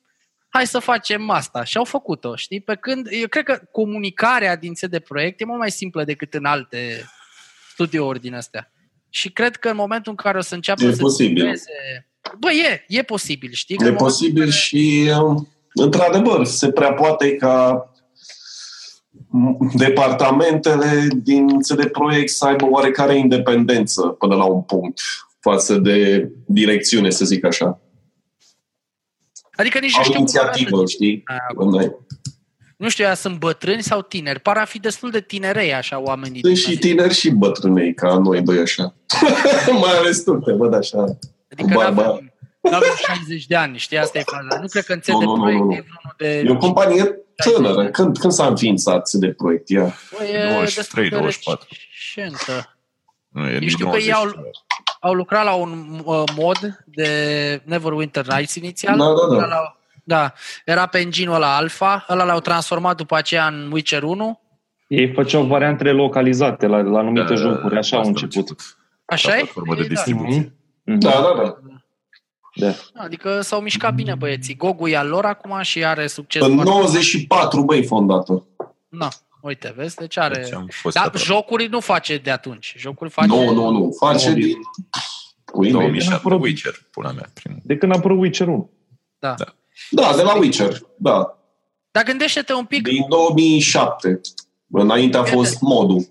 hai 0.54 0.66
să 0.66 0.78
facem 0.78 1.30
asta. 1.30 1.64
Și 1.64 1.76
au 1.76 1.84
făcut-o, 1.84 2.36
știi? 2.36 2.60
Pe 2.60 2.74
când, 2.74 3.06
eu 3.10 3.28
cred 3.28 3.44
că 3.44 3.60
comunicarea 3.72 4.56
din 4.56 4.72
CD 4.72 4.98
Projekt 4.98 5.40
e 5.40 5.44
mult 5.44 5.58
mai 5.58 5.70
simplă 5.70 6.04
decât 6.04 6.34
în 6.34 6.44
alte 6.44 7.04
studiouri 7.72 8.20
din 8.20 8.34
astea. 8.34 8.72
Și 9.10 9.30
cred 9.30 9.56
că 9.56 9.68
în 9.68 9.76
momentul 9.76 10.10
în 10.10 10.16
care 10.16 10.38
o 10.38 10.40
să 10.40 10.54
înceapă 10.54 10.84
E 10.84 10.92
să 10.92 10.96
posibil. 11.00 11.36
filmeze- 11.36 11.70
Bă, 12.38 12.50
e, 12.50 12.84
e 12.88 13.02
posibil, 13.02 13.50
știi? 13.52 13.76
Că 13.76 13.84
E 13.84 13.88
în 13.88 13.92
momentul 13.92 14.16
posibil 14.16 14.42
în 14.42 14.48
care- 14.48 14.58
și, 14.60 15.10
um, 15.20 15.48
într-adevăr, 15.74 16.44
se 16.44 16.70
prea 16.72 16.92
poate 16.92 17.36
ca 17.36 17.84
m- 19.12 19.74
departamentele 19.76 21.06
din 21.22 21.46
CD 21.60 21.84
Proiect 21.86 22.30
să 22.32 22.44
aibă 22.46 22.64
oarecare 22.70 23.16
independență 23.18 24.02
până 24.02 24.34
la 24.34 24.44
un 24.44 24.62
punct 24.62 25.00
față 25.40 25.74
de 25.78 26.28
direcțiune, 26.46 27.10
să 27.10 27.24
zic 27.24 27.44
așa. 27.44 27.78
Adică 29.56 29.78
nici 29.78 29.90
nu 29.92 29.96
Au 29.96 30.02
știu 30.02 30.14
cum 30.14 30.20
inițiativă, 30.22 30.76
arată. 30.76 30.90
știi? 30.90 31.22
Ah, 31.26 31.36
Când 31.58 31.78
ai- 31.78 31.94
Nu 32.76 32.88
știu, 32.88 33.04
ea 33.04 33.14
sunt 33.14 33.38
bătrâni 33.38 33.82
sau 33.82 34.02
tineri. 34.02 34.40
Par 34.40 34.56
a 34.56 34.64
fi 34.64 34.78
destul 34.80 35.10
de 35.10 35.20
tinerei 35.20 35.74
așa 35.74 35.98
oamenii. 36.00 36.40
Sunt 36.40 36.52
din 36.52 36.62
și 36.62 36.68
aici. 36.68 36.78
tineri 36.78 37.14
și 37.14 37.30
bătrânei, 37.30 37.94
ca 37.94 38.18
noi 38.18 38.40
doi 38.42 38.58
așa. 38.58 38.94
Mai 39.82 39.92
ales 39.98 40.22
tu, 40.22 40.32
te 40.38 40.52
văd 40.52 40.74
așa. 40.74 41.04
Adică 41.52 41.74
Ba, 41.74 41.88
nu 41.88 41.94
ba. 41.94 42.02
avem, 42.04 42.32
n-avem 42.60 42.88
60 43.06 43.46
de 43.46 43.56
ani, 43.56 43.78
știi? 43.78 43.98
Asta 43.98 44.18
e 44.18 44.22
faza. 44.26 44.60
Nu 44.60 44.66
cred 44.66 44.84
că 44.84 44.92
în 44.92 44.98
CD 44.98 45.08
Nu, 45.08 45.20
nu, 45.20 45.34
nu, 45.36 45.42
Projekt 45.42 45.60
nu. 45.64 45.72
e 45.72 45.84
vreunul 45.86 46.14
de... 46.16 46.42
E 46.46 46.50
o 46.50 46.56
companie 46.56 47.18
tânără. 47.44 47.90
Când, 47.90 48.18
când 48.18 48.32
s-a 48.32 48.46
înființat 48.46 49.08
CD 49.10 49.32
Projekt? 49.32 49.70
Ea? 49.70 49.94
Bă, 50.18 50.24
e 50.24 50.48
23, 50.52 50.64
destul 50.64 51.02
de 51.02 51.08
24. 51.08 51.68
recentă. 51.70 52.76
Nu, 53.28 53.48
e 53.48 53.52
Eu 53.52 53.58
din 53.58 53.68
știu 53.68 53.84
că 53.84 53.90
90 53.90 54.06
ei 54.08 54.12
au, 54.14 54.28
ceva. 54.30 54.42
Au 55.04 55.12
lucrat 55.12 55.44
la 55.44 55.52
un 55.54 56.00
uh, 56.04 56.22
mod 56.36 56.58
de 56.84 57.08
Neverwinter 57.64 58.26
Nights 58.26 58.54
inițial. 58.54 58.98
Da, 58.98 59.04
da, 59.04 59.34
da. 59.36 59.36
Ăla 59.36 59.46
l-au- 59.46 59.76
da, 60.04 60.32
era 60.64 60.86
pe 60.86 60.98
engine-ul 60.98 61.34
ăla 61.34 61.56
Alpha, 61.56 62.04
ăla 62.08 62.24
l-au 62.24 62.40
transformat 62.40 62.96
după 62.96 63.16
aceea 63.16 63.46
în 63.46 63.70
Witcher 63.72 64.02
1. 64.02 64.40
Ei 64.88 65.12
făceau 65.12 65.42
variantele 65.44 65.92
localizate 65.92 66.66
la, 66.66 66.80
la 66.82 66.98
anumite 66.98 67.22
Da, 67.22 67.28
da, 67.28 67.34
jocuri, 67.36 67.72
da, 67.72 67.78
așa 67.78 67.96
au 67.96 68.02
asta 68.02 68.12
început. 68.22 68.76
Așa 69.04 69.28
La 69.28 69.34
e? 69.34 69.38
platformă 69.40 69.74
de 69.74 69.80
Ei, 69.80 69.86
da. 69.88 69.94
distribuție. 69.94 70.52
Mhm. 70.84 70.98
Da, 70.98 71.10
da, 71.10 71.42
da. 71.42 71.56
Da. 72.56 72.72
Adică 72.94 73.40
s-au 73.40 73.60
mișcat 73.60 73.94
bine 73.94 74.14
băieții. 74.14 74.56
Gogu 74.56 74.88
e 74.88 74.96
al 74.96 75.08
lor 75.08 75.24
acum 75.24 75.58
și 75.62 75.84
are 75.84 76.06
succes. 76.06 76.42
În 76.42 76.54
foarte- 76.54 76.70
94, 76.70 77.62
băi, 77.62 77.84
fondată. 77.86 78.46
Na, 78.88 79.08
uite, 79.46 79.72
vezi? 79.76 79.96
Deci 79.96 80.16
are... 80.16 80.34
Deci 80.40 80.52
am 80.52 80.66
fost 80.70 80.94
Dar 80.94 81.04
aproape. 81.06 81.26
jocuri 81.26 81.66
nu 81.66 81.80
face 81.80 82.16
de 82.16 82.30
atunci. 82.30 82.74
Jocuri 82.78 83.10
face... 83.10 83.26
Nu, 83.28 83.52
nu, 83.52 83.70
nu. 83.70 83.96
Face 83.98 84.28
Mobil. 84.28 84.44
din... 84.44 84.56
Cu 85.44 85.64
e-mail. 85.64 85.72
2007, 85.72 86.14
Apărut. 86.14 86.42
Witcher, 86.42 86.74
pula 86.90 87.12
mea, 87.12 87.30
primul. 87.34 87.58
De 87.62 87.76
când 87.76 87.92
a 87.92 87.96
apărut 87.96 88.18
Witcher 88.20 88.48
1. 88.48 88.70
Da. 89.18 89.34
Da. 89.38 89.54
Da, 89.90 90.16
de 90.16 90.22
la 90.22 90.34
Witcher. 90.36 90.80
Da. 90.96 91.38
Dar 91.90 92.04
gândește-te 92.04 92.52
un 92.54 92.64
pic, 92.64 92.82
Din 92.82 93.08
2007. 93.08 94.20
Înainte 94.70 95.16
a 95.16 95.24
fost 95.24 95.60
modul. 95.60 96.04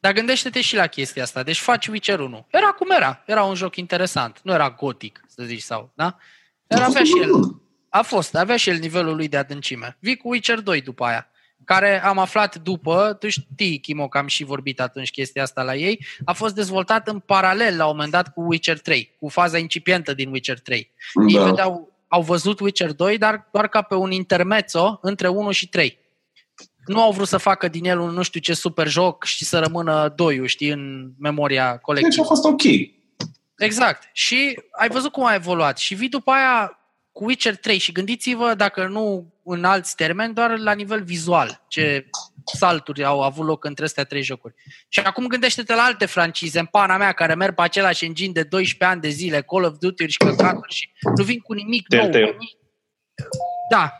dar 0.00 0.12
gândește-te 0.12 0.60
și 0.60 0.74
la 0.76 0.86
chestia 0.86 1.22
asta. 1.22 1.42
Deci 1.42 1.58
faci 1.58 1.86
Witcher 1.86 2.18
1. 2.20 2.46
Era 2.50 2.66
cum 2.66 2.90
era. 2.90 3.22
Era 3.26 3.42
un 3.42 3.54
joc 3.54 3.76
interesant. 3.76 4.40
Nu 4.42 4.52
era 4.52 4.70
gotic, 4.70 5.24
să 5.28 5.42
zici, 5.42 5.62
sau, 5.62 5.90
da? 5.94 6.16
Era 6.66 6.84
avea 6.84 7.04
și 7.04 7.18
el. 7.22 7.30
A 7.88 8.02
fost, 8.02 8.34
avea 8.34 8.56
și 8.56 8.68
el 8.70 8.76
nivelul 8.78 9.16
lui 9.16 9.28
de 9.28 9.36
adâncime. 9.36 9.96
Vii 10.00 10.16
cu 10.16 10.28
Witcher 10.28 10.60
2 10.60 10.80
după 10.80 11.04
aia, 11.04 11.28
care 11.68 12.04
am 12.04 12.18
aflat 12.18 12.56
după, 12.56 13.16
tu 13.20 13.28
știi, 13.28 13.78
Chimo, 13.78 14.08
că 14.08 14.18
am 14.18 14.26
și 14.26 14.44
vorbit 14.44 14.80
atunci 14.80 15.10
chestia 15.10 15.42
asta 15.42 15.62
la 15.62 15.74
ei, 15.74 16.06
a 16.24 16.32
fost 16.32 16.54
dezvoltat 16.54 17.08
în 17.08 17.18
paralel 17.18 17.76
la 17.76 17.84
un 17.86 17.90
moment 17.94 18.10
dat 18.10 18.32
cu 18.32 18.42
Witcher 18.46 18.78
3, 18.80 19.14
cu 19.20 19.28
faza 19.28 19.58
incipientă 19.58 20.14
din 20.14 20.30
Witcher 20.30 20.60
3. 20.60 20.90
Ei 21.28 21.34
Da. 21.34 21.44
vedeau, 21.44 21.92
au 22.08 22.22
văzut 22.22 22.60
Witcher 22.60 22.92
2, 22.92 23.18
dar 23.18 23.48
doar 23.52 23.68
ca 23.68 23.82
pe 23.82 23.94
un 23.94 24.10
intermezzo 24.10 24.98
între 25.02 25.28
1 25.28 25.50
și 25.50 25.68
3. 25.68 25.98
Nu 26.86 27.02
au 27.02 27.12
vrut 27.12 27.28
să 27.28 27.36
facă 27.36 27.68
din 27.68 27.84
el 27.84 27.98
un 27.98 28.10
nu 28.10 28.22
știu 28.22 28.40
ce 28.40 28.54
super 28.54 28.88
joc 28.88 29.24
și 29.24 29.44
să 29.44 29.58
rămână 29.58 30.12
2 30.16 30.46
știi, 30.48 30.70
în 30.70 31.10
memoria 31.18 31.70
Deci 31.70 31.80
colectivă. 31.80 32.22
a 32.22 32.26
fost 32.26 32.44
ok. 32.44 32.62
Exact. 33.58 34.08
Și 34.12 34.60
ai 34.70 34.88
văzut 34.88 35.12
cum 35.12 35.24
a 35.24 35.34
evoluat. 35.34 35.78
Și 35.78 35.94
vii 35.94 36.08
după 36.08 36.30
aia 36.30 36.77
cu 37.18 37.24
Witcher 37.24 37.56
3 37.56 37.78
și 37.78 37.92
gândiți-vă, 37.92 38.54
dacă 38.54 38.86
nu 38.86 39.32
în 39.44 39.64
alți 39.64 39.96
termeni, 39.96 40.34
doar 40.34 40.58
la 40.58 40.72
nivel 40.72 41.02
vizual, 41.02 41.64
ce 41.68 42.10
salturi 42.54 43.04
au 43.04 43.22
avut 43.22 43.46
loc 43.46 43.64
între 43.64 43.84
astea 43.84 44.04
trei 44.04 44.22
jocuri. 44.22 44.54
Și 44.88 45.00
acum 45.00 45.26
gândește-te 45.26 45.74
la 45.74 45.82
alte 45.82 46.06
francize, 46.06 46.58
în 46.58 46.66
pana 46.66 46.96
mea, 46.96 47.12
care 47.12 47.34
merg 47.34 47.54
pe 47.54 47.62
același 47.62 48.04
engine 48.04 48.32
de 48.32 48.42
12 48.42 48.84
ani 48.84 49.00
de 49.00 49.08
zile, 49.08 49.42
Call 49.42 49.64
of 49.64 49.72
Duty-uri 49.72 50.10
și 50.12 50.16
căcaturi 50.18 50.74
și 50.74 50.90
nu 51.16 51.24
vin 51.24 51.38
cu 51.38 51.52
nimic 51.52 51.86
nou. 51.88 52.00
Telltale. 52.00 52.36
Nici- 52.38 52.56
Da, 53.70 53.92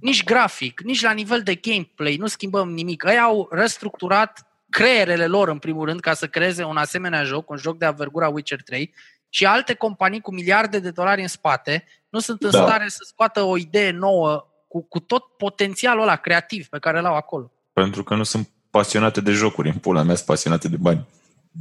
nici 0.00 0.24
grafic, 0.24 0.80
nici 0.80 1.02
la 1.02 1.12
nivel 1.12 1.42
de 1.42 1.54
gameplay, 1.54 2.16
nu 2.16 2.26
schimbăm 2.26 2.72
nimic. 2.72 3.04
Ei 3.08 3.18
au 3.18 3.48
restructurat 3.50 4.46
creierele 4.70 5.26
lor, 5.26 5.48
în 5.48 5.58
primul 5.58 5.86
rând, 5.86 6.00
ca 6.00 6.14
să 6.14 6.26
creeze 6.26 6.64
un 6.64 6.76
asemenea 6.76 7.22
joc, 7.22 7.50
un 7.50 7.56
joc 7.56 7.78
de 7.78 7.84
avergura 7.84 8.28
Witcher 8.28 8.62
3, 8.62 8.94
și 9.28 9.46
alte 9.46 9.74
companii 9.74 10.20
cu 10.20 10.32
miliarde 10.34 10.78
de 10.78 10.90
dolari 10.90 11.20
în 11.20 11.28
spate 11.28 11.84
nu 12.14 12.20
sunt 12.20 12.42
în 12.42 12.50
Da. 12.50 12.62
stare 12.66 12.84
să 12.88 12.98
scoată 13.06 13.42
o 13.42 13.56
idee 13.56 13.90
nouă 13.90 14.46
cu, 14.68 14.86
cu 14.88 14.98
tot 15.00 15.22
potențialul 15.38 16.02
ăla 16.02 16.16
creativ 16.16 16.66
pe 16.66 16.78
care 16.78 17.00
l-au 17.00 17.14
acolo. 17.14 17.50
Pentru 17.72 18.02
că 18.04 18.14
nu 18.14 18.22
sunt 18.22 18.48
pasionate 18.70 19.20
de 19.20 19.30
jocuri. 19.30 19.68
În 19.68 19.74
pula 19.78 20.02
mea 20.02 20.14
sunt 20.14 20.26
pasionate 20.26 20.68
de 20.68 20.76
bani. 20.80 21.06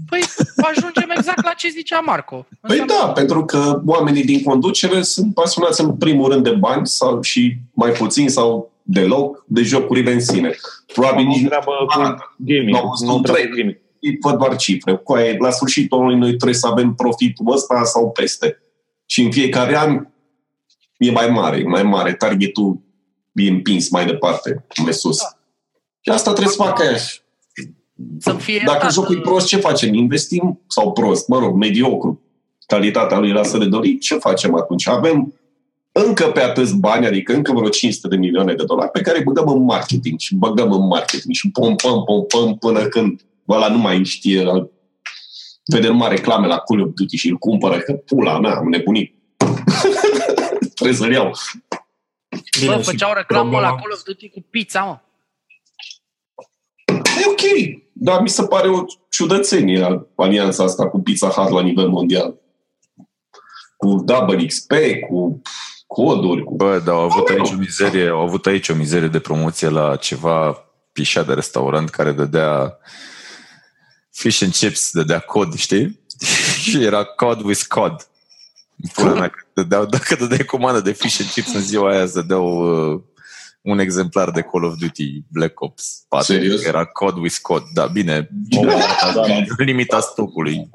Păi 0.10 0.22
ajungem 0.56 1.10
exact 1.18 1.44
la 1.44 1.54
ce 1.54 1.70
zicea 1.70 2.00
Marco. 2.00 2.46
Păi 2.62 2.84
da, 2.88 3.12
pentru 3.12 3.46
că 3.46 3.82
oamenii 3.86 4.24
din 4.24 4.44
conducere 4.44 5.02
sunt 5.02 5.34
pasionați 5.34 5.82
în 5.82 5.98
primul 5.98 6.32
rând 6.32 6.44
de 6.44 6.50
bani 6.52 6.88
sau 6.88 7.22
și 7.22 7.58
mai 7.74 7.92
puțin 7.92 8.30
sau 8.30 8.72
deloc 8.82 9.44
de 9.48 9.62
jocurile 9.62 10.12
în 10.12 10.20
sine. 10.20 10.56
Probabil 10.94 11.26
Am 11.26 11.32
o 11.32 11.36
nici 11.36 11.46
treabă 11.46 11.72
cu 11.94 12.02
Ah, 12.02 12.16
gaming. 12.38 12.70
n-au 12.70 12.88
văzut 12.88 13.08
Nu 13.08 13.16
un 13.16 13.22
treabă 13.24 13.40
cu 13.42 13.46
trailer. 13.54 13.76
gaming. 14.00 14.20
văd 14.22 14.38
doar 14.38 14.56
cifre. 14.56 14.96
Cu 14.96 15.14
aia, 15.14 15.36
la 15.40 15.50
sfârșitul 15.50 15.98
anului 15.98 16.18
noi 16.20 16.30
trebuie 16.36 16.54
să 16.54 16.68
avem 16.68 16.94
profitul 16.94 17.52
ăsta 17.54 17.84
sau 17.84 18.12
peste. 18.12 18.58
Și 19.06 19.22
în 19.22 19.32
fiecare 19.32 19.78
an 19.78 20.08
e 21.04 21.12
mai 21.12 21.28
mare, 21.28 21.58
e 21.58 21.68
mai 21.68 21.84
mare. 21.84 22.14
Targetul 22.14 22.80
e 23.34 23.50
împins 23.50 23.90
mai 23.90 24.06
departe, 24.06 24.66
mai 24.84 24.94
sus. 24.94 25.18
Și 26.00 26.10
asta 26.10 26.32
trebuie 26.32 26.54
să 26.54 26.64
facă 26.64 26.84
aia. 26.84 26.98
Să 28.20 28.34
fie 28.34 28.62
Dacă 28.66 28.72
iertat, 28.72 28.94
jocul 28.94 29.18
e 29.18 29.22
prost, 29.22 29.48
ce 29.48 29.58
facem? 29.58 29.94
Investim 29.94 30.62
sau 30.68 30.92
prost? 30.92 31.28
Mă 31.28 31.40
rog, 31.40 31.56
mediocru. 31.56 32.22
Calitatea 32.68 33.20
lui 33.20 33.32
lasă 33.32 33.58
de 33.58 33.66
dorit. 33.66 34.02
Ce 34.02 34.16
facem 34.16 34.56
atunci? 34.56 34.88
Avem 34.88 35.34
încă 35.92 36.26
pe 36.26 36.42
atâți 36.42 36.76
bani, 36.76 37.06
adică 37.06 37.34
încă 37.34 37.52
vreo 37.52 37.70
500 37.70 38.08
de 38.08 38.16
milioane 38.16 38.54
de 38.54 38.64
dolari 38.64 38.92
pe 38.92 39.02
care 39.02 39.18
îi 39.18 39.24
băgăm 39.24 39.48
în 39.48 39.64
marketing 39.64 40.20
și 40.20 40.36
băgăm 40.36 40.72
în 40.72 40.88
marketing 40.88 41.34
și 41.34 41.52
pompăm, 41.52 42.04
pompăm 42.04 42.58
până 42.58 42.84
când 42.84 43.22
ăla 43.48 43.70
nu 43.70 43.78
mai 43.78 44.04
știe 44.04 44.44
vede 45.66 45.88
numai 45.88 46.10
reclame 46.10 46.48
la 46.48 46.58
Call 46.58 46.82
of 46.82 46.90
Duty 46.94 47.16
și 47.16 47.30
îl 47.30 47.38
cumpără, 47.38 47.78
că 47.78 47.94
pula 47.94 48.40
mea, 48.40 48.56
am 48.56 48.68
nebunit. 48.68 49.16
Trebuie 50.76 50.98
să-l 50.98 51.12
iau. 51.12 51.32
Bă, 52.66 52.78
și 52.78 52.84
făceau 52.84 53.14
reclamă 53.14 53.50
problema- 53.50 53.70
la 53.70 53.76
Call 53.76 53.92
of 53.94 54.04
Duty 54.04 54.30
cu 54.30 54.46
pizza, 54.50 54.82
mă. 54.84 55.00
E 56.88 57.26
ok, 57.28 57.82
dar 57.94 58.22
mi 58.22 58.30
se 58.30 58.44
pare 58.44 58.68
o 58.68 58.84
ciudățenie 59.10 60.08
alianța 60.16 60.64
asta 60.64 60.90
cu 60.90 61.00
Pizza 61.00 61.28
Hut 61.28 61.50
la 61.50 61.62
nivel 61.62 61.88
mondial. 61.88 62.36
Cu 63.78 63.96
Double 64.06 64.46
XP, 64.46 64.72
cu 65.10 65.42
coduri, 65.88 66.44
cu... 66.44 66.56
Bă, 66.56 66.80
dar 66.80 66.96
au 66.96 67.02
avut 67.02 67.30
aici 67.30 67.52
o 67.52 67.56
mizerie, 67.56 68.08
au 68.08 68.20
avut 68.20 68.46
aici 68.46 68.70
o 68.70 68.76
mizerie 68.76 69.08
de 69.08 69.20
promoție 69.20 69.70
la 69.70 69.96
ceva 69.96 70.66
pișa 70.92 71.24
de 71.24 71.34
restaurant 71.34 71.90
care 71.90 72.12
dădea 72.12 72.78
fish 74.12 74.42
and 74.42 74.54
chips, 74.54 74.92
dădea 74.92 75.20
cod, 75.20 75.54
știi? 75.54 76.00
și 76.64 76.84
era 76.84 77.04
cod 77.04 77.42
with 77.42 77.64
cod. 77.68 78.08
Pula 78.94 79.14
mea, 79.14 79.28
că 79.28 79.43
dădeau, 79.54 79.86
dacă 79.86 80.16
dădeai 80.16 80.46
comandă 80.46 80.80
de 80.80 80.92
fish 80.92 81.20
and 81.22 81.30
chips 81.30 81.54
în 81.54 81.62
ziua 81.62 81.92
aia, 81.92 82.06
să 82.06 82.20
dădeau 82.20 82.48
uh, 82.94 83.02
un 83.62 83.80
exemplar 83.80 84.32
de 84.32 84.42
Call 84.42 84.64
of 84.64 84.76
Duty 84.80 85.24
Black 85.32 85.62
Ops 85.62 86.06
4. 86.08 86.34
Serios? 86.34 86.64
Era 86.66 86.86
cod 86.86 87.18
with 87.18 87.36
cod. 87.42 87.64
Da, 87.74 87.86
bine, 87.86 88.30
limita 89.58 90.00
stocului. 90.00 90.70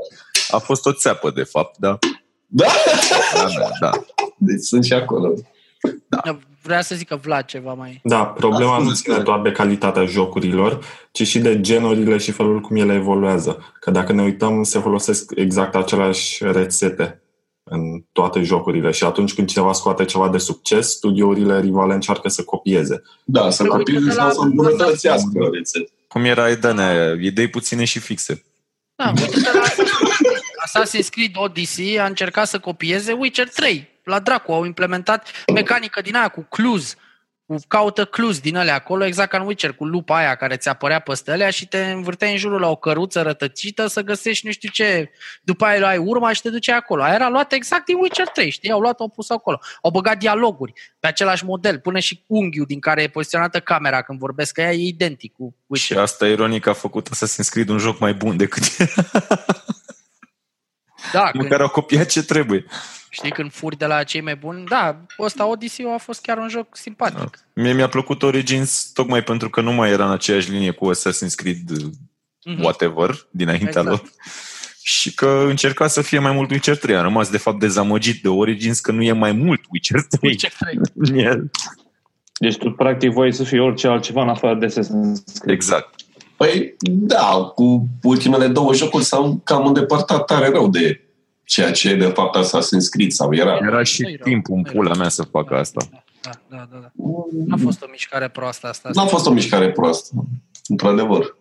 A 0.50 0.58
fost 0.58 0.86
o 0.86 0.92
țeapă, 0.92 1.30
de 1.30 1.42
fapt, 1.42 1.78
da. 1.78 1.98
Da? 2.46 2.66
Da, 3.34 3.48
da, 3.58 3.68
da. 3.80 3.90
Deci 4.36 4.60
sunt 4.60 4.84
și 4.84 4.92
acolo. 4.92 5.32
vrea 6.62 6.80
să 6.80 6.94
zică 6.94 7.18
Vlad 7.22 7.44
ceva 7.44 7.72
mai... 7.74 8.00
Da, 8.02 8.24
problema 8.26 8.72
Asta 8.72 8.84
nu 8.84 8.90
zic 8.90 9.04
ține 9.04 9.16
eu. 9.16 9.22
doar 9.22 9.40
de 9.40 9.52
calitatea 9.52 10.04
jocurilor, 10.04 10.84
ci 11.12 11.26
și 11.26 11.38
de 11.38 11.60
genurile 11.60 12.16
și 12.16 12.30
felul 12.30 12.60
cum 12.60 12.76
ele 12.76 12.94
evoluează. 12.94 13.74
Că 13.80 13.90
dacă 13.90 14.12
ne 14.12 14.22
uităm, 14.22 14.62
se 14.62 14.78
folosesc 14.78 15.32
exact 15.34 15.74
aceleași 15.74 16.44
rețete 16.44 17.22
în 17.70 18.04
toate 18.12 18.42
jocurile 18.42 18.90
și 18.90 19.04
atunci 19.04 19.34
când 19.34 19.48
cineva 19.48 19.72
scoate 19.72 20.04
ceva 20.04 20.28
de 20.28 20.38
succes, 20.38 20.90
studiourile 20.90 21.60
rivale 21.60 21.94
încearcă 21.94 22.28
să 22.28 22.44
copieze. 22.44 23.02
Da, 23.24 23.50
să 23.50 23.62
Păi, 23.62 23.70
copieze 23.76 24.00
uite-te 24.00 24.16
la- 24.16 24.30
sau 24.30 24.32
să 24.32 24.40
îmbunătățească 24.48 25.48
rețete. 25.52 25.90
Cum 26.08 26.24
era 26.24 26.48
Edene 26.50 26.82
aia, 26.82 27.12
idei 27.20 27.48
puține 27.48 27.84
și 27.84 27.98
fixe. 27.98 28.44
Da, 28.94 29.08
uite-te 29.16 29.52
la 29.52 29.62
Assassin's 29.62 30.18
Creed. 30.18 30.40
Assassin's 30.66 31.08
Creed 31.10 31.30
Odyssey 31.34 32.00
a 32.00 32.04
încercat 32.06 32.48
să 32.48 32.58
copieze 32.58 33.12
Witcher 33.12 33.48
3. 33.48 33.88
La 34.04 34.18
dracu, 34.20 34.52
au 34.52 34.64
implementat 34.64 35.28
mecanică 35.54 36.00
din 36.00 36.14
aia 36.14 36.28
cu 36.28 36.46
clues, 36.50 36.94
cu 36.94 37.00
caută 37.68 38.04
clues 38.04 38.40
din 38.40 38.56
alea 38.56 38.74
acolo, 38.74 39.04
exact 39.04 39.30
ca 39.30 39.38
în 39.38 39.46
Witcher, 39.46 39.72
cu 39.72 39.84
lupa 39.84 40.16
aia 40.16 40.34
care 40.34 40.56
ți 40.56 40.68
apărea 40.68 40.98
peste 40.98 41.30
alea 41.30 41.50
și 41.50 41.68
te 41.68 41.90
învârteai 41.90 42.30
în 42.30 42.36
jurul 42.36 42.60
la 42.60 42.68
o 42.70 42.76
căruță 42.76 43.22
rătăcită 43.22 43.86
să 43.86 44.00
găsești 44.00 44.46
nu 44.46 44.52
știu 44.52 44.68
ce. 44.72 45.10
După 45.42 45.64
aia 45.64 45.88
ai 45.88 45.98
urma 45.98 46.32
și 46.32 46.42
te 46.42 46.50
duceai 46.50 46.76
acolo. 46.76 47.02
Aia 47.02 47.14
era 47.14 47.28
luată 47.28 47.54
exact 47.54 47.84
din 47.84 47.96
Witcher 47.96 48.28
3, 48.28 48.50
știi? 48.50 48.70
Au 48.70 48.80
luat, 48.80 49.00
au 49.00 49.08
pus 49.08 49.30
acolo. 49.30 49.60
Au 49.82 49.90
băgat 49.90 50.18
dialoguri 50.18 50.72
pe 51.00 51.06
același 51.06 51.44
model, 51.44 51.78
până 51.78 51.98
și 51.98 52.24
unghiul 52.26 52.66
din 52.66 52.80
care 52.80 53.02
e 53.02 53.08
poziționată 53.08 53.60
camera 53.60 54.02
când 54.02 54.18
vorbesc, 54.18 54.52
că 54.52 54.60
ea 54.60 54.72
e 54.72 54.86
identic 54.86 55.32
cu 55.32 55.54
Și 55.54 55.62
Witcher. 55.66 55.98
asta 55.98 56.26
ironic 56.26 56.66
a 56.66 56.72
făcut 56.72 57.08
Assassin's 57.08 57.48
Creed 57.50 57.68
un 57.68 57.78
joc 57.78 57.98
mai 57.98 58.14
bun 58.14 58.36
decât 58.36 58.62
Da, 61.12 61.30
când, 61.30 61.42
măcar 61.42 61.60
au 61.60 61.68
copiat 61.68 62.08
ce 62.08 62.22
trebuie. 62.22 62.64
Știi, 63.10 63.30
când 63.30 63.52
furi 63.52 63.76
de 63.78 63.86
la 63.86 64.02
cei 64.02 64.20
mai 64.20 64.36
buni, 64.36 64.64
da, 64.66 65.00
ăsta 65.18 65.46
Odyssey 65.46 65.86
a 65.94 65.98
fost 65.98 66.20
chiar 66.20 66.38
un 66.38 66.48
joc 66.48 66.76
simpatic. 66.76 67.38
Mie 67.54 67.72
mi-a 67.72 67.88
plăcut 67.88 68.22
Origins 68.22 68.90
tocmai 68.94 69.22
pentru 69.22 69.50
că 69.50 69.60
nu 69.60 69.72
mai 69.72 69.90
era 69.90 70.04
în 70.04 70.10
aceeași 70.12 70.50
linie 70.50 70.70
cu 70.70 70.90
Assassin's 70.94 71.34
Creed 71.34 71.70
Mhm. 72.44 72.62
whatever 72.62 73.26
dinaintea 73.30 73.66
Exact. 73.68 73.86
lor. 73.88 74.02
Și 74.82 75.14
că 75.14 75.44
încerca 75.48 75.86
să 75.86 76.02
fie 76.02 76.18
mai 76.18 76.32
mult 76.32 76.50
Witcher 76.50 76.76
3. 76.76 76.96
Am 76.96 77.02
rămas 77.02 77.30
de 77.30 77.38
fapt 77.38 77.58
dezamăgit 77.58 78.22
de 78.22 78.28
Origins 78.28 78.80
că 78.80 78.92
nu 78.92 79.02
e 79.02 79.12
mai 79.12 79.32
mult 79.32 79.60
Witcher 79.70 80.00
3. 80.08 80.30
Witcher 80.30 80.52
3. 80.58 80.78
în 80.94 81.18
el. 81.18 81.50
Deci 82.38 82.56
tu 82.56 82.70
practic 82.70 83.10
voi 83.10 83.32
să 83.34 83.44
fie 83.44 83.60
orice 83.60 83.86
altceva 83.88 84.22
în 84.22 84.28
afară 84.28 84.54
de 84.54 84.66
Assassin's 84.66 85.38
Creed. 85.40 85.54
Exact. 85.56 85.94
Păi, 86.38 86.74
da, 86.80 87.52
cu 87.54 87.88
ultimele 88.02 88.46
două 88.46 88.74
jocuri 88.74 89.04
s-au 89.04 89.40
cam 89.44 89.66
îndepărtat 89.66 90.24
tare 90.24 90.48
rău 90.48 90.68
de 90.68 91.00
ceea 91.44 91.70
ce 91.70 91.94
de 91.96 92.06
fapt 92.06 92.36
Assassin's 92.44 92.88
Creed 92.90 93.10
sau 93.10 93.34
era. 93.34 93.56
Era 93.62 93.82
și 93.82 94.02
Nu-i 94.02 94.14
rău, 94.16 94.24
timpul 94.26 94.54
în 94.54 94.60
nu-i 94.60 94.72
pula 94.72 94.88
rău. 94.90 94.98
mea 95.00 95.08
să 95.08 95.22
facă 95.22 95.54
asta. 95.56 95.80
Da, 96.22 96.30
da, 96.48 96.68
da. 96.72 96.78
da. 96.78 96.90
N-a 97.46 97.56
fost 97.56 97.82
o 97.82 97.86
mișcare 97.90 98.28
proastă 98.28 98.66
asta. 98.66 98.90
N-a 98.94 99.04
fost 99.06 99.26
o 99.26 99.30
mișcare 99.32 99.70
proastă, 99.72 100.10
într-adevăr. 100.68 101.36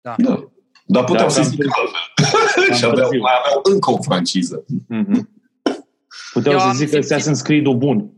Da. 0.00 0.14
da. 0.18 0.48
Dar 0.86 1.04
puteau 1.04 1.26
Da, 1.26 1.32
să 1.32 1.40
cam 1.40 1.48
zică 1.50 1.68
altfel. 1.78 2.64
Cam 2.66 2.76
și 2.78 2.84
aveau, 2.84 3.00
târziu. 3.00 3.20
mai 3.20 3.32
aveau 3.44 3.60
încă 3.72 3.90
o 3.90 4.02
franciză. 4.02 4.64
Mhm. 4.88 5.28
Puteau 6.32 6.52
Eu 6.54 6.60
să 6.60 6.66
am 6.66 6.74
zică 6.74 7.00
simțit- 7.00 7.12
Assassin's 7.16 7.42
Creed-ul 7.42 7.76
bun. 7.76 8.10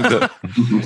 Da. 0.00 0.38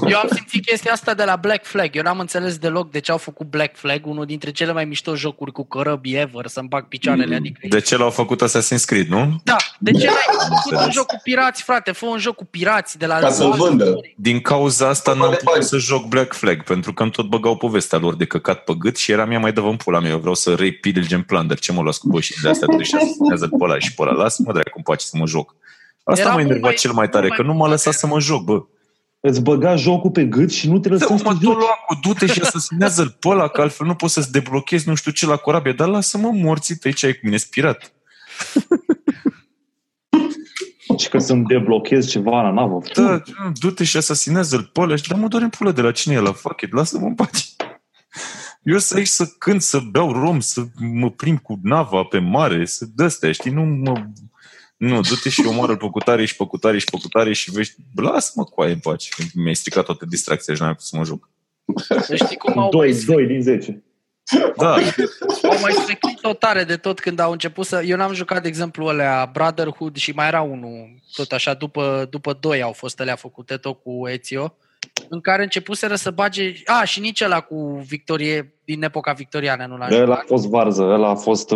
Eu 0.08 0.18
am 0.18 0.28
simțit 0.34 0.64
chestia 0.66 0.92
asta 0.92 1.14
de 1.14 1.24
la 1.24 1.36
Black 1.36 1.64
Flag. 1.64 1.90
Eu 1.96 2.02
n-am 2.02 2.18
înțeles 2.18 2.56
deloc 2.58 2.90
de 2.90 2.98
ce 2.98 3.10
au 3.10 3.16
făcut 3.18 3.46
Black 3.50 3.76
Flag, 3.76 4.06
unul 4.06 4.24
dintre 4.26 4.50
cele 4.50 4.72
mai 4.72 4.84
mișto 4.84 5.14
jocuri 5.14 5.52
cu 5.52 5.66
cărăbi 5.66 6.14
ever, 6.16 6.46
să-mi 6.46 6.68
bag 6.68 6.84
picioarele. 6.88 7.34
Adică 7.34 7.58
De 7.68 7.80
ce 7.80 7.96
l-au 7.96 8.10
făcut 8.10 8.42
Assassin's 8.44 8.84
Creed, 8.86 9.06
nu? 9.08 9.40
Da, 9.44 9.56
de 9.78 9.90
ce 9.90 10.06
n-ai 10.06 10.14
făcut 10.30 10.48
un 10.50 10.56
înțeles. 10.72 10.94
joc 10.94 11.06
cu 11.06 11.20
pirați, 11.22 11.62
frate? 11.62 11.92
Fă 11.92 12.06
un 12.06 12.18
joc 12.18 12.34
cu 12.34 12.44
pirați 12.44 12.98
de 12.98 13.06
la... 13.06 13.18
Ca 13.18 13.30
să-l 13.30 13.52
vândă. 13.52 14.00
Din 14.16 14.40
cauza 14.40 14.88
asta 14.88 15.12
Bă, 15.12 15.18
n-am 15.18 15.30
de 15.30 15.36
putut 15.36 15.52
bani. 15.52 15.64
să 15.64 15.76
joc 15.76 16.06
Black 16.06 16.32
Flag, 16.34 16.62
pentru 16.62 16.92
că 16.92 17.02
îmi 17.02 17.12
tot 17.12 17.26
băgau 17.28 17.56
povestea 17.56 17.98
lor 17.98 18.16
de 18.16 18.24
căcat 18.24 18.64
pe 18.64 18.72
gât 18.78 18.96
și 18.96 19.10
era 19.12 19.24
mea 19.24 19.38
mai 19.38 19.52
dă 19.52 19.60
în 19.60 19.76
pula 19.76 20.00
mea. 20.00 20.10
Eu 20.10 20.18
vreau 20.18 20.34
să 20.34 20.50
rape 20.50 20.78
Pilgrim 20.80 21.22
Plunder. 21.22 21.58
Ce 21.58 21.72
mă 21.72 21.82
las 21.82 21.98
cu 21.98 22.08
bășii 22.08 22.36
de 22.42 22.48
astea? 22.48 22.66
Trebuie 22.66 22.86
să 22.86 22.96
asumează 23.02 23.48
pe 23.48 23.56
ăla 23.60 23.78
și 23.78 23.94
pe 23.94 24.02
ăla. 24.02 24.12
Lasă-mă 24.12 24.52
dracu 24.52 24.70
cum 24.72 24.82
poate 24.82 25.02
să 25.04 25.16
mă 25.18 25.26
joc. 25.26 25.54
Asta 26.04 26.20
Era 26.20 26.28
m-a 26.30 26.36
mult 26.36 26.48
enervat 26.48 26.70
mai- 26.70 26.78
cel 26.80 26.92
mai 26.92 27.08
tare, 27.08 27.26
mult 27.26 27.36
că 27.36 27.42
mai 27.42 27.52
nu 27.52 27.58
m-a 27.58 27.68
lăsat 27.68 27.92
să 27.94 28.06
mă 28.06 28.20
joc, 28.20 28.42
bă. 28.44 28.62
Îți 29.20 29.42
băga 29.42 29.76
jocul 29.76 30.10
pe 30.10 30.24
gât 30.24 30.50
și 30.50 30.68
nu 30.68 30.78
te 30.78 30.88
Da, 30.88 30.94
lăsa 30.94 31.16
să 31.16 31.22
mă, 31.24 31.32
te 31.32 31.38
tu 31.38 31.44
joci. 31.44 31.56
lua 31.56 31.78
cu 31.86 31.98
du-te 32.02 32.26
și 32.26 32.40
asasinează-l 32.40 33.16
pe 33.20 33.28
ăla, 33.28 33.48
că 33.48 33.60
altfel 33.60 33.86
nu 33.86 33.94
poți 33.94 34.12
să-ți 34.12 34.32
deblochezi 34.32 34.88
nu 34.88 34.94
știu 34.94 35.10
ce 35.10 35.26
la 35.26 35.36
corabie, 35.36 35.72
dar 35.72 35.88
lasă-mă 35.88 36.30
morții 36.32 36.76
tăi 36.76 36.92
ce 36.92 37.06
ai 37.06 37.12
cu 37.12 37.20
mine, 37.22 37.36
spirat. 37.36 37.92
Și 40.98 41.08
că 41.08 41.18
să-mi 41.18 41.44
deblochez 41.44 42.08
ceva 42.08 42.42
la 42.42 42.50
navă. 42.50 42.80
Da, 42.94 43.22
du-te 43.60 43.84
și 43.84 43.96
asasinează-l 43.96 44.70
pe 44.72 44.80
ăla 44.80 44.96
și 44.96 45.08
da 45.08 45.14
mă 45.14 45.28
doar 45.28 45.42
în 45.42 45.48
pulă 45.48 45.72
de 45.72 45.80
la 45.80 45.92
cine 45.92 46.14
e 46.14 46.20
la 46.20 46.32
fuck 46.32 46.60
it, 46.60 46.72
lasă-mă 46.72 47.06
în 47.06 47.14
pace. 47.14 47.42
Eu 48.62 48.78
să 48.78 48.96
aici 48.96 49.06
să 49.06 49.26
cânt, 49.38 49.62
să 49.62 49.78
beau 49.90 50.12
rom, 50.12 50.40
să 50.40 50.64
mă 50.76 51.10
plimb 51.10 51.40
cu 51.40 51.58
nava 51.62 52.02
pe 52.02 52.18
mare, 52.18 52.66
să 52.66 52.86
dă 52.94 53.08
știi, 53.32 53.50
nu 53.50 53.62
mă... 53.62 54.06
Nu, 54.78 55.00
du-te 55.00 55.28
și 55.28 55.46
omoară 55.46 55.76
pe 55.76 55.88
cutare 55.90 56.24
și 56.24 56.36
pe 56.36 56.44
cutare 56.44 56.78
și 56.78 56.84
pe 56.90 56.98
cutare 57.00 57.32
și 57.32 57.50
vezi, 57.50 57.74
lasă-mă 57.94 58.44
cu 58.44 58.60
aia 58.60 58.72
în 58.72 58.78
pace. 58.78 59.10
Mi-ai 59.34 59.54
stricat 59.54 59.84
toată 59.84 60.04
distracția 60.04 60.54
și 60.54 60.60
n-am 60.60 60.70
putut 60.70 60.86
să 60.86 60.96
mă 60.96 61.04
joc. 61.04 61.28
Știi 62.14 62.36
cum 62.36 62.58
au 62.58 62.70
2, 62.70 62.90
mai 62.90 63.02
2 63.06 63.26
din 63.26 63.42
10. 63.42 63.82
Da, 64.56 64.72
au 65.42 65.60
mai 65.60 65.72
spectit-o 65.72 66.32
tare 66.32 66.64
de 66.64 66.76
tot 66.76 67.00
când 67.00 67.18
au 67.18 67.32
început 67.32 67.66
să... 67.66 67.82
Eu 67.86 67.96
n-am 67.96 68.12
jucat, 68.12 68.42
de 68.42 68.48
exemplu, 68.48 68.86
alea 68.86 69.30
Brotherhood 69.32 69.96
și 69.96 70.10
mai 70.10 70.26
era 70.26 70.40
unul, 70.40 70.94
tot 71.14 71.32
așa, 71.32 71.54
după, 71.54 72.06
după 72.10 72.36
doi 72.40 72.62
au 72.62 72.72
fost 72.72 73.00
alea 73.00 73.16
făcute, 73.16 73.56
tot 73.56 73.82
cu 73.82 74.08
Ezio, 74.08 74.56
în 75.08 75.20
care 75.20 75.42
începuseră 75.42 75.94
să 75.94 76.10
bage... 76.10 76.52
A, 76.64 76.84
și 76.84 77.00
nici 77.00 77.20
ăla 77.20 77.40
cu 77.40 77.84
Victorie, 77.86 78.54
din 78.64 78.82
epoca 78.82 79.12
victoriană 79.12 79.66
nu 79.66 79.76
l-am 79.76 79.92
Ăla 79.92 80.02
a 80.02 80.04
jucat. 80.04 80.26
fost 80.26 80.46
varză, 80.46 80.82
ăla 80.82 81.08
a 81.08 81.14
fost 81.14 81.54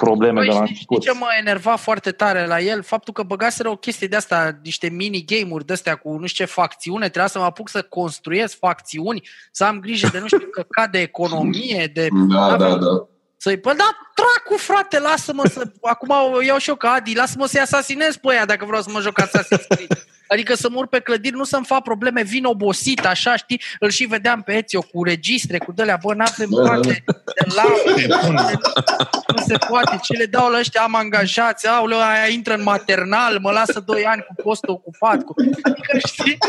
probleme 0.00 0.38
Băi, 0.38 0.48
de 0.48 0.52
la 0.54 0.64
știi, 0.64 0.74
știi 0.74 0.86
început. 0.88 1.18
ce 1.18 1.24
mă 1.24 1.26
enerva 1.40 1.76
foarte 1.76 2.10
tare 2.10 2.46
la 2.46 2.60
el? 2.60 2.82
Faptul 2.82 3.12
că 3.12 3.22
băgaseră 3.22 3.68
o 3.68 3.76
chestie 3.76 4.06
de 4.06 4.16
asta, 4.16 4.58
niște 4.62 4.88
mini-game-uri 4.88 5.66
de-astea 5.66 5.96
cu 5.96 6.16
nu 6.18 6.26
știu 6.26 6.44
ce 6.44 6.50
facțiune, 6.52 7.08
trebuia 7.08 7.26
să 7.26 7.38
mă 7.38 7.44
apuc 7.44 7.68
să 7.68 7.82
construiesc 7.82 8.58
facțiuni, 8.58 9.28
să 9.50 9.64
am 9.64 9.80
grijă 9.80 10.08
de 10.12 10.18
nu 10.18 10.26
știu 10.26 10.46
căcat 10.58 10.90
de 10.90 11.00
economie, 11.00 11.90
de 11.94 12.08
Da, 12.34 12.56
da, 12.56 12.76
da. 12.76 13.06
să-i, 13.36 13.56
bă, 13.56 13.74
da, 13.76 13.96
dracu, 14.18 14.62
frate, 14.62 14.98
lasă-mă 14.98 15.42
să... 15.52 15.62
Acum 15.82 16.08
o 16.34 16.42
iau 16.42 16.58
și 16.58 16.68
eu 16.68 16.74
ca 16.74 16.90
Adi, 16.90 17.14
lasă-mă 17.16 17.46
să-i 17.46 17.60
asasinez 17.60 18.16
pe 18.16 18.30
aia 18.30 18.44
dacă 18.44 18.64
vreau 18.64 18.82
să 18.82 18.88
mă 18.92 19.00
joc 19.00 19.20
Assassin's 19.22 19.66
Creed. 19.68 20.06
Adică 20.28 20.54
să 20.54 20.68
mur 20.70 20.86
pe 20.86 20.98
clădiri, 21.00 21.36
nu 21.36 21.44
să-mi 21.44 21.64
fac 21.64 21.82
probleme, 21.82 22.22
vin 22.22 22.44
obosit, 22.44 23.06
așa, 23.06 23.36
știi? 23.36 23.60
Îl 23.80 23.90
și 23.90 24.04
vedeam 24.04 24.42
pe 24.42 24.52
Ezio 24.64 24.80
cu 24.80 25.04
registre, 25.04 25.58
cu 25.58 25.72
dălea, 25.72 25.98
bă, 26.02 26.14
n-avem 26.14 26.48
Da, 26.50 26.62
da, 26.62 26.68
poate 26.68 27.04
de 27.36 27.46
lampe, 27.54 28.06
nu 29.36 29.42
se 29.46 29.56
poate, 29.68 29.98
ce 30.02 30.12
le 30.12 30.26
dau 30.26 30.50
la 30.50 30.58
ăștia, 30.58 30.82
am 30.82 30.94
angajați, 30.94 31.66
aoleu, 31.68 31.98
aia 31.98 32.26
intră 32.28 32.54
în 32.54 32.62
maternal, 32.62 33.38
mă 33.40 33.50
lasă 33.50 33.80
doi 33.86 34.04
ani 34.04 34.24
cu 34.28 34.42
postul 34.42 34.72
ocupat, 34.72 35.22
cu... 35.22 35.34
Adică, 35.62 35.98
știi? 36.06 36.38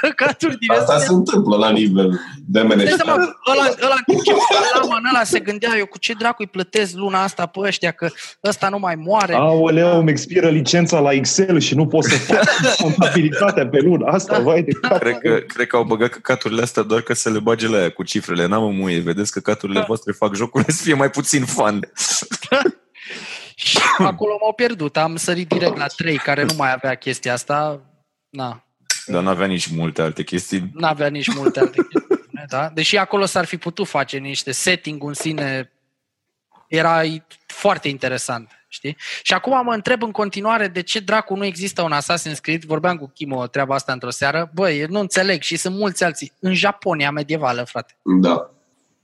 Căcaturi 0.00 0.58
din 0.58 0.70
Asta 0.70 0.92
astea. 0.92 1.06
se 1.06 1.12
întâmplă 1.12 1.56
la 1.56 1.70
nivel 1.70 2.10
de 2.46 2.62
Dai 2.62 2.68
seama, 2.68 2.74
management. 2.74 3.36
ăla, 3.50 3.64
ăla, 3.84 3.94
în 3.94 4.02
timp 4.06 4.22
ce 4.24 4.32
ăla, 4.74 4.86
mă, 4.86 4.94
în 4.98 5.04
ăla 5.14 5.24
se 5.28 5.40
gândea 5.40 5.76
eu 5.76 5.86
cu 5.86 5.98
ce 5.98 6.12
dracu 6.12 6.42
îi 6.42 6.46
plătesc 6.46 6.94
luna 6.94 7.22
asta 7.22 7.46
pe 7.46 7.60
ăștia, 7.60 7.90
că 7.90 8.08
ăsta 8.44 8.68
nu 8.68 8.78
mai 8.78 8.94
moare. 8.94 9.34
Aoleu, 9.34 9.98
îmi 9.98 10.10
expiră 10.10 10.48
licența 10.48 11.00
la 11.00 11.12
Excel 11.12 11.60
și 11.60 11.74
nu 11.74 11.86
pot 11.86 12.04
să 12.04 12.16
fac 12.16 12.44
contabilitatea 12.82 13.68
pe 13.68 13.78
lună. 13.78 14.06
Asta, 14.06 14.38
vai 14.38 14.62
de 14.62 14.72
cap. 14.72 14.98
cred 14.98 15.18
că, 15.18 15.38
cred 15.46 15.66
că 15.66 15.76
au 15.76 15.84
băgat 15.84 16.10
căcaturile 16.10 16.62
astea 16.62 16.82
doar 16.82 17.00
că 17.00 17.14
să 17.14 17.30
le 17.30 17.38
bage 17.38 17.68
la 17.68 17.78
aia 17.78 17.90
cu 17.90 18.02
cifrele. 18.02 18.46
N-am 18.46 18.64
în 18.64 18.76
muie, 18.76 19.00
vedeți, 19.00 19.32
căcaturile 19.32 19.84
voastre 19.86 20.12
fac 20.12 20.34
jocurile 20.34 20.72
să 20.72 20.82
fie 20.82 20.94
mai 20.94 21.10
puțin 21.10 21.44
fun. 21.44 21.80
Și 23.54 23.78
acolo 23.98 24.38
m-au 24.40 24.52
pierdut. 24.52 24.96
Am 24.96 25.16
sărit 25.16 25.48
direct 25.48 25.76
la 25.76 25.86
3, 25.86 26.16
care 26.16 26.44
nu 26.44 26.54
mai 26.56 26.72
avea 26.72 26.94
chestia 26.94 27.32
asta. 27.32 27.80
Na, 28.28 28.67
Dar 29.08 29.22
n-avea 29.22 29.46
nici 29.46 29.66
multe 29.66 30.02
alte 30.02 30.22
chestii. 30.22 30.70
n-avea 30.74 31.08
nici 31.08 31.34
multe 31.34 31.60
alte 31.60 31.76
chestii. 31.90 32.26
Da? 32.48 32.70
Deși 32.74 32.96
acolo 32.96 33.24
s-ar 33.24 33.44
fi 33.44 33.56
putut 33.56 33.86
face 33.86 34.18
niște 34.18 34.52
setting 34.52 35.02
în 35.04 35.14
sine 35.14 35.72
era 36.66 37.02
foarte 37.46 37.88
interesant, 37.88 38.50
știi? 38.68 38.96
Și 39.22 39.34
acum 39.34 39.64
mă 39.64 39.72
întreb 39.74 40.02
în 40.02 40.10
continuare 40.10 40.68
de 40.68 40.82
ce 40.82 41.00
dracu 41.00 41.36
nu 41.36 41.44
există 41.44 41.82
un 41.82 41.92
Assassin's 41.92 42.40
Creed, 42.40 42.64
vorbeam 42.64 42.96
cu 42.96 43.10
Kimo 43.14 43.46
treaba 43.46 43.74
asta 43.74 43.92
într-o 43.92 44.10
seară, 44.10 44.50
băi, 44.54 44.84
nu 44.88 45.00
înțeleg 45.00 45.42
și 45.42 45.56
sunt 45.56 45.76
mulți 45.76 46.04
alții, 46.04 46.32
în 46.40 46.54
Japonia 46.54 47.10
medievală, 47.10 47.64
frate. 47.64 47.96
Da. 48.02 48.50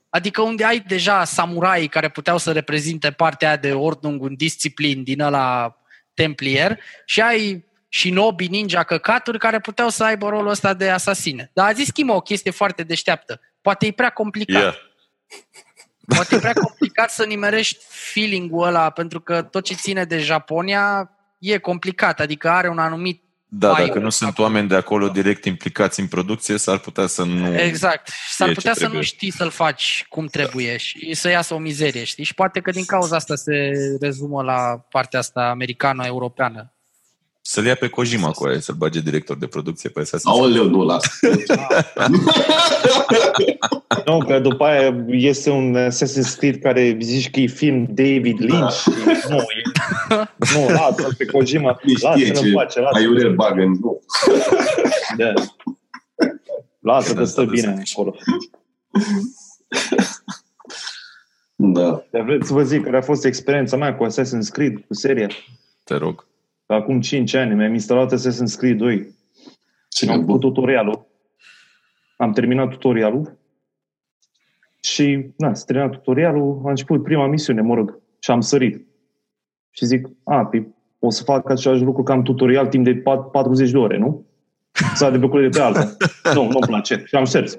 Adică 0.08 0.42
unde 0.42 0.64
ai 0.64 0.80
deja 0.80 1.24
samurai 1.24 1.86
care 1.86 2.08
puteau 2.08 2.38
să 2.38 2.52
reprezinte 2.52 3.10
partea 3.10 3.48
aia 3.48 3.56
de 3.56 3.72
ordnung, 3.72 4.22
un 4.22 4.34
disciplin 4.34 5.02
din 5.02 5.20
ăla 5.20 5.76
templier 6.14 6.80
și 7.04 7.20
ai 7.20 7.64
shinobi, 7.98 8.46
ninja, 8.46 8.82
căcaturi 8.82 9.38
care 9.38 9.60
puteau 9.60 9.88
să 9.88 10.04
aibă 10.04 10.28
rolul 10.28 10.50
ăsta 10.50 10.74
de 10.74 10.90
asasine. 10.90 11.50
Dar 11.52 11.68
a 11.68 11.72
zis 11.72 11.90
Kimo 11.90 12.14
o 12.14 12.20
chestie 12.20 12.50
foarte 12.50 12.82
deșteaptă. 12.82 13.40
Poate 13.60 13.86
e 13.86 13.90
prea 13.92 14.10
complicat. 14.10 14.62
Yeah. 14.62 14.74
Poate 16.06 16.34
e 16.34 16.38
prea 16.38 16.52
complicat 16.52 17.10
să 17.10 17.24
nimerești 17.24 17.84
feeling-ul 17.88 18.66
ăla, 18.66 18.90
pentru 18.90 19.20
că 19.20 19.42
tot 19.42 19.64
ce 19.64 19.74
ține 19.74 20.04
de 20.04 20.18
Japonia 20.18 21.10
e 21.38 21.58
complicat, 21.58 22.20
adică 22.20 22.50
are 22.50 22.68
un 22.68 22.78
anumit 22.78 23.22
Da, 23.48 23.70
Mai- 23.70 23.86
dacă 23.86 23.98
nu 23.98 24.10
sunt 24.10 24.38
oameni 24.38 24.68
de 24.68 24.74
acolo 24.74 25.08
direct 25.08 25.44
implicați 25.44 26.00
în 26.00 26.06
producție, 26.06 26.56
s-ar 26.56 26.78
putea 26.78 27.06
să 27.06 27.24
nu... 27.24 27.58
Exact. 27.58 28.08
Și 28.08 28.34
s-ar 28.34 28.48
E 28.48 28.50
ce 28.50 28.56
putea 28.56 28.72
să 28.72 28.80
nu 28.80 28.86
trebuie. 28.86 29.08
știi 29.08 29.30
să-l 29.32 29.50
faci 29.50 30.06
cum 30.08 30.26
trebuie 30.26 30.76
și 30.76 31.14
să 31.14 31.28
iasă 31.28 31.54
o 31.54 31.58
mizerie, 31.58 32.04
știi? 32.04 32.24
Și 32.24 32.34
poate 32.34 32.60
că 32.60 32.70
din 32.70 32.84
cauza 32.84 33.16
asta 33.16 33.34
se 33.34 33.72
rezumă 34.00 34.42
la 34.42 34.86
partea 34.90 35.18
asta 35.18 35.40
americană-europeană. 35.40 36.73
Să-l 37.46 37.64
ia 37.64 37.74
pe 37.74 37.88
Kojima 37.88 38.30
cu 38.30 38.44
aia, 38.44 38.60
să-l 38.60 38.74
bage 38.74 39.00
director 39.00 39.36
de 39.36 39.46
producție 39.46 39.88
pe 39.90 40.00
Assassin's 40.00 40.22
Creed. 40.22 40.36
Aoleu, 40.40 40.68
nu 40.68 40.82
las. 40.84 41.04
Nu, 44.04 44.18
că 44.18 44.38
după 44.38 44.64
aia 44.64 45.04
este 45.08 45.50
un 45.50 45.76
Assassin's 45.88 46.36
Creed 46.36 46.60
care 46.62 46.96
zici 47.00 47.30
că 47.30 47.40
e 47.40 47.46
film 47.46 47.84
David 47.88 48.40
Lynch. 48.40 48.72
și 48.74 48.88
Nu, 49.28 49.36
e, 49.36 49.62
nu, 50.54 50.68
lasă 50.68 51.08
pe 51.18 51.24
Kojima. 51.24 51.80
Nu 51.82 51.94
știe 51.94 52.08
Lasă-l 52.08 52.34
ce 52.34 52.46
în 52.48 52.52
pace, 52.52 52.80
lasă 52.80 52.96
aiurel 52.98 53.34
bagă 53.34 53.62
în... 53.62 53.76
Nu. 53.80 54.00
Da. 55.16 55.32
Lasă 56.80 57.14
că 57.14 57.24
stă 57.24 57.40
Asta 57.40 57.52
bine 57.52 57.74
zici. 57.78 57.92
acolo. 57.92 58.16
Da. 61.56 62.04
Dar 62.10 62.22
vreți 62.22 62.46
să 62.46 62.52
vă 62.52 62.62
zic 62.62 62.84
care 62.84 62.96
a 62.96 63.02
fost 63.02 63.24
experiența 63.24 63.76
mea 63.76 63.96
cu 63.96 64.06
Assassin's 64.06 64.48
Creed, 64.52 64.84
cu 64.86 64.94
seria. 64.94 65.28
Te 65.84 65.94
rog. 65.96 66.26
Acum 66.66 67.00
5 67.00 67.34
ani 67.34 67.54
mi-am 67.54 67.72
instalat 67.72 68.12
Assassin's 68.14 68.56
Creed 68.58 68.76
2. 68.78 69.14
Ce 69.88 70.04
Am 70.10 70.12
făcut 70.12 70.26
bun. 70.26 70.38
tutorialul. 70.38 71.06
Am 72.16 72.32
terminat 72.32 72.68
tutorialul. 72.70 73.38
Și, 74.82 75.26
na, 75.36 75.54
s-a 75.54 75.64
terminat 75.64 75.92
tutorialul, 75.92 76.62
a 76.64 76.68
început 76.68 77.02
prima 77.02 77.26
misiune, 77.26 77.60
mă 77.60 77.74
rog, 77.74 78.00
și 78.18 78.30
am 78.30 78.40
sărit. 78.40 78.86
Și 79.70 79.84
zic, 79.86 80.08
a, 80.24 80.44
pe, 80.46 80.66
o 80.98 81.10
să 81.10 81.22
fac 81.22 81.50
același 81.50 81.82
lucru 81.82 82.02
că 82.02 82.12
am 82.12 82.22
tutorial 82.22 82.66
timp 82.66 82.84
de 82.84 82.94
pat- 82.94 83.30
40 83.32 83.70
de 83.70 83.76
ore, 83.78 83.98
nu? 83.98 84.26
Să 84.94 85.10
de 85.10 85.18
pe 85.18 85.26
culoare 85.26 85.48
de 85.48 85.58
pe 85.58 85.64
alta. 85.64 85.96
nu, 86.34 86.42
nu-mi 86.42 86.66
place. 86.66 87.02
Și 87.06 87.14
am 87.14 87.24
șters. 87.24 87.58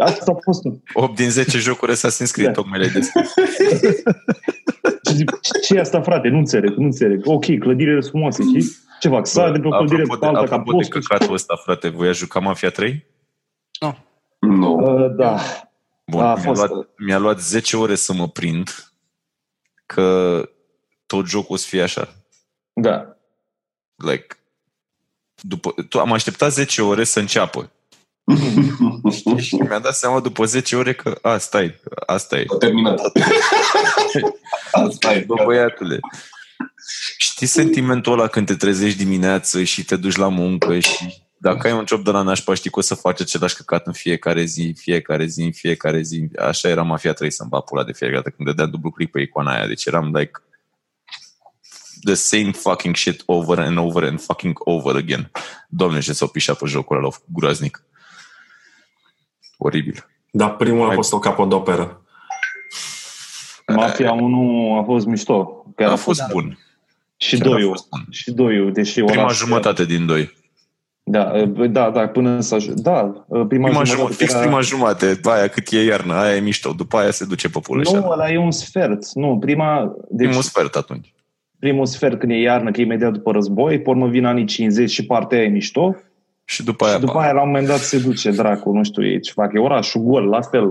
Asta 0.00 0.32
a 0.36 0.38
fost. 0.42 0.62
8 0.94 1.14
din 1.16 1.30
10 1.30 1.58
jocuri 1.58 1.92
Assassin's 1.92 2.30
Creed, 2.32 2.46
Da. 2.46 2.52
tocmai 2.52 2.78
le-ai 2.78 2.90
deschis. 2.90 3.32
Și 5.08 5.14
zic, 5.16 5.30
ce 5.62 5.74
e 5.74 5.80
asta, 5.80 6.00
frate? 6.02 6.28
Nu 6.28 6.38
înțeleg, 6.38 6.70
nu 6.76 6.84
înțeleg. 6.84 7.20
Ok, 7.24 7.44
clădirile 7.58 8.00
sunt 8.00 8.10
frumoase, 8.10 8.42
știi? 8.42 8.76
Ce 9.00 9.08
fac? 9.08 9.26
Sar 9.26 9.52
de 9.52 9.58
pe 9.60 9.66
o 9.66 9.70
clădire 9.70 10.02
Apropo 10.02 10.18
pe 10.18 10.30
de, 10.30 10.36
alta 10.36 10.48
ca 10.48 10.54
apropo 10.54 10.78
de 10.78 10.88
prost. 10.88 11.06
căcatul 11.08 11.34
ăsta, 11.34 11.56
frate, 11.56 11.88
voi 11.88 12.08
ați 12.08 12.18
jucat 12.18 12.42
Mafia 12.42 12.70
3? 12.70 13.06
Nu. 14.38 14.74
Uh, 14.74 15.14
da. 15.16 15.36
Bun, 16.06 16.20
A 16.20 16.34
mi-a, 16.34 16.42
fost- 16.42 16.68
luat, 16.70 16.88
mi-a 16.98 17.18
luat 17.18 17.40
10 17.40 17.76
ore 17.76 17.94
să 17.94 18.12
mă 18.12 18.28
prind 18.28 18.92
că 19.86 20.42
tot 21.06 21.26
jocul 21.26 21.54
o 21.54 21.58
să 21.58 21.66
fie 21.68 21.82
așa. 21.82 22.14
Da. 22.72 23.16
Like, 23.94 24.26
după, 25.40 25.74
tu, 25.88 25.98
am 25.98 26.12
așteptat 26.12 26.52
10 26.52 26.82
ore 26.82 27.04
să 27.04 27.20
înceapă. 27.20 27.70
Și 29.38 29.54
mi-a 29.54 29.78
dat 29.78 29.94
seama 29.94 30.20
după 30.20 30.44
10 30.44 30.76
ore 30.76 30.92
că 30.92 31.18
a, 31.22 31.38
stai, 31.38 31.80
asta 32.06 32.36
e. 32.38 32.44
A 32.48 32.56
terminat. 32.56 33.00
Asta 34.72 35.14
e. 35.14 35.24
Bă, 35.26 35.34
băiatule, 35.44 36.00
știi 37.18 37.46
sentimentul 37.46 38.12
ăla 38.12 38.26
când 38.26 38.46
te 38.46 38.54
trezești 38.54 38.98
dimineață 38.98 39.62
și 39.62 39.84
te 39.84 39.96
duci 39.96 40.16
la 40.16 40.28
muncă 40.28 40.78
și 40.78 41.22
dacă 41.42 41.66
ai 41.66 41.72
un 41.72 41.84
job 41.86 42.04
de 42.04 42.10
la 42.10 42.22
nașpa, 42.22 42.54
știi 42.54 42.70
că 42.70 42.78
o 42.78 42.82
să 42.82 42.94
faci 42.94 43.20
același 43.20 43.56
căcat 43.56 43.86
în 43.86 43.92
fiecare 43.92 44.44
zi, 44.44 44.62
în 44.62 44.74
fiecare 44.74 45.26
zi, 45.26 45.42
în 45.42 45.52
fiecare 45.52 46.02
zi. 46.02 46.28
Așa 46.38 46.68
era 46.68 46.82
Mafia 46.82 47.12
3 47.12 47.30
să-mi 47.30 47.48
bat 47.48 47.64
pula 47.64 47.84
de 47.84 47.92
fiecare 47.92 48.20
dată 48.22 48.34
când 48.36 48.48
dădea 48.48 48.66
dublu 48.66 48.90
click 48.90 49.12
pe 49.12 49.20
icoana 49.20 49.52
aia. 49.52 49.66
Deci 49.66 49.84
eram 49.84 50.16
like 50.16 50.32
the 52.04 52.14
same 52.14 52.52
fucking 52.52 52.96
shit 52.96 53.22
over 53.26 53.58
and 53.58 53.78
over 53.78 54.04
and 54.04 54.20
fucking 54.20 54.60
over 54.64 54.96
again. 54.96 55.30
Doamne, 55.68 56.00
ce 56.00 56.12
s-au 56.12 56.28
pișat 56.28 56.58
pe 56.58 56.66
jocul 56.66 56.96
ăla 56.96 57.08
groaznic. 57.32 57.84
Oribil. 59.62 60.06
Dar 60.30 60.56
primul 60.56 60.82
a 60.82 60.86
Mai- 60.86 60.94
fost 60.94 61.12
o 61.12 61.18
capodoperă. 61.18 62.02
Mafia 63.74 64.12
1 64.12 64.76
a 64.78 64.82
fost 64.82 65.06
mișto. 65.06 65.64
Chiar 65.76 65.90
A 65.90 65.96
fost 65.96 66.22
bun. 66.32 66.58
Și 67.16 67.36
Chiar 67.38 67.46
a 67.46 67.50
doiul. 67.50 67.68
fost 67.68 67.88
bun. 67.88 68.04
Și 68.10 68.30
doiul, 68.32 68.72
deși 68.72 69.02
Prima 69.02 69.22
oraș- 69.24 69.36
jumătate 69.36 69.84
din 69.84 70.06
doi. 70.06 70.38
Da, 71.02 71.32
da, 71.70 71.90
da, 71.90 72.08
până 72.08 72.40
să 72.40 72.54
aj- 72.56 72.74
Da, 72.74 72.94
prima, 73.28 73.44
Prima 73.46 73.68
jumătate. 73.68 73.90
jumătate, 73.90 74.14
fix 74.16 74.32
era- 74.32 74.40
prima 74.42 74.60
jumătate, 74.60 75.20
aia 75.24 75.48
cât 75.48 75.68
e 75.70 75.84
iarnă, 75.84 76.14
aia 76.14 76.36
e 76.36 76.40
mișto, 76.40 76.72
după 76.76 76.96
aia 76.96 77.10
se 77.10 77.24
duce 77.24 77.48
pe 77.50 77.58
pulă 77.62 77.82
și 77.82 77.92
Nu, 77.94 77.98
ala. 78.02 78.12
ăla 78.12 78.30
e 78.30 78.38
un 78.38 78.50
sfert. 78.50 79.14
Nu, 79.14 79.36
prima... 79.40 79.94
Deci, 80.10 80.26
Primul 80.26 80.42
sfert 80.42 80.74
atunci. 80.76 81.12
primul 81.58 81.86
sfert 81.86 82.18
când 82.18 82.32
e 82.32 82.36
iarnă, 82.40 82.70
că 82.70 82.80
e 82.80 82.84
imediat 82.84 83.12
după 83.12 83.30
război, 83.32 83.80
pe 83.80 83.90
urmă 83.90 84.08
vin 84.08 84.24
anii 84.24 84.44
50 84.44 84.90
și 84.90 85.06
partea 85.06 85.38
aia 85.38 85.46
e 85.46 85.50
mișto. 85.50 85.94
Și 86.50 86.62
după 86.64 86.84
aia, 86.84 86.94
și 86.94 87.00
după 87.00 87.18
aia, 87.18 87.32
la 87.32 87.40
un 87.42 87.46
moment 87.46 87.66
dat, 87.66 87.78
se 87.78 87.98
duce 87.98 88.30
dracu, 88.30 88.72
nu 88.72 88.82
știu 88.84 89.06
ei 89.06 89.20
ce 89.20 89.32
fac. 89.32 89.50
E 89.54 89.58
orașul 89.58 90.00
gol, 90.00 90.24
la 90.24 90.40
fel. 90.40 90.66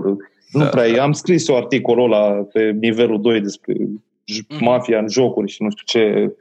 Nu 0.52 0.60
Da. 0.62 0.66
prea 0.66 0.86
e. 0.86 1.00
Am 1.00 1.12
scris 1.12 1.48
eu 1.48 1.56
articolul 1.56 2.12
ăla 2.12 2.30
pe 2.52 2.70
nivelul 2.80 3.20
2 3.20 3.40
despre 3.40 3.74
j- 3.74 4.46
Mhm. 4.48 4.64
mafia 4.64 4.98
în 4.98 5.08
jocuri 5.08 5.50
și 5.50 5.62
nu 5.62 5.70
știu 5.70 6.00
ce. 6.00 6.34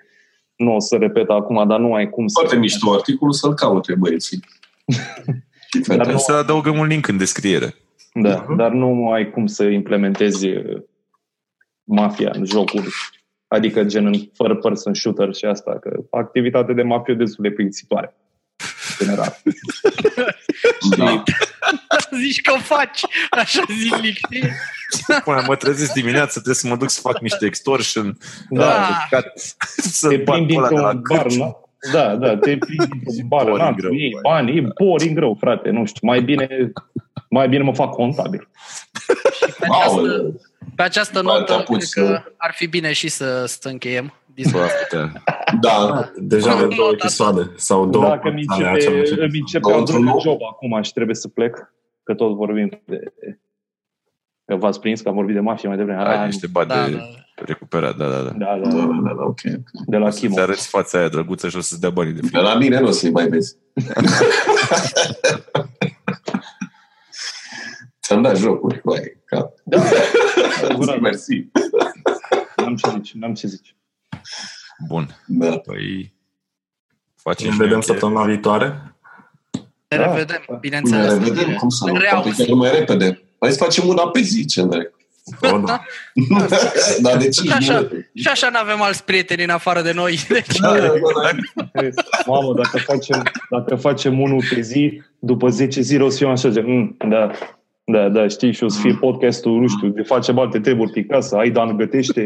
Nu 0.55 0.75
o 0.75 0.79
să 0.79 0.95
repet 0.95 1.29
acum, 1.29 1.67
dar 1.67 1.79
nu 1.79 1.93
ai 1.93 2.09
cum 2.09 2.27
să... 2.27 2.39
Foarte 2.39 2.57
mișto 2.59 2.91
articolul, 2.93 3.33
să-l 3.33 3.53
caute 3.53 3.95
băieții. 3.95 4.39
Și 5.71 5.79
Dar 5.79 5.83
fetele. 5.97 6.11
nu- 6.11 6.17
să 6.17 6.31
adăugăm 6.31 6.77
un 6.77 6.87
link 6.87 7.07
în 7.07 7.17
descriere. 7.17 7.75
Da, 8.13 8.45
dar 8.57 8.71
nu 8.71 9.09
ai 9.11 9.29
cum 9.31 9.45
să 9.47 9.63
implementezi 9.63 10.47
uh, 10.47 10.81
mafia 11.83 12.31
în 12.33 12.45
jocuri. 12.45 12.87
Adică 13.47 13.83
gen 13.83 14.05
în 14.05 14.13
fără 14.33 14.55
person 14.55 14.93
shooter 14.93 15.33
și 15.33 15.45
asta, 15.45 15.77
că 15.81 15.99
activitatea 16.11 16.73
de 16.73 16.81
mafie 16.81 17.13
e 17.13 17.17
destul 17.17 17.43
de 17.43 17.51
plictisitoare. 17.51 18.15
În 18.99 19.05
General. 19.05 19.37
Da. 20.97 21.23
Zici 22.21 22.41
că 22.41 22.51
o 22.53 22.57
faci 22.59 23.01
așa 23.31 23.61
zilnic, 23.77 24.15
știi? 24.17 24.49
Până 25.23 25.43
mă 25.47 25.55
trezesc 25.55 25.93
dimineața, 25.93 26.31
trebuie 26.31 26.55
să 26.55 26.67
mă 26.67 26.75
duc 26.75 26.89
să 26.89 26.99
fac 27.01 27.19
niște 27.19 27.45
extortion, 27.45 28.17
Da. 28.49 28.65
da. 29.09 29.23
să 29.75 30.07
Te 30.07 30.17
bat 30.17 30.35
plimbi 30.35 30.53
pe 30.53 30.59
ăla 30.59 30.67
de 30.69 30.75
la 30.79 30.91
dintr-un 30.91 31.15
bar, 31.15 31.21
cârciumă. 31.21 31.45
nu? 31.45 31.67
Da, 31.91 32.15
da, 32.15 32.37
te 32.37 32.57
plimbi 32.57 32.87
dintr-un 32.87 33.27
bar, 33.27 33.43
Boring 33.43 33.59
na, 33.59 33.71
greu, 33.71 33.93
ei 33.95 34.09
băi. 34.11 34.21
bani, 34.21 34.57
e 34.57 34.67
boring 34.83 35.15
greu, 35.15 35.37
frate, 35.39 35.69
nu 35.69 35.85
știu, 35.85 36.07
mai 36.07 36.21
bine, 36.21 36.71
mai 37.29 37.49
bine 37.49 37.63
mă 37.63 37.73
fac 37.73 37.89
contabil. 37.93 38.47
Pe 39.59 39.65
această, 39.71 39.89
Aoleu. 39.97 40.41
pe 40.75 40.81
această 40.83 41.21
Bă, 41.21 41.31
te 41.31 41.37
notă, 41.39 41.53
apuci 41.53 41.67
cred 41.89 42.05
să- 42.05 42.11
că 42.11 42.23
ar 42.37 42.53
fi 42.55 42.67
bine 42.67 42.93
și 42.93 43.07
să, 43.07 43.45
să 43.45 43.67
încheiem 43.69 44.13
Bă, 44.51 44.59
discuția. 44.59 45.07
putea. 45.07 45.23
Da. 45.61 46.09
Deja 46.15 46.51
avem 46.51 46.69
două 46.69 46.89
Nota 46.89 46.97
episoade 47.05 47.51
sau 47.55 47.85
două 47.85 48.03
Dacă 48.03 48.31
mi 48.31 48.43
ale 48.47 48.65
începe, 48.65 48.69
același 48.69 48.87
îmi 48.87 48.99
episod. 48.99 49.33
începe 49.33 49.59
Două 49.59 49.75
al 49.75 49.83
doilea 49.83 49.99
într-unul? 50.11 50.19
job 50.21 50.39
acum 50.51 50.81
și 50.81 50.93
trebuie 50.93 51.15
să 51.15 51.27
plec, 51.27 51.73
că 52.03 52.13
tot 52.13 52.35
vorbim 52.35 52.81
de... 52.85 53.13
Că 54.45 54.55
v-ați 54.55 54.79
prins 54.79 55.01
că 55.01 55.09
am 55.09 55.15
vorbit 55.15 55.33
de 55.35 55.39
mafie 55.41 55.67
mai 55.67 55.77
devreme. 55.77 56.03
Ai 56.03 56.17
Ah, 56.19 56.25
niște 56.25 56.47
bani 56.47 56.67
Da, 56.67 56.85
de 56.87 56.91
da. 56.95 57.01
recuperat, 57.35 57.95
da, 57.97 58.05
da, 58.09 58.21
da. 58.21 58.29
Da, 58.29 58.29
Da, 58.35 58.55
da, 58.69 58.69
da, 58.69 58.99
da, 59.03 59.13
da, 59.13 59.23
ok. 59.23 59.41
de 59.85 59.97
la 59.97 60.05
O 60.05 60.09
să-ți 60.09 60.21
Chimo. 60.27 60.39
arăți 60.39 60.67
fața 60.67 60.97
aia 60.97 61.07
drăguță 61.07 61.49
și 61.49 61.57
o 61.57 61.59
să-ți 61.59 61.81
dea 61.81 61.89
banii 61.89 62.13
de 62.13 62.19
De 62.19 62.27
film. 62.27 62.41
la 62.43 62.55
mine 62.55 62.79
nu 62.79 62.87
o 62.87 62.91
să-i 62.91 63.11
mai 63.11 63.27
vezi. 63.27 63.55
Ți-am 68.01 68.21
dat 68.21 68.37
jocuri, 68.37 68.81
băi. 68.83 69.21
Ca... 69.25 69.53
Da, 69.63 69.81
adevărat. 70.63 70.99
Mersi. 71.07 71.47
N-am 72.57 72.75
ce 72.75 72.89
zici, 72.89 73.13
n-am 73.13 73.33
ce 73.33 73.47
zici. 73.47 73.75
Bun. 74.87 75.15
Da. 75.27 75.57
Păi 75.57 76.13
facem 77.15 77.45
Ne 77.47 77.51
și 77.53 77.57
vedem 77.57 77.73
noi 77.73 77.83
săptămâna 77.83 78.23
viitoare. 78.25 78.93
Ne 79.87 79.97
Da. 79.97 80.05
revedem, 80.13 80.43
Ne 80.47 80.57
bineînțeles. 80.59 81.11
revedem, 81.13 81.53
cum 81.55 81.69
să 81.69 81.85
nu? 81.85 81.97
Reauzi. 81.97 82.27
Poate 82.29 82.45
chiar 82.45 82.55
mai 82.57 82.71
repede. 82.71 83.21
Hai 83.39 83.51
să 83.51 83.57
facem 83.63 83.87
una 83.87 84.07
pe 84.09 84.21
zi, 84.21 84.45
ce 84.45 84.61
ne 84.61 84.77
O, 85.51 85.57
da. 85.57 85.81
Dar 87.01 87.17
de 87.17 87.29
5 87.29 87.47
Și 87.47 87.51
așa, 87.53 87.73
minute. 87.73 88.11
și 88.15 88.27
așa 88.27 88.49
n-avem 88.49 88.81
alți 88.81 89.03
prieteni 89.03 89.43
în 89.43 89.49
afară 89.49 89.81
de 89.81 89.91
noi. 89.91 90.19
Deci, 90.29 90.57
Da, 90.59 90.77
da, 90.79 90.87
da. 90.87 91.81
Mamă, 92.25 92.53
dacă 92.53 92.77
facem, 92.77 93.23
dacă 93.49 93.75
facem 93.75 94.19
unul 94.21 94.43
pe 94.53 94.61
zi, 94.61 95.01
după 95.19 95.49
10 95.49 95.81
zile 95.81 96.03
o 96.03 96.09
să 96.09 96.17
fiu 96.17 96.27
așa, 96.27 96.49
gen, 96.49 96.65
mm, 96.67 96.95
da, 97.09 97.31
da, 97.91 98.09
da, 98.09 98.27
știi, 98.27 98.51
și 98.51 98.63
o 98.63 98.67
să 98.67 98.79
fie 98.79 98.93
podcastul, 98.99 99.59
nu 99.59 99.67
știu, 99.67 99.87
de 99.87 100.01
facem 100.01 100.39
alte 100.39 100.59
treburi 100.59 100.91
pe 100.91 101.03
casă, 101.03 101.35
Aidan 101.35 101.77
gătește, 101.77 102.21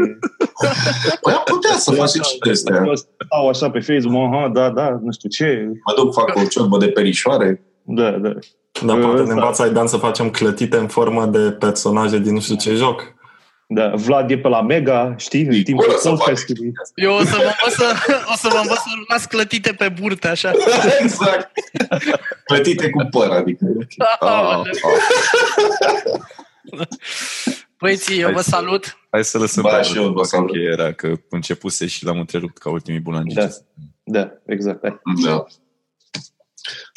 Păi 1.22 1.34
am 1.38 1.42
putea 1.46 1.76
să 1.78 1.92
facem 1.92 2.22
și 2.22 2.38
de 2.44 2.50
astea. 2.50 2.84
Eu 2.86 2.94
stau 2.96 3.48
așa 3.50 3.70
pe 3.70 3.80
Facebook, 3.80 4.34
aha, 4.34 4.50
da, 4.54 4.70
da, 4.70 5.00
nu 5.04 5.12
știu 5.12 5.30
ce, 5.30 5.68
Mă 5.86 5.94
duc, 6.04 6.14
fac 6.14 6.36
o 6.36 6.48
ciorbă 6.50 6.78
de 6.78 6.88
perișoare. 6.88 7.62
da, 7.82 8.10
da. 8.12 8.34
Dar 8.86 8.98
poate 9.00 9.22
Ăsta- 9.22 9.26
ne 9.26 9.32
învață 9.34 9.62
Aidan 9.62 9.88
să 9.88 9.98
facem 9.98 10.30
clătite 10.30 10.78
în 10.78 10.88
formă 10.88 11.26
de 11.26 11.40
personaje 11.40 12.20
din 12.20 12.34
nu 12.34 12.40
știu 12.40 12.56
ce 12.56 12.74
joc. 12.74 13.14
Da, 13.74 13.90
Vlad 13.96 14.32
e 14.32 14.38
pe 14.38 14.48
la 14.48 14.62
Mega, 14.62 15.16
știi, 15.18 15.42
în 15.46 15.52
E 15.54 15.62
timpul 15.62 15.86
bună 15.86 15.98
să 16.00 16.10
podcastului. 16.10 16.72
eu 16.96 17.14
o 17.14 17.24
să 17.24 17.36
vă 17.36 17.42
învăț 17.42 17.74
să, 17.76 17.96
o 18.34 18.36
să, 18.36 18.48
vă 18.52 18.58
învăț 18.62 18.78
să 18.78 18.90
las 19.08 19.26
clătite 19.26 19.74
pe 19.74 19.90
burte, 19.90 20.28
așa. 20.28 20.52
exact. 21.00 21.52
Plătite 22.46 22.90
cu 22.90 23.08
păr, 23.12 23.30
adică. 23.30 23.66
Ah, 23.98 24.18
Aoleu. 24.20 24.64
ah. 24.84 26.20
Băieții, 27.80 28.18
eu 28.20 28.24
Hai 28.26 28.34
vă 28.34 28.42
să- 28.42 28.50
salut. 28.50 28.98
Hai 29.10 29.24
să 29.24 29.38
lăsăm 29.38 29.64
Ba, 29.64 29.76
pe 29.78 29.82
și 29.84 29.96
eu 29.98 30.04
vă 30.04 30.10
facă 30.14 30.24
salut. 30.28 30.50
încheierea, 30.50 30.94
că 30.94 31.14
începuse 31.30 31.86
și 31.88 32.06
l-am 32.06 32.20
întrerupt 32.20 32.58
ca 32.58 32.70
ultimii 32.70 33.00
bulangici. 33.00 33.34
Da. 33.38 33.48
Da, 34.04 34.32
exact. 34.46 34.80
Hai. 34.82 35.00
Da. 35.24 35.46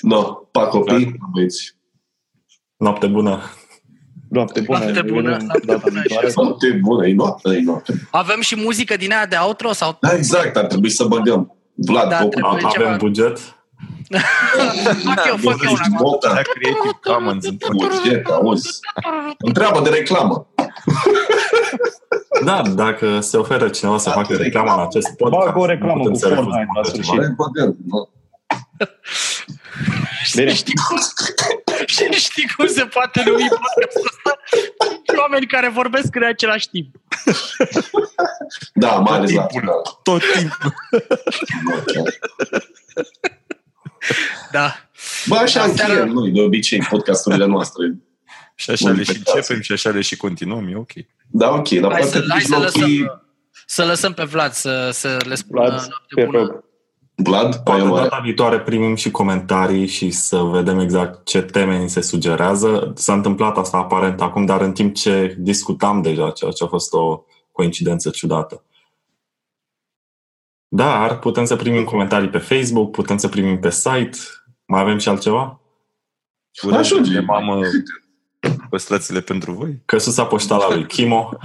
No, 0.03 0.23
pa 0.25 0.67
copii, 0.67 1.17
băieți. 1.33 1.77
Noapte 2.77 3.07
bună! 3.07 3.41
Noapte 4.29 4.61
bună. 4.61 4.79
Noapte 4.79 5.03
bună, 5.03 5.21
ne 5.31 5.37
vedem 5.37 5.47
noapte 5.47 5.67
data 5.67 5.81
bună 5.89 6.01
viitoare. 6.07 6.33
Noapte 6.37 6.79
bună, 6.83 7.07
e 7.07 7.15
noapte, 7.15 7.49
e 7.51 7.61
noapte. 7.65 8.09
Avem 8.11 8.41
și 8.41 8.57
muzică 8.57 8.97
din 8.97 9.13
aia 9.13 9.27
de 9.27 9.37
outro 9.47 9.73
sau 9.73 9.97
Da, 10.01 10.13
exact, 10.15 10.57
ar 10.57 10.65
trebui 10.65 10.91
să 10.91 11.05
băgăm. 11.05 11.57
Vlad, 11.75 12.09
Da, 12.09 12.19
da, 12.19 12.27
trebuie. 12.29 12.65
A- 12.65 12.71
ceva- 12.71 12.85
Avem 12.87 12.97
buget? 12.99 13.39
fac 15.05 15.27
eu, 15.27 15.37
fac 15.37 15.63
eu 15.65 15.71
una 15.73 15.81
acum. 15.85 15.97
Bota, 15.99 16.29
Da, 16.35 16.41
Creative 16.41 16.99
Commons 17.03 17.45
în 17.49 17.57
buget, 17.77 18.27
auzi. 18.27 18.79
Întreabă 19.39 19.81
de 19.81 19.89
reclamă. 19.91 20.47
Da, 22.45 22.63
dacă 22.75 23.21
se 23.21 23.37
oferă 23.37 23.69
cineva 23.69 23.99
să 23.99 24.09
Da, 24.09 24.15
facă 24.15 24.27
corect. 24.27 24.43
reclamă 24.43 24.73
în 24.81 24.87
acest 24.87 25.09
podcast, 25.17 25.45
Bagă 25.45 25.59
o 25.59 25.67
reclamă 25.67 26.03
nu 26.03 26.11
putem 26.11 26.13
cu 26.13 26.19
să 26.19 26.29
refuzăm 26.29 26.51
Fortnite 26.51 26.71
la 26.75 26.81
așa 26.81 26.91
sfârșit. 26.91 27.13
ceva. 27.13 28.09
Hai, 31.87 32.07
băgăm. 32.07 32.09
nu. 32.09 32.13
Bine. 32.13 32.17
Știi 32.17 32.17
cum, 32.17 32.17
știi 32.17 32.49
cum 32.57 32.67
se 32.67 32.85
poate 32.85 33.23
numi 33.27 33.49
podcastul 33.49 34.11
ăsta? 34.11 34.39
Cinci 35.05 35.19
Oameni 35.21 35.47
care 35.47 35.69
vorbesc 35.69 36.15
în 36.15 36.25
același 36.25 36.69
timp. 36.69 36.95
Da, 38.75 38.91
mai 38.97 39.17
ales 39.19 39.33
la 39.33 39.43
timpul. 39.47 39.61
final. 39.61 39.83
Tot 40.03 40.23
timpul. 40.33 40.75
Da. 44.53 44.75
Bă, 45.27 45.37
așa 45.37 45.61
Seara- 45.61 45.71
încheiem 45.71 46.09
noi, 46.09 46.31
de 46.31 46.41
obicei, 46.41 46.79
podcasturile 46.91 47.47
noastre. 47.47 47.95
Și 48.55 48.71
așa 48.71 48.87
Bun, 48.89 48.97
le 48.97 49.03
și 49.03 49.07
perfect. 49.13 49.29
începem 49.35 49.61
și 49.63 49.73
așa 49.73 49.91
le 49.91 50.01
și 50.01 50.17
continuăm, 50.17 50.69
e 50.69 50.77
ok. 50.77 50.91
Da, 51.31 51.51
ok, 51.51 51.69
dar 51.69 51.93
Hai 51.93 52.01
poate 52.01 52.17
să, 52.19 52.25
hai 52.29 52.41
să 52.41 52.57
mijlocii- 52.57 52.99
lăsăm, 53.01 53.23
să 53.67 53.85
lăsăm 53.85 54.13
pe 54.13 54.25
Vlad 54.25 54.53
să, 54.53 54.91
să 54.93 55.17
le 55.27 55.35
spună 55.35 55.61
Vlad, 55.61 55.71
noapte 55.73 56.15
te 56.15 56.25
bună. 56.25 56.39
rog. 56.39 56.65
Vlad, 57.19 57.57
Poate 57.57 57.81
ai 57.81 57.87
onoare. 57.87 58.09
data 58.09 58.23
viitoare 58.23 58.61
primim 58.61 58.95
și 58.95 59.11
comentarii 59.11 59.87
și 59.87 60.11
să 60.11 60.39
vedem 60.39 60.79
exact 60.79 61.25
ce 61.25 61.43
teme 61.43 61.79
ni 61.79 61.91
se 61.91 62.01
sugerează. 62.01 62.93
S-a 62.97 63.13
întâmplat 63.13 63.57
asta 63.57 63.77
aparent 63.77 64.21
acum, 64.21 64.45
dar 64.45 64.61
în 64.61 64.73
timp 64.73 64.95
ce 64.95 65.37
discutam 65.39 66.03
deja, 66.03 66.31
ceea 66.31 66.51
ce 66.51 66.65
a 66.65 66.67
fost 66.67 66.93
o 66.93 67.23
coincidență 67.53 68.11
ciudată. 68.11 68.63
Dar 70.69 71.19
putem 71.19 71.45
să 71.45 71.57
primim 71.57 71.85
comentarii 71.85 72.29
pe 72.29 72.39
Facebook, 72.39 72.91
putem 72.91 73.17
să 73.17 73.29
primim 73.29 73.61
pe 73.61 73.71
site. 73.71 74.19
Mai 74.65 74.81
avem 74.81 74.99
și 74.99 75.09
altceva? 75.09 75.61
Urările 76.63 76.81
Ajunge. 76.81 77.13
de 77.13 77.21
mamă, 77.21 77.61
păstrați-le 78.71 79.21
pentru 79.21 79.53
voi. 79.53 79.83
Căsuța 79.85 80.27
poștală 80.27 80.65
a 80.65 80.75
lui 80.75 80.87
Chimo. 80.87 81.39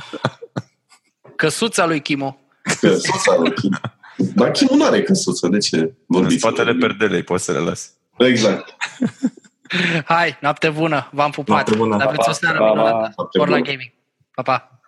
Căsuța 1.35 1.85
lui 1.85 2.01
Chimo. 2.01 2.37
Căsuța 2.79 3.35
lui 3.37 3.53
Chim. 3.53 3.79
Dar 4.35 4.51
Chim 4.51 4.67
nu 4.77 4.85
are 4.85 5.01
căsuță, 5.01 5.47
de 5.47 5.57
ce 5.57 5.77
În 5.77 5.91
vorbiți? 6.07 6.37
spatele 6.37 6.73
perdelei, 6.73 7.23
poți 7.23 7.43
să 7.43 7.51
le 7.51 7.57
lasi. 7.59 7.89
Exact. 8.17 8.75
Hai, 10.05 10.37
noapte 10.41 10.69
bună, 10.69 11.09
v-am 11.11 11.31
pupat. 11.31 11.49
Noapte 11.55 11.75
bună. 11.75 12.03
Aveți 12.03 12.29
o 12.29 12.31
seară 12.31 12.57
Pa, 12.57 12.63
pa. 12.63 12.69
minunată. 12.71 13.13
Noapte 13.15 13.37
Spor 13.37 13.47
la 13.49 13.55
bună. 13.57 13.69
gaming. 13.69 13.91
Pa, 14.35 14.41
pa. 14.41 14.80